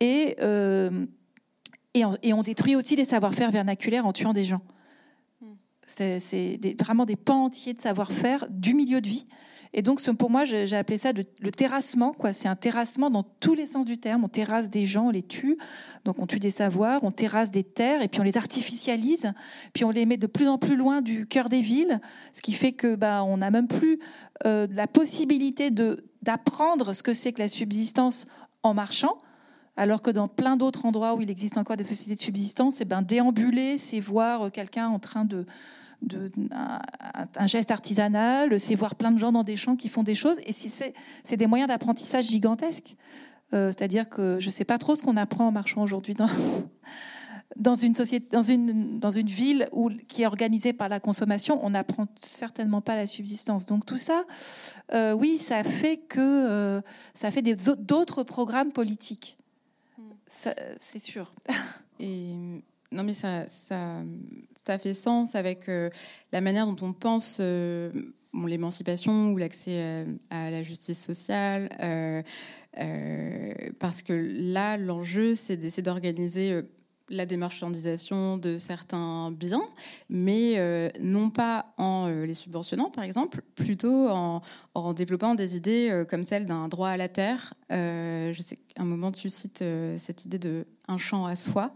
Et 0.00 0.36
euh, 0.40 1.06
et 2.22 2.32
on, 2.32 2.42
détruit 2.42 2.76
aussi 2.76 2.96
les 2.96 3.04
savoir-faire 3.04 3.50
vernaculaires 3.50 4.06
en 4.06 4.12
tuant 4.12 4.32
des 4.32 4.44
gens. 4.44 4.60
Hmm. 5.40 5.54
C'est 5.86 6.76
vraiment 6.80 7.04
des 7.04 7.16
pans 7.16 7.44
entiers 7.44 7.74
de 7.74 7.80
savoir-faire 7.80 8.46
du 8.50 8.74
milieu 8.74 9.00
de 9.00 9.08
vie. 9.08 9.26
Et 9.72 9.82
donc, 9.82 10.00
pour 10.16 10.30
moi, 10.30 10.46
j'ai 10.46 10.76
appelé 10.76 10.96
ça 10.96 11.12
le 11.12 11.50
terrassement. 11.50 12.14
C'est 12.32 12.48
un 12.48 12.56
terrassement 12.56 13.10
dans 13.10 13.24
tous 13.24 13.54
les 13.54 13.66
sens 13.66 13.84
du 13.84 13.98
terme. 13.98 14.24
On 14.24 14.28
terrasse 14.28 14.70
des 14.70 14.86
gens, 14.86 15.08
on 15.08 15.10
les 15.10 15.22
tue. 15.22 15.58
Donc, 16.04 16.22
on 16.22 16.26
tue 16.26 16.38
des 16.38 16.50
savoirs, 16.50 17.04
on 17.04 17.10
terrasse 17.10 17.50
des 17.50 17.64
terres, 17.64 18.00
et 18.00 18.08
puis 18.08 18.20
on 18.20 18.24
les 18.24 18.38
artificialise. 18.38 19.32
Puis 19.74 19.84
on 19.84 19.90
les 19.90 20.06
met 20.06 20.16
de 20.16 20.26
plus 20.26 20.48
en 20.48 20.56
plus 20.56 20.76
loin 20.76 21.02
du 21.02 21.26
cœur 21.26 21.50
des 21.50 21.60
villes, 21.60 22.00
ce 22.32 22.40
qui 22.40 22.52
fait 22.52 22.72
que 22.72 22.94
bah, 22.94 23.22
on 23.24 23.36
n'a 23.38 23.50
même 23.50 23.68
plus 23.68 23.98
euh, 24.46 24.66
la 24.70 24.86
possibilité 24.86 25.70
d'apprendre 25.70 26.94
ce 26.94 27.02
que 27.02 27.12
c'est 27.12 27.32
que 27.32 27.40
la 27.40 27.48
subsistance 27.48 28.26
en 28.62 28.72
marchant 28.72 29.18
alors 29.76 30.02
que 30.02 30.10
dans 30.10 30.28
plein 30.28 30.56
d'autres 30.56 30.86
endroits 30.86 31.14
où 31.14 31.20
il 31.20 31.30
existe 31.30 31.58
encore 31.58 31.76
des 31.76 31.84
sociétés 31.84 32.14
de 32.14 32.20
subsistance, 32.20 32.80
et 32.80 32.82
eh 32.82 32.84
ben, 32.86 33.02
déambuler, 33.02 33.78
c'est 33.78 34.00
voir 34.00 34.50
quelqu'un 34.50 34.88
en 34.88 34.98
train 34.98 35.24
de, 35.24 35.46
un, 36.50 37.46
geste 37.46 37.70
artisanal, 37.70 38.58
c'est 38.60 38.74
voir 38.74 38.94
plein 38.94 39.10
de 39.10 39.18
gens 39.18 39.32
dans 39.32 39.42
des 39.42 39.56
champs 39.56 39.76
qui 39.76 39.88
font 39.88 40.02
des 40.02 40.14
choses, 40.14 40.38
et 40.46 40.52
c'est 40.52 41.36
des 41.36 41.46
moyens 41.46 41.68
d'apprentissage 41.68 42.26
gigantesques. 42.26 42.96
Euh, 43.54 43.68
c'est-à-dire 43.68 44.08
que 44.08 44.38
je 44.40 44.46
ne 44.46 44.50
sais 44.50 44.64
pas 44.64 44.78
trop 44.78 44.96
ce 44.96 45.02
qu'on 45.02 45.16
apprend 45.16 45.46
en 45.48 45.52
marchant 45.52 45.82
aujourd'hui 45.82 46.14
dans, 46.14 46.26
une 47.76 49.28
ville 49.28 49.68
qui 50.08 50.22
est 50.22 50.26
organisée 50.26 50.72
par 50.72 50.88
la 50.88 50.98
consommation, 50.98 51.64
on 51.64 51.70
n'apprend 51.70 52.06
certainement 52.22 52.80
pas 52.80 52.96
la 52.96 53.06
subsistance. 53.06 53.66
Donc 53.66 53.86
tout 53.86 53.98
ça, 53.98 54.24
euh, 54.92 55.12
oui, 55.12 55.38
ça 55.38 55.62
fait 55.62 55.98
que 55.98 56.20
euh, 56.20 56.80
ça 57.14 57.30
fait 57.30 57.42
d'autres 57.42 58.24
programmes 58.24 58.72
politiques 58.72 59.38
c'est 60.28 60.98
sûr. 61.00 61.32
Non, 62.92 63.02
mais 63.02 63.14
ça, 63.14 63.46
ça, 63.48 64.78
fait 64.78 64.94
sens 64.94 65.34
avec 65.34 65.68
euh, 65.68 65.90
la 66.32 66.40
manière 66.40 66.66
dont 66.66 66.86
on 66.86 66.92
pense 66.92 67.38
euh, 67.40 67.90
l'émancipation 68.46 69.30
ou 69.30 69.36
l'accès 69.36 70.06
à, 70.30 70.50
la 70.50 70.62
justice 70.62 71.04
sociale. 71.04 71.68
Euh, 71.80 72.22
parce 73.80 74.02
que 74.02 74.12
là, 74.12 74.76
l'enjeu, 74.76 75.34
c'est 75.34 75.56
d'essayer 75.56 75.82
d'organiser 75.82 76.60
la 77.08 77.26
démarchandisation 77.26 78.36
de 78.36 78.58
certains 78.58 79.30
biens, 79.30 79.68
mais 80.08 80.54
euh, 80.56 80.88
non 81.00 81.30
pas 81.30 81.72
en 81.78 82.08
euh, 82.08 82.26
les 82.26 82.34
subventionnant, 82.34 82.90
par 82.90 83.04
exemple, 83.04 83.42
plutôt 83.54 84.08
en, 84.08 84.42
en 84.74 84.92
développant 84.92 85.34
des 85.34 85.56
idées 85.56 85.88
euh, 85.90 86.04
comme 86.04 86.24
celle 86.24 86.46
d'un 86.46 86.68
droit 86.68 86.88
à 86.88 86.96
la 86.96 87.08
terre. 87.08 87.54
je 87.70 88.40
sais 88.40 88.56
qu'à 88.56 88.82
un 88.82 88.84
moment, 88.84 89.12
tu 89.12 89.28
cites 89.28 89.64
cette 89.96 90.24
idée 90.24 90.38
de 90.38 90.66
un 90.88 90.98
champ 90.98 91.26
à 91.26 91.36
soi. 91.36 91.72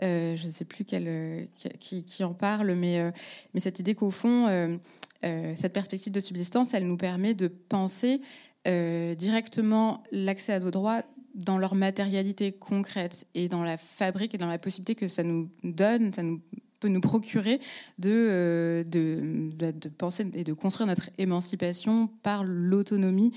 je 0.00 0.46
ne 0.46 0.50
sais 0.50 0.64
plus 0.64 0.84
qui, 0.84 2.04
qui, 2.04 2.24
en 2.24 2.34
parle, 2.34 2.74
mais, 2.74 3.12
mais 3.54 3.60
cette 3.60 3.78
idée 3.78 3.94
qu'au 3.94 4.10
fond, 4.10 4.78
cette 5.22 5.72
perspective 5.72 6.12
de 6.12 6.20
subsistance, 6.20 6.74
elle 6.74 6.86
nous 6.86 6.96
permet 6.96 7.34
de 7.34 7.48
penser 7.48 8.20
directement 8.64 10.02
l'accès 10.12 10.52
à 10.52 10.60
nos 10.60 10.70
droits 10.70 11.02
dans 11.34 11.58
leur 11.58 11.74
matérialité 11.74 12.52
concrète 12.52 13.26
et 13.34 13.48
dans 13.48 13.62
la 13.62 13.78
fabrique 13.78 14.34
et 14.34 14.38
dans 14.38 14.46
la 14.46 14.58
possibilité 14.58 14.94
que 14.94 15.08
ça 15.08 15.22
nous 15.22 15.48
donne, 15.62 16.12
ça 16.12 16.22
nous 16.22 16.40
peut 16.82 16.88
nous 16.88 17.00
procurer 17.00 17.60
de, 17.98 18.10
euh, 18.10 18.84
de, 18.84 19.88
penser 19.96 20.26
et 20.34 20.42
de 20.42 20.52
construire 20.52 20.88
notre 20.88 21.10
émancipation 21.16 22.08
par 22.22 22.42
l'autonomie. 22.44 23.32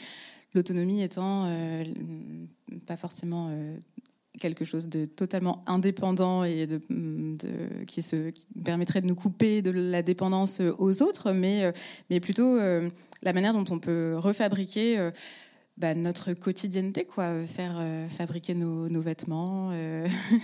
L'autonomie 0.55 1.03
étant 1.03 1.45
euh, 1.45 1.83
pas 2.87 2.97
forcément 2.97 3.49
euh, 3.51 3.77
quelque 4.39 4.65
chose 4.65 4.89
de 4.89 5.05
totalement 5.05 5.63
indépendant 5.67 6.43
et 6.43 6.65
de, 6.65 6.81
qui, 7.85 8.01
se, 8.01 8.31
permettrait 8.63 9.01
de 9.01 9.07
nous 9.07 9.15
couper 9.15 9.61
de 9.61 9.69
la 9.69 10.01
dépendance 10.01 10.61
aux 10.79 11.03
autres, 11.03 11.31
mais, 11.31 11.71
mais 12.09 12.19
plutôt 12.19 12.57
la 12.57 13.33
manière 13.33 13.53
dont 13.53 13.65
on 13.69 13.79
peut 13.79 14.15
refabriquer 14.17 15.11
bah, 15.77 15.93
notre 15.93 16.33
quotidienneté, 16.33 17.05
quoi, 17.05 17.45
faire 17.45 17.83
fabriquer 18.09 18.53
nos, 18.53 19.01
vêtements, 19.01 19.71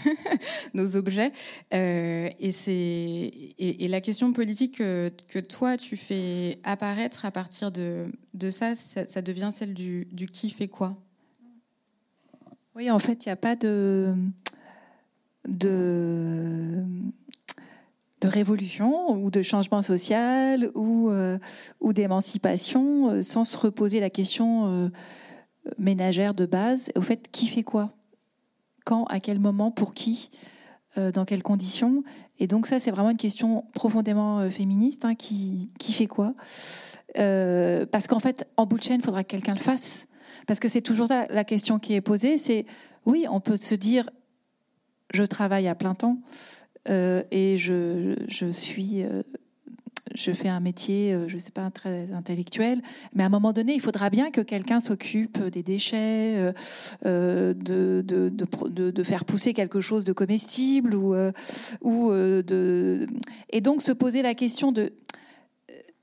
nos 0.74 0.96
objets. 0.96 1.32
et 1.72 2.52
c'est 2.52 2.74
et, 3.58 3.88
la 3.88 4.02
question 4.02 4.34
politique 4.34 4.78
que, 4.78 5.40
toi 5.40 5.78
tu 5.78 5.96
fais 5.96 6.60
apparaître 6.64 7.26
à 7.26 7.32
partir 7.32 7.72
de, 7.72 8.08
de 8.34 8.52
ça, 8.52 8.76
ça, 8.76 9.22
devient 9.22 9.52
celle 9.54 9.74
du, 9.74 10.08
du 10.12 10.28
qui 10.28 10.50
fait 10.50 10.68
quoi? 10.68 10.98
Oui, 12.76 12.90
en 12.92 13.00
fait, 13.00 13.26
il 13.26 13.30
n'y 13.30 13.34
a 13.34 13.38
pas 13.38 13.56
de 13.56 14.14
de 15.48 16.84
de 18.22 18.28
révolution 18.28 19.12
ou 19.12 19.32
de 19.32 19.42
changement 19.42 19.82
social 19.82 20.70
ou, 20.76 21.10
euh, 21.10 21.40
ou 21.80 21.92
d'émancipation 21.92 23.10
euh, 23.10 23.22
sans 23.22 23.44
se 23.44 23.58
reposer 23.58 24.00
la 24.00 24.12
question 24.12 24.68
euh, 24.68 24.90
ménagère 25.80 26.34
de 26.34 26.46
base. 26.46 26.92
Au 26.96 27.02
fait, 27.02 27.30
qui 27.32 27.48
fait 27.48 27.64
quoi? 27.64 27.94
Quand 28.86 29.06
À 29.06 29.20
quel 29.20 29.40
moment 29.40 29.72
Pour 29.72 29.94
qui 29.94 30.32
Dans 30.96 31.24
quelles 31.24 31.44
conditions? 31.44 32.04
Et 32.40 32.48
donc 32.48 32.66
ça, 32.66 32.80
c'est 32.80 32.90
vraiment 32.90 33.12
une 33.12 33.18
question 33.18 33.66
profondément 33.74 34.50
féministe. 34.50 35.06
Hein, 35.06 35.14
qui, 35.14 35.70
qui 35.78 35.94
fait 35.94 36.08
quoi? 36.08 36.34
Parce 37.14 38.08
qu'en 38.08 38.20
fait, 38.20 38.48
en 38.58 38.66
bout 38.66 38.80
de 38.80 38.84
chaîne, 38.84 39.02
il 39.02 39.06
faudra 39.06 39.24
que 39.24 39.30
quelqu'un 39.30 39.54
le 39.54 39.60
fasse. 39.60 40.08
Parce 40.48 40.60
que 40.60 40.68
c'est 40.68 40.82
toujours 40.82 41.08
la 41.08 41.44
question 41.44 41.78
qui 41.78 41.94
est 41.94 42.02
posée. 42.02 42.40
C'est 42.40 42.66
oui, 43.06 43.28
on 43.30 43.40
peut 43.40 43.58
se 43.58 43.76
dire, 43.76 44.10
je 45.14 45.24
travaille 45.24 45.68
à 45.68 45.76
plein 45.76 45.94
temps. 45.94 46.18
Euh, 46.90 47.24
et 47.32 47.58
je, 47.58 48.16
je 48.28 48.52
suis 48.52 49.04
euh, 49.04 49.22
je 50.16 50.32
fais 50.32 50.50
un 50.50 50.60
métier, 50.60 51.14
euh, 51.14 51.28
je 51.28 51.36
ne 51.36 51.40
sais 51.40 51.52
pas, 51.52 51.70
très 51.72 52.12
intellectuel, 52.12 52.82
mais 53.14 53.24
à 53.24 53.28
un 53.28 53.30
moment 53.30 53.54
donné, 53.54 53.74
il 53.74 53.80
faudra 53.80 54.10
bien 54.10 54.30
que 54.32 54.42
quelqu'un 54.42 54.80
s'occupe 54.80 55.42
des 55.50 55.64
déchets, 55.64 56.54
de, 57.06 57.56
de, 57.56 58.04
de, 58.04 58.92
de, 58.92 59.04
faire 59.04 59.24
pousser 59.24 59.54
quelque 59.54 59.80
chose 59.80 60.04
de 60.04 60.12
comestible, 60.12 60.96
ou, 60.96 61.16
ou 61.82 62.12
de... 62.12 63.06
et 63.52 63.62
donc 63.62 63.82
se 63.82 63.94
poser 63.94 64.22
la 64.22 64.34
question 64.34 64.74
de... 64.74 64.92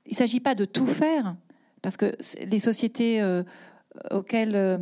Il 0.06 0.12
ne 0.12 0.16
s'agit 0.16 0.40
pas 0.40 0.54
de 0.54 0.64
tout 0.64 0.86
faire, 0.86 1.36
parce 1.82 1.98
que 1.98 2.16
les 2.50 2.60
sociétés 2.60 3.20
euh, 4.12 4.78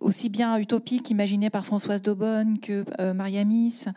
aussi 0.00 0.28
bien 0.28 0.58
utopiques 0.58 1.10
imaginées 1.10 1.50
par 1.50 1.64
Françoise 1.64 2.02
Daubonne 2.02 2.58
que 2.60 2.84
euh, 3.00 3.12
Maria 3.12 3.44
Miss, 3.44 3.88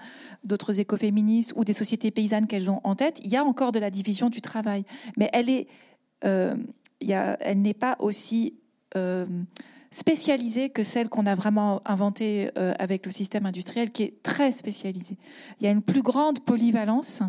d'autres 0.43 0.79
écoféministes 0.79 1.53
ou 1.55 1.63
des 1.63 1.73
sociétés 1.73 2.11
paysannes 2.11 2.47
qu'elles 2.47 2.69
ont 2.69 2.81
en 2.83 2.95
tête, 2.95 3.19
il 3.23 3.29
y 3.29 3.37
a 3.37 3.43
encore 3.43 3.71
de 3.71 3.79
la 3.79 3.89
division 3.89 4.29
du 4.29 4.41
travail. 4.41 4.83
Mais 5.17 5.29
elle 5.33 5.65
euh, 6.25 6.55
n'est 7.55 7.73
pas 7.73 7.95
aussi 7.99 8.55
spécialisée 9.91 10.69
que 10.69 10.83
celle 10.83 11.07
qu'on 11.07 11.25
a 11.25 11.35
vraiment 11.35 11.81
inventée 11.85 12.49
avec 12.77 13.05
le 13.05 13.11
système 13.11 13.45
industriel, 13.45 13.89
qui 13.89 14.03
est 14.03 14.21
très 14.21 14.51
spécialisée. 14.51 15.17
Il 15.59 15.65
y 15.65 15.67
a 15.67 15.71
une 15.71 15.81
plus 15.81 16.01
grande 16.01 16.41
polyvalence. 16.41 17.23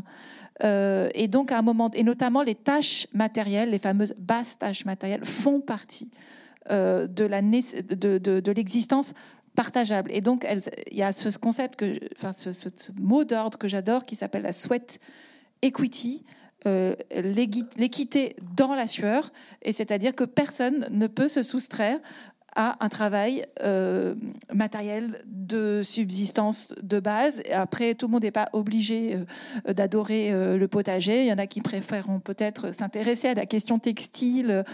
et 0.62 1.28
donc, 1.28 1.52
à 1.52 1.58
un 1.58 1.62
moment, 1.62 1.88
et 1.94 2.02
notamment 2.02 2.42
les 2.42 2.56
tâches 2.56 3.06
matérielles, 3.12 3.70
les 3.70 3.78
fameuses 3.78 4.14
basses 4.18 4.58
tâches 4.58 4.84
matérielles, 4.84 5.24
font 5.24 5.60
partie 5.60 6.10
euh, 6.12 6.41
de, 6.70 7.24
la, 7.24 7.42
de, 7.42 8.52
l'existence 8.52 9.14
partageable. 9.54 10.10
Et 10.12 10.20
donc, 10.20 10.46
il 10.90 10.96
y 10.96 11.02
a 11.02 11.12
ce 11.12 11.36
concept, 11.38 11.76
que, 11.76 11.98
enfin, 12.16 12.32
ce, 12.32 12.50
mot 13.00 13.24
d'ordre 13.24 13.58
que 13.58 13.68
j'adore 13.68 14.04
qui 14.04 14.16
s'appelle 14.16 14.42
la 14.42 14.52
sweat 14.52 15.00
equity, 15.62 16.24
euh, 16.66 16.94
l'équité 17.10 18.36
dans 18.56 18.74
la 18.74 18.86
sueur, 18.86 19.32
et 19.62 19.72
c'est-à-dire 19.72 20.14
que 20.14 20.24
personne 20.24 20.86
ne 20.90 21.06
peut 21.06 21.28
se 21.28 21.42
soustraire 21.42 21.98
à 22.54 22.76
un 22.84 22.88
travail 22.88 23.44
euh, 23.62 24.14
matériel 24.52 25.22
de 25.26 25.82
subsistance 25.82 26.74
de 26.82 27.00
base. 27.00 27.42
après, 27.52 27.94
tout 27.94 28.06
le 28.06 28.12
monde 28.12 28.22
n'est 28.22 28.30
pas 28.30 28.48
obligé 28.52 29.18
euh, 29.68 29.72
d'adorer 29.72 30.32
euh, 30.32 30.56
le 30.56 30.68
potager. 30.68 31.22
Il 31.22 31.28
y 31.28 31.32
en 31.32 31.38
a 31.38 31.46
qui 31.46 31.60
préféreront 31.60 32.20
peut-être 32.20 32.74
s'intéresser 32.74 33.28
à 33.28 33.34
la 33.34 33.46
question 33.46 33.78
textile, 33.78 34.64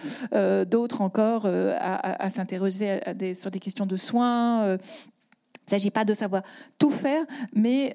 d'autres 0.67 1.01
encore 1.01 1.47
à, 1.47 2.31
s'intéresser 2.31 3.01
sur 3.35 3.51
des 3.51 3.61
questions 3.61 3.87
de 3.87 3.97
soins. 3.97 4.75
Il 4.75 4.75
ne 4.75 5.71
s'agit 5.71 5.91
pas 5.91 6.05
de 6.05 6.15
savoir 6.15 6.43
tout 6.79 6.91
faire, 6.91 7.25
mais 7.55 7.93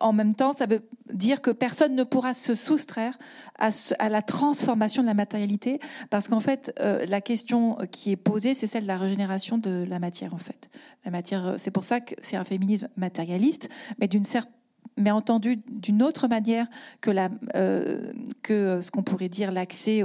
en 0.00 0.12
même 0.12 0.34
temps, 0.34 0.52
ça 0.52 0.66
veut 0.66 0.82
dire 1.12 1.42
que 1.42 1.50
personne 1.50 1.94
ne 1.94 2.04
pourra 2.04 2.34
se 2.34 2.54
soustraire 2.54 3.18
à, 3.58 3.70
la 4.08 4.22
transformation 4.22 5.02
de 5.02 5.08
la 5.08 5.14
matérialité, 5.14 5.80
parce 6.10 6.28
qu'en 6.28 6.40
fait, 6.40 6.72
euh, 6.80 7.04
la 7.06 7.20
question 7.20 7.76
qui 7.90 8.12
est 8.12 8.16
posée, 8.16 8.54
c'est 8.54 8.66
celle 8.66 8.84
de 8.84 8.88
la 8.88 8.96
régénération 8.96 9.58
de 9.58 9.84
la 9.88 9.98
matière. 9.98 10.34
En 10.34 10.38
fait, 10.38 10.70
la 11.04 11.10
matière, 11.10 11.46
euh, 11.46 11.54
c'est 11.58 11.70
pour 11.70 11.84
ça 11.84 12.00
que 12.00 12.14
c'est 12.20 12.36
un 12.36 12.44
féminisme 12.44 12.88
matérialiste, 12.96 13.68
mais 13.98 14.08
d'une 14.08 14.24
certaine 14.24 14.52
mais 15.00 15.12
entendu 15.12 15.60
d'une 15.68 16.02
autre 16.02 16.26
manière 16.26 16.66
que, 17.00 17.12
la, 17.12 17.28
euh, 17.54 18.12
que 18.42 18.80
ce 18.80 18.90
qu'on 18.90 19.04
pourrait 19.04 19.28
dire 19.28 19.52
l'accès 19.52 20.02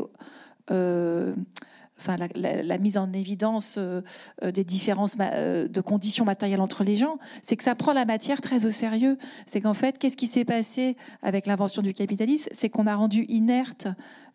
enfin, 2.00 2.16
la, 2.36 2.78
mise 2.78 2.98
en 2.98 3.12
évidence 3.14 3.76
euh, 3.78 4.02
euh, 4.44 4.52
des 4.52 4.64
différences 4.64 5.16
euh, 5.20 5.68
de 5.68 5.82
conditions 5.82 6.26
matérielles 6.26 6.62
entre 6.62 6.84
les 6.84 6.96
gens, 6.96 7.18
c'est 7.41 7.56
que 7.56 7.64
ça 7.64 7.76
prend 7.76 7.94
la 7.94 8.06
matière 8.06 8.41
très 8.41 8.66
au 8.66 8.72
sérieux. 8.72 9.18
C'est 9.46 9.62
qu'en 9.62 9.74
fait, 9.74 9.98
qu'est-ce 9.98 10.18
qui 10.18 10.28
s'est 10.28 10.46
passé 10.46 10.98
avec 11.22 11.48
l'invention 11.48 11.82
du 11.82 11.94
capitalisme? 11.94 12.50
C'est 12.52 12.70
qu'on 12.70 12.88
a 12.88 12.96
rendu 12.96 13.26
inerte 13.30 13.88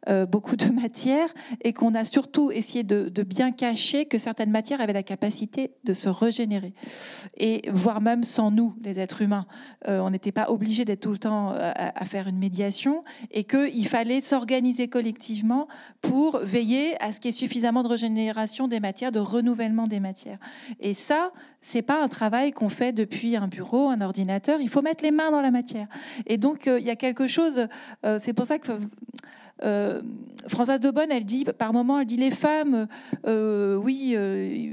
euh, 0.08 0.26
beaucoup 0.26 0.54
de 0.54 0.66
matières 0.70 1.28
et 1.62 1.72
qu'on 1.72 1.92
a 1.94 2.04
surtout 2.04 2.52
essayé 2.52 2.84
de, 2.84 3.10
bien 3.24 3.50
cacher 3.50 4.06
que 4.06 4.16
certaines 4.16 4.50
matières 4.50 4.80
avaient 4.80 4.92
la 4.92 5.02
capacité 5.02 5.72
de 5.82 5.92
se 5.92 6.08
régénérer. 6.08 6.72
Et 7.36 7.62
voire 7.72 8.00
même 8.00 8.22
sans 8.22 8.52
nous, 8.52 8.74
les 8.82 9.00
êtres 9.00 9.22
humains, 9.22 9.46
euh, 9.88 9.98
on 9.98 10.10
n'était 10.10 10.30
pas 10.30 10.50
obligé 10.50 10.84
d'être 10.84 11.00
tout 11.00 11.10
le 11.10 11.18
temps 11.18 11.52
euh, 11.52 11.72
à, 11.74 12.04
faire 12.04 12.28
une 12.28 12.38
médiation 12.38 13.02
et 13.32 13.42
qu'il 13.42 13.88
fallait 13.88 14.20
s'organiser 14.20 14.86
collectivement 14.88 15.66
pour 16.00 16.38
veiller 16.38 16.94
à 17.02 17.10
ce 17.10 17.18
qu'il 17.18 17.32
y 17.32 17.34
ait 17.34 17.36
suffisamment 17.36 17.82
de 17.82 17.88
régénération 17.88 18.68
des 18.68 18.78
matières, 18.78 19.10
de 19.10 19.18
renouvellement 19.18 19.88
des 19.88 20.00
matières. 20.00 20.38
Et 20.78 20.94
ça, 20.94 21.32
c'est 21.60 21.82
pas 21.82 22.00
un 22.00 22.08
travail 22.08 22.52
qu'on 22.52 22.68
fait 22.68 22.92
depuis 22.92 23.34
un 23.34 23.48
bureau, 23.48 23.88
un 23.88 24.00
ordinateur. 24.00 24.60
Il 24.60 24.68
faut 24.68 24.80
mettre 24.80 25.02
les 25.02 25.10
mains 25.10 25.32
dans 25.32 25.42
la 25.42 25.50
matière. 25.50 25.88
Et 26.26 26.38
donc, 26.38 26.66
il 26.66 26.84
y 26.84 26.90
a 26.90 26.96
quelque 26.96 27.26
chose. 27.26 27.66
c'est 28.18 28.32
pour 28.32 28.46
ça 28.46 28.58
que 28.58 28.72
euh, 29.62 30.02
Françoise 30.46 30.80
Daubonne, 30.80 31.10
elle 31.10 31.24
dit, 31.24 31.44
par 31.44 31.72
moment, 31.72 32.00
elle 32.00 32.06
dit 32.06 32.16
les 32.16 32.30
femmes, 32.30 32.86
euh, 33.26 33.74
oui, 33.76 34.12
euh, 34.14 34.72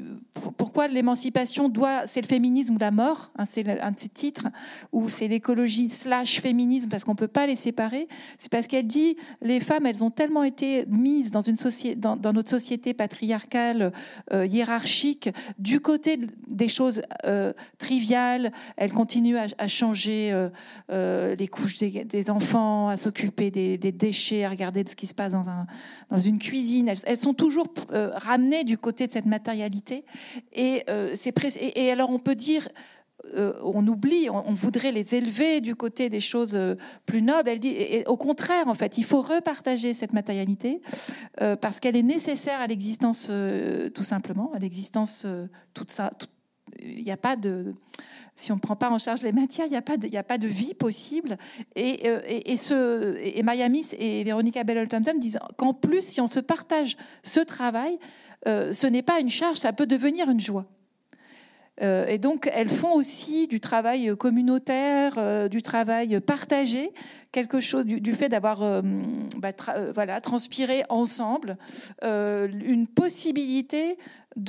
pourquoi 0.58 0.88
l'émancipation 0.88 1.70
doit, 1.70 2.08
c'est 2.08 2.22
le 2.22 2.28
féminisme 2.28 2.76
ou 2.76 2.78
la 2.78 2.92
mort, 2.92 3.32
hein, 3.38 3.46
c'est 3.46 3.68
un 3.82 3.92
de 3.92 4.00
ses 4.00 4.10
titres, 4.10 4.48
ou 4.94 5.10
c'est 5.10 5.28
l'écologie 5.28 5.90
slash 5.90 6.40
féminisme, 6.40 6.90
parce 6.90 7.04
qu'on 7.04 7.16
peut 7.16 7.28
pas 7.28 7.48
les 7.48 7.56
séparer. 7.56 8.08
C'est 8.38 8.52
parce 8.52 8.68
qu'elle 8.68 8.88
dit, 8.88 9.18
les 9.42 9.60
femmes, 9.60 9.86
elles 9.86 10.04
ont 10.04 10.12
tellement 10.12 10.44
été 10.44 10.86
mises 10.88 11.32
dans 11.32 11.42
une 11.42 11.56
dans, 11.98 12.34
notre 12.34 12.50
société 12.50 12.94
patriarcale, 12.94 13.92
hiérarchique, 14.32 15.30
du 15.58 15.80
côté 15.80 16.20
des 16.48 16.68
choses 16.68 17.02
triviales. 17.80 18.52
Elles 18.78 18.92
continuent 18.92 19.38
à, 19.58 19.68
changer 19.68 20.48
les 20.90 21.48
couches 21.48 21.78
des, 21.78 22.30
enfants, 22.30 22.90
à 22.90 22.98
s'occuper 22.98 23.52
des, 23.52 23.78
des 23.78 23.92
déchets, 23.92 24.44
à 24.44 24.50
regarder 24.50 24.75
de 24.84 24.90
ce 24.90 24.96
qui 24.96 25.08
se 25.08 25.14
passe 25.14 25.32
dans, 25.32 25.50
un, 25.50 25.68
dans 26.10 26.20
une 26.20 26.40
cuisine. 26.40 26.90
Elles, 27.06 27.18
sont 27.18 27.34
toujours 27.34 27.68
euh, 27.92 28.12
ramenées 28.16 28.64
du 28.64 28.78
côté 28.78 29.08
de 29.08 29.12
cette 29.12 29.26
matérialité. 29.26 30.06
Et, 30.54 30.84
euh, 30.90 31.14
c'est 31.16 31.34
et, 31.60 31.92
alors 31.92 32.10
on 32.10 32.20
peut 32.20 32.36
dire, 32.36 32.68
euh, 33.34 33.54
on 33.64 33.86
oublie, 33.88 34.30
on, 34.30 34.54
voudrait 34.54 34.92
les 34.92 35.16
élever 35.16 35.62
du 35.62 35.76
côté 35.76 36.10
des 36.10 36.20
choses 36.20 36.58
plus 37.06 37.22
nobles. 37.22 37.50
Elle 37.50 37.60
dit, 37.60 37.70
et, 37.70 38.06
au 38.08 38.18
contraire, 38.18 38.68
en 38.68 38.76
fait, 38.76 38.98
il 38.98 39.04
faut 39.04 39.22
repartager 39.22 39.94
cette 39.94 40.14
matérialité 40.14 40.82
parce 41.62 41.80
qu'elle 41.80 41.96
est 41.96 42.04
nécessaire 42.04 42.60
à 42.60 42.68
l'existence, 42.68 43.32
tout 43.94 44.04
simplement, 44.04 44.52
à 44.54 44.60
l'existence 44.60 45.26
toute 45.74 45.92
ça. 45.92 46.12
Il 46.80 47.04
n'y 47.04 47.12
a 47.12 47.18
pas 47.18 47.36
de 47.36 47.74
si 48.36 48.52
on 48.52 48.56
ne 48.56 48.60
prend 48.60 48.76
pas 48.76 48.90
en 48.90 49.00
charge 49.00 49.24
les 49.24 49.32
matières, 49.32 49.66
il 49.66 49.72
n'y 49.72 49.78
a, 50.18 50.24
pas 50.24 50.38
de, 50.38 50.48
vie 50.48 50.74
possible. 50.74 51.38
Et, 51.76 52.02
euh, 52.06 52.20
et, 52.28 52.58
ce, 52.58 53.18
et 53.18 53.42
Miami 53.44 53.86
et 53.98 54.24
Véronica 54.24 54.64
disent 54.64 55.40
qu'en 55.58 55.74
plus, 55.74 56.02
si 56.02 56.22
on 56.22 56.28
se 56.28 56.42
partage 56.42 56.98
ce 57.24 57.40
travail, 57.40 57.98
euh, 58.48 58.74
ce 58.74 58.88
n'est 58.88 59.02
pas 59.02 59.20
une 59.20 59.30
charge, 59.30 59.58
ça 59.58 59.72
peut 59.72 59.88
devenir 59.88 60.30
une 60.30 60.42
joie. 60.42 60.66
Euh, 61.82 62.08
et 62.08 62.18
donc, 62.18 62.50
elles 62.54 62.70
font 62.70 62.94
aussi 62.94 63.48
du 63.48 63.60
travail 63.60 64.14
communautaire, 64.18 65.50
du 65.50 65.62
travail 65.62 66.20
partagé, 66.20 66.92
quelque 67.32 67.62
chose 67.62 67.86
du, 67.86 68.14
fait 68.14 68.30
d'avoir 68.30 68.82
bah, 69.38 69.52
voilà, 69.94 70.20
transpiré 70.20 70.84
ensemble 70.90 71.58
une 72.02 72.88
possibilité 72.88 73.98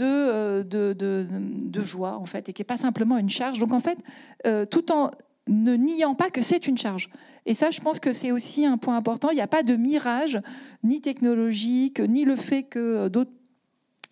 euh, 0.00 0.62
de, 0.64 1.80
joie, 1.80 2.16
en 2.18 2.26
fait, 2.26 2.48
et 2.48 2.52
qui 2.52 2.60
n'est 2.60 2.66
pas 2.66 2.76
simplement 2.76 3.18
une 3.18 3.28
charge. 3.28 3.58
Donc, 3.58 3.72
en 3.72 3.80
fait, 3.80 3.98
euh, 4.46 4.66
tout 4.66 4.90
en 4.90 5.10
ne 5.46 5.76
niant 5.76 6.14
pas 6.14 6.30
que 6.30 6.42
c'est 6.42 6.66
une 6.66 6.76
charge. 6.76 7.08
Et 7.44 7.54
ça, 7.54 7.70
je 7.70 7.80
pense 7.80 8.00
que 8.00 8.12
c'est 8.12 8.32
aussi 8.32 8.66
un 8.66 8.78
point 8.78 8.96
important. 8.96 9.30
Il 9.30 9.36
n'y 9.36 9.40
a 9.40 9.46
pas 9.46 9.62
de 9.62 9.76
mirage, 9.76 10.40
ni 10.82 11.00
technologique, 11.00 12.00
ni 12.00 12.24
le 12.24 12.34
fait 12.34 12.64
que 12.64 13.08
d'autres 13.08 13.30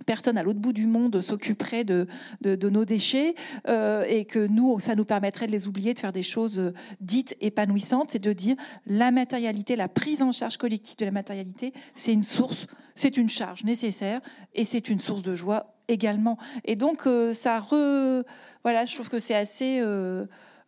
personne 0.07 0.37
à 0.37 0.43
l'autre 0.43 0.59
bout 0.59 0.73
du 0.73 0.87
monde 0.87 1.21
s'occuperait 1.21 1.85
de, 1.85 2.07
nos 2.43 2.85
déchets 2.85 3.35
euh, 3.69 4.05
et 4.09 4.25
que 4.25 4.47
nous, 4.47 4.79
ça 4.81 4.95
nous 4.95 5.05
permettrait 5.05 5.47
de 5.47 5.53
les 5.53 5.67
oublier, 5.67 5.95
de 5.95 5.99
faire 5.99 6.13
des 6.13 6.23
choses 6.23 6.73
dites 7.01 7.37
épanouissantes, 7.41 8.11
c'est 8.11 8.19
de 8.19 8.33
dire 8.33 8.57
la 8.87 9.11
matérialité, 9.11 9.77
la 9.77 9.89
prise 9.89 10.21
en 10.21 10.33
charge 10.33 10.57
collective 10.57 10.97
de 10.99 11.05
la 11.05 11.11
matérialité, 11.11 11.73
c'est 11.95 12.13
une 12.13 12.23
source, 12.23 12.67
c'est 12.95 13.17
une 13.17 13.29
charge 13.29 13.65
nécessaire 13.65 14.21
et 14.55 14.65
c'est 14.65 14.89
une 14.89 14.99
source 14.99 15.23
de 15.23 15.35
joie 15.35 15.75
également. 15.89 16.39
Et 16.65 16.77
donc, 16.77 17.07
euh, 17.07 17.33
ça 17.33 17.61
re... 17.61 18.25
Voilà, 18.63 18.87
je 18.87 18.95
trouve 18.95 19.09
que 19.09 19.19
c'est 19.19 19.35
assez 19.35 19.81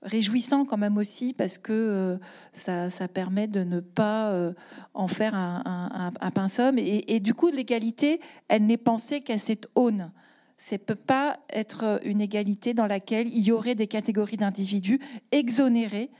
réjouissant 0.06 0.64
quand 0.64 0.76
même 0.76 0.96
aussi 0.96 1.32
parce 1.32 1.58
que 1.58 1.72
euh, 1.72 2.16
ça, 2.52 2.90
ça, 2.90 3.08
permet 3.08 3.48
de 3.48 3.64
ne 3.64 3.80
pas 3.80 4.30
euh, 4.30 4.52
en 4.94 5.08
faire 5.08 5.34
un, 5.34 5.62
un. 5.66 6.76
Et, 6.76 7.14
et, 7.14 7.20
du 7.20 7.34
coup, 7.34 7.50
l'égalité, 7.50 8.20
elle 8.48 8.66
n'est 8.66 8.76
pensée 8.76 9.20
qu'à 9.20 9.38
cette 9.38 9.68
aune. 9.74 10.12
Ça 10.58 10.76
ne 10.76 10.80
peut 10.80 10.94
pas 10.94 11.38
être 11.50 12.00
une 12.04 12.20
égalité 12.20 12.72
dans 12.72 12.86
laquelle 12.86 13.28
il 13.28 13.42
y 13.42 13.52
aurait 13.52 13.74
des 13.74 13.86
catégories 13.86 14.38
d'individus 14.38 15.00
exonérés 15.32 16.10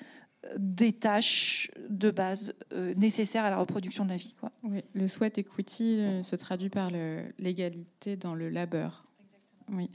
des 0.59 0.92
tâches 0.92 1.70
de 1.88 2.11
base 2.11 2.55
euh, 2.72 2.94
nécessaires 2.97 3.44
à 3.44 3.51
la 3.51 3.59
reproduction 3.59 4.05
de 4.05 4.11
la 4.11 4.16
vie. 4.16 4.34
Quoi. 4.38 4.51
Oui, 4.62 4.82
le 4.94 5.09
sweat 5.09 5.38
equity 5.38 6.03
se 6.22 6.36
traduit 6.36 6.70
par 6.70 6.90
l'égalité 7.38 8.16
dans 8.16 8.34
le 8.34 8.49
labeur. 8.49 9.07
Exactement. 9.20 9.78
Oui. 9.78 9.90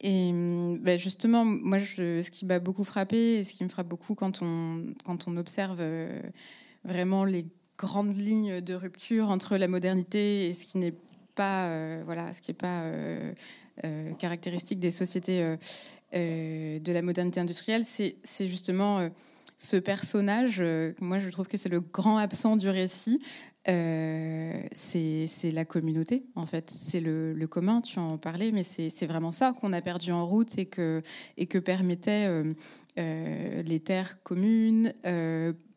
Et 0.00 0.30
ben 0.32 0.96
justement, 0.96 1.44
moi, 1.44 1.78
je, 1.78 2.22
ce 2.22 2.30
qui 2.30 2.46
m'a 2.46 2.60
beaucoup 2.60 2.84
frappé, 2.84 3.38
et 3.38 3.44
ce 3.44 3.54
qui 3.54 3.64
me 3.64 3.68
frappe 3.68 3.88
beaucoup 3.88 4.14
quand 4.14 4.42
on, 4.42 4.94
quand 5.04 5.26
on 5.26 5.36
observe 5.36 5.78
euh, 5.80 6.20
vraiment 6.84 7.24
les 7.24 7.46
grandes 7.76 8.16
lignes 8.16 8.60
de 8.60 8.74
rupture 8.74 9.30
entre 9.30 9.56
la 9.56 9.66
modernité 9.66 10.48
et 10.48 10.54
ce 10.54 10.66
qui 10.66 10.78
n'est 10.78 10.94
pas, 11.34 11.66
euh, 11.66 12.02
voilà, 12.04 12.32
ce 12.32 12.42
qui 12.42 12.52
n'est 12.52 12.56
pas 12.56 12.82
euh, 12.84 13.32
caractéristique 14.18 14.78
des 14.78 14.90
sociétés 14.90 15.56
de 16.12 16.92
la 16.92 17.02
modernité 17.02 17.40
industrielle, 17.40 17.84
c'est 17.84 18.46
justement 18.46 19.08
ce 19.58 19.76
personnage, 19.76 20.64
moi 21.00 21.18
je 21.18 21.28
trouve 21.30 21.48
que 21.48 21.56
c'est 21.56 21.68
le 21.68 21.80
grand 21.80 22.16
absent 22.16 22.56
du 22.56 22.68
récit, 22.68 23.20
euh, 23.68 24.62
c'est 24.72 25.50
la 25.52 25.64
communauté, 25.64 26.24
en 26.34 26.46
fait. 26.46 26.70
C'est 26.70 27.00
le, 27.00 27.46
commun, 27.46 27.80
tu 27.80 27.98
en 27.98 28.16
parlais, 28.16 28.50
mais 28.50 28.62
c'est 28.62 29.06
vraiment 29.06 29.30
ça 29.30 29.52
qu'on 29.52 29.72
a 29.72 29.82
perdu 29.82 30.12
en 30.12 30.26
route 30.26 30.58
et 30.58 30.66
que, 30.66 31.02
et 31.36 31.46
que 31.46 31.58
permettaient 31.58 32.26
euh, 32.28 32.54
euh, 32.98 33.62
les 33.62 33.80
terres 33.80 34.22
communes, 34.22 34.92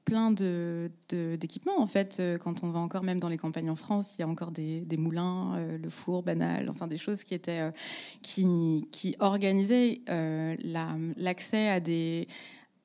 plein 0.06 0.32
d'équipements, 0.32 1.80
en 1.80 1.88
fait. 1.88 2.22
Quand 2.44 2.64
on 2.64 2.70
va 2.70 2.80
encore 2.80 3.04
même 3.04 3.20
dans 3.20 3.30
les 3.30 3.38
campagnes 3.38 3.70
en 3.70 3.76
France, 3.76 4.16
il 4.18 4.22
y 4.22 4.24
a 4.24 4.28
encore 4.28 4.52
des, 4.52 4.98
moulins, 4.98 5.60
le 5.82 5.90
four 5.90 6.24
banal, 6.24 6.70
enfin 6.70 6.88
des 6.88 6.98
choses 6.98 7.24
qui 7.24 9.16
organisaient 9.20 10.02
l'accès 10.08 11.68
à 11.68 11.80
des 11.82 12.28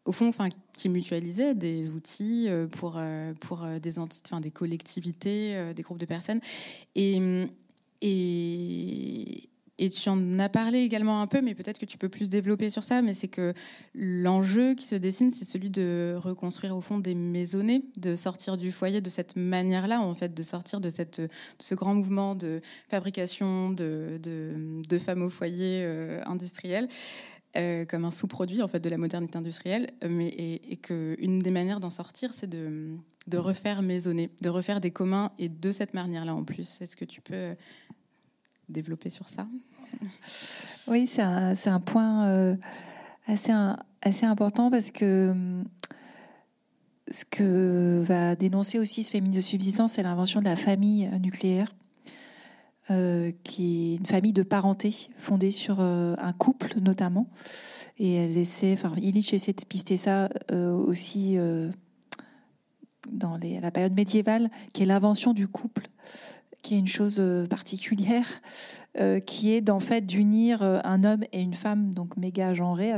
au 0.07 0.13
fond, 0.13 0.29
enfin, 0.29 0.49
qui 0.75 0.89
mutualisait 0.89 1.55
des 1.55 1.91
outils 1.91 2.47
euh, 2.49 2.67
pour, 2.67 2.95
euh, 2.97 3.33
pour 3.41 3.65
euh, 3.65 3.79
des 3.79 3.99
entités, 3.99 4.31
enfin, 4.33 4.41
des 4.41 4.51
collectivités, 4.51 5.73
des 5.75 5.83
groupes 5.83 5.99
de 5.99 6.07
personnes. 6.07 6.41
Et, 6.95 7.21
et, 8.01 9.49
et, 9.79 9.91
tu 9.91 10.09
en 10.09 10.39
as 10.39 10.49
parlé 10.49 10.79
également 10.79 11.21
un 11.21 11.27
peu, 11.27 11.41
mais 11.41 11.55
peut-être 11.55 11.79
que 11.79 11.87
tu 11.87 11.99
peux 11.99 12.09
plus 12.09 12.29
développer 12.29 12.71
sur 12.71 12.85
ça. 12.85 13.03
Mais 13.03 13.15
c'est 13.15 13.29
que 13.29 13.53
l'enjeu 13.95 14.75
qui 14.75 14.85
se 14.85 14.95
dessine, 14.95 15.31
c'est 15.31 15.45
celui 15.45 15.71
de 15.71 16.15
reconstruire 16.17 16.77
au 16.77 16.81
fond 16.81 16.99
des 16.99 17.15
maisonnées, 17.15 17.83
de 17.97 18.15
sortir 18.15 18.57
du 18.57 18.71
foyer 18.71 19.01
de 19.01 19.11
cette 19.11 19.35
manière-là, 19.35 20.01
en 20.01 20.15
fait, 20.15 20.35
de 20.35 20.43
sortir 20.43 20.81
de, 20.81 20.89
cette, 20.89 21.21
ce 21.59 21.75
grand 21.75 21.95
mouvement 21.95 22.35
de 22.35 22.61
fabrication 22.89 23.71
de, 23.71 24.21
de, 24.23 24.83
de 24.89 24.99
femmes 24.99 25.23
au 25.23 25.31
foyer 25.31 25.85
industriel. 26.27 26.89
Euh, 27.57 27.87
comme 27.87 28.05
un 28.05 28.11
sous-produit 28.11 28.61
en 28.61 28.69
fait 28.69 28.81
de 28.81 28.91
la 28.91 28.99
modernité 28.99 29.39
industrielle, 29.39 29.91
euh, 30.05 30.09
mais 30.11 30.29
et, 30.29 30.73
et 30.73 30.77
que 30.77 31.17
une 31.19 31.39
des 31.39 31.51
manières 31.51 31.81
d'en 31.81 31.89
sortir, 31.89 32.35
c'est 32.35 32.51
de, 32.51 32.99
refaire 33.35 33.83
maisonner, 33.83 34.31
de 34.43 34.51
refaire 34.51 34.81
des 34.81 34.91
communs 34.91 35.33
et 35.39 35.49
de 35.49 35.71
cette 35.71 35.95
manière-là 35.95 36.35
en 36.35 36.45
plus. 36.45 36.81
Est-ce 36.83 36.97
que 36.97 37.07
tu 37.07 37.23
peux 37.23 37.55
développer 38.69 39.11
sur 39.11 39.29
ça? 39.29 39.47
Oui, 40.89 41.07
c'est 41.07 41.23
un, 41.23 41.81
point 41.81 42.27
euh, 42.27 42.55
assez, 43.27 43.53
assez 44.03 44.27
important 44.27 44.71
parce 44.71 44.91
que 44.93 45.35
ce 47.11 47.25
que 47.25 48.03
va 48.05 48.37
dénoncer 48.37 48.79
aussi 48.79 49.03
ce 49.03 49.11
féminisme 49.11 49.41
de 49.41 49.45
subsistance, 49.45 49.93
c'est 49.93 50.03
l'invention 50.03 50.41
de 50.41 50.45
la 50.45 50.57
famille 50.57 51.11
nucléaire. 51.21 51.75
Euh, 52.93 53.33
qui 53.43 53.95
est 53.95 53.97
une 53.97 54.07
famille 54.07 54.33
de 54.33 54.45
parenté 54.45 54.95
fondée 55.17 55.51
sur 55.51 55.79
euh, 55.81 56.15
un 56.19 56.33
couple 56.33 56.79
notamment. 56.79 57.29
Et 57.99 58.15
elle 58.15 58.39
essaie, 58.39 58.75
enfin, 58.75 58.93
Illich 58.97 59.35
essaie 59.35 59.55
de 59.55 59.65
pister 59.65 59.97
ça 59.97 60.29
euh, 60.53 60.73
aussi 60.73 61.37
dans 63.11 63.39
la 63.43 63.71
période 63.73 63.95
médiévale, 63.95 64.51
qui 64.73 64.83
est 64.83 64.87
l'invention 64.87 65.33
du 65.33 65.49
couple, 65.49 65.89
qui 66.63 66.77
est 66.77 66.79
une 66.79 66.87
chose 66.87 67.21
particulière, 67.51 68.41
qui 69.25 69.53
est 69.53 69.69
en 69.71 69.81
fait 69.81 70.03
d'unir 70.03 70.63
un 70.63 71.05
homme 71.05 71.25
et 71.33 71.41
une 71.41 71.55
femme, 71.55 71.93
donc 71.93 72.17
méga 72.17 72.53
genrés 72.55 72.93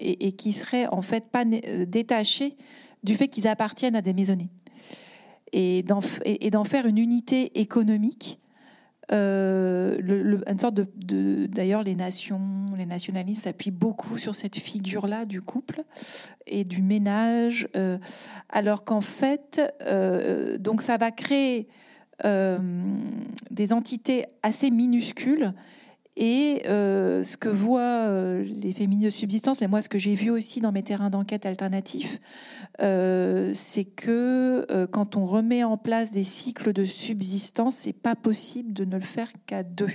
et, 0.00 0.32
qui 0.32 0.52
serait 0.52 0.86
en 0.88 1.02
fait 1.02 1.28
pas 1.30 1.44
détachés 1.44 2.56
du 3.04 3.14
fait 3.14 3.28
qu'ils 3.28 3.46
appartiennent 3.46 3.96
à 3.96 4.02
des 4.02 4.14
maisonnées. 4.14 4.50
Et 5.52 5.82
d'en 5.82 6.64
faire 6.64 6.86
une 6.86 6.98
unité 6.98 7.60
économique 7.60 8.39
euh, 9.12 10.40
une 10.46 10.58
sorte 10.58 10.74
de, 10.74 11.46
d'ailleurs 11.46 11.82
les 11.82 11.96
nations, 11.96 12.66
les 12.76 12.86
nationalistes 12.86 13.42
s'appuient 13.42 13.70
beaucoup 13.70 14.18
sur 14.18 14.34
cette 14.34 14.56
figure-là 14.56 15.24
du 15.24 15.42
couple 15.42 15.82
et 16.46 16.64
du 16.64 16.82
ménage, 16.82 17.68
euh, 17.76 17.98
alors 18.48 18.84
qu'en 18.84 19.00
fait, 19.00 19.60
euh, 19.82 20.58
donc 20.58 20.82
ça 20.82 20.96
va 20.96 21.10
créer 21.10 21.68
des 23.50 23.72
entités 23.72 24.26
assez 24.42 24.70
minuscules 24.70 25.54
et 26.16 26.62
euh, 26.66 27.22
ce 27.22 27.36
que 27.36 27.48
voient 27.48 27.80
euh, 27.80 28.42
les 28.42 28.72
féministes 28.72 29.04
de 29.04 29.10
subsistance, 29.10 29.60
mais 29.60 29.68
moi 29.68 29.80
ce 29.80 29.88
que 29.88 29.98
j'ai 29.98 30.14
vu 30.14 30.30
aussi 30.30 30.60
dans 30.60 30.72
mes 30.72 30.82
terrains 30.82 31.10
d'enquête 31.10 31.46
alternatifs, 31.46 32.20
euh, 32.80 33.52
c'est 33.54 33.84
que 33.84 34.86
quand 34.90 35.16
on 35.16 35.24
remet 35.24 35.62
en 35.62 35.76
place 35.76 36.12
des 36.12 36.24
cycles 36.24 36.72
de 36.72 36.84
subsistance, 36.84 37.76
c'est 37.76 37.92
pas 37.92 38.16
possible 38.16 38.72
de 38.72 38.84
ne 38.84 38.96
le 38.96 39.04
faire 39.04 39.30
qu'à 39.46 39.62
deux, 39.62 39.90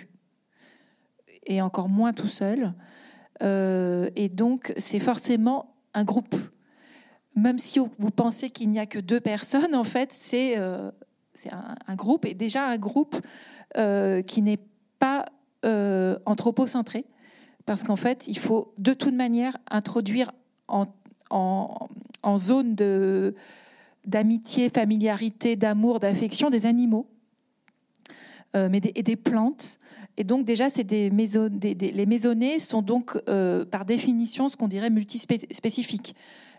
et 1.45 1.61
encore 1.61 1.89
moins 1.89 2.13
tout 2.13 2.28
seul. 2.28 2.74
et 3.41 4.30
donc 4.30 4.74
c'est 4.78 4.99
forcément 4.99 5.76
un 5.93 6.05
groupe. 6.05 6.36
Même 7.36 7.59
si 7.59 7.80
vous 7.80 8.11
pensez 8.11 8.49
qu'il 8.49 8.70
n'y 8.70 8.80
a 8.80 8.86
que 8.86 8.99
deux 8.99 9.20
personnes, 9.20 9.76
en 9.76 9.84
fait, 9.84 10.13
c'est 10.13 10.55
un, 10.55 11.95
groupe, 11.95 12.26
et 12.26 12.34
déjà 12.34 12.68
un 12.68 12.78
groupe 12.78 13.18
qui 14.26 14.41
n'est 14.41 14.59
pas 14.97 15.26
euh, 15.66 16.18
anthropocentré, 16.26 17.05
parce 17.66 17.84
qu'en 17.84 17.95
fait, 17.95 18.28
il 18.28 18.38
faut 18.38 18.74
de 18.78 18.93
toute 18.93 19.13
manière 19.13 19.57
introduire 19.70 20.32
en, 20.68 20.88
en, 21.30 22.38
zone 22.38 22.76
de, 22.76 23.36
d'amitié, 24.05 24.70
familiarité, 24.70 25.55
d'amour, 25.55 25.99
d'affection 25.99 26.49
des 26.49 26.66
animaux. 26.66 27.07
Euh, 28.55 28.70
mais 28.72 28.80
des, 28.80 28.93
et 28.95 29.03
des 29.03 29.18
plantes. 29.18 29.80
Et 30.16 30.24
donc 30.24 30.45
déjà, 30.45 30.70
c'est 30.70 30.86
des, 30.86 31.09
les 31.09 32.05
maisonnées 32.05 32.57
sont 32.59 32.82
donc 32.82 33.20
euh, 33.28 33.66
par 33.66 33.84
définition 33.84 34.47
ce 34.47 34.55
qu'on 34.55 34.70
dirait 34.70 34.89
multispécifiques. 34.89 36.16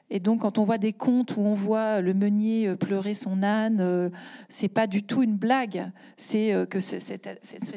Et 0.09 0.20
donc, 0.20 0.42
quand 0.42 0.59
on 0.59 0.62
voit 0.62 0.78
des 0.78 0.92
contes 0.92 1.36
où 1.36 1.40
on 1.40 1.54
voit 1.54 2.00
le 2.00 2.14
meunier 2.14 2.68
euh, 2.68 2.76
pleurer 2.76 3.14
son 3.14 3.42
âne, 3.42 3.78
euh, 3.80 4.09
c'est 4.48 4.68
pas 4.68 4.86
du 4.86 5.02
tout 5.02 5.22
une 5.22 5.36
blague. 5.36 5.90
C'est 6.16 6.52
euh, 6.52 6.64
que 6.64 6.78
ce, 6.78 6.96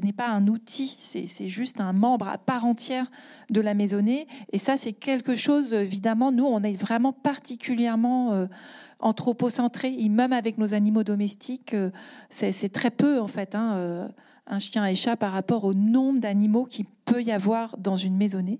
n'est 0.03 0.13
pas 0.13 0.27
un 0.27 0.47
outil, 0.47 0.95
c'est 0.99 1.49
juste 1.49 1.81
un 1.81 1.93
membre 1.93 2.27
à 2.27 2.37
part 2.37 2.65
entière 2.65 3.09
de 3.49 3.61
la 3.61 3.73
maisonnée. 3.73 4.27
Et 4.53 4.59
ça, 4.59 4.77
c'est 4.77 4.93
quelque 4.93 5.35
chose, 5.35 5.73
évidemment, 5.73 6.31
nous, 6.31 6.45
on 6.45 6.61
est 6.61 6.79
vraiment 6.79 7.13
particulièrement 7.13 8.47
anthropocentré, 8.99 9.95
et 9.97 10.09
même 10.09 10.33
avec 10.33 10.57
nos 10.57 10.73
animaux 10.73 11.03
domestiques, 11.03 11.75
c'est 12.29 12.71
très 12.71 12.91
peu, 12.91 13.19
en 13.19 13.27
fait. 13.27 13.55
Hein, 13.55 14.09
un 14.49 14.59
chien 14.59 14.85
et 14.85 14.95
chat 14.95 15.15
par 15.15 15.31
rapport 15.31 15.63
au 15.63 15.73
nombre 15.73 16.19
d'animaux 16.19 16.65
qu'il 16.65 16.85
peut 17.05 17.21
y 17.21 17.31
avoir 17.31 17.77
dans 17.77 17.95
une 17.95 18.17
maisonnée 18.17 18.59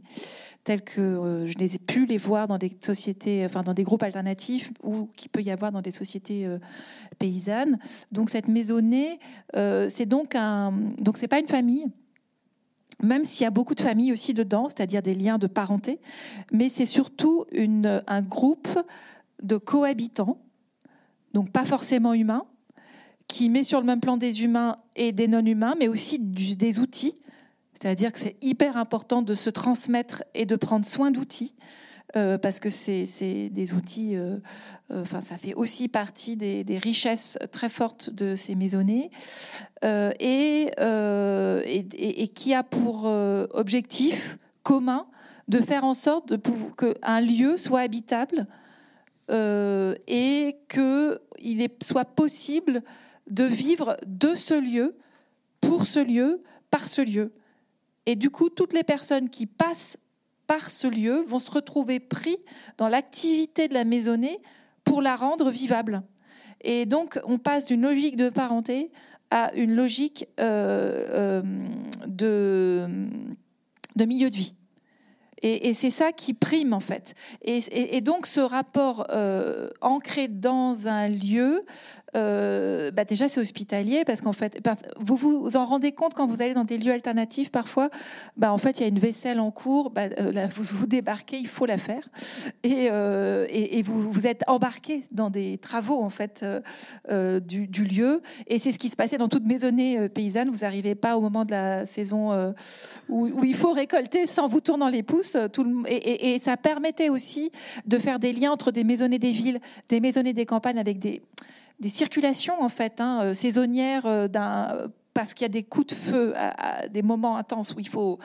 tels 0.70 0.84
que 0.84 1.02
euh, 1.02 1.48
je 1.48 1.58
les 1.58 1.78
ai 1.78 1.80
pu 1.80 2.06
les 2.06 2.20
voir 2.20 2.48
dans 2.48 2.60
des 2.60 2.72
sociétés, 2.80 3.44
enfin 3.44 3.62
dans 3.62 3.74
des 3.74 3.84
groupes 3.84 4.04
alternatifs 4.04 4.72
ou 4.84 5.10
qui 5.16 5.28
peut 5.28 5.42
y 5.42 5.50
avoir 5.50 5.72
dans 5.72 5.82
des 5.82 5.90
sociétés 5.90 6.46
euh, 6.46 6.60
paysannes. 7.18 7.80
Donc 8.12 8.30
cette 8.30 8.48
maisonnée, 8.48 9.20
euh, 9.56 9.88
c'est 9.90 10.06
donc 10.06 10.36
un, 10.36 10.72
donc 11.00 11.18
c'est 11.18 11.28
pas 11.28 11.40
une 11.40 11.48
famille. 11.48 11.88
Même 13.02 13.24
s'il 13.24 13.46
y 13.46 13.48
a 13.48 13.50
beaucoup 13.50 13.74
de 13.74 13.82
familles 13.82 14.14
aussi 14.14 14.36
dedans, 14.36 14.70
c'est-à-dire 14.70 15.02
des 15.02 15.16
liens 15.16 15.40
de 15.40 15.48
parenté, 15.48 16.00
mais 16.52 16.70
c'est 16.70 16.86
surtout 16.86 17.46
une, 17.52 18.04
un 18.06 18.22
groupe 18.22 18.70
de 19.42 19.58
cohabitants, 19.58 20.38
donc 21.34 21.50
pas 21.50 21.66
forcément 21.66 22.14
humains, 22.14 22.46
qui 23.28 23.50
met 23.50 23.64
sur 23.64 23.80
le 23.80 23.88
même 23.88 24.02
plan 24.02 24.18
des 24.18 24.44
humains 24.44 24.78
et 24.96 25.14
des 25.14 25.28
non-humains, 25.28 25.74
mais 25.80 25.88
aussi 25.88 26.20
des 26.20 26.78
outils 26.78 27.16
C'est-à-dire 27.80 28.12
que 28.12 28.20
c'est 28.20 28.36
hyper 28.42 28.78
important 28.78 29.22
de 29.22 29.34
se 29.34 29.50
transmettre 29.50 30.24
et 30.34 30.46
de 30.46 30.56
prendre 30.56 30.86
soin 30.86 31.12
d'outils. 31.12 31.56
parce 32.14 32.60
que 32.60 32.70
c'est 32.70 33.50
des 33.50 33.74
outils, 33.74 34.18
enfin, 34.92 35.22
ça 35.22 35.38
fait 35.38 35.54
aussi 35.54 35.88
partie 35.88 36.36
des, 36.36 36.78
richesses 36.78 37.38
très 37.52 37.70
fortes 37.70 38.10
de 38.10 38.36
ces 38.36 38.56
maisonnées, 38.56 39.12
et, 39.84 40.72
et, 40.78 42.28
qui 42.28 42.54
a 42.54 42.64
pour 42.64 43.06
objectif 43.06 44.38
commun 44.64 45.08
de 45.50 45.60
faire 45.60 45.84
en 45.84 45.94
sorte 45.96 46.36
qu'un 46.78 47.22
lieu 47.22 47.58
soit 47.58 47.82
habitable 47.82 48.48
euh, 49.32 49.96
et 50.08 50.58
qu'il 50.70 51.68
soit 51.84 52.06
possible 52.06 52.82
de 53.30 53.44
vivre 53.44 53.98
de 54.08 54.36
ce 54.36 54.60
lieu, 54.60 54.96
pour 55.62 55.86
ce 55.86 56.00
lieu, 56.00 56.42
par 56.72 56.88
ce 56.88 57.02
lieu. 57.02 57.34
Et 58.10 58.16
du 58.16 58.32
coup, 58.32 58.50
toutes 58.50 58.74
les 58.74 58.84
personnes 58.84 59.30
qui 59.30 59.46
passent 59.46 60.00
par 60.48 60.72
ce 60.72 60.88
lieu 60.88 61.24
vont 61.28 61.38
se 61.38 61.52
retrouver 61.52 62.00
pris 62.00 62.38
dans 62.80 62.88
l'activité 62.88 63.68
de 63.68 63.76
la 63.76 63.84
maisonnée 63.84 64.40
pour 64.84 65.04
la 65.04 65.16
rendre 65.16 65.52
vivable. 65.52 66.02
Et 66.62 66.88
donc, 66.88 67.20
on 67.24 67.38
passe 67.38 67.68
d'une 67.68 67.84
logique 67.84 68.16
de 68.16 68.30
parenté 68.30 68.92
à 69.30 69.54
une 69.54 69.76
logique 69.76 70.28
euh, 70.40 71.44
euh, 71.44 71.44
de, 72.08 72.88
milieu 74.04 74.32
de 74.32 74.36
vie. 74.36 74.56
Et, 75.44 75.76
c'est 75.76 75.92
ça 75.92 76.12
qui 76.12 76.34
prime 76.34 76.74
en 76.74 76.80
fait. 76.80 77.14
Et, 77.44 78.02
donc 78.02 78.26
ce 78.26 78.40
rapport 78.40 79.06
euh, 79.12 79.70
ancré 79.82 80.28
dans 80.28 80.88
un 80.88 81.10
lieu 81.10 81.64
euh, 82.16 82.92
bah 82.92 83.06
déjà 83.06 83.28
c'est 83.28 83.40
hospitalier 83.40 84.04
parce 84.06 84.22
qu'en 84.22 84.34
fait, 84.34 84.60
vous 85.00 85.16
vous 85.16 85.58
en 85.58 85.66
rendez 85.66 85.92
compte 85.92 86.14
quand 86.14 86.26
vous 86.26 86.42
allez 86.42 86.54
dans 86.54 86.64
des 86.64 86.78
lieux 86.78 86.92
alternatifs 86.92 87.52
parfois, 87.52 87.90
bah 88.38 88.52
en 88.52 88.58
fait 88.58 88.80
il 88.80 88.84
y 88.84 88.86
a 88.86 88.90
une 88.90 89.00
vaisselle 89.00 89.40
en 89.40 89.52
cours, 89.52 89.92
bah, 89.92 90.10
euh, 90.20 90.48
vous, 90.56 90.64
vous 90.64 90.88
débarquez, 90.88 91.38
il 91.38 91.48
faut 91.48 91.66
la 91.66 91.78
faire 91.78 92.08
et, 92.64 92.88
euh, 92.92 93.46
et, 93.50 93.82
vous, 93.82 94.12
vous 94.12 94.28
êtes 94.28 94.44
embarqué 94.48 95.08
dans 95.12 95.30
des 95.30 95.58
travaux 95.58 96.02
en 96.02 96.10
fait 96.10 96.46
du, 97.10 97.84
lieu 97.84 98.22
et 98.48 98.60
c'est 98.60 98.72
ce 98.72 98.80
qui 98.80 98.90
se 98.90 98.96
passait 98.96 99.18
dans 99.18 99.30
toute 99.30 99.46
maisonnée 99.46 100.10
paysanne. 100.10 100.50
Vous 100.50 100.60
n'arrivez 100.60 100.96
pas 100.96 101.18
au 101.18 101.22
moment 101.22 101.46
de 101.46 101.52
la 101.52 101.86
saison 101.86 102.54
où, 103.08 103.44
il 103.44 103.56
faut 103.56 103.72
récolter 103.72 104.26
sans 104.26 104.48
vous 104.48 104.62
tournant 104.62 104.90
les 104.90 105.04
pouces. 105.04 105.38
Tout 105.54 105.84
et, 105.88 106.36
et 106.36 106.40
ça 106.40 106.58
permettait 106.58 107.10
aussi 107.10 107.52
de 107.86 107.98
faire 107.98 108.20
des 108.20 108.34
liens 108.34 108.52
entre 108.52 108.72
des 108.72 108.84
maisonnées 108.84 109.20
des 109.20 109.32
villes, 109.32 109.60
des 109.88 110.00
maisonnées 110.00 110.34
des 110.34 110.46
campagnes 110.46 110.80
avec 110.80 111.00
des 111.00 111.22
des 111.80 111.90
circulations 111.90 112.62
en 112.62 112.70
fait 112.70 113.00
hein, 113.00 113.22
euh, 113.24 113.34
saisonnières 113.34 114.06
euh, 114.06 114.28
parce 115.14 115.34
qu'il 115.34 115.44
y 115.44 115.46
a 115.46 115.50
des 115.50 115.64
coups 115.64 115.88
de 115.88 115.94
feu 115.94 116.34
à, 116.36 116.88
des 116.88 117.02
moments 117.02 117.38
intenses 117.38 117.74
où 117.76 117.80
il 117.80 117.88
faut 117.88 118.20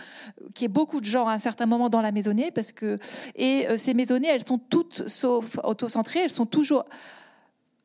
qu'il 0.55 0.63
y 0.63 0.67
ait 0.67 0.69
beaucoup 0.69 1.01
de 1.01 1.07
gens 1.07 1.27
à 1.27 1.33
un 1.33 1.39
certain 1.39 1.67
moment 1.67 1.89
dans 1.89 2.01
la 2.01 2.13
maisonnée 2.13 2.51
parce 2.51 2.73
que 2.73 2.99
et 3.35 3.67
euh, 3.69 3.77
ces 3.77 3.95
maisonnées 3.95 4.29
elles 4.29 4.47
sont 4.47 4.59
toutes 4.59 5.09
sauf 5.09 5.59
autocentrées 5.63 6.21
elles 6.21 6.31
sont 6.31 6.47
toujours 6.47 6.85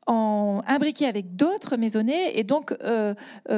en 0.07 0.63
imbriquées 0.65 1.05
avec 1.05 1.35
d'autres 1.35 1.77
maisonnées. 1.77 2.39
Et 2.39 2.43
donc 2.43 2.75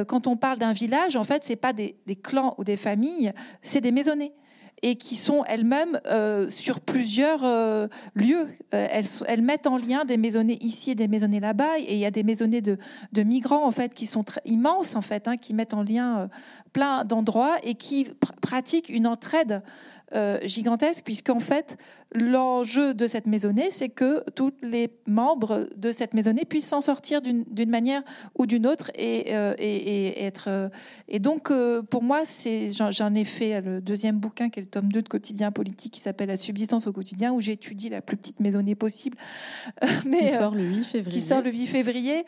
quand 0.06 0.26
on 0.26 0.36
parle 0.36 0.58
d'un 0.58 0.74
village 0.74 1.16
en 1.16 1.24
fait 1.24 1.44
c'est 1.44 1.56
pas 1.56 1.72
des, 1.72 1.96
clans 2.22 2.54
ou 2.58 2.64
des 2.64 2.76
familles 2.76 3.32
c'est 3.62 3.80
des 3.80 3.90
maisonnées 3.90 4.34
et 4.82 4.96
qui 4.96 5.14
sont 5.14 5.44
elles-mêmes 5.44 6.00
euh, 6.06 6.50
sur 6.50 6.80
plusieurs 6.80 7.44
euh, 7.44 7.86
lieux. 8.14 8.48
Euh, 8.74 8.88
elles, 9.26 9.42
mettent 9.42 9.68
en 9.68 9.78
lien 9.78 10.04
des 10.04 10.16
maisonnées 10.16 10.58
ici 10.60 10.90
et 10.90 10.94
des 10.94 11.08
maisonnées 11.08 11.40
là-bas. 11.40 11.78
Et 11.78 11.94
il 11.94 11.98
y 11.98 12.06
a 12.06 12.10
des 12.10 12.24
maisonnées 12.24 12.60
de, 12.60 12.78
migrants 13.22 13.64
en 13.64 13.70
fait 13.70 13.94
qui 13.94 14.06
sont 14.06 14.24
immenses 14.44 14.96
en 14.96 15.02
fait, 15.02 15.28
hein, 15.28 15.36
qui 15.36 15.54
mettent 15.54 15.74
en 15.74 15.82
lien 15.82 16.28
plein 16.72 17.04
d'endroits 17.04 17.56
et 17.62 17.74
qui 17.74 18.08
pratiquent 18.40 18.88
une 18.88 19.06
entraide 19.06 19.62
gigantesque, 20.44 21.06
puisqu'en 21.06 21.40
fait, 21.40 21.78
l'enjeu 22.14 22.94
de 22.94 23.06
cette 23.06 23.26
maisonnée, 23.26 23.70
c'est 23.70 23.88
que 23.88 24.28
tous 24.30 24.52
les 24.62 24.90
membres 25.06 25.68
de 25.76 25.90
cette 25.92 26.14
maisonnée 26.14 26.44
puissent 26.44 26.68
s'en 26.68 26.80
sortir 26.80 27.20
d'une 27.22 27.70
manière 27.70 28.02
ou 28.36 28.46
d'une 28.46 28.66
autre 28.66 28.90
et, 28.94 29.34
euh, 29.34 29.54
et, 29.58 30.24
être. 30.24 30.46
Euh, 30.48 30.68
et 31.08 31.18
donc, 31.18 31.52
pour 31.90 32.02
moi, 32.02 32.22
j'en 32.90 33.14
ai 33.14 33.24
fait 33.24 33.60
le 33.60 33.80
deuxième 33.80 34.18
bouquin, 34.18 34.50
qui 34.50 34.60
est 34.60 34.62
le 34.62 34.68
tome 34.68 34.92
2 34.92 35.02
de 35.02 35.08
Quotidien 35.08 35.52
politique, 35.52 35.94
qui 35.94 36.00
s'appelle 36.00 36.28
La 36.28 36.36
subsistance 36.36 36.86
au 36.86 36.92
quotidien, 36.92 37.32
où 37.32 37.40
j'étudie 37.40 37.88
la 37.88 38.00
plus 38.00 38.16
petite 38.16 38.40
maisonnée 38.40 38.74
possible. 38.74 39.16
mais, 40.06 40.20
qui 40.20 40.28
sort 40.28 40.54
le 40.54 40.64
8 40.64 40.84
février. 40.84 41.18
Qui 41.18 41.20
sort 41.20 41.42
le 41.42 41.50
8 41.50 41.66
février, 41.66 42.24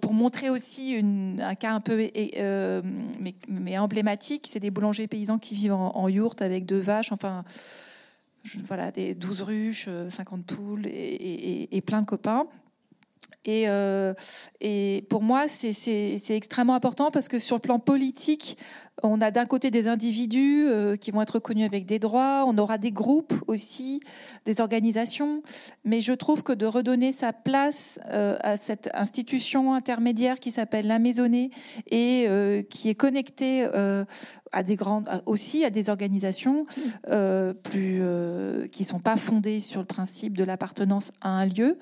pour 0.00 0.12
montrer 0.12 0.50
aussi 0.50 0.90
une, 0.90 1.40
un 1.40 1.54
cas 1.54 1.72
un 1.72 1.80
peu 1.80 1.96
mais, 1.96 3.34
mais, 3.48 3.78
emblématique. 3.78 4.46
C'est 4.48 4.60
des 4.60 4.70
boulangers 4.70 5.06
paysans 5.06 5.38
qui 5.38 5.54
vivent 5.54 5.74
en, 5.74 5.96
en 5.96 6.08
yourte 6.08 6.42
avec 6.42 6.66
deux 6.66 6.80
vaches 6.80 7.12
enfin, 7.12 7.44
voilà, 8.66 8.90
des 8.90 9.14
12 9.14 9.42
ruches, 9.42 9.88
50 10.08 10.40
euh, 10.40 10.54
poules 10.54 10.86
et, 10.86 11.82
plein 11.86 12.02
de 12.02 12.06
copains. 12.06 12.46
Et, 13.44 13.68
euh, 13.68 14.14
et 14.60 15.04
pour 15.08 15.22
moi, 15.22 15.48
c'est 15.48 16.30
extrêmement 16.30 16.74
important 16.74 17.10
parce 17.10 17.28
que 17.28 17.38
sur 17.38 17.56
le 17.56 17.60
plan 17.60 17.78
politique, 17.78 18.56
on 19.02 19.20
a 19.20 19.30
d'un 19.30 19.46
côté 19.46 19.70
des 19.70 19.88
individus 19.88 20.66
euh, 20.66 20.96
qui 20.96 21.10
vont 21.10 21.22
être 21.22 21.34
reconnus 21.34 21.64
avec 21.66 21.86
des 21.86 21.98
droits, 21.98 22.44
on 22.46 22.58
aura 22.58 22.76
des 22.78 22.92
groupes 22.92 23.34
aussi, 23.46 24.00
des 24.44 24.60
organisations, 24.60 25.42
mais 25.84 26.02
je 26.02 26.12
trouve 26.12 26.42
que 26.42 26.52
de 26.52 26.66
redonner 26.66 27.12
sa 27.12 27.32
place 27.32 27.98
euh, 28.10 28.36
à 28.42 28.56
cette 28.56 28.90
institution 28.92 29.74
intermédiaire 29.74 30.38
qui 30.38 30.50
s'appelle 30.50 30.86
la 30.86 30.98
maisonnée 30.98 31.50
et 31.90 32.26
euh, 32.28 32.62
qui 32.62 32.90
est 32.90 32.94
connectée 32.94 33.66
à 34.52 34.62
des 34.62 34.76
grandes, 34.76 35.08
aussi 35.26 35.64
à 35.64 35.70
des 35.70 35.88
organisations 35.88 36.66
plus 37.62 38.02
qui 38.70 38.84
sont 38.84 39.00
pas 39.00 39.16
fondées 39.16 39.60
sur 39.60 39.80
le 39.80 39.86
principe 39.86 40.36
de 40.36 40.44
l'appartenance 40.44 41.12
à 41.20 41.30
un 41.30 41.46
lieu, 41.46 41.78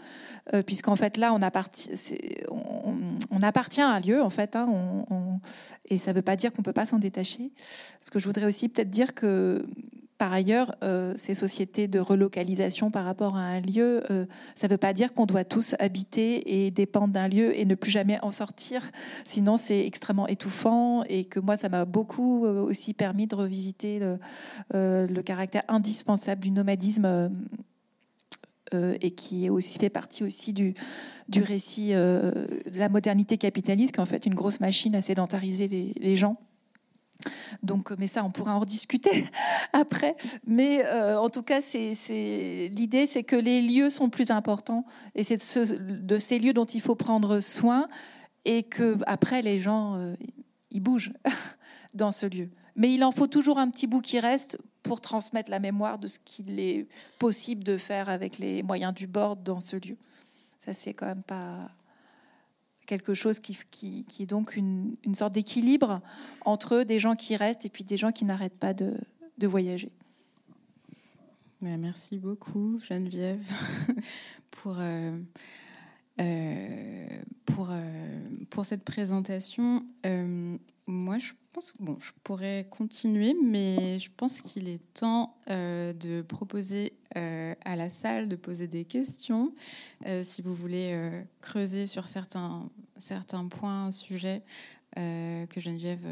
puisqu'en 0.66 0.96
fait 0.96 1.16
là 1.16 1.32
on, 1.34 1.42
appartient, 1.42 1.90
on, 2.50 3.42
appartient 3.42 3.80
à 3.80 3.88
un 3.88 4.00
lieu 4.00 4.22
en 4.22 4.30
fait, 4.30 4.56
hein, 4.56 4.68
et 5.86 5.98
ça 5.98 6.12
ne 6.12 6.16
veut 6.16 6.22
pas 6.22 6.36
dire 6.36 6.52
qu'on 6.52 6.62
peut 6.62 6.72
pas 6.72 6.86
s'en 6.86 6.99
détacher. 7.00 7.50
Ce 8.00 8.10
que 8.10 8.18
je 8.18 8.26
voudrais 8.26 8.46
aussi 8.46 8.68
peut-être 8.68 8.90
dire 8.90 9.14
que 9.14 9.66
par 10.20 10.34
ailleurs, 10.34 10.74
euh, 10.82 11.14
ces 11.16 11.34
sociétés 11.34 11.88
de 11.88 11.98
relocalisation 11.98 12.90
par 12.90 13.06
rapport 13.06 13.38
à 13.38 13.40
un 13.40 13.60
lieu, 13.62 14.02
euh, 14.10 14.26
ça 14.54 14.66
ne 14.66 14.72
veut 14.72 14.76
pas 14.76 14.92
dire 14.92 15.14
qu'on 15.14 15.24
doit 15.24 15.44
tous 15.44 15.74
habiter 15.78 16.62
et 16.62 16.70
dépendre 16.70 17.14
d'un 17.14 17.26
lieu 17.26 17.58
et 17.58 17.64
ne 17.64 17.74
plus 17.74 17.90
jamais 17.90 18.18
en 18.20 18.30
sortir. 18.30 18.82
Sinon, 19.24 19.56
c'est 19.56 19.86
extrêmement 19.86 20.26
étouffant 20.26 21.04
et 21.04 21.24
que 21.24 21.40
moi, 21.40 21.56
ça 21.56 21.70
m'a 21.70 21.86
beaucoup 21.86 22.44
euh, 22.44 22.60
aussi 22.60 22.92
permis 22.92 23.28
de 23.28 23.34
revisiter 23.34 23.98
le, 24.74 25.22
caractère 25.22 25.62
indispensable 25.68 26.42
du 26.42 26.50
nomadisme 26.50 27.30
et 28.72 29.10
qui 29.12 29.46
est 29.46 29.50
aussi 29.50 29.78
fait 29.78 29.88
partie 29.88 30.22
aussi 30.22 30.52
du, 30.52 30.74
récit 31.34 31.92
de 31.92 32.48
la 32.76 32.90
modernité 32.90 33.38
capitaliste, 33.38 33.92
qui 33.92 34.00
est 34.00 34.02
en 34.02 34.06
fait 34.06 34.26
une 34.26 34.34
grosse 34.34 34.60
machine 34.60 34.94
à 34.94 35.00
sédentariser 35.00 35.94
les 35.98 36.16
gens 36.16 36.36
donc, 37.62 37.90
mais 37.92 38.06
ça, 38.06 38.24
on 38.24 38.30
pourra 38.30 38.54
en 38.56 38.60
rediscuter 38.60 39.24
après. 39.72 40.16
Mais 40.46 40.84
euh, 40.84 41.20
en 41.20 41.30
tout 41.30 41.42
cas, 41.42 41.60
c'est, 41.60 41.94
l'idée, 42.74 43.06
c'est 43.06 43.24
que 43.24 43.36
les 43.36 43.62
lieux 43.62 43.90
sont 43.90 44.10
plus 44.10 44.30
importants 44.30 44.84
et 45.14 45.24
c'est 45.24 45.36
de, 45.36 46.18
ces 46.18 46.38
lieux 46.38 46.52
dont 46.52 46.64
il 46.64 46.80
faut 46.80 46.94
prendre 46.94 47.40
soin 47.40 47.88
et 48.44 48.62
que 48.62 48.98
après 49.06 49.42
les 49.42 49.60
gens, 49.60 49.96
euh, 49.96 50.14
ils 50.70 50.80
bougent 50.80 51.12
dans 51.94 52.12
ce 52.12 52.26
lieu. 52.26 52.50
Mais 52.76 52.92
il 52.92 53.04
en 53.04 53.12
faut 53.12 53.26
toujours 53.26 53.58
un 53.58 53.68
petit 53.68 53.86
bout 53.86 54.00
qui 54.00 54.20
reste 54.20 54.58
pour 54.82 55.00
transmettre 55.00 55.50
la 55.50 55.58
mémoire 55.58 55.98
de 55.98 56.06
ce 56.06 56.18
qu'il 56.18 56.58
est 56.58 56.86
possible 57.18 57.64
de 57.64 57.76
faire 57.76 58.08
avec 58.08 58.38
les 58.38 58.62
moyens 58.62 58.94
du 58.94 59.06
bord 59.06 59.36
dans 59.36 59.60
ce 59.60 59.76
lieu. 59.76 59.96
Ça, 60.58 60.72
c'est 60.72 60.94
quand 60.94 61.06
même 61.06 61.22
pas 61.22 61.70
quelque 62.90 63.14
chose 63.14 63.38
qui, 63.38 63.56
qui, 63.70 64.04
est 64.18 64.26
donc 64.26 64.56
une, 64.56 64.96
une 65.04 65.14
sorte 65.14 65.32
d'équilibre 65.32 66.00
entre 66.44 66.82
des 66.82 66.98
gens 66.98 67.14
qui 67.14 67.36
restent 67.36 67.64
et 67.64 67.68
puis 67.68 67.84
des 67.84 67.96
gens 67.96 68.10
qui 68.10 68.24
n'arrêtent 68.24 68.58
pas 68.58 68.74
de, 68.74 68.94
de 69.38 69.46
voyager. 69.46 69.92
Merci 71.60 72.18
beaucoup, 72.18 72.80
Geneviève, 72.80 73.46
pour, 74.50 74.74
euh, 74.80 75.16
pour, 77.46 77.68
euh, 77.70 78.28
pour 78.50 78.64
cette 78.64 78.84
présentation. 78.84 79.84
moi, 80.86 81.18
je 81.18 81.32
pense 81.52 81.72
que 81.72 81.82
bon, 81.82 81.96
je 82.00 82.10
pourrais 82.24 82.66
continuer, 82.70 83.34
mais 83.42 83.98
je 83.98 84.10
pense 84.16 84.40
qu'il 84.40 84.68
est 84.68 84.82
temps 84.94 85.36
de 85.48 86.22
proposer 86.22 86.92
à 87.14 87.76
la 87.76 87.90
salle 87.90 88.28
de 88.28 88.36
poser 88.36 88.66
des 88.66 88.84
questions. 88.84 89.52
si 90.22 90.42
vous 90.42 90.54
voulez 90.54 91.10
creuser 91.40 91.86
sur 91.86 92.08
certains, 92.08 92.68
certains 92.98 93.46
points, 93.46 93.90
sujets 93.90 94.42
que 94.94 95.60
Geneviève 95.60 96.06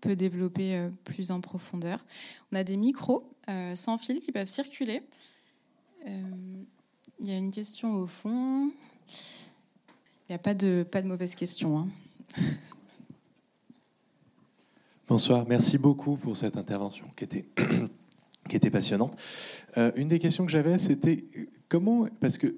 peut 0.00 0.16
développer 0.16 0.88
plus 1.04 1.30
en 1.30 1.40
profondeur. 1.40 2.04
On 2.52 2.56
a 2.56 2.64
des 2.64 2.76
micros 2.76 3.30
sans 3.74 3.98
fil 3.98 4.20
qui 4.20 4.32
peuvent 4.32 4.48
circuler. 4.48 5.02
Il 6.06 7.26
y 7.26 7.32
a 7.32 7.36
une 7.36 7.52
question 7.52 7.94
au 7.94 8.06
fond. 8.06 8.70
Il 9.08 10.32
n'y 10.32 10.34
a 10.34 10.38
pas 10.38 10.54
de, 10.54 10.84
pas 10.90 11.02
de 11.02 11.06
mauvaise 11.06 11.34
question. 11.34 11.78
Hein. 11.78 11.88
Bonsoir, 15.08 15.44
merci 15.46 15.76
beaucoup 15.76 16.16
pour 16.16 16.36
cette 16.36 16.56
intervention 16.56 17.04
qui 17.14 17.24
était, 17.24 17.44
qui 18.48 18.56
était 18.56 18.70
passionnante. 18.70 19.16
Euh, 19.76 19.92
une 19.96 20.08
des 20.08 20.18
questions 20.18 20.46
que 20.46 20.50
j'avais, 20.50 20.78
c'était 20.78 21.24
comment, 21.68 22.06
parce 22.20 22.38
que 22.38 22.54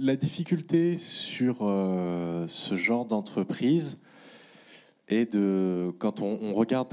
la 0.00 0.16
difficulté 0.16 0.96
sur 0.96 1.58
euh, 1.60 2.46
ce 2.48 2.76
genre 2.76 3.04
d'entreprise 3.04 3.98
est 5.08 5.34
de, 5.34 5.92
quand 5.98 6.20
on, 6.20 6.54
regarde, 6.54 6.92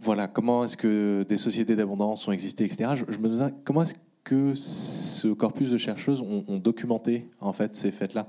voilà, 0.00 0.28
comment 0.28 0.64
est-ce 0.64 0.76
que 0.76 1.24
des 1.28 1.38
sociétés 1.38 1.76
d'abondance 1.76 2.28
ont 2.28 2.32
existé, 2.32 2.64
etc. 2.64 2.90
Je, 3.08 3.18
me 3.18 3.28
demande 3.28 3.54
comment 3.64 3.82
est-ce 3.82 3.94
que 4.26 4.54
ce 4.54 5.28
corpus 5.28 5.70
de 5.70 5.78
chercheuses 5.78 6.20
ont, 6.20 6.58
documenté 6.58 7.30
en 7.40 7.52
fait 7.52 7.76
ces 7.76 7.92
faits-là. 7.92 8.26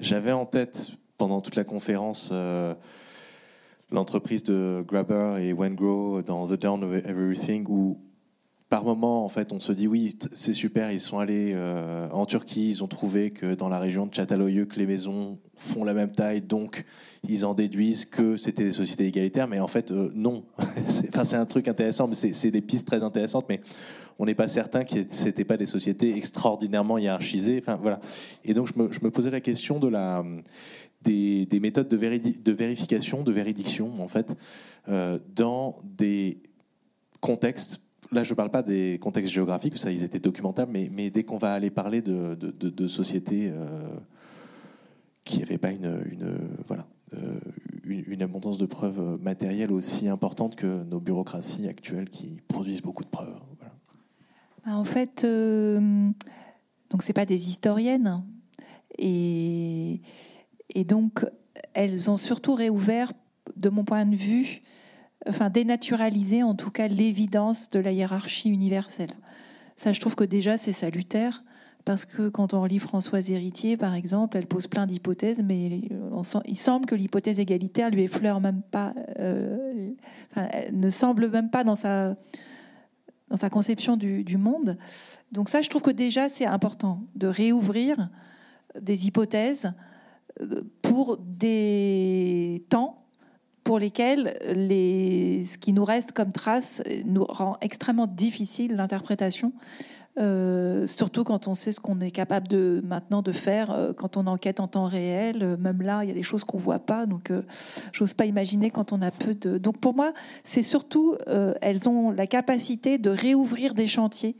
J'avais 0.00 0.32
en 0.32 0.44
tête 0.44 0.90
pendant 1.16 1.40
toute 1.40 1.54
la 1.54 1.62
conférence. 1.62 2.30
Euh, 2.32 2.74
l'entreprise 3.92 4.42
de 4.42 4.84
Grabber 4.86 5.36
et 5.40 5.52
Wengrow 5.52 6.22
dans 6.22 6.48
The 6.48 6.60
Dawn 6.60 6.82
of 6.82 7.06
Everything, 7.06 7.64
où 7.68 7.98
par 8.68 8.84
moment, 8.84 9.24
en 9.24 9.28
fait, 9.28 9.52
on 9.52 9.60
se 9.60 9.72
dit 9.72 9.86
oui, 9.86 10.18
c'est 10.32 10.52
super, 10.52 10.90
ils 10.90 11.00
sont 11.00 11.20
allés 11.20 11.52
euh, 11.54 12.10
en 12.10 12.26
Turquie, 12.26 12.68
ils 12.68 12.84
ont 12.84 12.88
trouvé 12.88 13.30
que 13.30 13.54
dans 13.54 13.68
la 13.68 13.78
région 13.78 14.06
de 14.06 14.12
Çatalhöyük, 14.12 14.76
les 14.76 14.86
maisons 14.86 15.38
font 15.56 15.84
la 15.84 15.94
même 15.94 16.12
taille, 16.12 16.42
donc 16.42 16.84
ils 17.26 17.46
en 17.46 17.54
déduisent 17.54 18.04
que 18.04 18.36
c'était 18.36 18.64
des 18.64 18.72
sociétés 18.72 19.06
égalitaires, 19.06 19.48
mais 19.48 19.60
en 19.60 19.68
fait, 19.68 19.90
euh, 19.90 20.10
non. 20.14 20.44
enfin, 20.58 21.24
c'est 21.24 21.36
un 21.36 21.46
truc 21.46 21.68
intéressant, 21.68 22.08
mais 22.08 22.14
c'est 22.14 22.50
des 22.50 22.60
pistes 22.60 22.86
très 22.86 23.02
intéressantes, 23.02 23.46
mais 23.48 23.60
on 24.18 24.26
n'est 24.26 24.34
pas 24.34 24.48
certain 24.48 24.84
que 24.84 24.96
c'était 25.10 25.44
pas 25.44 25.56
des 25.56 25.66
sociétés 25.66 26.16
extraordinairement 26.16 26.98
hiérarchisées. 26.98 27.58
Enfin, 27.62 27.78
voilà. 27.80 28.00
Et 28.44 28.54
donc, 28.54 28.68
je 28.68 28.78
me, 28.78 29.10
posais 29.10 29.30
la 29.30 29.40
question 29.40 29.78
de 29.78 29.88
la 29.88 30.24
des, 31.02 31.60
méthodes 31.60 31.88
de, 31.88 31.96
vérification, 32.52 33.22
de 33.22 33.32
véridiction, 33.32 33.92
en 34.02 34.08
fait, 34.08 34.34
euh, 34.88 35.18
dans 35.34 35.76
des 35.84 36.42
contextes. 37.20 37.82
Là, 38.10 38.24
je 38.24 38.32
ne 38.32 38.36
parle 38.36 38.50
pas 38.50 38.62
des 38.62 38.98
contextes 39.00 39.32
géographiques, 39.32 39.78
ça, 39.78 39.92
ils 39.92 40.02
étaient 40.02 40.18
documentables, 40.18 40.72
mais, 40.72 41.10
dès 41.10 41.24
qu'on 41.24 41.38
va 41.38 41.52
aller 41.52 41.70
parler 41.70 42.02
de, 42.02 42.88
sociétés 42.88 43.50
euh, 43.52 43.68
qui 45.24 45.40
n'avaient 45.40 45.58
pas 45.58 45.70
une, 45.70 46.02
une 46.10 46.38
voilà, 46.66 46.86
euh, 47.14 47.38
une, 47.84 48.22
abondance 48.22 48.58
de 48.58 48.66
preuves 48.66 49.18
matérielles 49.22 49.72
aussi 49.72 50.08
importante 50.08 50.56
que 50.56 50.82
nos 50.84 51.00
bureaucraties 51.00 51.68
actuelles 51.68 52.10
qui 52.10 52.40
produisent 52.48 52.82
beaucoup 52.82 53.04
de 53.04 53.08
preuves. 53.08 53.32
Bah, 53.60 53.72
en 54.66 54.84
fait, 54.84 55.24
donc 55.24 57.02
c'est 57.02 57.12
pas 57.12 57.26
des 57.26 57.48
historiennes 57.48 58.22
et 58.98 60.00
donc, 60.86 61.24
elles 61.74 62.10
ont 62.10 62.16
surtout 62.16 62.54
réouvert, 62.54 63.12
de 63.56 63.70
mon 63.70 63.84
point 63.84 64.04
de 64.04 64.14
vue, 64.14 64.62
enfin 65.26 65.50
dénaturalisé 65.50 66.42
en 66.42 66.54
tout 66.54 66.70
cas 66.70 66.86
l'évidence 66.86 67.70
de 67.70 67.80
la 67.80 67.92
hiérarchie 67.92 68.50
universelle. 68.50 69.10
Ça, 69.76 69.92
je 69.92 70.00
trouve 70.00 70.14
que 70.14 70.24
déjà 70.24 70.58
c'est 70.58 70.72
salutaire 70.72 71.42
parce 71.84 72.04
que 72.04 72.28
quand 72.28 72.52
on 72.52 72.64
lit 72.66 72.78
Françoise 72.78 73.30
Héritier, 73.30 73.76
par 73.76 73.94
exemple, 73.94 74.36
elle 74.36 74.46
pose 74.46 74.66
plein 74.66 74.86
d'hypothèses, 74.86 75.42
mais 75.42 75.80
il 76.44 76.58
semble 76.58 76.84
que 76.84 76.94
l'hypothèse 76.94 77.40
égalitaire 77.40 77.90
lui 77.90 78.02
effleure 78.02 78.40
même 78.40 78.60
pas, 78.70 78.92
euh, 79.18 79.90
ne 80.70 80.90
semble 80.90 81.30
même 81.30 81.50
pas 81.50 81.64
dans 81.64 81.76
sa 81.76 82.16
dans 83.30 83.36
sa 83.36 83.50
conception 83.50 83.96
du, 83.96 84.36
monde. 84.36 84.78
Donc 85.32 85.48
ça, 85.48 85.62
je 85.62 85.68
trouve 85.68 85.82
que 85.82 85.90
déjà 85.90 86.28
c'est 86.28 86.46
important 86.46 87.02
de 87.14 87.26
réouvrir 87.26 88.08
des 88.80 89.06
hypothèses 89.06 89.72
pour 90.82 91.18
des 91.18 92.64
temps 92.68 93.04
pour 93.64 93.78
lesquels 93.78 94.38
les, 94.54 95.44
ce 95.44 95.58
qui 95.58 95.74
nous 95.74 95.84
reste 95.84 96.12
comme 96.12 96.32
trace 96.32 96.82
nous 97.04 97.24
rend 97.24 97.58
extrêmement 97.60 98.06
difficile 98.06 98.76
l'interprétation. 98.76 99.52
Euh, 100.18 100.86
surtout 100.86 101.22
quand 101.22 101.46
on 101.46 101.54
sait 101.54 101.70
ce 101.70 101.80
qu'on 101.80 102.00
est 102.00 102.10
capable 102.10 102.48
de 102.48 102.82
maintenant 102.84 103.22
de 103.22 103.30
faire 103.30 103.70
euh, 103.70 103.92
quand 103.92 104.16
on 104.16 104.26
enquête 104.26 104.58
en 104.58 104.66
temps 104.66 104.86
réel. 104.86 105.56
même 105.60 105.82
là, 105.82 106.02
il 106.02 106.08
y 106.08 106.10
a 106.10 106.14
des 106.14 106.22
choses 106.24 106.44
qu'on 106.44 106.58
voit 106.58 106.80
pas, 106.80 107.06
donc 107.06 107.30
euh, 107.30 107.42
j'ose 107.92 108.14
pas 108.14 108.26
imaginer 108.26 108.70
quand 108.70 108.92
on 108.92 109.00
a 109.00 109.10
peu 109.10 109.34
de. 109.34 109.58
Donc 109.58 109.78
pour 109.78 109.94
moi, 109.94 110.12
c'est 110.44 110.62
surtout 110.62 111.16
elles 111.60 111.88
ont 111.88 112.10
la 112.10 112.26
capacité 112.26 112.98
de 112.98 113.10
réouvrir 113.10 113.74
des 113.74 113.86
chantiers 113.86 114.36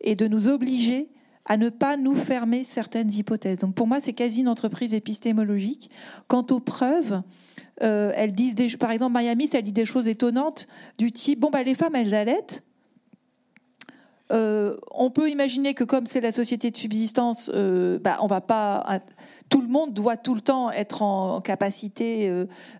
et 0.00 0.14
de 0.14 0.26
nous 0.26 0.48
obliger 0.48 1.10
à 1.44 1.56
ne 1.56 1.68
pas 1.68 1.96
nous 1.96 2.14
fermer 2.14 2.62
certaines 2.62 3.12
hypothèses. 3.12 3.58
Donc 3.58 3.74
pour 3.74 3.86
moi, 3.86 3.98
c'est 4.00 4.12
quasi 4.12 4.40
une 4.40 4.48
entreprise 4.48 4.94
épistémologique. 4.94 5.90
Quant 6.28 6.46
aux 6.50 6.60
preuves, 6.60 7.22
euh, 7.82 8.12
elles 8.14 8.32
disent 8.32 8.54
des, 8.54 8.68
par 8.76 8.90
exemple, 8.90 9.18
Miami, 9.18 9.48
elle 9.52 9.62
dit 9.62 9.72
des 9.72 9.84
choses 9.84 10.08
étonnantes 10.08 10.68
du 10.98 11.10
type 11.10 11.40
bon 11.40 11.50
bah 11.50 11.62
les 11.62 11.74
femmes 11.74 11.94
elles 11.94 12.14
allaitent. 12.14 12.64
Euh, 14.32 14.76
on 14.90 15.10
peut 15.10 15.30
imaginer 15.30 15.74
que 15.74 15.84
comme 15.84 16.06
c'est 16.06 16.20
la 16.20 16.32
société 16.32 16.70
de 16.70 16.76
subsistance, 16.76 17.50
euh, 17.54 17.98
bah, 17.98 18.18
on 18.20 18.26
va 18.26 18.40
pas 18.40 19.00
tout 19.48 19.60
le 19.60 19.68
monde 19.68 19.92
doit 19.92 20.16
tout 20.16 20.34
le 20.34 20.40
temps 20.40 20.70
être 20.70 21.02
en, 21.02 21.42
capacité 21.42 22.30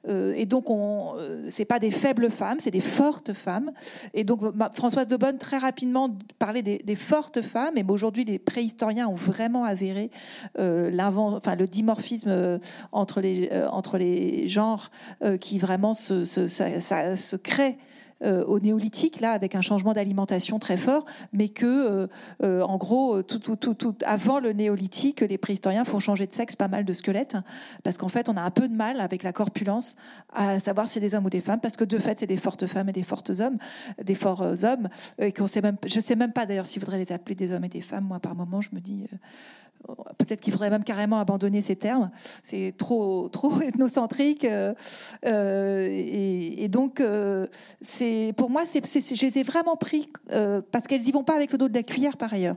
euh, 0.08 0.34
et 0.34 0.46
donc 0.46 0.70
on 0.70 1.14
euh, 1.18 1.44
c'est 1.50 1.66
pas 1.66 1.78
des 1.78 1.90
faibles 1.90 2.30
femmes 2.30 2.60
c'est 2.60 2.70
des 2.70 2.80
fortes 2.80 3.34
femmes. 3.34 3.72
Et 4.14 4.24
donc 4.24 4.40
Françoise 4.72 5.06
de 5.06 5.16
Bonne 5.16 5.36
très 5.36 5.58
rapidement 5.58 6.08
parlait 6.38 6.62
des, 6.62 6.96
fortes 6.96 7.42
femmes 7.42 7.76
et 7.76 7.84
aujourd'hui 7.86 8.24
les 8.24 8.38
préhistoriens 8.38 9.06
ont 9.06 9.16
vraiment 9.16 9.64
avéré 9.64 10.10
enfin 10.58 11.56
le 11.56 11.66
dimorphisme 11.66 12.60
entre 12.92 13.20
les 13.20 13.50
entre 13.70 13.98
les 13.98 14.48
genres 14.48 14.90
qui 15.40 15.58
vraiment 15.58 15.92
se, 15.92 16.24
se 16.24 17.36
crée 17.36 17.76
euh, 18.22 18.44
au 18.44 18.60
néolithique, 18.60 19.20
là, 19.20 19.32
avec 19.32 19.54
un 19.54 19.60
changement 19.60 19.92
d'alimentation 19.92 20.58
très 20.58 20.76
fort, 20.76 21.04
mais 21.32 21.48
que, 21.48 21.66
euh, 21.66 22.06
euh, 22.42 22.62
en 22.62 22.76
gros, 22.76 23.22
tout, 23.22 23.38
tout, 23.38 23.56
tout, 23.56 23.74
tout, 23.74 23.94
avant 24.04 24.40
le 24.40 24.52
néolithique, 24.52 25.20
les 25.20 25.38
préhistoriens 25.38 25.84
font 25.84 25.98
changer 25.98 26.26
de 26.26 26.34
sexe 26.34 26.56
pas 26.56 26.68
mal 26.68 26.84
de 26.84 26.92
squelettes, 26.92 27.36
parce 27.82 27.98
qu'en 27.98 28.08
fait, 28.08 28.28
on 28.28 28.36
a 28.36 28.42
un 28.42 28.50
peu 28.50 28.68
de 28.68 28.74
mal 28.74 29.00
avec 29.00 29.22
la 29.22 29.32
corpulence 29.32 29.96
à 30.32 30.60
savoir 30.60 30.88
si 30.88 30.94
c'est 30.94 31.00
des 31.00 31.14
hommes 31.14 31.26
ou 31.26 31.30
des 31.30 31.40
femmes, 31.40 31.60
parce 31.60 31.76
que 31.76 31.84
de 31.84 31.98
fait, 31.98 32.18
c'est 32.18 32.26
des 32.26 32.36
fortes 32.36 32.66
femmes 32.66 32.88
et 32.88 32.92
des 32.92 33.02
fortes 33.02 33.30
hommes, 33.40 33.58
des 34.02 34.14
forts 34.14 34.42
hommes, 34.42 34.88
et 35.18 35.32
qu'on 35.32 35.46
sait 35.46 35.60
même, 35.60 35.76
je 35.86 36.00
sais 36.00 36.16
même 36.16 36.32
pas 36.32 36.46
d'ailleurs 36.46 36.66
s'il 36.66 36.80
faudrait 36.80 36.98
les 36.98 37.12
appeler 37.12 37.34
des 37.34 37.52
hommes 37.52 37.64
et 37.64 37.68
des 37.68 37.80
femmes. 37.80 38.04
Moi, 38.04 38.20
par 38.20 38.34
moment, 38.34 38.60
je 38.60 38.70
me 38.72 38.80
dis 38.80 39.06
peut-être 40.18 40.40
qu'il 40.40 40.52
faudrait 40.52 40.70
même 40.70 40.84
carrément 40.84 41.18
abandonner 41.18 41.60
ces 41.60 41.76
termes. 41.76 42.10
C'est 42.42 42.74
trop, 42.76 43.28
trop 43.28 43.60
ethnocentrique. 43.62 44.44
Euh, 44.44 44.74
euh, 45.26 45.88
et, 45.90 46.68
donc, 46.68 47.00
euh, 47.00 47.46
c'est 47.80 48.32
pour 48.36 48.50
moi, 48.50 48.62
c'est, 48.66 48.84
je 48.84 49.26
les 49.26 49.38
ai 49.38 49.42
vraiment 49.42 49.76
pris 49.76 50.08
parce 50.70 50.86
qu'elles 50.86 51.06
y 51.06 51.12
vont 51.12 51.24
pas 51.24 51.34
avec 51.34 51.52
le 51.52 51.58
dos 51.58 51.68
de 51.68 51.74
la 51.74 51.82
cuillère 51.82 52.16
par 52.16 52.32
ailleurs. 52.32 52.56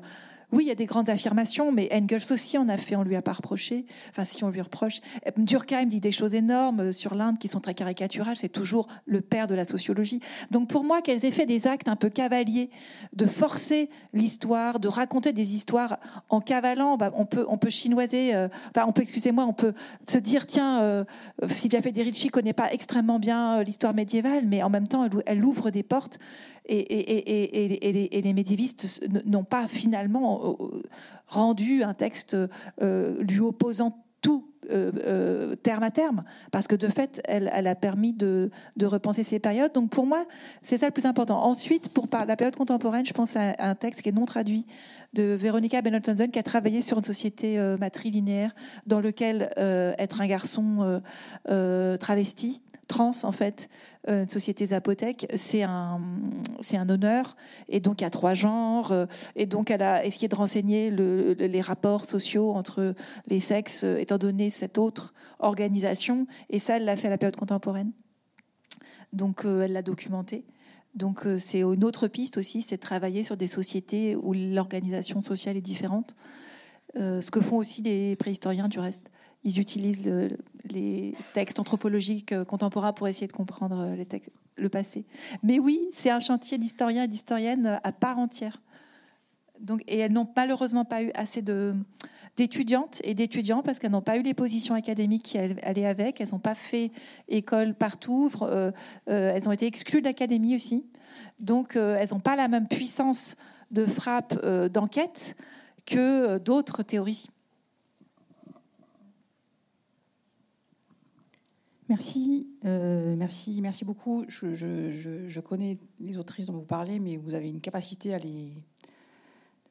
Oui, 0.51 0.65
il 0.65 0.67
y 0.67 0.71
a 0.71 0.75
des 0.75 0.85
grandes 0.85 1.09
affirmations, 1.09 1.71
mais 1.71 1.89
Engels 1.91 2.31
aussi 2.31 2.57
en 2.57 2.69
a 2.69 2.77
fait, 2.77 2.95
on 2.95 3.03
lui 3.03 3.15
a 3.15 3.21
pas 3.21 3.33
reproché. 3.33 3.85
Enfin, 4.09 4.23
si 4.23 4.43
on 4.43 4.49
lui 4.49 4.61
reproche. 4.61 5.01
Durkheim 5.37 5.85
dit 5.85 5.99
des 5.99 6.11
choses 6.11 6.35
énormes 6.35 6.93
sur 6.93 7.15
l'Inde 7.15 7.37
qui 7.37 7.47
sont 7.47 7.59
très 7.59 7.73
caricaturales. 7.73 8.35
C'est 8.39 8.49
toujours 8.49 8.87
le 9.05 9.21
père 9.21 9.47
de 9.47 9.55
la 9.55 9.65
sociologie. 9.65 10.19
Donc, 10.51 10.69
pour 10.69 10.83
moi, 10.83 11.01
qu'elles 11.01 11.25
aient 11.25 11.31
fait 11.31 11.45
des 11.45 11.67
actes 11.67 11.87
un 11.87 11.95
peu 11.95 12.09
cavaliers, 12.09 12.69
de 13.13 13.25
forcer 13.25 13.89
l'histoire, 14.13 14.79
de 14.79 14.87
raconter 14.87 15.33
des 15.33 15.55
histoires 15.55 15.97
en 16.29 16.41
cavalant, 16.41 16.97
bah, 16.97 17.11
on 17.15 17.25
peut, 17.25 17.45
on 17.47 17.57
peut 17.57 17.69
chinoiser. 17.69 18.35
Euh, 18.35 18.47
enfin, 18.69 18.85
on 18.87 18.91
peut, 18.91 19.01
excusez-moi, 19.01 19.45
on 19.45 19.53
peut 19.53 19.73
se 20.07 20.17
dire, 20.17 20.47
tiens, 20.47 20.81
euh, 20.81 21.03
Silvia 21.47 21.81
Federici 21.81 22.29
connaît 22.29 22.53
pas 22.53 22.71
extrêmement 22.71 23.19
bien 23.19 23.59
euh, 23.59 23.63
l'histoire 23.63 23.93
médiévale, 23.93 24.45
mais 24.45 24.63
en 24.63 24.69
même 24.69 24.87
temps, 24.87 25.07
elle 25.25 25.45
ouvre 25.45 25.69
des 25.69 25.83
portes 25.83 26.19
et, 26.67 28.21
les, 28.21 28.33
médiévistes 28.33 29.07
n'ont 29.25 29.43
pas 29.43 29.67
finalement 29.67 30.57
euh, 30.59 30.81
rendu 31.27 31.83
un 31.83 31.93
texte 31.93 32.35
euh, 32.81 33.21
lui 33.23 33.39
opposant 33.39 34.03
tout 34.21 34.54
euh, 34.71 35.55
terme 35.55 35.83
à 35.83 35.91
terme, 35.91 36.23
parce 36.51 36.67
que 36.67 36.75
de 36.75 36.87
fait, 36.87 37.21
elle, 37.25 37.67
a 37.67 37.75
permis 37.75 38.13
de, 38.13 38.49
repenser 38.81 39.23
ces 39.23 39.39
périodes. 39.39 39.73
Donc 39.73 39.89
pour 39.89 40.05
moi, 40.05 40.25
c'est 40.61 40.77
ça 40.77 40.87
le 40.87 40.91
plus 40.91 41.05
important. 41.05 41.43
Ensuite, 41.43 41.89
pour 41.89 42.07
la 42.11 42.35
période 42.35 42.55
contemporaine, 42.55 43.05
je 43.05 43.13
pense 43.13 43.35
à 43.35 43.55
un 43.59 43.75
texte 43.75 44.01
qui 44.01 44.09
est 44.09 44.13
non 44.13 44.25
traduit 44.25 44.65
de 45.13 45.23
Veronica 45.23 45.81
Beneltonson, 45.81 46.27
qui 46.27 46.39
a 46.39 46.43
travaillé 46.43 46.81
sur 46.81 46.97
une 46.97 47.03
société 47.03 47.57
matrilinéaire 47.79 48.53
dans 48.85 48.99
lequel 48.99 49.49
être 49.55 50.21
un 50.21 50.27
garçon 50.27 51.01
travesti 51.99 52.61
trans, 52.87 53.11
en 53.23 53.31
fait, 53.31 53.69
euh, 54.09 54.23
une 54.23 54.29
société 54.29 54.67
Zapotec, 54.67 55.27
c'est 55.33 55.63
un, 55.63 55.99
un 56.73 56.89
honneur. 56.89 57.35
Et 57.69 57.79
donc, 57.79 58.01
il 58.01 58.03
y 58.03 58.07
a 58.07 58.09
trois 58.09 58.33
genres. 58.33 58.91
Euh, 58.91 59.05
et 59.35 59.45
donc, 59.45 59.71
elle 59.71 59.81
a 59.81 60.05
essayé 60.05 60.27
de 60.27 60.35
renseigner 60.35 60.91
les 60.91 61.61
rapports 61.61 62.05
sociaux 62.05 62.51
entre 62.51 62.93
les 63.27 63.39
sexes, 63.39 63.83
euh, 63.83 63.97
étant 63.97 64.17
donné 64.17 64.49
cette 64.55 64.77
autre 64.77 65.13
organisation. 65.39 66.27
Et 66.49 66.59
ça, 66.59 66.77
elle 66.77 66.85
l'a 66.85 66.95
fait 66.95 67.07
à 67.07 67.11
la 67.11 67.17
période 67.17 67.35
contemporaine. 67.35 67.91
Donc, 69.13 69.45
elle 69.45 69.73
l'a 69.73 69.81
documenté. 69.81 70.45
Donc, 70.93 71.25
c'est 71.37 71.59
une 71.59 71.83
autre 71.83 72.07
piste 72.07 72.37
aussi, 72.37 72.61
c'est 72.61 72.77
travailler 72.77 73.23
sur 73.23 73.37
des 73.37 73.47
sociétés 73.47 74.15
où 74.15 74.33
l'organisation 74.33 75.21
sociale 75.21 75.57
est 75.57 75.61
différente. 75.61 76.15
ce 76.95 77.29
que 77.31 77.41
font 77.41 77.57
aussi 77.57 77.81
les 77.81 78.15
préhistoriens, 78.15 78.67
du 78.67 78.79
reste 78.79 79.11
ils 79.45 79.59
utilisent 79.59 80.11
les 80.65 81.13
textes 81.33 81.59
anthropologiques 81.59 82.33
euh, 82.33 82.43
contemporains 82.43 82.91
pour 82.91 83.07
essayer 83.07 83.27
de 83.27 83.31
comprendre 83.31 83.79
euh, 83.79 84.03
le 84.57 84.69
passé. 84.69 85.05
Mais 85.43 85.59
oui, 85.59 85.87
c'est 85.93 86.09
un 86.09 86.19
chantier 86.19 86.57
d'historiens 86.57 87.03
et 87.03 87.07
d'historiennes 87.07 87.79
à 87.83 87.91
part 87.91 88.17
entière. 88.17 88.61
Donc, 89.59 89.83
et 89.87 89.99
elles 89.99 90.11
n'ont 90.11 90.27
malheureusement 90.35 90.83
pas 90.83 91.03
eu 91.03 91.11
assez 91.13 91.41
de, 91.41 91.75
d'étudiantes 92.35 93.01
et 93.03 93.13
d'étudiants 93.13 93.61
parce 93.61 93.79
qu'elles 93.79 93.91
n'ont 93.91 94.01
pas 94.01 94.17
eu 94.17 94.21
les 94.21 94.33
positions 94.33 94.75
académiques 94.75 95.23
qui 95.23 95.37
allaient 95.37 95.85
avec, 95.85 96.19
elles 96.19 96.31
n'ont 96.31 96.39
pas 96.39 96.55
fait 96.55 96.91
école 97.27 97.73
partout, 97.73 98.31
euh, 98.41 98.71
euh, 99.09 99.33
elles 99.33 99.47
ont 99.47 99.51
été 99.51 99.65
exclues 99.65 100.01
de 100.01 100.05
l'académie 100.05 100.55
aussi. 100.55 100.85
Donc 101.39 101.75
euh, 101.75 101.97
elles 101.99 102.09
n'ont 102.11 102.19
pas 102.19 102.35
la 102.35 102.47
même 102.47 102.67
puissance 102.67 103.37
de 103.71 103.85
frappe 103.85 104.45
d'enquête 104.69 105.35
que 105.85 106.37
d'autres 106.37 106.83
théories. 106.83 107.29
Merci, 111.87 112.47
merci, 112.63 113.61
merci 113.61 113.85
beaucoup. 113.85 114.25
Je, 114.27 115.39
connais 115.39 115.77
les 115.99 116.17
autrices 116.17 116.47
dont 116.47 116.53
vous 116.53 116.61
parlez, 116.61 116.99
mais 116.99 117.17
vous 117.17 117.33
avez 117.33 117.49
une 117.49 117.61
capacité 117.61 118.17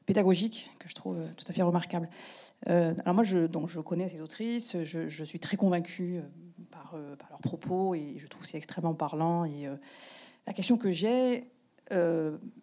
pédagogique 0.05 0.71
que 0.79 0.87
je 0.87 0.95
trouve 0.95 1.17
tout 1.35 1.45
à 1.47 1.53
fait 1.53 1.61
remarquable. 1.61 2.09
Euh, 2.67 2.93
alors 3.03 3.15
moi, 3.15 3.23
je, 3.23 3.45
donc, 3.45 3.69
je 3.69 3.79
connais 3.79 4.09
ces 4.09 4.21
autrices, 4.21 4.77
je, 4.83 5.23
suis 5.23 5.39
très 5.39 5.57
convaincue 5.57 6.17
euh, 6.17 6.21
euh, 6.93 7.15
par, 7.15 7.29
leurs 7.29 7.41
propos 7.41 7.95
et 7.95 8.15
je 8.17 8.27
trouve 8.27 8.45
c'est 8.45 8.57
extrêmement 8.57 8.93
parlant. 8.93 9.45
Et 9.45 9.67
la 10.47 10.53
question 10.53 10.77
que 10.77 10.91
j'ai, 10.91 11.49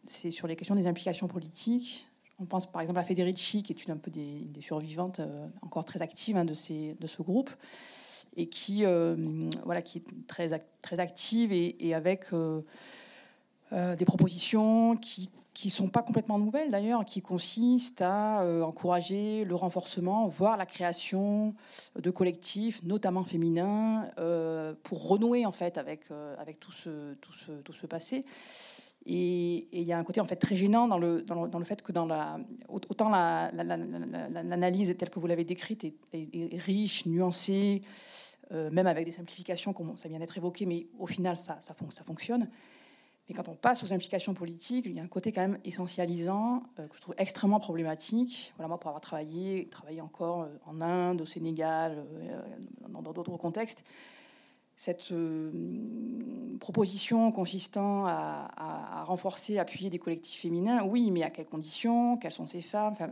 c'est 0.06 0.30
sur 0.30 0.46
les 0.46 0.56
questions 0.56 0.74
des 0.74 0.86
implications 0.86 1.28
politiques. 1.28 2.08
On 2.38 2.44
pense 2.44 2.70
par 2.70 2.80
exemple 2.80 2.98
à 2.98 3.04
Federici, 3.04 3.62
qui 3.62 3.72
est 3.72 3.86
une 3.86 3.96
des, 4.08 4.60
survivantes 4.60 5.20
encore 5.60 5.84
très 5.84 6.02
actives 6.02 6.36
hein, 6.36 6.44
de, 6.44 6.54
ce 6.54 7.22
groupe 7.22 7.50
et 8.36 8.48
qui, 8.48 8.84
voilà, 9.64 9.82
qui 9.82 9.98
est 9.98 10.26
très, 10.26 10.64
très 10.80 10.98
active 10.98 11.52
et 11.52 11.94
avec 11.94 12.26
des 13.72 14.04
propositions 14.04 14.96
qui 14.96 15.30
qui 15.54 15.68
ne 15.68 15.72
sont 15.72 15.88
pas 15.88 16.02
complètement 16.02 16.38
nouvelles 16.38 16.70
d'ailleurs, 16.70 17.04
qui 17.04 17.20
consistent 17.20 18.02
à 18.02 18.42
euh, 18.42 18.62
encourager 18.62 19.44
le 19.44 19.54
renforcement, 19.54 20.26
voire 20.26 20.56
la 20.56 20.66
création 20.66 21.54
de 21.98 22.10
collectifs, 22.10 22.82
notamment 22.84 23.22
féminins, 23.22 24.10
euh, 24.18 24.74
pour 24.82 25.08
renouer 25.08 25.44
en 25.44 25.52
fait 25.52 25.76
avec, 25.76 26.10
euh, 26.10 26.34
avec 26.38 26.58
tout, 26.58 26.72
ce, 26.72 27.14
tout, 27.14 27.32
ce, 27.32 27.52
tout 27.52 27.72
ce 27.72 27.86
passé. 27.86 28.24
Et 29.04 29.66
il 29.72 29.82
y 29.82 29.92
a 29.92 29.98
un 29.98 30.04
côté 30.04 30.20
en 30.20 30.24
fait 30.24 30.36
très 30.36 30.54
gênant 30.54 30.86
dans 30.86 30.98
le, 30.98 31.22
dans 31.22 31.42
le, 31.42 31.50
dans 31.50 31.58
le 31.58 31.64
fait 31.64 31.82
que 31.82 31.90
dans 31.90 32.06
la, 32.06 32.38
autant 32.68 33.10
l'analyse 33.10 34.88
la, 34.88 34.94
telle 34.94 35.10
que 35.10 35.18
vous 35.18 35.26
l'avez 35.26 35.44
décrite 35.44 35.84
est, 35.84 35.96
riche, 36.58 37.06
nuancée, 37.06 37.82
même 38.52 38.86
avec 38.86 39.04
des 39.06 39.12
simplifications, 39.12 39.72
comme 39.72 39.96
ça 39.96 40.08
vient 40.08 40.20
d'être 40.20 40.36
évoqué, 40.36 40.66
mais 40.66 40.86
au 41.00 41.08
final 41.08 41.36
ça, 41.36 41.58
ça 41.60 41.74
fonctionne. 42.04 42.48
Mais 43.28 43.34
quand 43.34 43.48
on 43.48 43.54
passe 43.54 43.82
aux 43.84 43.92
implications 43.92 44.34
politiques, 44.34 44.86
il 44.86 44.92
y 44.92 45.00
a 45.00 45.02
un 45.02 45.08
côté 45.08 45.32
quand 45.32 45.42
même 45.42 45.58
essentialisant 45.64 46.64
euh, 46.78 46.82
que 46.82 46.96
je 46.96 47.00
trouve 47.00 47.14
extrêmement 47.18 47.60
problématique. 47.60 48.52
Voilà, 48.56 48.68
moi, 48.68 48.80
pour 48.80 48.88
avoir 48.88 49.00
travaillé, 49.00 49.68
travaillé 49.70 50.00
encore 50.00 50.42
euh, 50.42 50.48
en 50.66 50.80
Inde, 50.80 51.20
au 51.20 51.26
Sénégal, 51.26 52.04
euh, 52.14 52.42
dans 52.88 53.00
d'autres 53.12 53.36
contextes, 53.36 53.84
cette 54.76 55.14
proposition 56.58 57.30
consistant 57.30 58.06
à, 58.06 59.04
renforcer, 59.04 59.58
appuyer 59.58 59.90
des 59.90 60.00
collectifs 60.00 60.40
féminins, 60.40 60.82
oui, 60.82 61.12
mais 61.12 61.22
à 61.22 61.30
quelles 61.30 61.46
conditions 61.46 62.16
Quelles 62.16 62.32
sont 62.32 62.46
ces 62.46 62.62
femmes 62.62 62.92
enfin, 62.94 63.10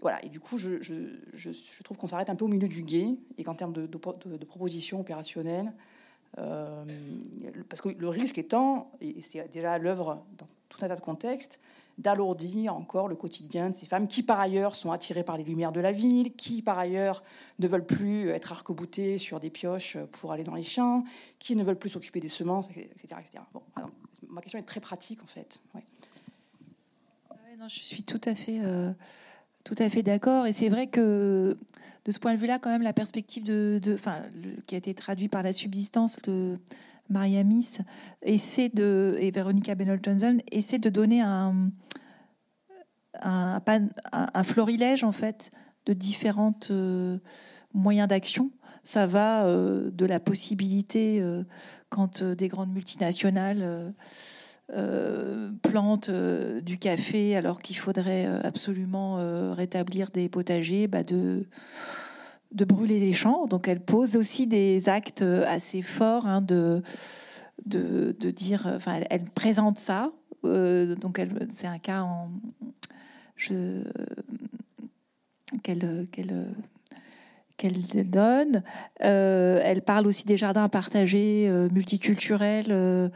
voilà, 0.00 0.24
et 0.24 0.28
du 0.28 0.40
coup, 0.40 0.58
je, 0.58 1.82
trouve 1.84 1.96
qu'on 1.96 2.08
s'arrête 2.08 2.28
un 2.28 2.34
peu 2.34 2.46
au 2.46 2.48
milieu 2.48 2.66
du 2.66 2.82
guet 2.82 3.14
et 3.38 3.44
qu'en 3.44 3.54
termes 3.54 3.72
de 3.72 4.44
propositions 4.44 5.00
opérationnelles, 5.00 5.72
euh, 6.38 6.84
parce 7.68 7.80
que 7.80 7.88
le 7.88 8.08
risque 8.08 8.38
étant, 8.38 8.90
et 9.00 9.22
c'est 9.22 9.50
déjà 9.52 9.78
l'œuvre 9.78 10.24
dans 10.38 10.48
tout 10.68 10.84
un 10.84 10.88
tas 10.88 10.96
de 10.96 11.00
contextes, 11.00 11.60
d'alourdir 11.98 12.74
encore 12.74 13.06
le 13.06 13.14
quotidien 13.14 13.70
de 13.70 13.74
ces 13.74 13.86
femmes 13.86 14.08
qui, 14.08 14.24
par 14.24 14.40
ailleurs, 14.40 14.74
sont 14.74 14.90
attirées 14.90 15.22
par 15.22 15.36
les 15.36 15.44
lumières 15.44 15.70
de 15.70 15.80
la 15.80 15.92
ville, 15.92 16.34
qui, 16.34 16.60
par 16.60 16.78
ailleurs, 16.78 17.22
ne 17.60 17.68
veulent 17.68 17.86
plus 17.86 18.30
être 18.30 18.50
arc-boutées 18.50 19.18
sur 19.18 19.38
des 19.38 19.50
pioches 19.50 19.96
pour 20.12 20.32
aller 20.32 20.42
dans 20.42 20.56
les 20.56 20.64
champs, 20.64 21.04
qui 21.38 21.54
ne 21.54 21.62
veulent 21.62 21.78
plus 21.78 21.90
s'occuper 21.90 22.18
des 22.18 22.28
semences, 22.28 22.68
etc. 22.70 23.16
etc. 23.20 23.44
Bon, 23.52 23.62
ma 24.28 24.40
question 24.40 24.58
est 24.58 24.64
très 24.64 24.80
pratique, 24.80 25.22
en 25.22 25.26
fait. 25.26 25.60
non, 27.58 27.68
je 27.68 27.78
suis 27.78 28.02
tout 28.02 28.20
à 28.24 28.34
fait... 28.34 28.58
Euh, 28.60 28.92
tout 29.64 29.76
à 29.78 29.88
fait 29.88 30.02
d'accord. 30.02 30.46
Et 30.46 30.52
c'est 30.52 30.68
vrai 30.68 30.86
que 30.86 31.56
de 32.04 32.12
ce 32.12 32.18
point 32.18 32.34
de 32.34 32.38
vue-là, 32.38 32.58
quand 32.58 32.70
même, 32.70 32.82
la 32.82 32.92
perspective 32.92 33.44
de, 33.44 33.80
qui 34.66 34.74
a 34.74 34.78
été 34.78 34.94
traduit 34.94 35.28
par 35.28 35.42
la 35.42 35.52
subsistance 35.52 36.20
de 36.22 36.58
Maria 37.08 37.44
Miss 37.44 37.80
essaie 38.22 38.68
de, 38.68 39.16
et 39.20 39.30
Veronica 39.30 39.74
Bennell-Johnson 39.74 40.38
essaie 40.50 40.78
de 40.78 40.90
donner 40.90 41.20
un, 41.20 41.70
un, 43.20 43.60
un, 44.12 44.44
florilège 44.44 45.04
en 45.04 45.12
fait 45.12 45.50
de 45.86 45.92
différents 45.92 46.58
euh, 46.70 47.18
moyens 47.72 48.08
d'action. 48.08 48.50
Ça 48.84 49.06
va 49.06 49.46
euh, 49.46 49.90
de 49.90 50.06
la 50.06 50.20
possibilité 50.20 51.20
euh, 51.22 51.42
quand 51.88 52.22
des 52.22 52.48
grandes 52.48 52.72
multinationales 52.72 53.94
euh, 54.72 55.50
plante 55.60 56.08
euh, 56.08 56.62
du 56.62 56.78
café 56.78 57.36
alors 57.36 57.60
qu'il 57.60 57.76
faudrait 57.76 58.24
euh, 58.24 58.40
absolument 58.42 59.16
rétablir 59.52 60.10
des 60.10 60.30
potagers, 60.30 60.86
bah 60.86 61.02
de, 61.02 61.46
de 62.52 62.64
brûler 62.64 62.98
des 62.98 63.12
champs. 63.12 63.46
Donc 63.46 63.68
elle 63.68 63.80
pose 63.80 64.16
aussi 64.16 64.46
des 64.46 64.88
actes 64.88 65.22
assez 65.22 65.82
forts 65.82 66.26
hein, 66.26 66.40
de, 66.40 66.82
de, 67.66 68.16
de, 68.18 68.30
dire, 68.30 68.66
enfin 68.74 69.00
elle, 69.10 69.24
présente 69.24 69.78
ça. 69.78 70.12
donc 70.42 71.20
c'est 71.52 71.66
un 71.66 71.78
cas 71.78 72.00
en, 72.00 72.30
qu'elle, 75.62 76.06
qu'elle, 76.10 78.10
donne. 78.10 78.62
elle 78.98 79.82
parle 79.82 80.06
aussi 80.06 80.24
des 80.24 80.38
jardins 80.38 80.68
partagés 80.68 81.50
multiculturels 81.70 82.68
euh, 82.70 83.10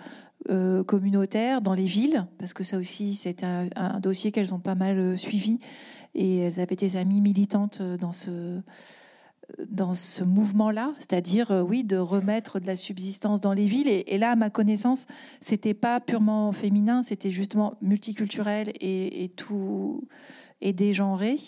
communautaires 0.87 1.61
dans 1.61 1.75
les 1.75 1.85
villes, 1.85 2.27
parce 2.39 2.55
que 2.55 2.65
ça 2.65 2.79
aussi, 2.79 3.15
c'est 3.15 3.45
un, 3.45 3.69
dossier 4.01 4.33
qu'elles 4.33 4.55
ont 4.55 4.61
pas 4.61 4.75
mal 4.75 4.99
euh, 4.99 5.17
suivi. 5.17 5.61
Et 6.15 6.39
elles 6.39 6.59
avaient 6.61 6.77
des 6.77 6.97
amies 6.97 7.21
militantes 7.21 7.79
euh, 7.81 7.97
dans 7.97 8.13
ce, 8.13 8.61
dans 9.69 9.95
ce 9.95 10.25
mouvement-là, 10.25 10.95
c'est-à-dire, 10.99 11.51
oui, 11.67 11.85
de 11.85 11.97
remettre 11.97 12.61
de 12.61 12.67
la 12.67 12.77
subsistance 12.77 13.41
dans 13.41 13.53
les 13.53 13.67
villes. 13.67 13.89
Et, 13.89 14.19
là, 14.19 14.33
à 14.33 14.37
ma 14.37 14.51
connaissance, 14.51 15.07
c'était 15.41 15.75
pas 15.75 16.01
purement 16.01 16.53
féminin, 16.53 17.03
c'était 17.03 17.31
justement 17.31 17.75
multiculturel 17.81 18.73
et, 18.81 19.31
tout 19.37 20.09
et 20.61 20.73
dégenré. 20.73 21.39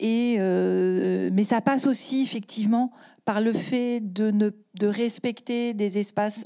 et, 0.00 0.38
mais 0.38 1.44
ça 1.44 1.60
passe 1.60 1.86
aussi 1.86 2.22
effectivement 2.22 2.90
par 3.24 3.40
le 3.40 3.52
fait 3.52 4.00
de, 4.00 4.30
ne, 4.30 4.50
de 4.74 4.86
respecter 4.86 5.74
des 5.74 5.98
espaces 5.98 6.44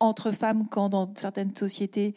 entre 0.00 0.32
femmes 0.32 0.66
quand 0.70 0.88
dans 0.88 1.12
certaines 1.16 1.54
sociétés 1.54 2.14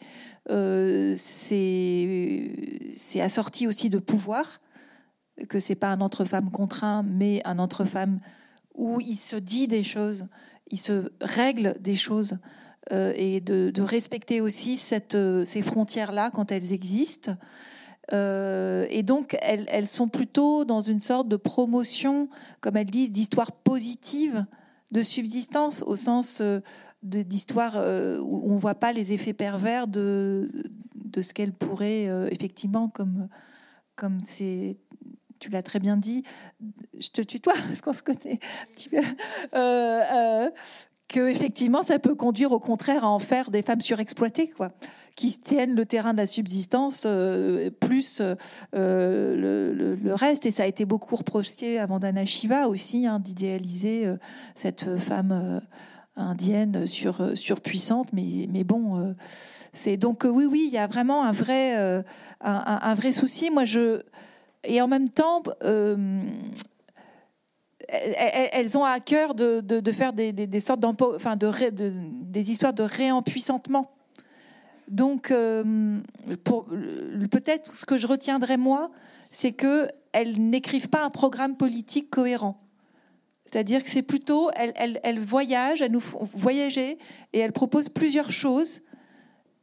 euh, 0.50 1.14
c'est 1.16 3.20
assorti 3.20 3.66
aussi 3.66 3.90
de 3.90 3.98
pouvoir, 3.98 4.60
que 5.48 5.60
c'est 5.60 5.74
pas 5.74 5.92
un 5.92 6.00
entre-femmes 6.00 6.50
contraint, 6.50 7.02
mais 7.02 7.42
un 7.44 7.58
entre-femmes 7.58 8.20
où 8.74 9.00
il 9.00 9.16
se 9.16 9.36
dit 9.36 9.68
des 9.68 9.84
choses, 9.84 10.26
il 10.70 10.78
se 10.78 11.10
règle 11.20 11.76
des 11.80 11.96
choses, 11.96 12.38
euh, 12.92 13.12
et 13.16 13.40
de, 13.40 13.70
de, 13.70 13.82
respecter 13.82 14.40
aussi 14.40 14.76
cette, 14.76 15.16
ces 15.44 15.62
frontières-là 15.62 16.30
quand 16.30 16.50
elles 16.50 16.72
existent. 16.72 17.36
Euh, 18.12 18.86
et 18.90 19.02
donc, 19.02 19.36
elles, 19.42 19.86
sont 19.86 20.08
plutôt 20.08 20.64
dans 20.64 20.80
une 20.80 21.00
sorte 21.00 21.28
de 21.28 21.36
promotion, 21.36 22.28
comme 22.60 22.76
elles 22.76 22.90
disent, 22.90 23.12
d'histoire 23.12 23.52
positive 23.52 24.46
de 24.90 25.02
subsistance, 25.02 25.82
au 25.82 25.96
sens 25.96 26.40
euh, 26.40 26.60
d'histoire 27.02 27.74
euh, 27.76 28.18
où 28.20 28.50
on 28.50 28.54
ne 28.54 28.60
voit 28.60 28.74
pas 28.74 28.92
les 28.92 29.12
effets 29.12 29.34
pervers 29.34 29.86
de, 29.86 30.50
ce 31.20 31.34
qu'elles 31.34 31.52
pourraient, 31.52 32.06
effectivement, 32.32 32.88
comme 32.88 34.22
tu 35.40 35.50
l'as 35.50 35.62
très 35.62 35.78
bien 35.78 35.96
dit, 35.96 36.22
je 36.98 37.10
te 37.10 37.20
tutoie 37.20 37.54
parce 37.68 37.80
qu'on 37.80 37.92
se 37.92 38.02
connaît 38.02 38.38
un 38.62 38.72
petit 38.72 38.88
peu, 38.88 39.00
que 41.08 41.28
effectivement 41.28 41.82
ça 41.82 41.98
peut 41.98 42.14
conduire 42.14 42.52
au 42.52 42.60
contraire 42.60 43.04
à 43.04 43.08
en 43.08 43.18
faire 43.18 43.50
des 43.50 43.62
femmes 43.62 43.80
surexploitées 43.80 44.50
quoi 44.50 44.72
qui 45.18 45.36
tiennent 45.36 45.74
le 45.74 45.84
terrain 45.84 46.12
de 46.12 46.18
la 46.18 46.28
subsistance 46.28 47.02
euh, 47.04 47.70
plus 47.70 48.22
euh, 48.74 49.96
le, 50.00 50.14
reste. 50.14 50.46
Et 50.46 50.52
ça 50.52 50.62
a 50.62 50.66
été 50.66 50.84
beaucoup 50.84 51.16
reproché 51.16 51.78
à 51.80 51.86
Vandana 51.86 52.24
Shiva 52.24 52.68
aussi 52.68 53.04
hein, 53.04 53.18
d'idéaliser 53.18 54.06
euh, 54.06 54.16
cette 54.54 54.96
femme 54.96 55.60
indienne 56.14 56.86
sur 56.86 57.36
surpuissante. 57.36 58.12
Mais 58.12 58.46
mais 58.48 58.62
bon 58.62 59.14
c'est 59.72 59.96
donc 59.96 60.24
oui 60.24 60.46
oui 60.46 60.64
il 60.68 60.72
y 60.72 60.78
a 60.78 60.86
vraiment 60.86 61.24
un 61.24 61.32
vrai 61.32 62.04
un, 62.40 62.94
vrai 62.94 63.12
souci. 63.12 63.50
Moi 63.50 63.64
je 63.64 64.00
et 64.64 64.80
en 64.80 64.88
même 64.88 65.08
temps 65.08 65.42
elles 67.88 68.76
ont 68.76 68.84
à 68.84 69.00
cœur 69.00 69.34
de, 69.34 69.92
faire 69.92 70.12
des, 70.12 70.32
des, 70.32 70.60
sortes 70.60 70.80
de, 70.80 71.70
de, 71.70 71.92
des 72.22 72.50
histoires 72.50 72.72
de 72.72 72.82
réempuissantement. 72.82 73.90
Donc, 74.88 75.30
euh, 75.30 76.00
peut-être 77.30 77.72
ce 77.72 77.84
que 77.84 77.96
je 77.96 78.06
retiendrai 78.06 78.56
moi, 78.56 78.90
c'est 79.30 79.52
que 79.52 79.88
elles 80.12 80.40
n'écrivent 80.40 80.88
pas 80.88 81.04
un 81.04 81.10
programme 81.10 81.56
politique 81.56 82.10
cohérent. 82.10 82.60
C'est-à-dire 83.44 83.82
que 83.82 83.90
c'est 83.90 84.02
plutôt, 84.02 84.50
elles, 84.56 85.20
voyagent, 85.20 85.80
elles 85.80 85.92
nous 85.92 86.00
font 86.00 86.28
voyager 86.34 86.98
et 87.32 87.38
elles 87.38 87.52
proposent 87.52 87.88
plusieurs 87.88 88.30
choses. 88.30 88.80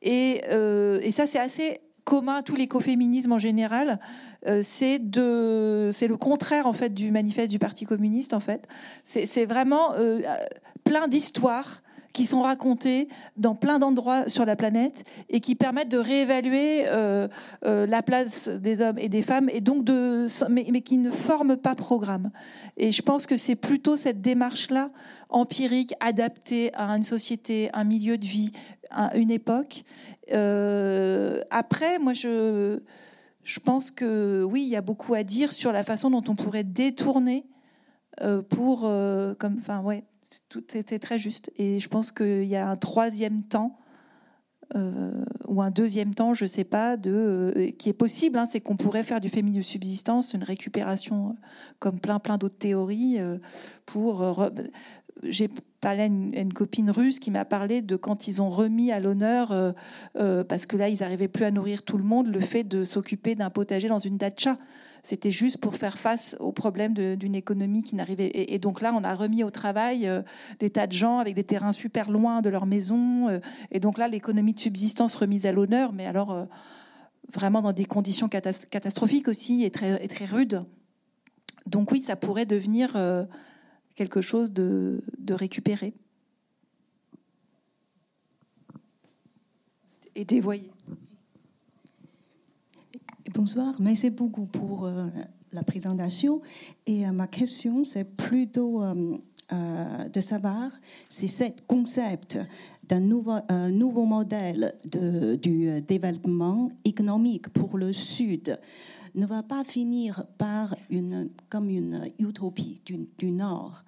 Et, 0.01 0.41
euh, 0.49 0.99
et 1.03 1.11
ça, 1.11 1.27
c'est 1.27 1.39
assez 1.39 1.79
commun 2.05 2.37
à 2.37 2.43
tous 2.43 2.55
l'écoféminisme 2.55 3.33
en 3.33 3.39
général. 3.39 3.99
Euh, 4.47 4.61
c'est 4.63 4.99
de, 4.99 5.89
c'est 5.91 6.07
le 6.07 6.15
contraire 6.15 6.67
en 6.67 6.73
fait 6.73 6.93
du 6.93 7.11
manifeste 7.11 7.51
du 7.51 7.59
Parti 7.59 7.85
communiste 7.85 8.33
en 8.33 8.39
fait. 8.39 8.67
C'est 9.03 9.45
vraiment 9.45 9.93
euh, 9.95 10.21
plein 10.85 11.07
d'histoires 11.07 11.81
qui 12.15 12.25
sont 12.25 12.41
racontées 12.41 13.07
dans 13.37 13.53
plein 13.53 13.77
d'endroits 13.77 14.27
sur 14.27 14.45
la 14.45 14.55
planète 14.55 15.03
et 15.29 15.41
qui 15.41 15.53
permettent 15.53 15.89
de 15.89 15.97
réévaluer 15.97 16.85
euh, 16.87 17.27
la 17.61 18.01
place 18.01 18.47
des 18.47 18.81
hommes 18.81 18.97
et 18.97 19.09
des 19.09 19.21
femmes 19.21 19.49
et 19.51 19.61
donc 19.61 19.83
de 19.83 20.25
mais, 20.49 20.65
mais 20.71 20.81
qui 20.81 20.97
ne 20.97 21.11
forment 21.11 21.57
pas 21.57 21.75
programme. 21.75 22.31
Et 22.77 22.91
je 22.91 23.01
pense 23.01 23.27
que 23.27 23.37
c'est 23.37 23.55
plutôt 23.55 23.97
cette 23.97 24.21
démarche 24.21 24.69
là 24.69 24.91
empirique 25.29 25.93
adaptée 25.99 26.73
à 26.73 26.89
une 26.95 27.03
société, 27.03 27.69
un 27.73 27.83
milieu 27.83 28.17
de 28.17 28.25
vie, 28.25 28.51
une 29.13 29.31
époque. 29.31 29.83
après, 31.51 31.99
moi 31.99 32.13
je 32.13 32.79
je 33.43 33.59
pense 33.59 33.91
que 33.91 34.43
oui, 34.43 34.63
il 34.63 34.69
y 34.69 34.75
a 34.75 34.81
beaucoup 34.81 35.13
à 35.13 35.23
dire 35.23 35.53
sur 35.53 35.71
la 35.71 35.83
façon 35.83 36.09
dont 36.09 36.23
on 36.27 36.35
pourrait 36.35 36.63
détourner 36.63 37.45
euh, 38.21 38.41
pour, 38.41 38.81
euh, 38.85 39.35
comme, 39.35 39.57
enfin 39.59 39.81
ouais, 39.81 40.03
tout 40.49 40.77
était 40.77 40.99
très 40.99 41.19
juste. 41.19 41.51
Et 41.57 41.79
je 41.79 41.89
pense 41.89 42.11
qu'il 42.11 42.45
y 42.45 42.55
a 42.55 42.69
un 42.69 42.75
troisième 42.75 43.43
temps 43.43 43.77
euh, 44.75 45.11
ou 45.47 45.61
un 45.61 45.71
deuxième 45.71 46.13
temps, 46.15 46.33
je 46.33 46.45
ne 46.45 46.49
sais 46.49 46.63
pas, 46.63 46.97
de, 46.97 47.71
qui 47.77 47.89
est 47.89 47.93
possible. 47.93 48.37
Hein, 48.37 48.45
c'est 48.45 48.61
qu'on 48.61 48.77
pourrait 48.77 49.03
faire 49.03 49.21
du 49.21 49.29
féminisme 49.29 49.63
subsistance 49.63 50.33
une 50.33 50.43
récupération, 50.43 51.35
comme 51.79 51.99
plein 51.99 52.19
plein 52.19 52.37
d'autres 52.37 52.57
théories, 52.57 53.19
pour 53.85 54.23
j'ai 55.23 55.49
parlé 55.81 56.03
à 56.03 56.05
une, 56.05 56.53
copine 56.53 56.89
russe 56.89 57.19
qui 57.19 57.31
m'a 57.31 57.45
parlé 57.45 57.81
de 57.81 57.95
quand 57.95 58.27
ils 58.27 58.41
ont 58.41 58.49
remis 58.49 58.91
à 58.91 58.99
l'honneur, 58.99 59.51
euh, 59.51 59.71
euh, 60.17 60.43
parce 60.43 60.65
que 60.65 60.77
là, 60.77 60.89
ils 60.89 60.99
n'arrivaient 60.99 61.27
plus 61.27 61.45
à 61.45 61.51
nourrir 61.51 61.83
tout 61.83 61.97
le 61.97 62.03
monde, 62.03 62.27
le 62.27 62.41
fait 62.41 62.63
de 62.63 62.83
s'occuper 62.83 63.35
d'un 63.35 63.49
potager 63.49 63.87
dans 63.87 63.99
une 63.99 64.17
datcha. 64.17 64.57
C'était 65.05 65.31
juste 65.31 65.59
pour 65.59 65.75
faire 65.75 65.97
face 65.97 66.35
aux 66.39 66.51
problèmes 66.51 66.93
d'une 66.93 67.35
économie 67.35 67.83
qui 67.83 67.95
n'arrivait. 67.95 68.31
Et, 68.33 68.57
donc 68.57 68.81
là, 68.81 68.91
on 68.93 69.03
a 69.03 69.13
remis 69.13 69.43
au 69.43 69.51
travail 69.51 70.07
euh, 70.07 70.23
des 70.59 70.71
tas 70.71 70.87
de 70.87 70.93
gens 70.93 71.19
avec 71.19 71.35
des 71.35 71.43
terrains 71.43 71.71
super 71.71 72.09
loin 72.09 72.41
de 72.41 72.49
leur 72.49 72.65
maison. 72.65 73.39
et 73.71 73.79
donc 73.79 73.99
là, 73.99 74.07
l'économie 74.07 74.53
de 74.53 74.59
subsistance 74.59 75.13
remise 75.15 75.45
à 75.45 75.51
l'honneur, 75.51 75.93
mais 75.93 76.07
alors 76.07 76.47
vraiment 77.31 77.61
dans 77.61 77.71
des 77.71 77.85
conditions 77.85 78.27
catastrophiques 78.27 79.27
aussi 79.27 79.63
et 79.63 79.69
très, 79.69 80.03
et 80.03 80.25
rudes. 80.25 80.65
Donc 81.67 81.91
oui, 81.91 82.01
ça 82.01 82.15
pourrait 82.15 82.47
devenir 82.47 82.97
quelque 83.93 84.21
chose 84.21 84.51
de, 84.51 85.03
de 85.19 85.33
récupéré 85.35 85.93
et 90.15 90.25
dévoyé. 90.25 90.71
Bonsoir, 93.33 93.73
merci 93.79 94.11
beaucoup 94.11 94.45
pour 94.45 94.85
euh, 94.85 95.07
la 95.51 95.63
présentation. 95.63 96.41
Et 96.85 97.07
euh, 97.07 97.11
ma 97.11 97.25
question, 97.25 97.83
c'est 97.83 98.03
plutôt 98.03 98.83
euh, 98.83 99.17
de 100.13 100.21
savoir 100.21 100.69
si 101.09 101.27
ce 101.27 101.45
concept 101.65 102.37
d'un 102.87 102.99
nouveau, 102.99 104.05
modèle 104.05 104.75
du 105.41 105.81
développement 105.81 106.69
économique 106.83 107.49
pour 107.49 107.79
le 107.79 107.91
Sud 107.93 108.59
ne 109.15 109.25
va 109.25 109.41
pas 109.41 109.63
finir 109.63 110.25
par 110.37 110.75
une, 110.91 111.29
comme 111.49 111.69
une 111.69 112.11
utopie 112.19 112.79
du, 112.85 113.31
Nord. 113.31 113.83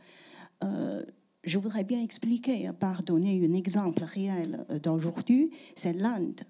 Euh, 0.64 1.04
je 1.44 1.60
voudrais 1.60 1.84
bien 1.84 2.02
expliquer 2.02 2.72
par 2.80 3.04
donner 3.04 3.40
un 3.48 3.54
exemple 3.54 4.04
réel 4.04 4.66
d'aujourd'hui, 4.82 5.52
c'est 5.76 5.94
l'Inde. 5.94 6.42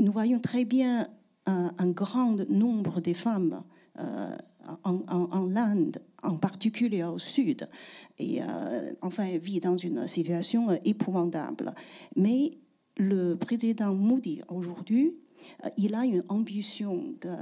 Euh, 0.00 0.04
nous 0.04 0.12
voyons 0.12 0.38
très 0.38 0.64
bien 0.64 1.08
un, 1.46 1.90
grand 1.90 2.48
nombre 2.48 3.00
de 3.00 3.12
femmes 3.12 3.62
euh, 3.98 4.36
en, 4.84 5.56
Inde, 5.56 6.00
en 6.22 6.36
particulier 6.36 7.02
au 7.02 7.18
sud, 7.18 7.68
et 8.18 8.40
enfin 9.02 9.36
vivent 9.38 9.62
dans 9.62 9.76
une 9.76 10.06
situation 10.06 10.78
épouvantable. 10.84 11.74
Mais 12.14 12.52
le 12.96 13.34
président 13.34 13.94
Modi 13.94 14.42
aujourd'hui 14.48 15.16
euh, 15.64 15.68
il 15.76 15.94
a 15.94 16.04
une 16.04 16.24
ambition 16.28 17.14
de, 17.20 17.36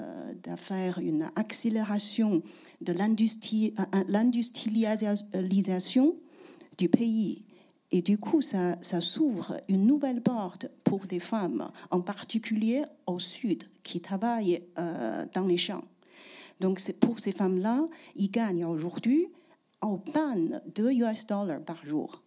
faire 0.56 0.98
une 0.98 1.30
accélération 1.36 2.42
de 2.80 2.92
euh, 2.92 3.70
euh, 3.94 4.04
l'industrialisation 4.08 6.16
du 6.76 6.88
pays. 6.88 7.44
Et 7.90 8.02
du 8.02 8.18
coup, 8.18 8.42
ça, 8.42 8.76
s'ouvre 9.00 9.60
une 9.68 9.86
nouvelle 9.86 10.22
porte 10.22 10.66
pour 10.84 11.06
des 11.06 11.20
femmes, 11.20 11.70
en 11.90 12.00
particulier 12.00 12.82
au 13.06 13.18
sud, 13.18 13.64
qui 13.82 14.00
travaillent 14.00 14.62
dans 14.76 15.46
les 15.46 15.56
champs. 15.56 15.84
Donc, 16.60 16.82
pour 17.00 17.18
ces 17.18 17.32
femmes-là, 17.32 17.88
ils 18.14 18.30
gagnent 18.30 18.66
aujourd'hui 18.66 19.28
en 19.80 19.96
peine 19.96 20.60
2 20.74 20.92
US 20.92 21.26
dollars 21.26 21.62
par 21.62 21.82
jour. 21.86 22.22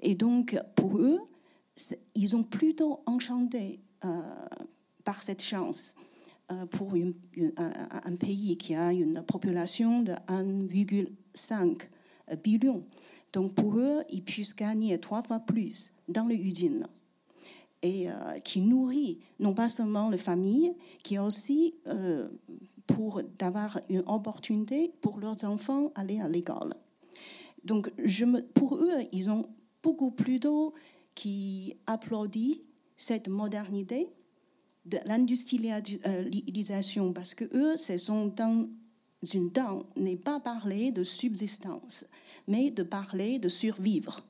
Et 0.00 0.14
donc, 0.14 0.58
pour 0.76 0.96
eux, 0.96 1.20
ils 2.14 2.34
ont 2.36 2.44
plutôt 2.44 3.02
enchanté 3.04 3.80
par 5.04 5.22
cette 5.22 5.42
chance 5.42 5.94
euh, 6.50 6.66
pour 6.66 6.94
un, 6.94 8.16
pays 8.16 8.56
qui 8.56 8.74
a 8.74 8.92
une 8.92 9.22
population 9.22 10.02
de 10.02 10.12
1,5 10.28 11.82
billion. 12.42 12.84
Donc 13.32 13.54
pour 13.54 13.78
eux, 13.78 14.02
ils 14.10 14.22
puissent 14.22 14.54
gagner 14.54 14.98
trois 14.98 15.22
fois 15.22 15.40
plus 15.40 15.92
dans 16.08 16.26
les 16.26 16.36
usines 16.36 16.86
et 17.82 18.10
euh, 18.10 18.38
qui 18.44 18.60
nourrit 18.60 19.18
non 19.38 19.54
pas 19.54 19.68
seulement 19.68 20.10
les 20.10 20.18
familles, 20.18 20.74
qui 21.02 21.18
aussi 21.18 21.74
euh, 21.86 22.28
pour 22.86 23.22
d'avoir 23.38 23.80
une 23.88 24.02
opportunité 24.06 24.92
pour 25.00 25.18
leurs 25.18 25.44
enfants 25.44 25.92
aller 25.94 26.20
à 26.20 26.28
l'école. 26.28 26.74
Donc 27.64 27.90
pour 28.54 28.76
eux, 28.76 29.06
ils 29.12 29.30
ont 29.30 29.46
beaucoup 29.82 30.10
plus 30.10 30.40
d'eau 30.40 30.74
qui 31.14 31.76
applaudit 31.86 32.62
cette 32.96 33.28
modernité 33.28 34.08
de 34.86 34.98
l'industrialisation, 35.04 37.12
parce 37.12 37.34
que 37.34 37.44
eux, 37.54 37.76
ce 37.76 37.98
sont 37.98 38.26
dans 38.26 38.66
une 39.34 39.52
temps, 39.52 39.82
n'est 39.96 40.16
pas 40.16 40.40
parler 40.40 40.90
de 40.90 41.04
subsistance, 41.04 42.06
mais 42.48 42.70
de 42.70 42.82
parler 42.82 43.38
de 43.38 43.48
survivre. 43.48 44.22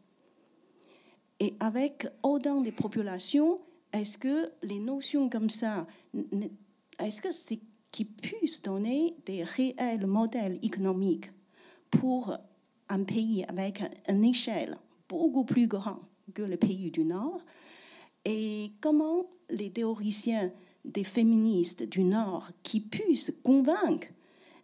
Et 1.40 1.54
avec 1.60 2.06
autant 2.22 2.60
de 2.60 2.70
populations, 2.70 3.58
est-ce 3.92 4.18
que 4.18 4.50
les 4.62 4.78
notions 4.78 5.28
comme 5.28 5.50
ça, 5.50 5.86
est-ce 6.98 7.20
que 7.20 7.32
c'est 7.32 7.60
qui 7.90 8.04
puissent 8.04 8.62
donner 8.62 9.16
des 9.26 9.42
réels 9.42 10.06
modèles 10.06 10.58
économiques 10.62 11.32
pour 11.90 12.36
un 12.88 13.02
pays 13.02 13.44
avec 13.48 13.82
une 14.08 14.24
échelle 14.24 14.78
beaucoup 15.08 15.44
plus 15.44 15.66
grande 15.66 16.02
que 16.34 16.42
le 16.42 16.56
pays 16.56 16.90
du 16.90 17.04
Nord? 17.04 17.40
Et 18.24 18.72
comment 18.80 19.24
les 19.48 19.70
théoriciens 19.70 20.52
des 20.84 21.04
féministes 21.04 21.82
du 21.82 22.04
Nord 22.04 22.50
qui 22.62 22.80
puissent 22.80 23.34
convaincre 23.42 24.08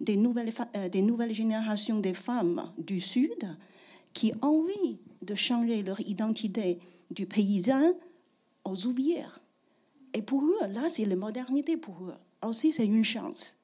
des 0.00 0.16
nouvelles, 0.16 0.52
euh, 0.76 0.88
des 0.88 1.02
nouvelles 1.02 1.34
générations 1.34 2.00
de 2.00 2.12
femmes 2.12 2.70
du 2.78 3.00
Sud 3.00 3.56
qui 4.12 4.32
ont 4.42 4.46
envie 4.46 4.98
de 5.22 5.34
changer 5.34 5.82
leur 5.82 6.00
identité 6.00 6.78
du 7.10 7.26
paysan 7.26 7.92
aux 8.64 8.86
ouvrières. 8.86 9.40
Et 10.14 10.22
pour 10.22 10.42
eux, 10.42 10.56
là, 10.72 10.88
c'est 10.88 11.04
la 11.04 11.16
modernité 11.16 11.76
pour 11.76 12.04
eux. 12.04 12.14
Aussi, 12.46 12.72
c'est 12.72 12.86
une 12.86 13.04
chance. 13.04 13.56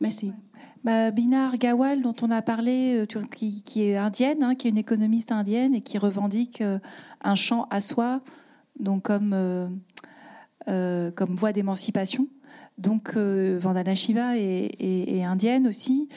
Merci. 0.00 0.32
Bah, 0.82 1.10
Binar 1.10 1.56
Gawal, 1.56 2.00
dont 2.00 2.14
on 2.22 2.30
a 2.30 2.40
parlé, 2.40 2.96
euh, 2.96 3.06
qui, 3.06 3.62
est 3.82 3.96
indienne, 3.96 4.42
hein, 4.42 4.54
qui 4.54 4.66
est 4.66 4.70
une 4.70 4.78
économiste 4.78 5.32
indienne 5.32 5.74
et 5.74 5.82
qui 5.82 5.98
revendique 5.98 6.62
euh, 6.62 6.78
un 7.22 7.34
champ 7.34 7.66
à 7.70 7.80
soi 7.80 8.22
donc 8.78 9.02
comme, 9.02 9.36
comme 10.66 11.34
voie 11.36 11.52
d'émancipation. 11.52 12.28
Donc 12.80 13.12
euh, 13.16 13.58
Vandana 13.60 13.94
Shiva 13.94 14.36
est, 14.36 15.22
indienne 15.22 15.66
aussi. 15.66 16.08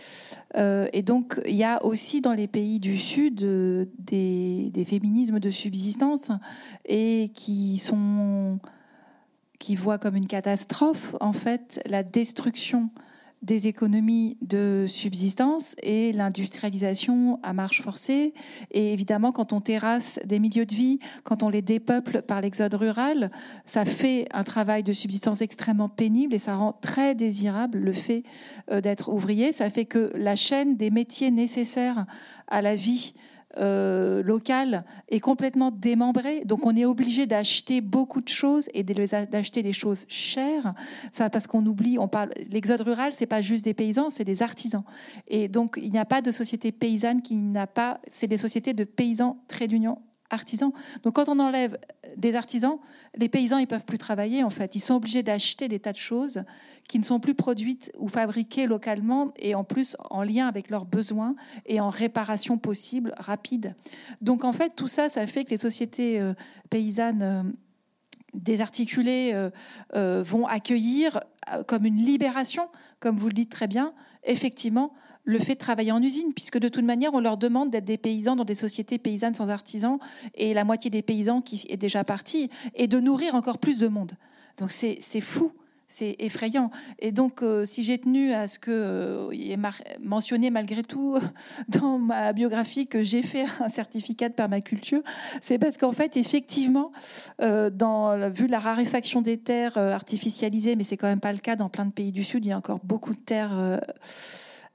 et 0.55 1.01
donc 1.01 1.39
il 1.45 1.55
y 1.55 1.63
a 1.63 1.83
aussi 1.83 2.21
dans 2.21 2.33
les 2.33 2.47
pays 2.47 2.79
du 2.79 2.97
Sud 2.97 3.45
des, 3.99 4.71
des, 4.73 4.85
féminismes 4.85 5.39
de 5.39 5.51
subsistance 5.51 6.31
et 6.85 7.31
qui 7.33 7.77
sont 7.77 8.59
qui 9.59 9.75
voient 9.75 9.97
comme 9.97 10.15
une 10.15 10.27
catastrophe 10.27 11.15
en 11.21 11.33
fait 11.33 11.81
la 11.85 12.03
destruction 12.03 12.89
des 13.43 13.67
économies 13.67 14.37
de 14.41 14.85
subsistance 14.87 15.75
et 15.83 16.13
l'industrialisation 16.13 17.39
à 17.43 17.53
marche 17.53 17.81
forcée. 17.81 18.33
Et 18.71 18.93
évidemment, 18.93 19.31
quand 19.31 19.53
on 19.53 19.61
terrasse 19.61 20.19
des 20.25 20.39
milieux 20.39 20.65
de 20.65 20.73
vie, 20.73 20.99
quand 21.23 21.43
on 21.43 21.49
les 21.49 21.61
dépeuple 21.61 22.21
par 22.21 22.41
l'exode 22.41 22.73
rural, 22.73 23.31
ça 23.65 23.85
fait 23.85 24.27
un 24.33 24.43
travail 24.43 24.81
de 24.81 24.93
subsistance 24.93 25.41
extrêmement 25.41 25.89
pénible 25.89 26.33
et 26.33 26.39
ça 26.39 26.55
rend 26.55 26.73
très 26.81 27.15
désirable 27.15 27.79
le 27.79 27.93
fait 27.93 28.23
euh, 28.71 28.79
d'être 28.79 29.11
ouvrier. 29.13 29.51
Ça 29.51 29.69
fait 29.69 29.85
que 29.85 30.11
la 30.15 30.37
chaîne 30.37 30.77
des 30.77 30.89
métiers 30.89 31.29
nécessaires 31.29 32.05
à 32.47 32.61
la 32.61 32.75
vie 32.75 33.13
euh, 33.57 34.23
local 34.23 34.85
est 35.09 35.19
complètement 35.19 35.71
démembré. 35.71 36.43
Donc 36.45 36.65
on 36.65 36.75
est 36.75 36.85
obligé 36.85 37.25
d'acheter 37.25 37.81
beaucoup 37.81 38.21
de 38.21 38.29
choses 38.29 38.69
et 38.73 38.83
d'acheter 38.83 39.63
des 39.63 39.73
choses 39.73 40.05
chères. 40.07 40.73
Ça 41.11 41.29
parce 41.29 41.47
qu'on 41.47 41.65
oublie, 41.65 41.97
on 41.99 42.07
parle 42.07 42.29
l'exode 42.51 42.81
rural, 42.81 43.13
c'est 43.15 43.25
pas 43.25 43.41
juste 43.41 43.65
des 43.65 43.73
paysans, 43.73 44.09
c'est 44.09 44.23
des 44.23 44.41
artisans. 44.41 44.83
Et 45.27 45.47
donc 45.47 45.79
il 45.81 45.91
n'y 45.91 45.99
a 45.99 46.05
pas 46.05 46.21
de 46.21 46.31
société 46.31 46.71
paysanne 46.71 47.21
qui 47.21 47.35
n'a 47.35 47.67
pas, 47.67 47.99
c'est 48.11 48.27
des 48.27 48.37
sociétés 48.37 48.73
de 48.73 48.83
paysans 48.83 49.37
très 49.47 49.67
d'union 49.67 49.99
artisans. 50.33 50.71
Donc 51.03 51.15
quand 51.15 51.29
on 51.29 51.39
enlève 51.39 51.77
des 52.17 52.35
artisans, 52.35 52.77
les 53.17 53.29
paysans 53.29 53.57
ils 53.57 53.67
peuvent 53.67 53.85
plus 53.85 53.97
travailler 53.97 54.43
en 54.43 54.49
fait. 54.49 54.75
Ils 54.75 54.79
sont 54.79 54.95
obligés 54.95 55.23
d'acheter 55.23 55.67
des 55.67 55.79
tas 55.79 55.91
de 55.91 55.97
choses 55.97 56.43
qui 56.87 56.99
ne 56.99 57.03
sont 57.03 57.19
plus 57.19 57.35
produites 57.35 57.91
ou 57.97 58.09
fabriquées 58.09 58.65
localement 58.65 59.31
et 59.39 59.55
en 59.55 59.63
plus 59.63 59.95
en 60.09 60.23
lien 60.23 60.47
avec 60.47 60.69
leurs 60.69 60.85
besoins 60.85 61.35
et 61.65 61.79
en 61.79 61.89
réparation 61.89 62.57
possible 62.57 63.13
rapide. 63.17 63.75
Donc 64.21 64.43
en 64.43 64.53
fait 64.53 64.75
tout 64.75 64.87
ça, 64.87 65.09
ça 65.09 65.25
fait 65.27 65.45
que 65.45 65.51
les 65.51 65.57
sociétés 65.57 66.19
euh, 66.19 66.33
paysannes 66.69 67.21
euh, 67.21 67.43
désarticulées 68.33 69.49
euh, 69.95 70.23
vont 70.23 70.47
accueillir 70.47 71.19
comme 71.67 71.85
une 71.85 71.97
libération, 71.97 72.67
comme 72.99 73.15
vous 73.15 73.27
le 73.27 73.33
dites 73.33 73.51
très 73.51 73.67
bien, 73.67 73.93
effectivement 74.23 74.93
le 75.23 75.39
fait 75.39 75.53
de 75.53 75.59
travailler 75.59 75.91
en 75.91 76.01
usine, 76.01 76.33
puisque 76.33 76.57
de 76.57 76.67
toute 76.67 76.83
manière, 76.83 77.13
on 77.13 77.19
leur 77.19 77.37
demande 77.37 77.69
d'être 77.69 77.85
des 77.85 77.97
paysans 77.97 78.35
dans 78.35 78.45
des 78.45 78.55
sociétés 78.55 78.97
paysannes 78.97 79.33
sans 79.33 79.49
artisans, 79.49 79.97
et 80.35 80.53
la 80.53 80.63
moitié 80.63 80.89
des 80.89 81.01
paysans 81.01 81.41
qui 81.41 81.65
est 81.69 81.77
déjà 81.77 82.03
partie, 82.03 82.49
et 82.75 82.87
de 82.87 82.99
nourrir 82.99 83.35
encore 83.35 83.57
plus 83.57 83.79
de 83.79 83.87
monde. 83.87 84.13
Donc 84.57 84.71
c'est 84.71 85.21
fou. 85.21 85.51
C'est 85.89 86.15
effrayant. 86.17 86.71
Et 86.97 87.11
donc, 87.11 87.43
euh, 87.43 87.65
si 87.65 87.83
j'ai 87.83 87.99
tenu 87.99 88.33
à 88.33 88.47
ce 88.47 88.57
que 88.57 88.71
euh, 88.71 89.29
il 89.31 89.51
est 89.51 89.59
mentionné 89.99 90.49
malgré 90.49 90.81
tout 90.81 91.19
dans 91.67 91.99
ma 91.99 92.33
biographie 92.33 92.87
que 92.87 93.03
j'ai 93.03 93.21
fait 93.21 93.45
un 93.59 93.69
certificat 93.69 94.27
de 94.27 94.33
permaculture, 94.33 95.03
c'est 95.43 95.59
parce 95.59 95.77
qu'en 95.77 95.91
fait, 95.91 96.17
effectivement, 96.17 96.91
euh, 97.43 97.69
vu 98.33 98.47
la 98.47 98.57
raréfaction 98.57 99.21
des 99.21 99.37
terres 99.37 99.77
artificialisées, 99.77 100.75
mais 100.75 100.83
c'est 100.83 100.97
quand 100.97 101.05
même 101.05 101.19
pas 101.19 101.31
le 101.31 101.37
cas 101.37 101.55
dans 101.55 101.69
plein 101.69 101.85
de 101.85 101.91
pays 101.91 102.11
du 102.11 102.23
Sud, 102.23 102.43
il 102.43 102.47
y 102.47 102.53
a 102.53 102.57
encore 102.57 102.79
beaucoup 102.83 103.13
de 103.13 103.19
terres 103.19 103.79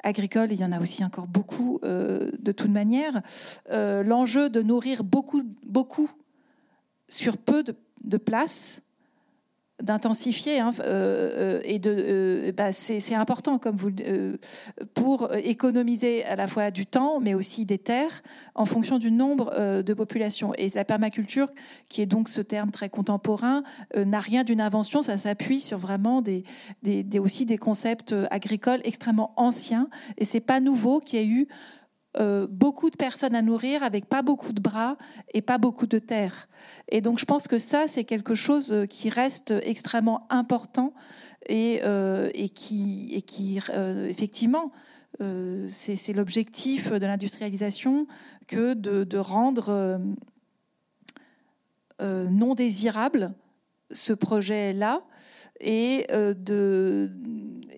agricole, 0.02 0.52
il 0.52 0.60
y 0.60 0.64
en 0.64 0.72
a 0.72 0.80
aussi 0.80 1.04
encore 1.04 1.26
beaucoup 1.26 1.80
euh, 1.84 2.30
de 2.38 2.52
toute 2.52 2.70
manière. 2.70 3.22
Euh, 3.70 4.02
l'enjeu 4.02 4.50
de 4.50 4.62
nourrir 4.62 5.04
beaucoup, 5.04 5.42
beaucoup 5.64 6.10
sur 7.08 7.36
peu 7.36 7.64
de 8.04 8.16
place, 8.16 8.82
d'intensifier 9.82 10.58
hein, 10.58 10.72
euh, 10.80 11.58
euh, 11.58 11.60
et 11.64 11.78
de 11.78 11.94
euh, 11.96 12.52
bah, 12.52 12.72
c'est 12.72 13.14
important 13.14 13.58
comme 13.58 13.76
vous 13.76 13.90
pour 14.94 15.34
économiser 15.36 16.24
à 16.24 16.36
la 16.36 16.46
fois 16.46 16.70
du 16.70 16.84
temps 16.86 17.20
mais 17.20 17.34
aussi 17.34 17.64
des 17.64 17.78
terres 17.78 18.22
en 18.54 18.66
fonction 18.66 18.98
du 18.98 19.10
nombre 19.10 19.82
de 19.82 19.94
populations. 19.94 20.52
Et 20.58 20.68
la 20.74 20.84
permaculture 20.84 21.48
qui 21.88 22.02
est 22.02 22.06
donc 22.06 22.28
ce 22.28 22.40
terme 22.40 22.70
très 22.70 22.88
contemporain 22.88 23.62
n'a 23.96 24.20
rien 24.20 24.44
d'une 24.44 24.60
invention. 24.60 25.02
Ça 25.02 25.16
s'appuie 25.16 25.60
sur 25.60 25.78
vraiment 25.78 26.22
des, 26.22 26.44
des, 26.82 27.18
aussi 27.18 27.46
des 27.46 27.58
concepts 27.58 28.14
agricoles 28.30 28.80
extrêmement 28.84 29.32
anciens. 29.36 29.88
Et 30.16 30.24
c'est 30.24 30.40
pas 30.40 30.60
nouveau 30.60 31.00
qu'il 31.00 31.20
y 31.20 31.22
ait 31.22 31.26
eu 31.26 31.48
euh, 32.18 32.46
beaucoup 32.50 32.90
de 32.90 32.96
personnes 32.96 33.34
à 33.34 33.42
nourrir 33.42 33.82
avec 33.82 34.06
pas 34.06 34.22
beaucoup 34.22 34.52
de 34.52 34.60
bras 34.60 34.96
et 35.34 35.42
pas 35.42 35.58
beaucoup 35.58 35.86
de 35.86 36.00
terre. 36.00 36.48
Et 36.88 37.00
donc 37.00 37.18
je 37.18 37.24
pense 37.24 37.46
que 37.46 37.58
ça, 37.58 37.86
c'est 37.86 38.04
quelque 38.04 38.34
chose 38.34 38.72
euh, 38.72 38.86
qui 38.86 39.08
reste 39.08 39.54
extrêmement 39.62 40.26
important 40.28 40.94
et, 41.46 41.80
euh, 41.84 42.28
et 42.34 42.48
qui, 42.48 43.10
et 43.14 43.22
qui 43.22 43.60
effectivement, 44.08 44.72
c'est 45.68 46.12
l'objectif 46.12 46.92
de 46.92 47.06
l'industrialisation 47.06 48.06
que 48.46 48.74
de, 48.74 49.04
de 49.04 49.18
rendre 49.18 50.00
non 52.00 52.54
désirable 52.54 53.34
ce 53.90 54.12
projet-là 54.12 55.02
et, 55.60 56.06
de, 56.10 57.10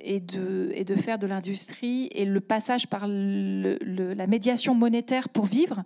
et, 0.03 0.21
de, 0.21 0.97
faire 0.97 1.19
de 1.19 1.27
l'industrie 1.27 2.09
et 2.13 2.25
le 2.25 2.41
passage 2.41 2.87
par 2.87 3.07
la 3.07 4.27
médiation 4.27 4.75
monétaire 4.75 5.29
pour 5.29 5.47
vivre, 5.47 5.83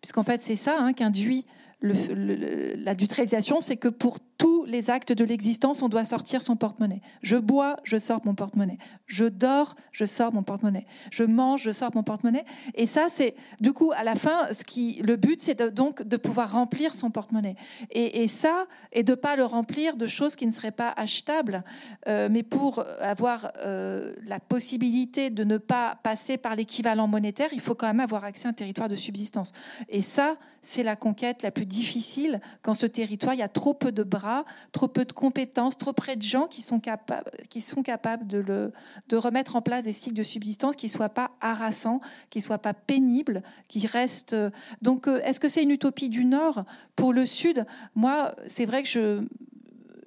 puisqu'en 0.00 0.22
fait 0.22 0.42
c'est 0.42 0.56
ça 0.56 0.76
hein, 0.78 0.92
qu'induit 0.92 1.46
l'industrialisation, 1.80 3.60
c'est 3.60 3.76
que 3.76 3.88
pour 3.88 4.18
tous 4.38 4.64
les 4.64 4.88
actes 4.88 5.12
de 5.12 5.24
l'existence, 5.24 5.82
on 5.82 5.88
doit 5.88 6.04
sortir 6.04 6.42
son 6.42 6.54
porte-monnaie. 6.54 7.02
Je 7.22 7.36
bois, 7.36 7.76
je 7.82 7.98
sors 7.98 8.24
mon 8.24 8.34
porte-monnaie. 8.34 8.78
Je 9.06 9.24
dors, 9.24 9.74
je 9.90 10.04
sors 10.04 10.32
mon 10.32 10.44
porte-monnaie. 10.44 10.86
Je 11.10 11.24
mange, 11.24 11.62
je 11.62 11.72
sors 11.72 11.90
mon 11.94 12.04
porte-monnaie. 12.04 12.44
Et 12.74 12.86
ça, 12.86 13.08
c'est 13.08 13.34
du 13.60 13.72
coup 13.72 13.90
à 13.96 14.04
la 14.04 14.14
fin, 14.14 14.52
ce 14.52 14.62
qui, 14.62 15.02
le 15.04 15.16
but, 15.16 15.40
c'est 15.42 15.60
donc 15.74 16.04
de 16.04 16.16
pouvoir 16.16 16.52
remplir 16.52 16.94
son 16.94 17.10
porte-monnaie. 17.10 17.56
Et, 17.90 18.28
ça, 18.28 18.66
et 18.92 19.02
de 19.02 19.14
pas 19.16 19.34
le 19.34 19.44
remplir 19.44 19.96
de 19.96 20.06
choses 20.06 20.36
qui 20.36 20.46
ne 20.46 20.52
seraient 20.52 20.70
pas 20.70 20.92
achetables, 20.96 21.64
euh, 22.06 22.28
mais 22.30 22.44
pour 22.44 22.84
avoir 23.00 23.50
euh, 23.64 24.14
la 24.24 24.38
possibilité 24.38 25.30
de 25.30 25.42
ne 25.42 25.58
pas 25.58 25.98
passer 26.04 26.36
par 26.36 26.54
l'équivalent 26.54 27.08
monétaire, 27.08 27.48
il 27.52 27.60
faut 27.60 27.74
quand 27.74 27.88
même 27.88 28.00
avoir 28.00 28.24
accès 28.24 28.46
à 28.46 28.50
un 28.50 28.54
territoire 28.54 28.88
de 28.88 28.96
subsistance. 28.96 29.50
Et 29.88 30.00
ça, 30.00 30.36
c'est 30.62 30.82
la 30.82 30.96
conquête 30.96 31.42
la 31.42 31.50
plus 31.50 31.66
difficile 31.66 32.40
quand 32.62 32.74
ce 32.74 32.86
territoire, 32.86 33.34
il 33.34 33.38
y 33.38 33.42
a 33.42 33.48
trop 33.48 33.74
peu 33.74 33.90
de 33.90 34.02
bras 34.02 34.27
trop 34.72 34.88
peu 34.88 35.04
de 35.04 35.12
compétences, 35.12 35.78
trop 35.78 35.92
près 35.92 36.16
de 36.16 36.22
gens 36.22 36.46
qui 36.46 36.62
sont 36.62 36.80
capables, 36.80 37.30
qui 37.48 37.60
sont 37.60 37.82
capables 37.82 38.26
de, 38.26 38.72
remettre 39.12 39.56
en 39.56 39.62
place 39.62 39.84
des 39.84 39.92
cycles 39.92 40.16
de 40.16 40.22
subsistance 40.22 40.76
qui 40.76 40.86
ne 40.86 40.90
soient 40.90 41.08
pas 41.08 41.32
harassants, 41.40 42.00
qui 42.30 42.38
ne 42.38 42.44
soient 42.44 42.58
pas 42.58 42.74
pénibles, 42.74 43.42
qui 43.68 43.86
restent. 43.86 44.36
Donc, 44.82 45.08
euh, 45.08 45.20
est-ce 45.24 45.40
que 45.40 45.48
c'est 45.48 45.62
une 45.62 45.70
utopie 45.70 46.08
du 46.08 46.24
Nord? 46.24 46.64
Pour 46.96 47.12
le 47.12 47.26
Sud, 47.26 47.66
moi, 47.94 48.34
c'est 48.46 48.64
vrai 48.64 48.82
que 48.82 48.88
je 48.88 49.22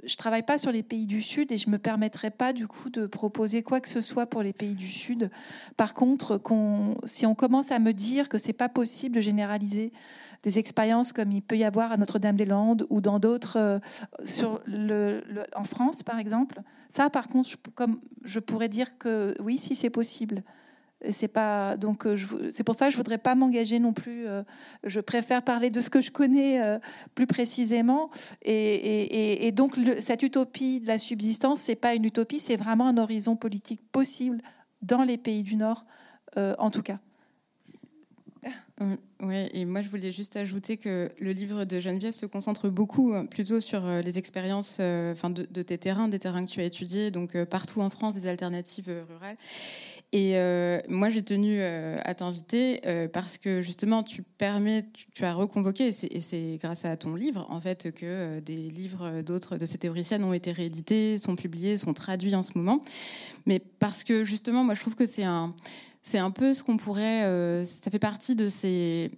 je 0.03 0.15
travaille 0.15 0.43
pas 0.43 0.57
sur 0.57 0.71
les 0.71 0.83
pays 0.83 1.05
du 1.05 1.21
Sud 1.21 1.51
et 1.51 1.57
je 1.57 1.69
me 1.69 1.77
permettrai 1.77 2.31
pas 2.31 2.53
du 2.53 2.67
coup 2.67 2.89
de 2.89 3.05
proposer 3.05 3.63
quoi 3.63 3.79
que 3.79 3.89
ce 3.89 4.01
soit 4.01 4.25
pour 4.25 4.41
les 4.41 4.53
pays 4.53 4.73
du 4.73 4.87
Sud. 4.87 5.29
Par 5.77 5.93
contre, 5.93 6.41
si 7.05 7.25
on 7.25 7.35
commence 7.35 7.71
à 7.71 7.79
me 7.79 7.93
dire 7.93 8.29
que 8.29 8.37
c'est 8.37 8.53
pas 8.53 8.69
possible 8.69 9.15
de 9.15 9.21
généraliser 9.21 9.91
des 10.43 10.59
expériences 10.59 11.13
comme 11.13 11.31
il 11.31 11.41
peut 11.41 11.57
y 11.57 11.63
avoir 11.63 11.91
à 11.91 11.97
Notre-Dame-des-Landes 11.97 12.87
ou 12.89 13.01
dans 13.01 13.19
d'autres, 13.19 13.57
euh, 13.57 15.21
en 15.55 15.63
France 15.63 16.03
par 16.03 16.19
exemple. 16.19 16.61
Ça, 16.89 17.09
par 17.09 17.27
contre, 17.27 17.49
je, 17.49 17.57
comme 17.75 17.99
je 18.23 18.39
pourrais 18.39 18.69
dire 18.69 18.97
que 18.97 19.35
oui, 19.39 19.57
si 19.57 19.75
c'est 19.75 19.89
possible. 19.89 20.43
Euh, 21.05 21.11
c'est 21.11 22.63
pour 22.63 22.75
ça 22.75 22.85
que 22.87 22.91
je 22.91 22.97
voudrais 22.97 23.17
pas 23.17 23.35
m'engager 23.35 23.79
non 23.79 23.93
plus. 23.93 24.27
Euh, 24.27 24.43
je 24.83 24.99
préfère 24.99 25.43
parler 25.43 25.69
de 25.69 25.81
ce 25.81 25.89
que 25.89 26.01
je 26.01 26.11
connais 26.11 26.59
plus 27.15 27.27
précisément. 27.27 28.09
Et, 28.41 29.47
et, 29.47 29.51
donc 29.51 29.77
cette 29.99 30.23
utopie 30.23 30.79
de 30.79 30.87
la 30.87 30.97
subsistance, 30.97 31.61
c'est 31.61 31.75
pas 31.75 31.93
une 31.93 32.05
utopie, 32.05 32.39
c'est 32.39 32.55
vraiment 32.55 32.87
un 32.87 32.97
horizon 32.97 33.35
politique 33.35 33.81
possible 33.91 34.41
dans 34.81 35.03
les 35.03 35.17
pays 35.17 35.43
du 35.43 35.55
Nord, 35.55 35.85
en 36.35 36.71
tout 36.71 36.81
cas. 36.81 36.99
Euh, 38.81 38.95
oui, 39.21 39.47
et 39.53 39.65
moi 39.65 39.81
je 39.81 39.89
voulais 39.89 40.11
juste 40.11 40.35
ajouter 40.35 40.77
que 40.77 41.11
le 41.19 41.31
livre 41.31 41.65
de 41.65 41.79
Geneviève 41.79 42.13
se 42.13 42.25
concentre 42.25 42.69
beaucoup 42.69 43.13
euh, 43.13 43.23
plutôt 43.23 43.59
sur 43.59 43.85
euh, 43.85 44.01
les 44.01 44.17
expériences 44.17 44.79
enfin, 45.11 45.29
de, 45.29 45.43
tes 45.61 45.77
terrains, 45.77 46.07
des 46.07 46.19
terrains 46.19 46.45
que 46.45 46.51
tu 46.51 46.61
as 46.61 46.63
étudiés, 46.63 47.11
donc 47.11 47.41
partout 47.45 47.81
en 47.81 47.89
France, 47.89 48.15
des 48.15 48.27
alternatives 48.27 48.91
rurales. 49.09 49.37
Et 50.13 50.33
moi 50.89 51.07
j'ai 51.07 51.23
tenu 51.23 51.61
à 51.61 52.13
t'inviter 52.13 52.81
parce 53.13 53.37
que 53.37 53.61
justement 53.61 54.03
tu 54.03 54.23
permets, 54.23 54.85
tu, 55.13 55.23
as 55.23 55.33
reconvoqué, 55.33 55.87
et 55.87 56.21
c'est 56.21 56.59
grâce 56.61 56.83
à 56.83 56.97
ton 56.97 57.15
livre 57.15 57.45
en 57.49 57.61
fait 57.61 57.93
que 57.93 58.41
des 58.41 58.57
livres 58.57 59.21
d'autres 59.21 59.55
de 59.57 59.65
ces 59.65 59.77
théoriciennes 59.77 60.25
ont 60.25 60.33
été 60.33 60.51
réédités, 60.51 61.17
sont 61.17 61.37
publiés, 61.37 61.77
sont 61.77 61.93
traduits 61.93 62.35
en 62.35 62.43
ce 62.43 62.57
moment. 62.57 62.81
Mais 63.45 63.59
parce 63.59 64.03
que 64.03 64.25
justement 64.25 64.65
moi 64.65 64.75
je 64.75 64.81
trouve 64.81 64.95
que 64.95 65.05
c'est 65.05 65.23
un 65.23 65.55
c'est 66.03 66.17
un 66.17 66.31
peu 66.31 66.53
ce 66.53 66.63
qu'on 66.63 66.77
pourrait, 66.77 67.25
euh, 67.25 67.63
ça 67.63 67.91
fait 67.91 67.99
partie 67.99 68.35
de 68.35 68.49
ces, 68.49 69.11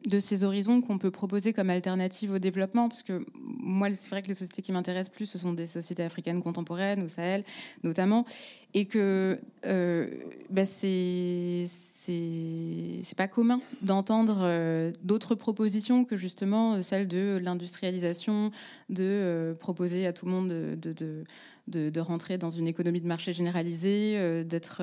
horizons 0.43 0.81
qu'on 0.81 0.97
peut 0.97 1.11
proposer 1.11 1.53
comme 1.53 1.69
alternative 1.69 2.33
au 2.33 2.39
développement, 2.39 2.89
parce 2.89 3.03
que 3.03 3.25
moi, 3.35 3.87
c'est 3.93 4.09
vrai 4.09 4.21
que 4.21 4.27
les 4.27 4.35
sociétés 4.35 4.61
qui 4.61 4.73
m'intéressent 4.73 5.13
plus, 5.13 5.25
ce 5.25 5.37
sont 5.37 5.53
des 5.53 5.67
sociétés 5.67 6.03
africaines 6.03 6.43
contemporaines, 6.43 7.03
au 7.03 7.07
Sahel 7.07 7.43
notamment, 7.83 8.25
et 8.73 8.85
que 8.85 9.39
euh, 9.65 10.07
bah, 10.49 10.65
c'est 10.65 11.67
c'est 12.05 13.15
pas 13.15 13.29
commun 13.29 13.61
d'entendre 13.81 14.41
euh, 14.41 14.91
d'autres 15.03 15.35
propositions 15.35 16.03
que 16.03 16.17
justement 16.17 16.81
celle 16.81 17.07
de 17.07 17.39
l'industrialisation, 17.41 18.51
de 18.89 19.55
proposer 19.57 20.05
à 20.05 20.11
tout 20.11 20.25
le 20.25 20.31
monde 20.33 20.49
de, 20.49 20.75
de, 20.91 21.89
de, 21.89 21.99
rentrer 22.01 22.37
dans 22.37 22.49
une 22.49 22.67
économie 22.67 22.99
de 22.99 23.07
marché 23.07 23.31
généralisée, 23.31 24.43
d'être 24.43 24.81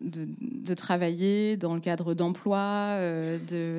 de, 0.00 0.74
travailler 0.74 1.56
dans 1.56 1.74
le 1.74 1.80
cadre 1.80 2.14
d'emploi, 2.14 2.98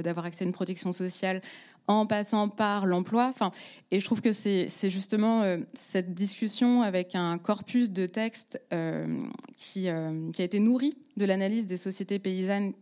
d'avoir 0.03 0.25
accès 0.25 0.43
à 0.43 0.47
une 0.47 0.53
protection 0.53 0.91
sociale 0.91 1.41
en 1.87 2.05
passant 2.05 2.49
par 2.49 2.85
l'emploi. 2.85 3.27
Enfin, 3.27 3.51
et 3.91 3.99
je 3.99 4.05
trouve 4.05 4.21
que 4.21 4.33
c'est 4.33 4.69
justement 4.83 5.43
euh, 5.43 5.57
cette 5.73 6.13
discussion 6.13 6.81
avec 6.81 7.15
un 7.15 7.37
corpus 7.37 7.89
de 7.89 8.05
textes 8.05 8.61
euh, 8.73 9.07
euh, 9.07 10.31
qui, 10.31 10.41
a 10.41 10.43
été 10.43 10.59
nourri 10.59 10.97
de 11.15 11.25
l'analyse 11.25 11.65
des 11.65 11.77
sociétés 11.77 12.19
paysannes 12.19 12.73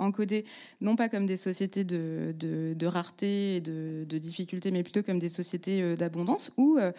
encodées 0.00 0.44
non 0.80 0.96
pas 0.96 1.08
comme 1.08 1.26
des 1.26 1.36
sociétés 1.36 1.84
de, 1.84 2.86
rareté 2.86 3.56
et 3.56 3.60
de, 3.60 4.04
de, 4.08 4.18
difficulté, 4.18 4.70
mais 4.70 4.82
plutôt 4.82 5.02
comme 5.02 5.18
des 5.18 5.28
sociétés 5.28 5.82
euh, 5.82 5.96
d'abondance, 5.96 6.50
où, 6.56 6.78
euh, 6.78 6.92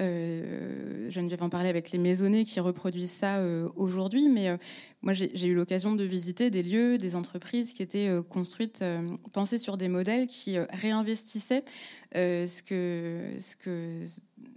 euh, 0.00 1.10
Geneviève 1.10 1.42
en 1.42 1.48
parler 1.48 1.68
avec 1.68 1.90
les 1.90 1.98
maisonnées 1.98 2.44
qui 2.44 2.60
reproduisent 2.60 3.10
ça 3.10 3.36
euh, 3.36 3.68
aujourd'hui, 3.76 4.28
mais 4.28 4.56
moi 5.02 5.12
j'ai 5.12 5.46
eu 5.46 5.54
l'occasion 5.54 5.94
de 5.94 6.04
visiter 6.04 6.50
des 6.50 6.62
lieux, 6.62 6.98
des 6.98 7.14
entreprises 7.14 7.72
qui 7.72 7.82
étaient 7.82 8.10
construites, 8.28 8.84
pensées 9.32 9.58
sur 9.58 9.76
des 9.76 9.88
modèles 9.88 10.26
qui 10.26 10.58
réinvestissaient 10.58 11.64
ce 12.14 12.62
que... 12.62 13.30
Ce 13.40 13.56
que 13.56 14.00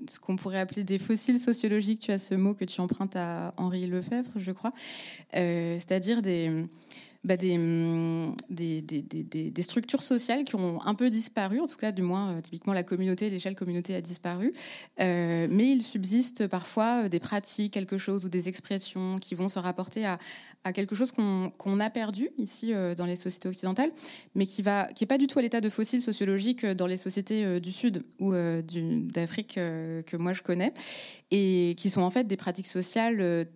ce 0.08 0.20
qu'on 0.20 0.36
pourrait 0.36 0.60
appeler 0.60 0.84
des 0.84 1.00
fossiles 1.00 1.40
sociologiques, 1.40 2.00
tu 2.00 2.12
as 2.12 2.20
ce 2.20 2.34
mot 2.36 2.54
que 2.54 2.66
tu 2.66 2.82
empruntes 2.82 3.16
à 3.16 3.54
Henri 3.58 3.88
Lefebvre, 3.88 4.32
je 4.36 4.52
crois, 4.52 4.74
c'est-à-dire 5.34 6.22
des, 6.22 6.66
bah, 7.24 7.36
hum, 7.44 8.36
des, 8.50 9.62
structures 9.62 10.02
sociales 10.02 10.44
qui 10.44 10.56
ont 10.56 10.82
un 10.84 10.96
peu 10.96 11.12
disparu, 11.12 11.60
en 11.60 11.68
tout 11.68 11.78
cas 11.78 11.92
du 11.92 12.02
moins 12.02 12.32
euh, 12.32 12.42
typiquement 12.42 12.74
la 12.74 12.82
communauté, 12.82 13.30
l'échelle 13.30 13.56
communauté 13.56 13.94
a 13.94 14.02
disparu, 14.02 14.54
euh, 15.00 15.48
mais 15.50 15.70
il 15.70 15.84
subsiste 15.84 16.48
parfois 16.48 17.04
euh, 17.04 17.10
des 17.10 17.20
pratiques, 17.20 17.74
quelque 17.74 18.00
chose 18.00 18.26
ou 18.26 18.30
des 18.30 18.50
expressions 18.50 19.20
qui 19.20 19.36
vont 19.36 19.50
se 19.50 19.60
rapporter 19.60 20.04
à, 20.04 20.18
à 20.64 20.74
quelque 20.74 20.96
chose 20.96 21.12
qu'on 21.12 21.80
a 21.80 21.90
perdu 21.92 22.30
ici 22.40 22.74
dans 22.98 23.06
les 23.06 23.16
sociétés 23.16 23.50
occidentales, 23.50 23.92
mais 24.34 24.48
qui 24.48 24.64
va 24.64 24.86
qui 24.86 25.04
est 25.04 25.08
pas 25.08 25.20
du 25.20 25.28
tout 25.28 25.38
à 25.38 25.44
l'état 25.44 25.62
de 25.62 25.70
fossile 25.70 26.02
sociologique 26.02 26.66
dans 26.66 26.88
les 26.88 26.98
sociétés 26.98 27.60
du 27.60 27.72
Sud 27.72 28.04
ou 28.20 28.34
d'Afrique 28.34 29.56
que 29.56 30.18
moi 30.18 30.34
je 30.34 30.42
connais, 30.44 30.74
et 31.32 31.76
qui 31.78 31.90
sont 31.90 32.02
en 32.02 32.12
fait 32.12 32.26
des 32.26 32.38
pratiques 32.38 32.68
sociales 32.68 33.48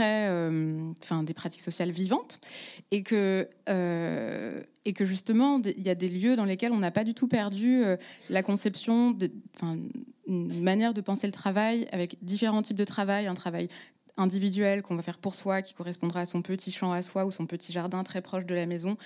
euh, 0.00 0.92
enfin, 1.02 1.22
des 1.22 1.34
pratiques 1.34 1.60
sociales 1.60 1.90
vivantes, 1.90 2.40
et 2.90 3.02
que 3.02 3.48
euh, 3.68 4.62
et 4.84 4.92
que 4.92 5.04
justement 5.04 5.60
il 5.64 5.82
y 5.82 5.90
a 5.90 5.94
des 5.94 6.08
lieux 6.08 6.36
dans 6.36 6.44
lesquels 6.44 6.72
on 6.72 6.78
n'a 6.78 6.90
pas 6.90 7.04
du 7.04 7.14
tout 7.14 7.28
perdu 7.28 7.84
euh, 7.84 7.96
la 8.30 8.42
conception, 8.42 9.12
de, 9.12 9.30
une 10.26 10.62
manière 10.62 10.94
de 10.94 11.00
penser 11.00 11.26
le 11.26 11.32
travail 11.32 11.88
avec 11.92 12.16
différents 12.22 12.62
types 12.62 12.76
de 12.76 12.84
travail, 12.84 13.26
un 13.26 13.34
travail 13.34 13.68
individuel 14.16 14.82
qu'on 14.82 14.96
va 14.96 15.02
faire 15.02 15.18
pour 15.18 15.34
soi, 15.34 15.62
qui 15.62 15.74
correspondra 15.74 16.20
à 16.20 16.26
son 16.26 16.42
petit 16.42 16.70
champ 16.70 16.92
à 16.92 17.02
soi 17.02 17.24
ou 17.24 17.30
son 17.30 17.46
petit 17.46 17.72
jardin 17.72 18.02
très 18.04 18.20
proche 18.20 18.44
de 18.44 18.54
la 18.54 18.66
maison, 18.66 18.96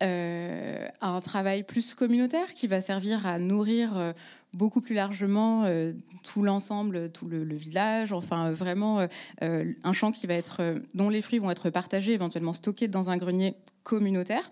euh, 0.00 0.86
un 1.00 1.20
travail 1.20 1.64
plus 1.64 1.94
communautaire 1.94 2.54
qui 2.54 2.68
va 2.68 2.80
servir 2.80 3.26
à 3.26 3.40
nourrir 3.40 3.96
euh, 3.96 4.12
beaucoup 4.52 4.80
plus 4.80 4.94
largement 4.94 5.64
euh, 5.64 5.92
tout 6.22 6.44
l'ensemble, 6.44 7.10
tout 7.10 7.26
le, 7.26 7.42
village, 7.56 8.12
enfin 8.12 8.52
vraiment 8.52 9.06
un 9.40 9.92
champ 9.92 10.12
qui 10.12 10.28
va 10.28 10.34
être 10.34 10.76
dont 10.94 11.08
les 11.08 11.20
fruits 11.20 11.40
vont 11.40 11.50
être 11.50 11.70
partagés, 11.70 12.12
éventuellement 12.12 12.52
stockés 12.52 12.86
dans 12.86 13.10
un 13.10 13.16
grenier 13.16 13.54
communautaire. 13.82 14.50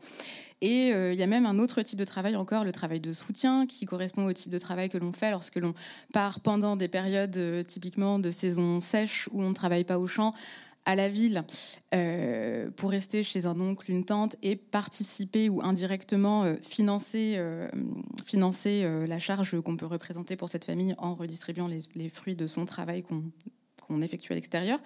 Et 0.63 0.89
il 0.89 1.15
y 1.15 1.23
a 1.23 1.27
même 1.27 1.47
un 1.47 1.59
autre 1.59 1.83
type 1.83 1.99
de 1.99 2.05
travail 2.05 2.35
encore, 2.35 2.65
le 2.65 2.73
travail 2.73 2.99
de 2.99 3.13
soutien, 3.13 3.67
qui 3.67 3.85
correspond 3.85 4.25
au 4.25 4.33
type 4.33 4.51
de 4.51 4.59
travail 4.59 4.89
que 4.89 4.99
l'on 4.99 5.13
fait 5.13 5.31
lorsque 5.31 5.57
l'on 5.57 5.75
part 6.13 6.41
pendant 6.41 6.77
des 6.77 6.89
périodes 6.89 7.39
typiquement 7.67 8.19
de 8.19 8.31
saison 8.31 8.81
sèche 8.81 9.29
où 9.33 9.43
on 9.43 9.51
ne 9.51 9.55
travaille 9.55 9.85
pas 9.85 9.99
au 9.99 10.07
champ 10.07 10.35
à 10.87 10.95
la 10.95 11.09
ville 11.09 11.45
euh, 11.95 12.71
pour 12.71 12.91
rester 12.91 13.23
chez 13.23 13.45
un 13.45 13.61
oncle, 13.61 13.91
une 13.91 14.05
tante 14.05 14.37
et 14.43 14.57
participer 14.57 15.49
ou 15.49 15.61
indirectement 15.63 16.45
euh, 16.45 16.55
financer, 16.63 17.35
euh, 17.37 17.69
financer 18.25 18.89
la 19.07 19.19
charge 19.19 19.61
qu'on 19.61 19.77
peut 19.77 19.87
représenter 19.87 20.37
pour 20.37 20.49
cette 20.49 20.65
famille 20.65 20.95
en 20.99 21.15
redistribuant 21.15 21.67
les, 21.67 21.81
les 21.95 22.09
fruits 22.09 22.37
de 22.37 22.47
son 22.47 22.65
travail 22.65 23.03
qu'on 23.03 23.25
qu'on 23.87 24.03
effectue 24.03 24.33
à 24.33 24.35
l'extérieur. 24.35 24.79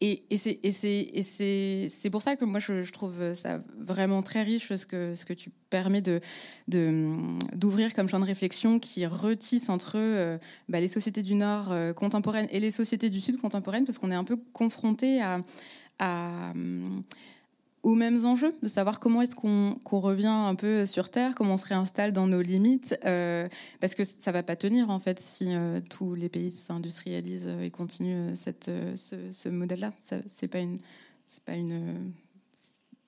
Et, 0.00 0.22
et 0.30 0.36
c'est 0.72 2.10
pour 2.10 2.22
ça 2.22 2.36
que 2.36 2.44
moi, 2.44 2.60
je, 2.60 2.90
trouve 2.92 3.34
ça 3.34 3.60
vraiment 3.78 4.22
très 4.22 4.42
riche 4.42 4.72
ce 4.74 4.86
que, 4.86 5.14
ce 5.14 5.24
que 5.24 5.32
tu 5.32 5.50
permets 5.70 6.00
d'ouvrir 6.00 6.20
de, 6.68 7.56
d'ouvrir 7.56 7.94
comme 7.94 8.08
champ 8.08 8.20
de 8.20 8.24
réflexion 8.24 8.78
qui 8.78 9.06
retisse 9.06 9.68
entre 9.68 9.96
euh, 9.96 10.38
bah, 10.68 10.80
les 10.80 10.88
sociétés 10.88 11.22
du 11.22 11.34
Nord 11.34 11.72
euh, 11.72 11.92
contemporaines 11.92 12.48
et 12.50 12.60
les 12.60 12.70
sociétés 12.70 13.10
du 13.10 13.20
Sud 13.20 13.38
contemporaines, 13.38 13.84
parce 13.84 13.98
qu'on 13.98 14.10
est 14.10 14.16
un 14.16 14.24
peu 14.24 14.38
confronté 14.52 15.20
à 15.20 15.42
aux 17.82 17.94
mêmes 17.94 18.24
enjeux, 18.24 18.52
de 18.62 18.68
savoir 18.68 19.00
comment 19.00 19.22
est-ce 19.22 19.34
qu'on 19.34 20.00
revient 20.00 20.26
un 20.26 20.54
peu 20.54 20.86
sur 20.86 21.10
Terre, 21.10 21.34
comment 21.34 21.54
on 21.54 21.58
se 21.58 21.66
réinstalle 21.66 22.12
dans 22.12 22.26
nos 22.26 22.42
limites, 22.42 22.98
euh, 23.04 23.48
parce 23.80 23.94
que 23.94 24.02
ça 24.04 24.32
va 24.32 24.42
pas 24.42 24.56
tenir 24.56 24.90
en 24.90 24.98
fait 24.98 25.20
si 25.20 25.54
euh, 25.54 25.80
tous 25.88 26.14
les 26.14 26.28
pays 26.28 26.50
s'industrialisent 26.50 27.50
et 27.62 27.70
continuent 27.70 28.34
cette, 28.34 28.70
ce, 28.94 29.48
modèle-là. 29.48 29.92
C'est 29.98 30.28
c'est 30.28 30.48
pas 31.44 31.54
une, 31.54 32.12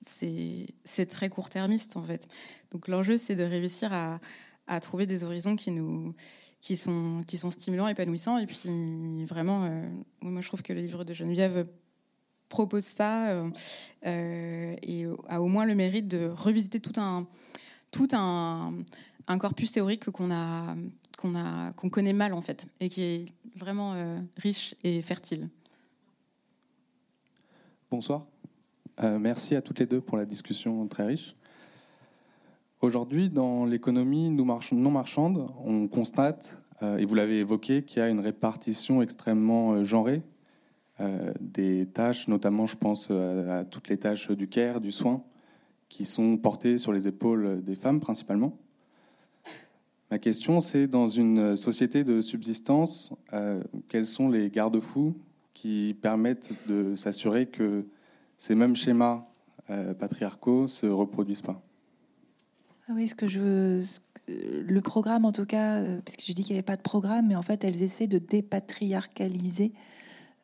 c'est 0.01 1.05
très 1.07 1.29
court-termiste 1.29 1.97
en 1.97 2.03
fait. 2.03 2.27
Donc 2.71 2.87
l'enjeu 2.87 3.17
c'est 3.17 3.35
de 3.35 3.43
réussir 3.43 3.91
à, 3.93 4.19
trouver 4.79 5.05
des 5.05 5.25
horizons 5.25 5.57
qui 5.57 5.71
nous 5.71 6.15
qui 6.61 6.77
sont, 6.77 7.21
qui 7.27 7.37
sont 7.37 7.51
stimulants, 7.51 7.87
épanouissants. 7.87 8.37
Et 8.37 8.45
puis, 8.45 9.25
vraiment, 9.25 9.63
euh, 9.63 9.83
moi, 10.21 10.41
je 10.41 10.47
trouve 10.47 10.61
que 10.61 10.73
le 10.73 10.79
livre 10.79 11.03
de 11.03 11.11
Geneviève 11.11 11.67
propose 12.51 12.83
ça 12.83 13.29
euh, 13.29 13.49
euh, 14.05 14.75
et 14.83 15.05
a 15.27 15.41
au 15.41 15.47
moins 15.47 15.65
le 15.65 15.73
mérite 15.73 16.07
de 16.07 16.27
revisiter 16.27 16.79
tout 16.79 16.99
un, 16.99 17.25
tout 17.89 18.09
un, 18.13 18.73
corpus 19.39 19.71
théorique 19.71 20.11
qu'on 20.11 20.31
a, 20.31 20.75
qu'on 21.17 21.35
a, 21.35 21.71
qu'on 21.71 21.89
connaît 21.89 22.13
mal 22.13 22.33
en 22.33 22.41
fait 22.41 22.67
et 22.79 22.89
qui 22.89 23.01
est 23.01 23.25
vraiment 23.55 23.93
euh, 23.93 24.19
riche 24.37 24.75
et 24.83 25.01
fertile. 25.01 25.49
Bonsoir. 27.89 28.25
merci 29.19 29.55
à 29.55 29.61
toutes 29.61 29.79
les 29.79 29.85
deux 29.85 30.01
pour 30.01 30.17
la 30.17 30.25
discussion 30.25 30.87
très 30.87 31.05
riche. 31.05 31.35
Aujourd'hui, 32.81 33.29
dans 33.29 33.65
l'économie 33.65 34.29
non 34.29 34.91
marchande, 34.91 35.47
on 35.63 35.87
constate, 35.87 36.57
et 36.81 37.05
vous 37.05 37.13
l'avez 37.13 37.39
évoqué, 37.39 37.83
qu'il 37.83 37.99
y 37.99 38.01
a 38.01 38.09
une 38.09 38.21
répartition 38.21 39.03
extrêmement 39.03 39.83
genrée 39.83 40.23
des 41.39 41.87
tâches, 41.87 42.27
notamment 42.27 42.67
je 42.67 42.75
pense 42.77 43.09
à, 43.11 43.65
toutes 43.65 43.89
les 43.89 43.97
tâches 43.97 44.29
du 44.31 44.47
care, 44.47 44.81
du 44.81 44.91
soin, 44.91 45.23
qui 45.89 46.05
sont 46.05 46.37
portées 46.37 46.77
sur 46.77 46.93
les 46.93 47.07
épaules 47.07 47.63
des 47.63 47.75
femmes 47.75 47.99
principalement. 47.99 48.57
Ma 50.11 50.19
question, 50.19 50.59
c'est 50.59 50.87
dans 50.87 51.07
une 51.07 51.55
société 51.55 52.03
de 52.03 52.19
subsistance, 52.19 53.13
euh, 53.31 53.63
quels 53.87 54.05
sont 54.05 54.27
les 54.27 54.49
garde-fous 54.49 55.15
qui 55.53 55.95
permettent 56.01 56.51
de 56.67 56.95
s'assurer 56.95 57.45
que 57.45 57.85
ces 58.37 58.53
mêmes 58.53 58.75
schémas 58.75 59.25
euh, 59.69 59.93
patriarcaux 59.93 60.67
se 60.67 60.85
reproduisent 60.85 61.41
pas? 61.41 61.61
Ah 62.89 62.93
oui, 62.93 63.07
ce 63.07 63.15
que 63.15 63.29
je 63.29 63.81
le 64.27 64.81
programme 64.81 65.23
en 65.23 65.31
tout 65.31 65.45
cas, 65.45 65.81
puisque 66.03 66.25
je 66.27 66.33
dis 66.33 66.43
qu'il 66.43 66.55
n'y 66.55 66.59
avait 66.59 66.65
pas 66.65 66.75
de 66.75 66.81
programme, 66.81 67.27
mais 67.29 67.35
en 67.37 67.41
fait 67.41 67.63
elles 67.63 67.81
essaient 67.81 68.07
de 68.07 68.17
dépatriarcaliser 68.17 69.71
euh, 69.73 70.00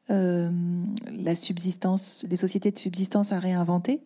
la 0.10 1.36
subsistance, 1.36 2.26
les 2.30 2.38
sociétés 2.38 2.72
de 2.72 2.80
subsistance 2.80 3.32
à 3.32 3.40
réinventer, 3.40 4.02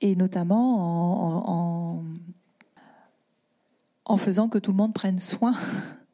et 0.00 0.16
notamment 0.16 1.44
en, 1.48 2.02
en, 4.04 4.16
faisant 4.16 4.48
que 4.48 4.58
tout 4.58 4.72
le 4.72 4.76
monde 4.76 4.94
prenne 4.94 5.18
soin 5.18 5.54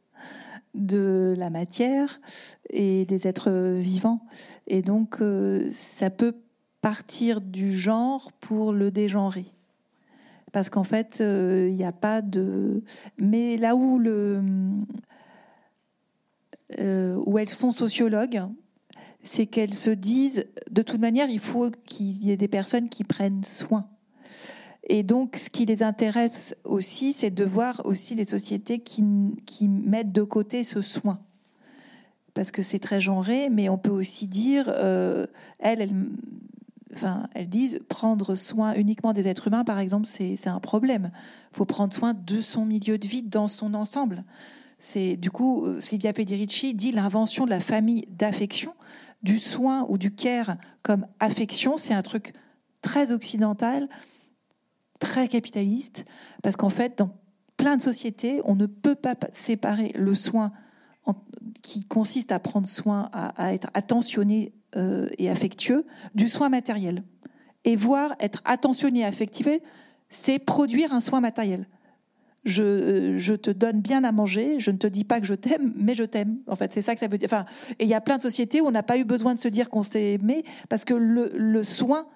de 0.74 1.34
la 1.38 1.50
matière 1.50 2.20
et 2.70 3.04
des 3.04 3.26
êtres 3.26 3.78
vivants. 3.78 4.20
Et 4.66 4.82
donc, 4.82 5.20
euh, 5.20 5.68
ça 5.70 6.10
peut 6.10 6.34
partir 6.80 7.40
du 7.40 7.72
genre 7.72 8.32
pour 8.32 8.72
le 8.72 8.90
dégenrer. 8.90 9.46
Parce 10.52 10.68
qu'en 10.70 10.84
fait, 10.84 11.18
euh, 11.20 11.68
il 11.68 11.76
n'y 11.76 11.84
a 11.84 11.92
pas 11.92 12.22
de... 12.22 12.82
Mais 13.18 13.56
là 13.56 13.76
où, 13.76 13.98
le, 13.98 14.42
où 16.78 17.38
elles 17.38 17.48
sont 17.48 17.72
sociologues, 17.72 18.42
c'est 19.26 19.46
qu'elles 19.46 19.74
se 19.74 19.90
disent, 19.90 20.46
de 20.70 20.82
toute 20.82 21.00
manière, 21.00 21.28
il 21.28 21.40
faut 21.40 21.70
qu'il 21.84 22.24
y 22.24 22.30
ait 22.30 22.36
des 22.36 22.48
personnes 22.48 22.88
qui 22.88 23.04
prennent 23.04 23.44
soin. 23.44 23.86
Et 24.88 25.02
donc, 25.02 25.36
ce 25.36 25.50
qui 25.50 25.66
les 25.66 25.82
intéresse 25.82 26.56
aussi, 26.64 27.12
c'est 27.12 27.30
de 27.30 27.44
voir 27.44 27.82
aussi 27.84 28.14
les 28.14 28.24
sociétés 28.24 28.78
qui, 28.78 29.02
mettent 29.68 30.12
de 30.12 30.22
côté 30.22 30.62
ce 30.62 30.80
soin. 30.80 31.18
Parce 32.34 32.50
que 32.50 32.62
c'est 32.62 32.78
très 32.78 33.00
genré, 33.00 33.48
mais 33.50 33.68
on 33.68 33.78
peut 33.78 33.90
aussi 33.90 34.28
dire, 34.28 34.66
euh, 34.68 35.26
elle, 35.58 35.90
enfin, 36.92 37.26
elles 37.34 37.48
disent 37.48 37.80
prendre 37.88 38.36
soin 38.36 38.74
uniquement 38.74 39.12
des 39.12 39.26
êtres 39.26 39.48
humains, 39.48 39.64
par 39.64 39.80
exemple, 39.80 40.06
c'est 40.06 40.46
un 40.46 40.60
problème. 40.60 41.10
Il 41.52 41.56
faut 41.56 41.64
prendre 41.64 41.92
soin 41.92 42.14
de 42.14 42.40
son 42.40 42.64
milieu 42.64 42.96
de 42.98 43.08
vie 43.08 43.22
dans 43.22 43.48
son 43.48 43.74
ensemble. 43.74 44.22
C'est 44.78 45.16
du 45.16 45.30
coup, 45.30 45.64
euh, 45.64 45.80
Silvia 45.80 46.12
Federici 46.12 46.74
dit 46.74 46.92
l'invention 46.92 47.44
de 47.44 47.50
la 47.50 47.60
famille 47.60 48.06
d'affection, 48.10 48.72
du 49.26 49.40
soin 49.40 49.84
ou 49.88 49.98
du 49.98 50.14
care 50.14 50.56
comme 50.82 51.06
affection, 51.18 51.76
c'est 51.76 51.92
un 51.92 52.02
truc 52.02 52.32
très 52.80 53.10
occidental, 53.10 53.88
très 55.00 55.26
capitaliste, 55.26 56.04
parce 56.42 56.54
qu'en 56.54 56.70
fait, 56.70 56.98
dans 56.98 57.10
plein 57.56 57.76
de 57.76 57.82
sociétés, 57.82 58.40
on 58.44 58.54
ne 58.54 58.66
peut 58.66 58.94
pas 58.94 59.16
séparer 59.32 59.92
le 59.96 60.14
soin 60.14 60.52
qui 61.62 61.84
consiste 61.84 62.30
à 62.30 62.38
prendre 62.38 62.68
soin, 62.68 63.10
à, 63.12 63.52
être 63.52 63.68
attentionné 63.74 64.52
euh, 64.76 65.08
et 65.18 65.28
affectueux, 65.28 65.86
du 66.14 66.28
soin 66.28 66.48
matériel. 66.48 67.02
Et 67.64 67.74
voir 67.74 68.14
être 68.20 68.42
attentionné 68.44 69.00
et 69.00 69.04
affectué, 69.04 69.60
c'est 70.08 70.38
produire 70.38 70.92
un 70.92 71.00
soin 71.00 71.20
matériel. 71.20 71.66
Je, 72.46 72.62
euh, 72.62 73.18
je, 73.18 73.34
te 73.34 73.50
donne 73.50 73.80
bien 73.80 74.04
à 74.04 74.12
manger, 74.12 74.60
je 74.60 74.70
ne 74.70 74.78
te 74.78 74.86
dis 74.86 75.04
pas 75.04 75.20
que 75.20 75.26
je 75.26 75.34
t'aime, 75.34 75.72
mais 75.76 75.94
je 75.94 76.04
t'aime. 76.04 76.38
En 76.46 76.56
fait, 76.56 76.72
c'est 76.72 76.80
ça 76.80 76.94
que 76.94 77.00
ça 77.00 77.08
veut 77.08 77.18
dire. 77.18 77.28
Enfin, 77.28 77.44
et 77.78 77.84
il 77.84 77.88
y 77.88 77.94
a 77.94 78.00
plein 78.00 78.16
de 78.16 78.22
sociétés 78.22 78.60
où 78.60 78.66
on 78.66 78.70
n'a 78.70 78.82
pas 78.82 78.96
eu 78.96 79.04
besoin 79.04 79.34
de 79.34 79.40
se 79.40 79.48
dire 79.48 79.68
qu'on 79.68 79.82
s'est 79.82 80.14
aimé 80.14 80.44
parce 80.68 80.84
que 80.84 80.94
le, 80.94 81.64
soin 81.64 82.06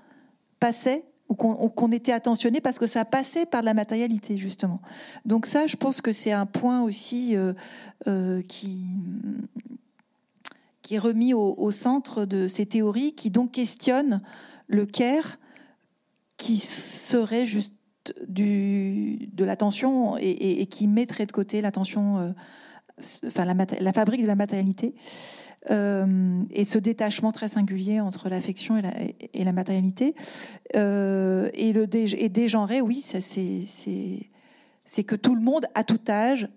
passait 0.61 1.05
ou 1.29 1.35
qu'on 1.35 1.93
était 1.93 2.13
attentionné 2.13 2.61
parce 2.61 2.79
que 2.79 2.87
ça 2.87 3.05
passait 3.05 3.47
par 3.47 3.63
la 3.63 3.75
matérialité 3.75 4.37
justement. 4.37 4.81
Donc 5.25 5.47
ça, 5.47 5.67
je 5.67 5.77
pense 5.77 6.01
que 6.01 6.13
c'est 6.13 6.33
un 6.33 6.47
point 6.47 6.83
aussi 6.83 7.37
euh, 7.37 7.53
euh, 8.09 8.43
qui 8.43 8.85
qui 10.91 10.97
est 10.97 10.99
remis 10.99 11.35
au, 11.35 11.71
centre 11.71 12.25
de 12.25 12.49
ces 12.49 12.67
théories, 12.67 13.13
qui 13.13 13.31
donc 13.31 13.53
questionnent 13.53 14.23
le 14.67 14.87
care, 14.87 15.39
qui 16.37 16.57
serait 16.57 17.47
juste 17.47 17.73
du, 18.27 19.29
de 19.33 19.45
l'attention 19.45 20.17
et, 20.19 20.67
qui 20.67 20.87
mettrait 20.87 21.27
de 21.27 21.33
côté 21.33 21.61
l'attention, 21.61 22.19
euh, 22.19 22.31
enfin 23.27 23.45
la, 23.45 23.55
la, 23.81 23.93
fabrique 23.93 24.23
de 24.23 24.27
la 24.27 24.37
matérialité. 24.37 24.95
Euh, 25.71 26.43
et 26.53 26.65
ce 26.65 26.79
détachement 26.79 27.33
très 27.33 27.49
singulier 27.49 28.01
entre 28.01 28.31
l'affection 28.31 28.79
et 28.79 28.83
la, 28.83 28.93
et 29.35 29.45
la 29.45 29.53
matérialité. 29.53 30.15
Euh, 30.75 31.51
et, 31.55 31.73
le 31.73 31.87
et 31.95 32.29
dégenrer, 32.29 32.81
oui, 32.81 33.01
c'est 33.01 33.21
que 35.05 35.17
tout 35.17 35.35
le 35.35 35.43
monde, 35.43 35.67
à 35.75 35.85
tout 35.85 36.01
âge, 36.09 36.49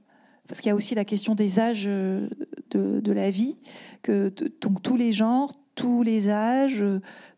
parce 0.48 0.62
qu'il 0.62 0.70
y 0.70 0.72
a 0.72 0.76
aussi 0.76 0.96
la 0.96 1.06
question 1.06 1.36
des 1.36 1.60
âges 1.60 1.86
de, 1.86 2.30
de 2.72 3.12
la 3.12 3.30
vie, 3.30 3.58
que 4.02 4.34
donc 4.62 4.82
tous 4.82 4.96
les 4.96 5.12
genres, 5.12 5.54
tous 5.76 6.04
les 6.04 6.30
âges, 6.30 6.84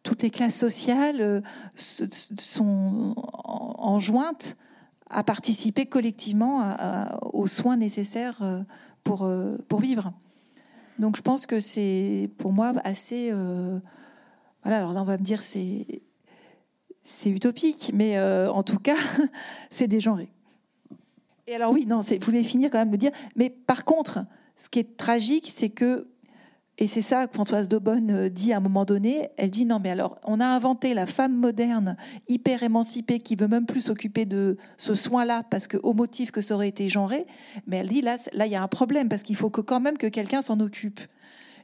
toutes 0.06 0.24
les 0.24 0.30
classes 0.30 0.58
sociales 0.58 1.20
euh, 1.20 1.42
sont 1.76 3.16
enjointes 3.18 4.56
à 5.10 5.24
participer 5.24 5.86
collectivement 5.86 6.76
aux 7.34 7.48
soins 7.48 7.78
nécessaires 7.78 8.42
pour, 9.04 9.30
pour 9.68 9.80
vivre. 9.80 10.14
Donc 11.00 11.18
je 11.18 11.22
pense 11.22 11.46
que 11.46 11.60
c'est 11.60 12.30
pour 12.38 12.54
moi 12.54 12.74
assez. 12.84 13.30
Euh, 13.32 13.80
voilà, 14.64 14.78
alors 14.78 14.94
là 14.94 15.02
on 15.02 15.06
va 15.06 15.18
me 15.18 15.24
dire 15.24 15.42
c'est 15.42 16.02
c'est 17.04 17.30
utopique, 17.30 17.92
mais 17.94 18.18
euh, 18.18 18.52
en 18.52 18.64
tout 18.64 18.80
cas 18.80 18.96
c'est 19.70 19.88
dégenré. 19.88 20.30
Et 21.48 21.56
alors 21.56 21.72
oui, 21.72 21.86
non, 21.86 22.02
je 22.02 22.24
voulais 22.26 22.44
finir 22.44 22.72
quand 22.72 22.80
même 22.80 22.90
de 22.90 22.96
dire, 22.96 23.12
mais 23.36 23.50
par 23.50 23.86
contre, 23.86 24.26
ce 24.58 24.70
qui 24.70 24.80
est 24.80 24.98
tragique, 24.98 25.48
c'est 25.48 25.70
que 25.70 26.08
et 26.78 26.88
c'est 26.88 27.02
ça 27.02 27.28
que 27.28 27.34
Françoise 27.34 27.70
Daubonne 27.70 28.12
euh, 28.12 28.30
dit 28.30 28.52
à 28.52 28.58
un 28.58 28.60
moment 28.60 28.84
donné. 28.84 29.30
Elle 29.38 29.50
dit 29.50 29.66
non, 29.66 29.80
mais 29.82 29.92
alors, 29.92 30.20
on 30.24 30.42
a 30.42 30.46
inventé 30.46 30.94
la 30.94 31.06
femme 31.06 31.36
moderne, 31.36 31.96
hyper 32.28 32.64
émancipée, 32.64 33.20
qui 33.20 33.36
veut 33.36 33.48
même 33.48 33.66
plus 33.66 33.82
s'occuper 33.82 34.26
de 34.26 34.58
ce 34.78 34.94
soin-là 34.94 35.44
parce 35.50 35.68
que 35.68 35.78
au 35.78 35.94
motif 35.94 36.32
que 36.32 36.42
ça 36.42 36.54
aurait 36.54 36.68
été 36.68 36.90
genré. 36.90 37.26
Mais 37.68 37.78
elle 37.78 37.88
dit 37.88 38.02
là, 38.02 38.18
là, 38.34 38.46
il 38.46 38.52
y 38.52 38.56
a 38.56 38.62
un 38.62 38.68
problème 38.68 39.08
parce 39.08 39.24
qu'il 39.24 39.38
faut 39.38 39.50
que 39.50 39.62
quand 39.62 39.80
même 39.80 39.98
que 39.98 40.08
quelqu'un 40.08 40.42
s'en 40.42 40.60
occupe. 40.60 41.00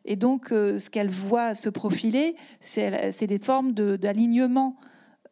Et 0.06 0.16
donc, 0.16 0.52
euh, 0.52 0.80
ce 0.80 0.90
qu'elle 0.90 1.10
voit 1.10 1.56
se 1.56 1.70
profiler, 1.70 2.36
c'est 2.62 3.28
des 3.28 3.40
formes 3.40 3.74
d'alignement 3.74 4.78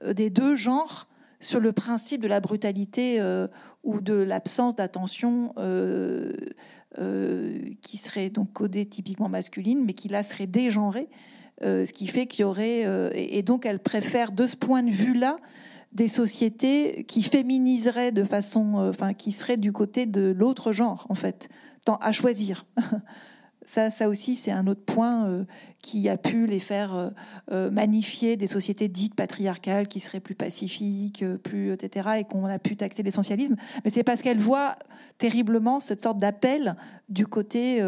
euh, 0.03 0.13
des 0.13 0.29
deux 0.29 0.57
genres 0.57 1.07
sur 1.39 1.61
le 1.61 1.71
principe 1.71 2.21
de 2.21 2.27
la 2.27 2.41
brutalité 2.41 3.21
ou 3.85 4.01
de 4.01 4.13
l'absence 4.13 4.75
d'attention. 4.75 5.53
Qui 6.95 7.97
serait 7.97 8.29
donc 8.29 8.51
codée 8.53 8.85
typiquement 8.85 9.29
masculine, 9.29 9.83
mais 9.85 9.93
qui 9.93 10.09
là 10.09 10.23
serait 10.23 10.47
dégenrée, 10.47 11.07
euh, 11.63 11.85
ce 11.85 11.93
qui 11.93 12.07
fait 12.07 12.25
qu'il 12.25 12.41
y 12.41 12.45
aurait... 12.45 12.85
Euh, 12.85 13.09
et, 13.13 13.41
donc 13.41 13.65
elle 13.65 13.79
préfère 13.79 14.31
de 14.31 14.45
ce 14.45 14.55
point 14.55 14.81
de 14.81 14.91
vue-là 14.91 15.37
des 15.91 16.07
sociétés 16.07 17.03
qui 17.07 17.21
féminiseraient 17.21 18.11
de 18.11 18.23
façon... 18.23 18.75
enfin, 18.75 19.13
qui 19.13 19.31
seraient 19.31 19.57
du 19.57 19.73
côté 19.73 20.05
de 20.05 20.33
l'autre 20.35 20.71
genre, 20.71 21.05
en 21.09 21.15
fait, 21.15 21.49
tant 21.83 21.97
à 21.97 22.11
choisir. 22.11 22.65
Ça, 23.69 23.91
ça 23.91 24.09
aussi, 24.09 24.33
c'est 24.33 24.49
un 24.49 24.65
autre 24.65 24.83
point 24.83 25.29
euh, 25.29 25.45
qui 25.83 26.09
a 26.09 26.17
pu 26.17 26.47
les 26.47 26.57
faire 26.57 26.95
euh, 26.95 27.09
euh, 27.51 27.69
magnifier 27.69 28.35
des 28.35 28.47
sociétés 28.47 28.87
dites 28.87 29.13
patriarcales 29.13 29.87
qui 29.87 29.99
seraient 29.99 30.19
plus 30.19 30.33
pacifiques, 30.33 31.23
plus 31.43 31.71
etc., 31.71 32.09
et 32.17 32.23
qu'on 32.23 32.45
a 32.45 32.57
pu 32.57 32.75
taxer 32.75 33.03
l'essentialisme. 33.03 33.57
Mais 33.85 33.91
c'est 33.91 34.01
parce 34.01 34.23
qu'elle 34.23 34.39
voit 34.39 34.75
terriblement 35.19 35.79
cette 35.79 36.01
sorte 36.01 36.17
d'appel 36.17 36.77
du 37.09 37.27
côté 37.27 37.79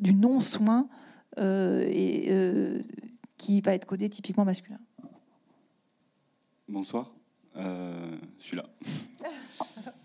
du 0.00 0.12
non-soin 0.12 0.88
qui 3.38 3.60
va 3.62 3.72
être 3.72 3.86
codé 3.86 4.10
typiquement 4.10 4.44
masculin. 4.44 4.80
Bonsoir. 6.68 7.10
Je 7.54 8.18
suis 8.38 8.56
là. 8.56 8.66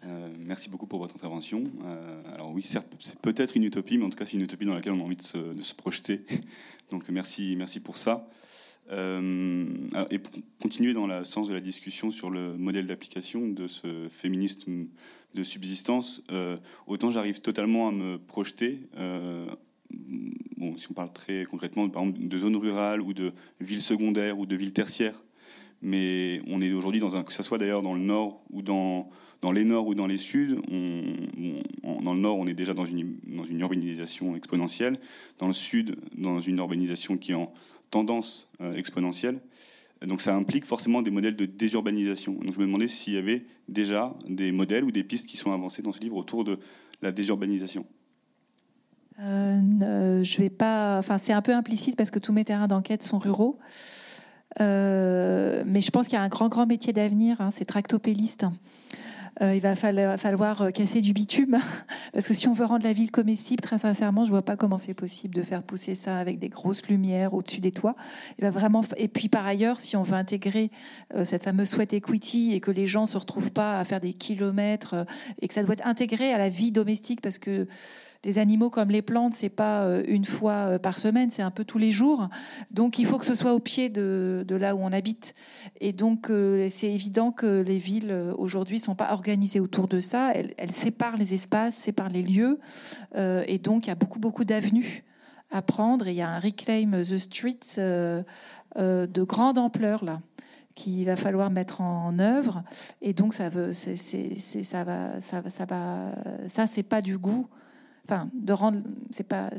Euh, 0.05 0.29
merci 0.39 0.69
beaucoup 0.69 0.87
pour 0.87 0.99
votre 0.99 1.15
intervention. 1.15 1.63
Euh, 1.83 2.33
alors 2.33 2.51
oui, 2.51 2.61
certes, 2.61 2.87
c'est 2.99 3.19
peut-être 3.19 3.57
une 3.57 3.63
utopie, 3.63 3.97
mais 3.97 4.05
en 4.05 4.09
tout 4.09 4.17
cas, 4.17 4.25
c'est 4.25 4.37
une 4.37 4.43
utopie 4.43 4.65
dans 4.65 4.73
laquelle 4.73 4.93
on 4.93 5.01
a 5.01 5.03
envie 5.03 5.17
de 5.17 5.21
se, 5.21 5.73
projeter. 5.75 6.21
Donc 6.91 7.09
merci, 7.09 7.55
merci 7.57 7.79
pour 7.79 7.97
ça. 7.97 8.29
Euh, 8.89 9.65
et 10.09 10.19
pour 10.19 10.33
continuer 10.61 10.93
dans 10.93 11.07
le 11.07 11.25
sens 11.25 11.49
de 11.49 11.53
la 11.53 11.59
discussion 11.59 12.09
sur 12.09 12.29
le 12.29 12.57
modèle 12.57 12.87
d'application 12.87 13.47
de 13.49 13.67
ce 13.67 14.07
féminisme 14.09 14.87
de 15.33 15.43
subsistance, 15.43 16.23
autant 16.87 17.11
j'arrive 17.11 17.41
totalement 17.41 17.89
à 17.89 17.91
me 17.91 18.17
projeter. 18.17 18.87
bon, 20.55 20.77
si 20.77 20.87
on 20.89 20.93
parle 20.93 21.11
très 21.11 21.43
concrètement, 21.43 21.87
par 21.89 22.03
exemple, 22.03 22.25
de 22.25 22.37
zones 22.37 22.55
rurales 22.55 23.01
ou 23.01 23.13
de 23.13 23.33
villes 23.59 23.81
secondaires 23.81 24.39
ou 24.39 24.45
de 24.45 24.55
villes 24.55 24.73
tertiaires, 24.73 25.21
mais 25.81 26.41
on 26.47 26.61
est 26.61 26.71
aujourd'hui 26.71 26.99
dans 26.99 27.15
un, 27.15 27.23
que 27.23 27.33
ce 27.33 27.43
soit 27.43 27.57
d'ailleurs 27.57 27.81
dans 27.81 27.93
le 27.93 28.01
nord 28.01 28.41
ou 28.49 28.61
dans 28.61 29.09
dans 29.41 29.51
les 29.51 29.63
nord 29.63 29.87
ou 29.87 29.95
dans 29.95 30.07
les 30.07 30.17
sud, 30.17 30.59
on, 30.71 32.01
dans 32.01 32.13
le 32.13 32.19
nord, 32.19 32.37
on 32.37 32.47
est 32.47 32.53
déjà 32.53 32.73
dans 32.73 32.85
une, 32.85 33.17
dans 33.27 33.43
une 33.43 33.59
urbanisation 33.59 34.35
exponentielle. 34.35 34.97
Dans 35.37 35.47
le 35.47 35.53
sud, 35.53 35.97
dans 36.17 36.41
une 36.41 36.57
urbanisation 36.57 37.17
qui 37.17 37.33
est 37.33 37.35
en 37.35 37.53
tendance 37.91 38.49
euh, 38.61 38.73
exponentielle. 38.73 39.39
Donc 40.05 40.21
ça 40.21 40.35
implique 40.35 40.65
forcément 40.65 41.01
des 41.01 41.11
modèles 41.11 41.35
de 41.35 41.45
désurbanisation. 41.45 42.33
Donc 42.33 42.53
je 42.53 42.59
me 42.59 42.65
demandais 42.65 42.87
s'il 42.87 43.13
y 43.13 43.17
avait 43.17 43.45
déjà 43.67 44.15
des 44.27 44.51
modèles 44.51 44.83
ou 44.83 44.91
des 44.91 45.03
pistes 45.03 45.27
qui 45.27 45.37
sont 45.37 45.51
avancées 45.51 45.81
dans 45.81 45.91
ce 45.91 45.99
livre 45.99 46.15
autour 46.15 46.43
de 46.43 46.59
la 47.01 47.11
désurbanisation. 47.11 47.85
Euh, 49.19 50.23
je 50.23 50.37
vais 50.37 50.51
pas. 50.51 50.99
Enfin, 50.99 51.17
c'est 51.17 51.33
un 51.33 51.41
peu 51.41 51.53
implicite 51.53 51.95
parce 51.95 52.11
que 52.11 52.19
tous 52.19 52.31
mes 52.33 52.45
terrains 52.45 52.67
d'enquête 52.67 53.01
sont 53.01 53.17
ruraux. 53.17 53.57
Euh, 54.59 55.63
mais 55.65 55.81
je 55.81 55.91
pense 55.91 56.07
qu'il 56.07 56.17
y 56.17 56.21
a 56.21 56.23
un 56.23 56.29
grand, 56.29 56.49
grand 56.49 56.65
métier 56.65 56.93
d'avenir, 56.93 57.41
hein, 57.41 57.49
c'est 57.51 57.65
tractopéliste. 57.65 58.45
Euh, 59.41 59.53
il 59.53 59.61
va 59.61 59.75
falloir, 59.75 60.61
euh, 60.61 60.71
casser 60.71 60.99
du 60.99 61.13
bitume, 61.13 61.57
parce 62.13 62.27
que 62.27 62.33
si 62.33 62.47
on 62.47 62.53
veut 62.53 62.65
rendre 62.65 62.83
la 62.83 62.93
ville 62.93 63.11
comestible, 63.11 63.61
très 63.61 63.77
sincèrement, 63.77 64.25
je 64.25 64.31
vois 64.31 64.41
pas 64.41 64.55
comment 64.55 64.77
c'est 64.77 64.95
possible 64.95 65.35
de 65.35 65.43
faire 65.43 65.61
pousser 65.61 65.93
ça 65.93 66.17
avec 66.17 66.39
des 66.39 66.49
grosses 66.49 66.87
lumières 66.87 67.33
au-dessus 67.33 67.61
des 67.61 67.71
toits. 67.71 67.95
Et 68.39 69.07
puis 69.07 69.29
par 69.29 69.45
ailleurs, 69.45 69.79
si 69.79 69.95
on 69.95 70.03
veut 70.03 70.15
intégrer 70.15 70.71
euh, 71.13 71.23
cette 71.23 71.43
fameuse 71.43 71.69
sweat 71.69 71.93
equity 71.93 72.53
et 72.53 72.59
que 72.59 72.71
les 72.71 72.87
gens 72.87 73.05
se 73.05 73.17
retrouvent 73.17 73.51
pas 73.51 73.79
à 73.79 73.83
faire 73.83 73.99
des 73.99 74.13
kilomètres 74.13 75.05
et 75.41 75.47
que 75.47 75.53
ça 75.53 75.63
doit 75.63 75.73
être 75.73 75.85
intégré 75.85 76.33
à 76.33 76.37
la 76.37 76.49
vie 76.49 76.71
domestique, 76.71 77.21
parce 77.21 77.37
que 77.37 77.67
les 78.27 78.39
animaux 78.39 78.69
comme 78.69 78.89
les 78.89 79.01
plantes, 79.01 79.33
c'est 79.33 79.47
pas 79.47 79.83
euh, 79.83 80.03
une 80.05 80.25
fois 80.25 80.51
euh, 80.51 80.79
par 80.79 80.99
semaine, 80.99 81.31
c'est 81.31 81.41
un 81.41 81.49
peu 81.49 81.63
tous 81.63 81.77
les 81.77 81.93
jours. 81.93 82.27
Donc 82.71 82.99
il 82.99 83.05
faut 83.05 83.17
que 83.17 83.25
ce 83.25 83.35
soit 83.35 83.53
au 83.53 83.59
pied 83.59 83.87
de, 83.87 84.45
là 84.49 84.75
où 84.75 84.79
on 84.81 84.91
habite. 84.91 85.33
Et 85.79 85.93
donc 85.93 86.29
euh, 86.29 86.67
c'est 86.69 86.91
évident 86.91 87.31
que 87.31 87.61
les 87.61 87.77
villes 87.77 88.13
aujourd'hui 88.37 88.79
sont 88.79 88.95
pas 88.95 89.13
organisées 89.13 89.61
autour 89.61 89.87
de 89.87 90.01
ça. 90.01 90.33
Elles, 90.33 90.73
séparent 90.73 91.15
les 91.15 91.33
espaces, 91.33 91.75
séparent 91.75 92.09
les 92.09 92.21
lieux, 92.21 92.59
et 93.15 93.57
donc 93.57 93.85
il 93.85 93.89
y 93.89 93.91
a 93.91 93.95
beaucoup 93.95 94.19
beaucoup 94.19 94.43
d'avenues 94.43 95.05
à 95.49 95.61
prendre. 95.61 96.07
Et 96.07 96.11
il 96.11 96.17
y 96.17 96.21
a 96.21 96.29
un 96.29 96.39
reclaim 96.39 97.01
the 97.03 97.17
streets 97.17 97.77
de 97.77 99.23
grande 99.23 99.57
ampleur 99.57 100.03
là 100.03 100.19
qu'il 100.75 101.05
va 101.05 101.15
falloir 101.15 101.49
mettre 101.49 101.79
en 101.79 102.19
œuvre. 102.19 102.63
Et 103.01 103.13
donc 103.13 103.33
ça 103.33 103.47
veut, 103.47 103.71
c'est, 103.71 103.95
ça 103.95 104.83
va, 104.83 105.21
ça 105.21 105.41
ça 105.47 105.65
va, 105.65 106.11
ça 106.49 106.67
c'est 106.67 106.83
pas 106.83 107.01
du 107.01 107.17
goût 107.17 107.47
enfin, 108.07 108.29
de 108.33 108.53
rendre, 108.53 108.81
c'est 109.11 109.27
pas, 109.27 109.51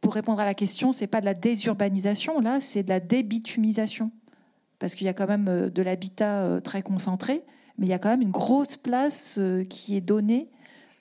pour 0.00 0.14
répondre 0.14 0.40
à 0.40 0.44
la 0.44 0.54
question, 0.54 0.92
c'est 0.92 1.06
pas 1.06 1.20
de 1.20 1.26
la 1.26 1.34
désurbanisation, 1.34 2.40
là, 2.40 2.60
c'est 2.60 2.82
de 2.82 2.88
la 2.88 3.00
débitumisation. 3.00 4.10
Parce 4.78 4.94
qu'il 4.94 5.06
y 5.06 5.08
a 5.08 5.14
quand 5.14 5.26
même 5.26 5.48
euh, 5.48 5.70
de 5.70 5.82
l'habitat 5.82 6.42
euh, 6.42 6.60
très 6.60 6.82
concentré, 6.82 7.42
mais 7.78 7.86
il 7.86 7.90
y 7.90 7.94
a 7.94 7.98
quand 7.98 8.08
même 8.08 8.22
une 8.22 8.30
grosse 8.30 8.76
place 8.76 9.36
euh, 9.38 9.64
qui 9.64 9.96
est 9.96 10.00
donnée 10.00 10.48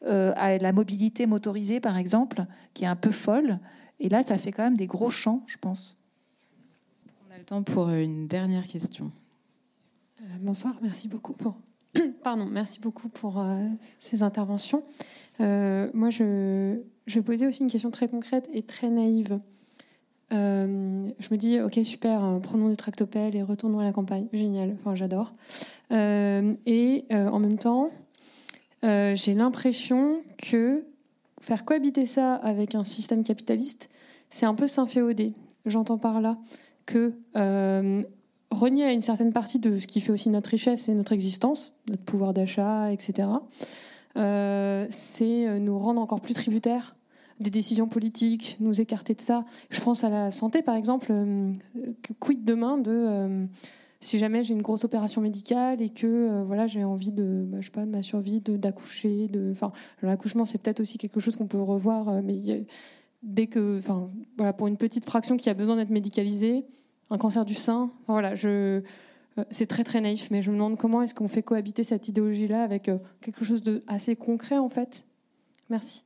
à 0.06 0.58
la 0.58 0.74
mobilité 0.74 1.26
motorisée, 1.26 1.80
par 1.80 1.98
exemple, 1.98 2.46
qui 2.74 2.84
est 2.84 2.88
un 2.88 2.98
peu 2.98 3.10
folle. 3.10 3.60
Et 4.02 4.10
là, 4.10 4.22
ça 4.22 4.38
fait 4.38 4.52
quand 4.52 4.64
même 4.64 4.76
des 4.76 4.86
gros 4.86 5.10
champs, 5.10 5.44
je 5.48 5.56
pense. 5.58 5.98
On 7.26 7.34
a 7.34 7.38
le 7.38 7.46
temps 7.46 7.64
pour 7.64 7.88
une 7.88 8.28
dernière 8.28 8.68
question. 8.68 9.14
bonsoir, 10.42 10.76
merci 10.82 11.08
beaucoup 11.08 11.32
pour, 11.32 11.56
Pardon, 12.24 12.46
merci 12.46 12.82
beaucoup 12.82 13.08
pour 13.08 13.42
ces 13.98 14.24
interventions. 14.24 14.84
Moi, 15.40 16.10
je, 16.10 16.80
je 17.08 17.20
poser 17.20 17.48
aussi 17.48 17.62
une 17.62 17.70
question 17.70 17.92
très 17.92 18.08
concrète 18.08 18.50
et 18.54 18.64
très 18.64 18.90
naïve. 18.90 19.40
Euh, 20.32 21.10
je 21.20 21.28
me 21.32 21.38
dis, 21.38 21.60
ok, 21.60 21.80
super, 21.84 22.24
euh, 22.24 22.40
prenons 22.40 22.70
des 22.70 22.76
tractopelles 22.76 23.36
et 23.36 23.44
retournons 23.44 23.80
à 23.80 23.84
la 23.84 23.92
campagne. 23.92 24.28
Génial, 24.34 24.72
enfin, 24.74 24.96
j'adore. 24.96 25.34
Euh, 25.92 26.54
et 26.66 27.06
en 27.12 27.40
même 27.40 27.58
temps, 27.58 27.92
j'ai 28.82 29.34
l'impression 29.34 30.22
que 30.38 30.86
faire 31.40 31.66
cohabiter 31.66 32.06
ça 32.06 32.36
avec 32.36 32.76
un 32.76 32.84
système 32.84 33.24
capitaliste, 33.24 33.90
c'est 34.30 34.46
un 34.46 34.56
peu 34.56 34.68
s'inféoder. 34.68 35.34
J'entends 35.66 35.98
par 35.98 36.20
là 36.22 36.38
que 36.86 37.14
renier 38.50 38.86
à 38.86 38.92
une 38.92 39.02
certaine 39.02 39.34
partie 39.34 39.60
de 39.60 39.78
ce 39.78 39.88
qui 39.88 40.00
fait 40.00 40.12
aussi 40.12 40.30
notre 40.30 40.50
richesse 40.50 40.90
et 40.90 40.94
notre 40.94 41.12
existence, 41.12 41.74
notre 41.90 42.04
pouvoir 42.04 42.34
d'achat, 42.34 42.92
etc., 42.92 43.28
euh, 43.30 43.38
c'est 44.16 45.48
euh, 45.48 45.60
nous 45.60 45.78
rendre 45.78 46.02
encore 46.02 46.22
plus 46.22 46.34
tributaires 46.34 46.96
des 47.40 47.50
décisions 47.50 47.88
politiques, 47.88 48.58
nous 48.60 48.80
écarter 48.80 49.16
de 49.16 49.22
ça. 49.22 49.44
Je 49.70 49.82
pense 49.82 50.04
à 50.04 50.10
la 50.10 50.32
santé, 50.32 50.62
par 50.62 50.76
exemple. 50.76 51.12
Euh, 51.12 51.52
quid 52.20 52.46
demain 52.46 52.78
de 52.78 53.48
si 54.00 54.20
jamais 54.20 54.44
j'ai 54.44 54.54
une 54.54 54.62
grosse 54.62 54.84
opération 54.84 55.22
médicale 55.22 55.82
et 55.82 55.88
que 55.88 56.44
voilà 56.44 56.68
j'ai 56.68 56.84
envie 56.84 57.14
de 57.14 57.46
bah, 57.48 57.60
je 57.62 57.66
sais 57.68 57.72
pas 57.72 57.86
de 57.86 57.90
ma 57.90 58.04
survie 58.04 58.42
d'accoucher 58.42 59.30
de 59.30 59.50
enfin 59.54 59.72
l'accouchement 60.02 60.44
c'est 60.44 60.58
peut-être 60.58 60.82
aussi 60.82 60.98
quelque 60.98 61.22
chose 61.22 61.38
qu'on 61.38 61.48
peut 61.48 61.62
revoir 61.62 62.22
mais 62.22 62.66
dès 63.24 63.48
que 63.48 63.78
enfin 63.78 64.10
voilà 64.36 64.52
pour 64.52 64.68
une 64.68 64.76
petite 64.76 65.06
fraction 65.06 65.38
qui 65.38 65.50
a 65.50 65.54
besoin 65.54 65.78
d'être 65.78 65.90
médicalisée 65.90 66.66
un 67.10 67.18
cancer 67.18 67.46
du 67.46 67.54
sein 67.54 67.92
voilà 68.08 68.36
je 68.36 68.50
euh, 68.50 68.82
c'est 69.50 69.66
très 69.66 69.84
très 69.84 70.02
naïf, 70.02 70.30
mais 70.32 70.42
je 70.42 70.52
me 70.52 70.56
demande 70.56 70.78
comment 70.78 71.02
est-ce 71.02 71.14
qu'on 71.14 71.28
fait 71.28 71.42
cohabiter 71.42 71.84
cette 71.84 72.08
idéologie-là 72.08 72.64
avec 72.64 72.90
euh, 72.90 72.98
quelque 73.22 73.44
chose 73.44 73.64
de 73.64 73.84
assez 73.88 74.16
concret 74.16 74.58
en 74.58 74.70
fait? 74.70 75.06
Merci. 75.70 76.04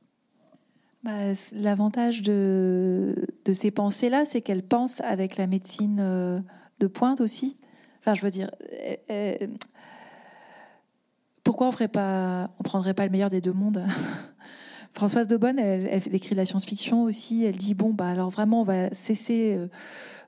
Bah, 1.04 1.32
L'avantage 1.52 2.22
de, 2.22 3.14
de, 3.44 3.52
ces 3.52 3.70
pensées-là, 3.70 4.24
c'est 4.24 4.40
qu'elles 4.40 4.62
pensent 4.62 5.00
avec 5.02 5.36
la 5.36 5.46
médecine 5.46 5.98
euh, 6.00 6.40
de 6.80 6.86
pointe 6.86 7.20
aussi. 7.20 7.56
Enfin, 8.00 8.14
je 8.14 8.22
veux 8.22 8.30
dire, 8.30 8.50
pourquoi 11.44 11.68
on 11.68 11.72
ferait 11.72 11.88
pas, 11.88 12.50
on 12.58 12.62
prendrait 12.62 12.94
pas 12.94 13.04
le 13.04 13.10
meilleur 13.10 13.30
des 13.30 13.40
deux 13.40 13.52
mondes? 13.52 13.84
Françoise 14.94 15.26
de 15.28 15.36
Bonne, 15.36 15.58
elle, 15.58 15.86
elle, 15.90 16.14
écrit 16.14 16.34
la 16.34 16.46
science-fiction 16.46 17.02
aussi. 17.02 17.44
Elle 17.44 17.56
dit 17.56 17.74
bon, 17.74 17.90
bah 17.90 18.08
alors 18.08 18.30
vraiment, 18.30 18.62
on 18.62 18.64
va 18.64 18.92
cesser 18.94 19.58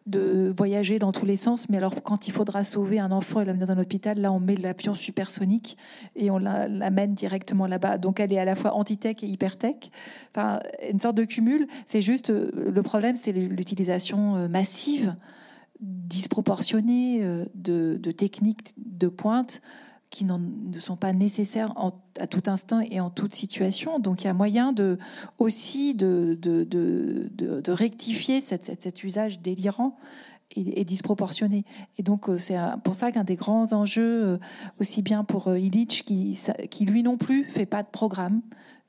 de 0.06 0.52
voyager 0.56 0.98
dans 0.98 1.12
tous 1.12 1.26
les 1.26 1.36
sens. 1.36 1.68
Mais 1.68 1.76
alors, 1.76 2.02
quand 2.02 2.26
il 2.26 2.32
faudra 2.32 2.64
sauver 2.64 2.98
un 2.98 3.12
enfant 3.12 3.40
et 3.40 3.44
l'amener 3.44 3.66
dans 3.66 3.72
un 3.72 3.78
hôpital, 3.78 4.18
là, 4.20 4.32
on 4.32 4.40
met 4.40 4.56
l'avion 4.56 4.94
supersonique 4.94 5.76
et 6.16 6.30
on 6.30 6.38
l'amène 6.38 7.14
directement 7.14 7.66
là-bas. 7.66 7.98
Donc, 7.98 8.20
elle 8.20 8.32
est 8.32 8.38
à 8.38 8.44
la 8.44 8.54
fois 8.54 8.74
anti-tech 8.74 9.16
et 9.22 9.26
hyper-tech. 9.26 9.90
Une 10.90 11.00
sorte 11.00 11.16
de 11.16 11.24
cumul. 11.24 11.66
C'est 11.86 12.02
juste, 12.02 12.30
euh, 12.30 12.50
le 12.72 12.82
problème, 12.82 13.16
c'est 13.16 13.32
l'utilisation 13.32 14.36
euh, 14.36 14.48
massive, 14.48 15.14
disproportionnée 15.80 17.20
euh, 17.22 17.44
de 17.54 18.10
techniques 18.10 18.74
de 18.78 19.08
pointe 19.08 19.60
qui 20.10 20.24
ne 20.24 20.80
sont 20.80 20.96
pas 20.96 21.12
nécessaires 21.12 21.72
à 22.18 22.26
tout 22.26 22.42
instant 22.46 22.80
et 22.80 23.00
en 23.00 23.10
toute 23.10 23.32
situation. 23.32 24.00
Donc 24.00 24.22
il 24.22 24.26
y 24.26 24.30
a 24.30 24.34
moyen 24.34 24.72
de, 24.72 24.98
aussi 25.38 25.94
de, 25.94 26.36
de, 26.40 26.64
de, 26.64 27.72
rectifier 27.72 28.40
cet, 28.40 29.04
usage 29.04 29.40
délirant 29.40 29.96
et, 30.56 30.84
disproportionné. 30.84 31.64
Et 31.96 32.02
donc 32.02 32.28
euh, 32.28 32.38
c'est 32.38 32.58
pour 32.82 32.96
ça 32.96 33.12
qu'un 33.12 33.22
des 33.22 33.36
grands 33.36 33.72
enjeux, 33.72 34.24
euh, 34.24 34.38
aussi 34.80 35.00
bien 35.00 35.22
pour 35.22 35.46
euh, 35.46 35.58
Illich, 35.60 36.02
qui, 36.04 36.38
qui 36.70 36.84
lui 36.86 37.04
non 37.04 37.16
plus 37.16 37.44
fait 37.44 37.66
pas 37.66 37.84
de 37.84 37.88
programme, 37.88 38.42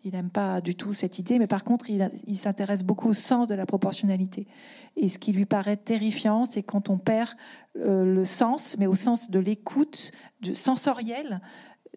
il 0.03 0.13
n'aime 0.13 0.29
pas 0.29 0.61
du 0.61 0.75
tout 0.75 0.93
cette 0.93 1.19
idée, 1.19 1.37
mais 1.37 1.47
par 1.47 1.63
contre, 1.63 1.89
il, 1.89 2.37
s'intéresse 2.37 2.83
beaucoup 2.83 3.09
au 3.09 3.13
sens 3.13 3.47
de 3.47 3.53
la 3.53 3.65
proportionnalité. 3.65 4.47
Et 4.95 5.09
ce 5.09 5.19
qui 5.19 5.31
lui 5.31 5.45
paraît 5.45 5.77
terrifiant, 5.77 6.45
c'est 6.45 6.63
quand 6.63 6.89
on 6.89 6.97
perd 6.97 7.29
euh, 7.77 8.03
le 8.03 8.25
sens, 8.25 8.77
mais 8.79 8.87
au 8.87 8.95
sens 8.95 9.29
de 9.29 9.39
l'écoute, 9.39 10.11
de 10.41 10.53
sensoriel, 10.53 11.39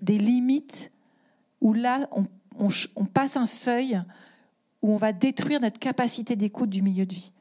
des 0.02 0.18
limites, 0.18 0.92
où 1.60 1.72
là, 1.72 2.08
on, 2.12 3.04
passe 3.06 3.38
un 3.38 3.46
seuil 3.46 4.00
où 4.82 4.92
on 4.92 4.96
va 4.96 5.12
détruire 5.12 5.60
notre 5.60 5.78
capacité 5.78 6.36
d'écoute 6.36 6.68
du 6.68 6.82
milieu 6.82 7.06
de 7.06 7.14
vie. 7.14 7.32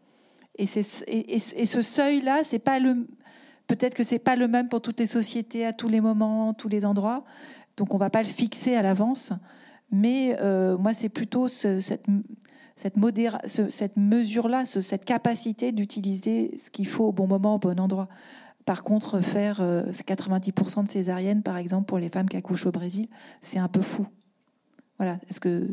Et, 0.58 0.66
et, 0.68 1.40
ce 1.40 1.82
seuil-là, 1.82 2.44
c'est 2.44 2.60
pas 2.60 2.80
le, 2.80 3.08
peut-être 3.68 3.96
que 3.96 4.04
c'est 4.04 4.20
pas 4.20 4.38
le 4.38 4.48
même 4.48 4.70
pour 4.70 4.82
toutes 4.82 5.00
les 5.00 5.08
sociétés, 5.08 5.66
à 5.66 5.74
tous 5.74 5.90
les 5.90 6.00
moments, 6.00 6.54
tous 6.54 6.70
les 6.70 6.86
endroits. 6.86 7.26
Donc, 7.76 7.94
on 7.94 7.98
va 7.98 8.10
pas 8.10 8.22
le 8.22 8.30
fixer 8.30 8.76
à 8.76 8.82
l'avance. 8.82 9.34
Mais 9.94 10.36
euh, 10.42 10.76
moi, 10.76 10.96
c'est 10.96 11.08
plutôt 11.08 11.48
cette, 11.48 12.08
mesure-là, 13.96 14.66
cette 14.66 15.06
capacité 15.06 15.72
d'utiliser 15.72 16.58
ce 16.58 16.72
qu'il 16.72 16.88
faut 16.88 17.06
au 17.06 17.12
bon 17.12 17.28
moment, 17.28 17.56
au 17.56 17.60
bon 17.60 17.80
endroit. 17.80 18.10
Par 18.66 18.84
contre, 18.84 19.22
faire 19.22 19.62
90% 19.62 19.62
euh, 19.62 20.84
de 20.84 20.88
césariennes, 20.88 21.44
par 21.44 21.58
exemple, 21.58 21.86
pour 21.86 22.00
les 22.00 22.10
femmes 22.10 22.28
qui 22.28 22.38
accouchent 22.38 22.66
au 22.66 22.72
Brésil, 22.72 23.08
c'est 23.42 23.60
un 23.60 23.68
peu 23.68 23.84
fou. 23.84 24.08
Voilà. 24.98 25.20
Est-ce 25.30 25.40
que... 25.40 25.70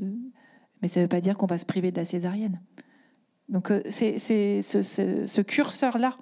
Mais 0.83 0.89
ça 0.89 1.01
ne 1.01 1.05
veut 1.07 1.09
pas 1.09 1.23
dire 1.23 1.39
qu'on 1.39 1.47
va 1.47 1.57
se 1.57 1.65
priver 1.65 1.91
de 1.91 1.97
la 1.97 2.05
césarienne. 2.05 2.61
Donc, 3.49 3.71
euh, 3.71 3.81
c'est 3.89 4.19
ce, 4.19 4.83
ce 4.83 5.41
curseur-là 5.41 6.15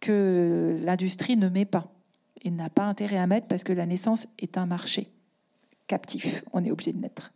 que 0.00 0.78
l'industrie 0.80 1.36
ne 1.36 1.50
met 1.50 1.66
pas 1.66 1.92
et 2.40 2.50
n'a 2.50 2.70
pas 2.70 2.84
intérêt 2.84 3.18
à 3.18 3.26
mettre 3.26 3.46
parce 3.46 3.62
que 3.62 3.74
la 3.74 3.84
naissance 3.84 4.26
est 4.38 4.56
un 4.56 4.64
marché 4.64 5.10
captif. 5.86 6.44
On 6.52 6.64
est 6.64 6.70
obligé 6.70 6.92
de 6.92 6.98
naître. 6.98 7.32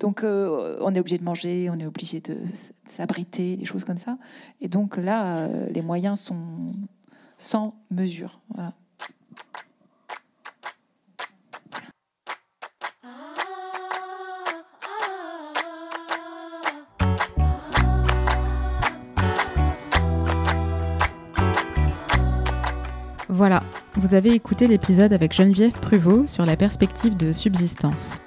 Donc, 0.00 0.22
euh, 0.22 0.76
on 0.80 0.94
est 0.94 1.00
obligé 1.00 1.18
de 1.18 1.24
manger, 1.24 1.70
on 1.70 1.78
est 1.78 1.86
obligé 1.86 2.20
de 2.20 2.38
s'abriter, 2.86 3.56
des 3.56 3.64
choses 3.64 3.84
comme 3.84 3.96
ça. 3.96 4.18
Et 4.60 4.68
donc 4.68 4.96
là, 4.96 5.38
euh, 5.38 5.68
les 5.70 5.82
moyens 5.82 6.20
sont 6.20 6.72
sans 7.38 7.74
mesure. 7.90 8.40
Voilà. 8.54 8.74
Voilà, 23.36 23.64
vous 23.96 24.14
avez 24.14 24.30
écouté 24.30 24.68
l'épisode 24.68 25.12
avec 25.12 25.32
Geneviève 25.32 25.72
Pruvot 25.72 26.24
sur 26.28 26.46
la 26.46 26.54
perspective 26.56 27.16
de 27.16 27.32
subsistance. 27.32 28.20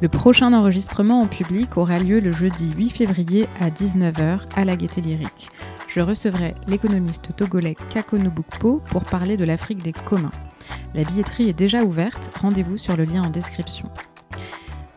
Le 0.00 0.08
prochain 0.08 0.54
enregistrement 0.54 1.20
en 1.20 1.26
public 1.26 1.76
aura 1.76 1.98
lieu 1.98 2.18
le 2.18 2.32
jeudi 2.32 2.72
8 2.74 2.88
février 2.88 3.46
à 3.60 3.68
19h 3.68 4.40
à 4.56 4.64
la 4.64 4.74
Gaîté 4.74 5.02
Lyrique. 5.02 5.50
Je 5.86 6.00
recevrai 6.00 6.54
l'économiste 6.66 7.36
togolais 7.36 7.76
Kakono 7.90 8.30
Bukpo 8.30 8.80
pour 8.88 9.04
parler 9.04 9.36
de 9.36 9.44
l'Afrique 9.44 9.82
des 9.82 9.92
communs. 9.92 10.32
La 10.94 11.04
billetterie 11.04 11.50
est 11.50 11.58
déjà 11.58 11.82
ouverte, 11.82 12.30
rendez-vous 12.40 12.78
sur 12.78 12.96
le 12.96 13.04
lien 13.04 13.24
en 13.24 13.28
description. 13.28 13.90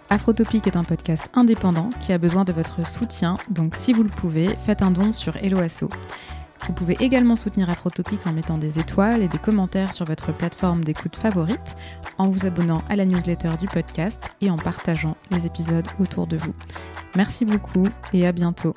Afrotopique 0.10 0.68
est 0.68 0.78
un 0.78 0.86
podcast 0.86 1.30
indépendant 1.34 1.90
qui 2.00 2.14
a 2.14 2.18
besoin 2.18 2.46
de 2.46 2.54
votre 2.54 2.88
soutien, 2.88 3.36
donc 3.50 3.76
si 3.76 3.92
vous 3.92 4.04
le 4.04 4.10
pouvez, 4.10 4.48
faites 4.66 4.82
un 4.82 4.92
don 4.92 5.12
sur 5.12 5.36
Helloasso. 5.36 5.90
Vous 6.68 6.74
pouvez 6.74 6.96
également 7.00 7.36
soutenir 7.36 7.70
Afrotopic 7.70 8.26
en 8.28 8.34
mettant 8.34 8.58
des 8.58 8.80
étoiles 8.80 9.22
et 9.22 9.28
des 9.28 9.38
commentaires 9.38 9.94
sur 9.94 10.06
votre 10.06 10.32
plateforme 10.32 10.84
d'écoute 10.84 11.16
favorite, 11.16 11.76
en 12.18 12.30
vous 12.30 12.46
abonnant 12.46 12.84
à 12.90 12.96
la 12.96 13.06
newsletter 13.06 13.52
du 13.60 13.68
podcast 13.68 14.30
et 14.42 14.50
en 14.50 14.58
partageant 14.58 15.18
les 15.32 15.46
épisodes 15.46 15.88
autour 16.00 16.28
de 16.28 16.38
vous. 16.38 16.54
Merci 17.16 17.46
beaucoup 17.46 17.88
et 18.14 18.28
à 18.28 18.32
bientôt. 18.32 18.76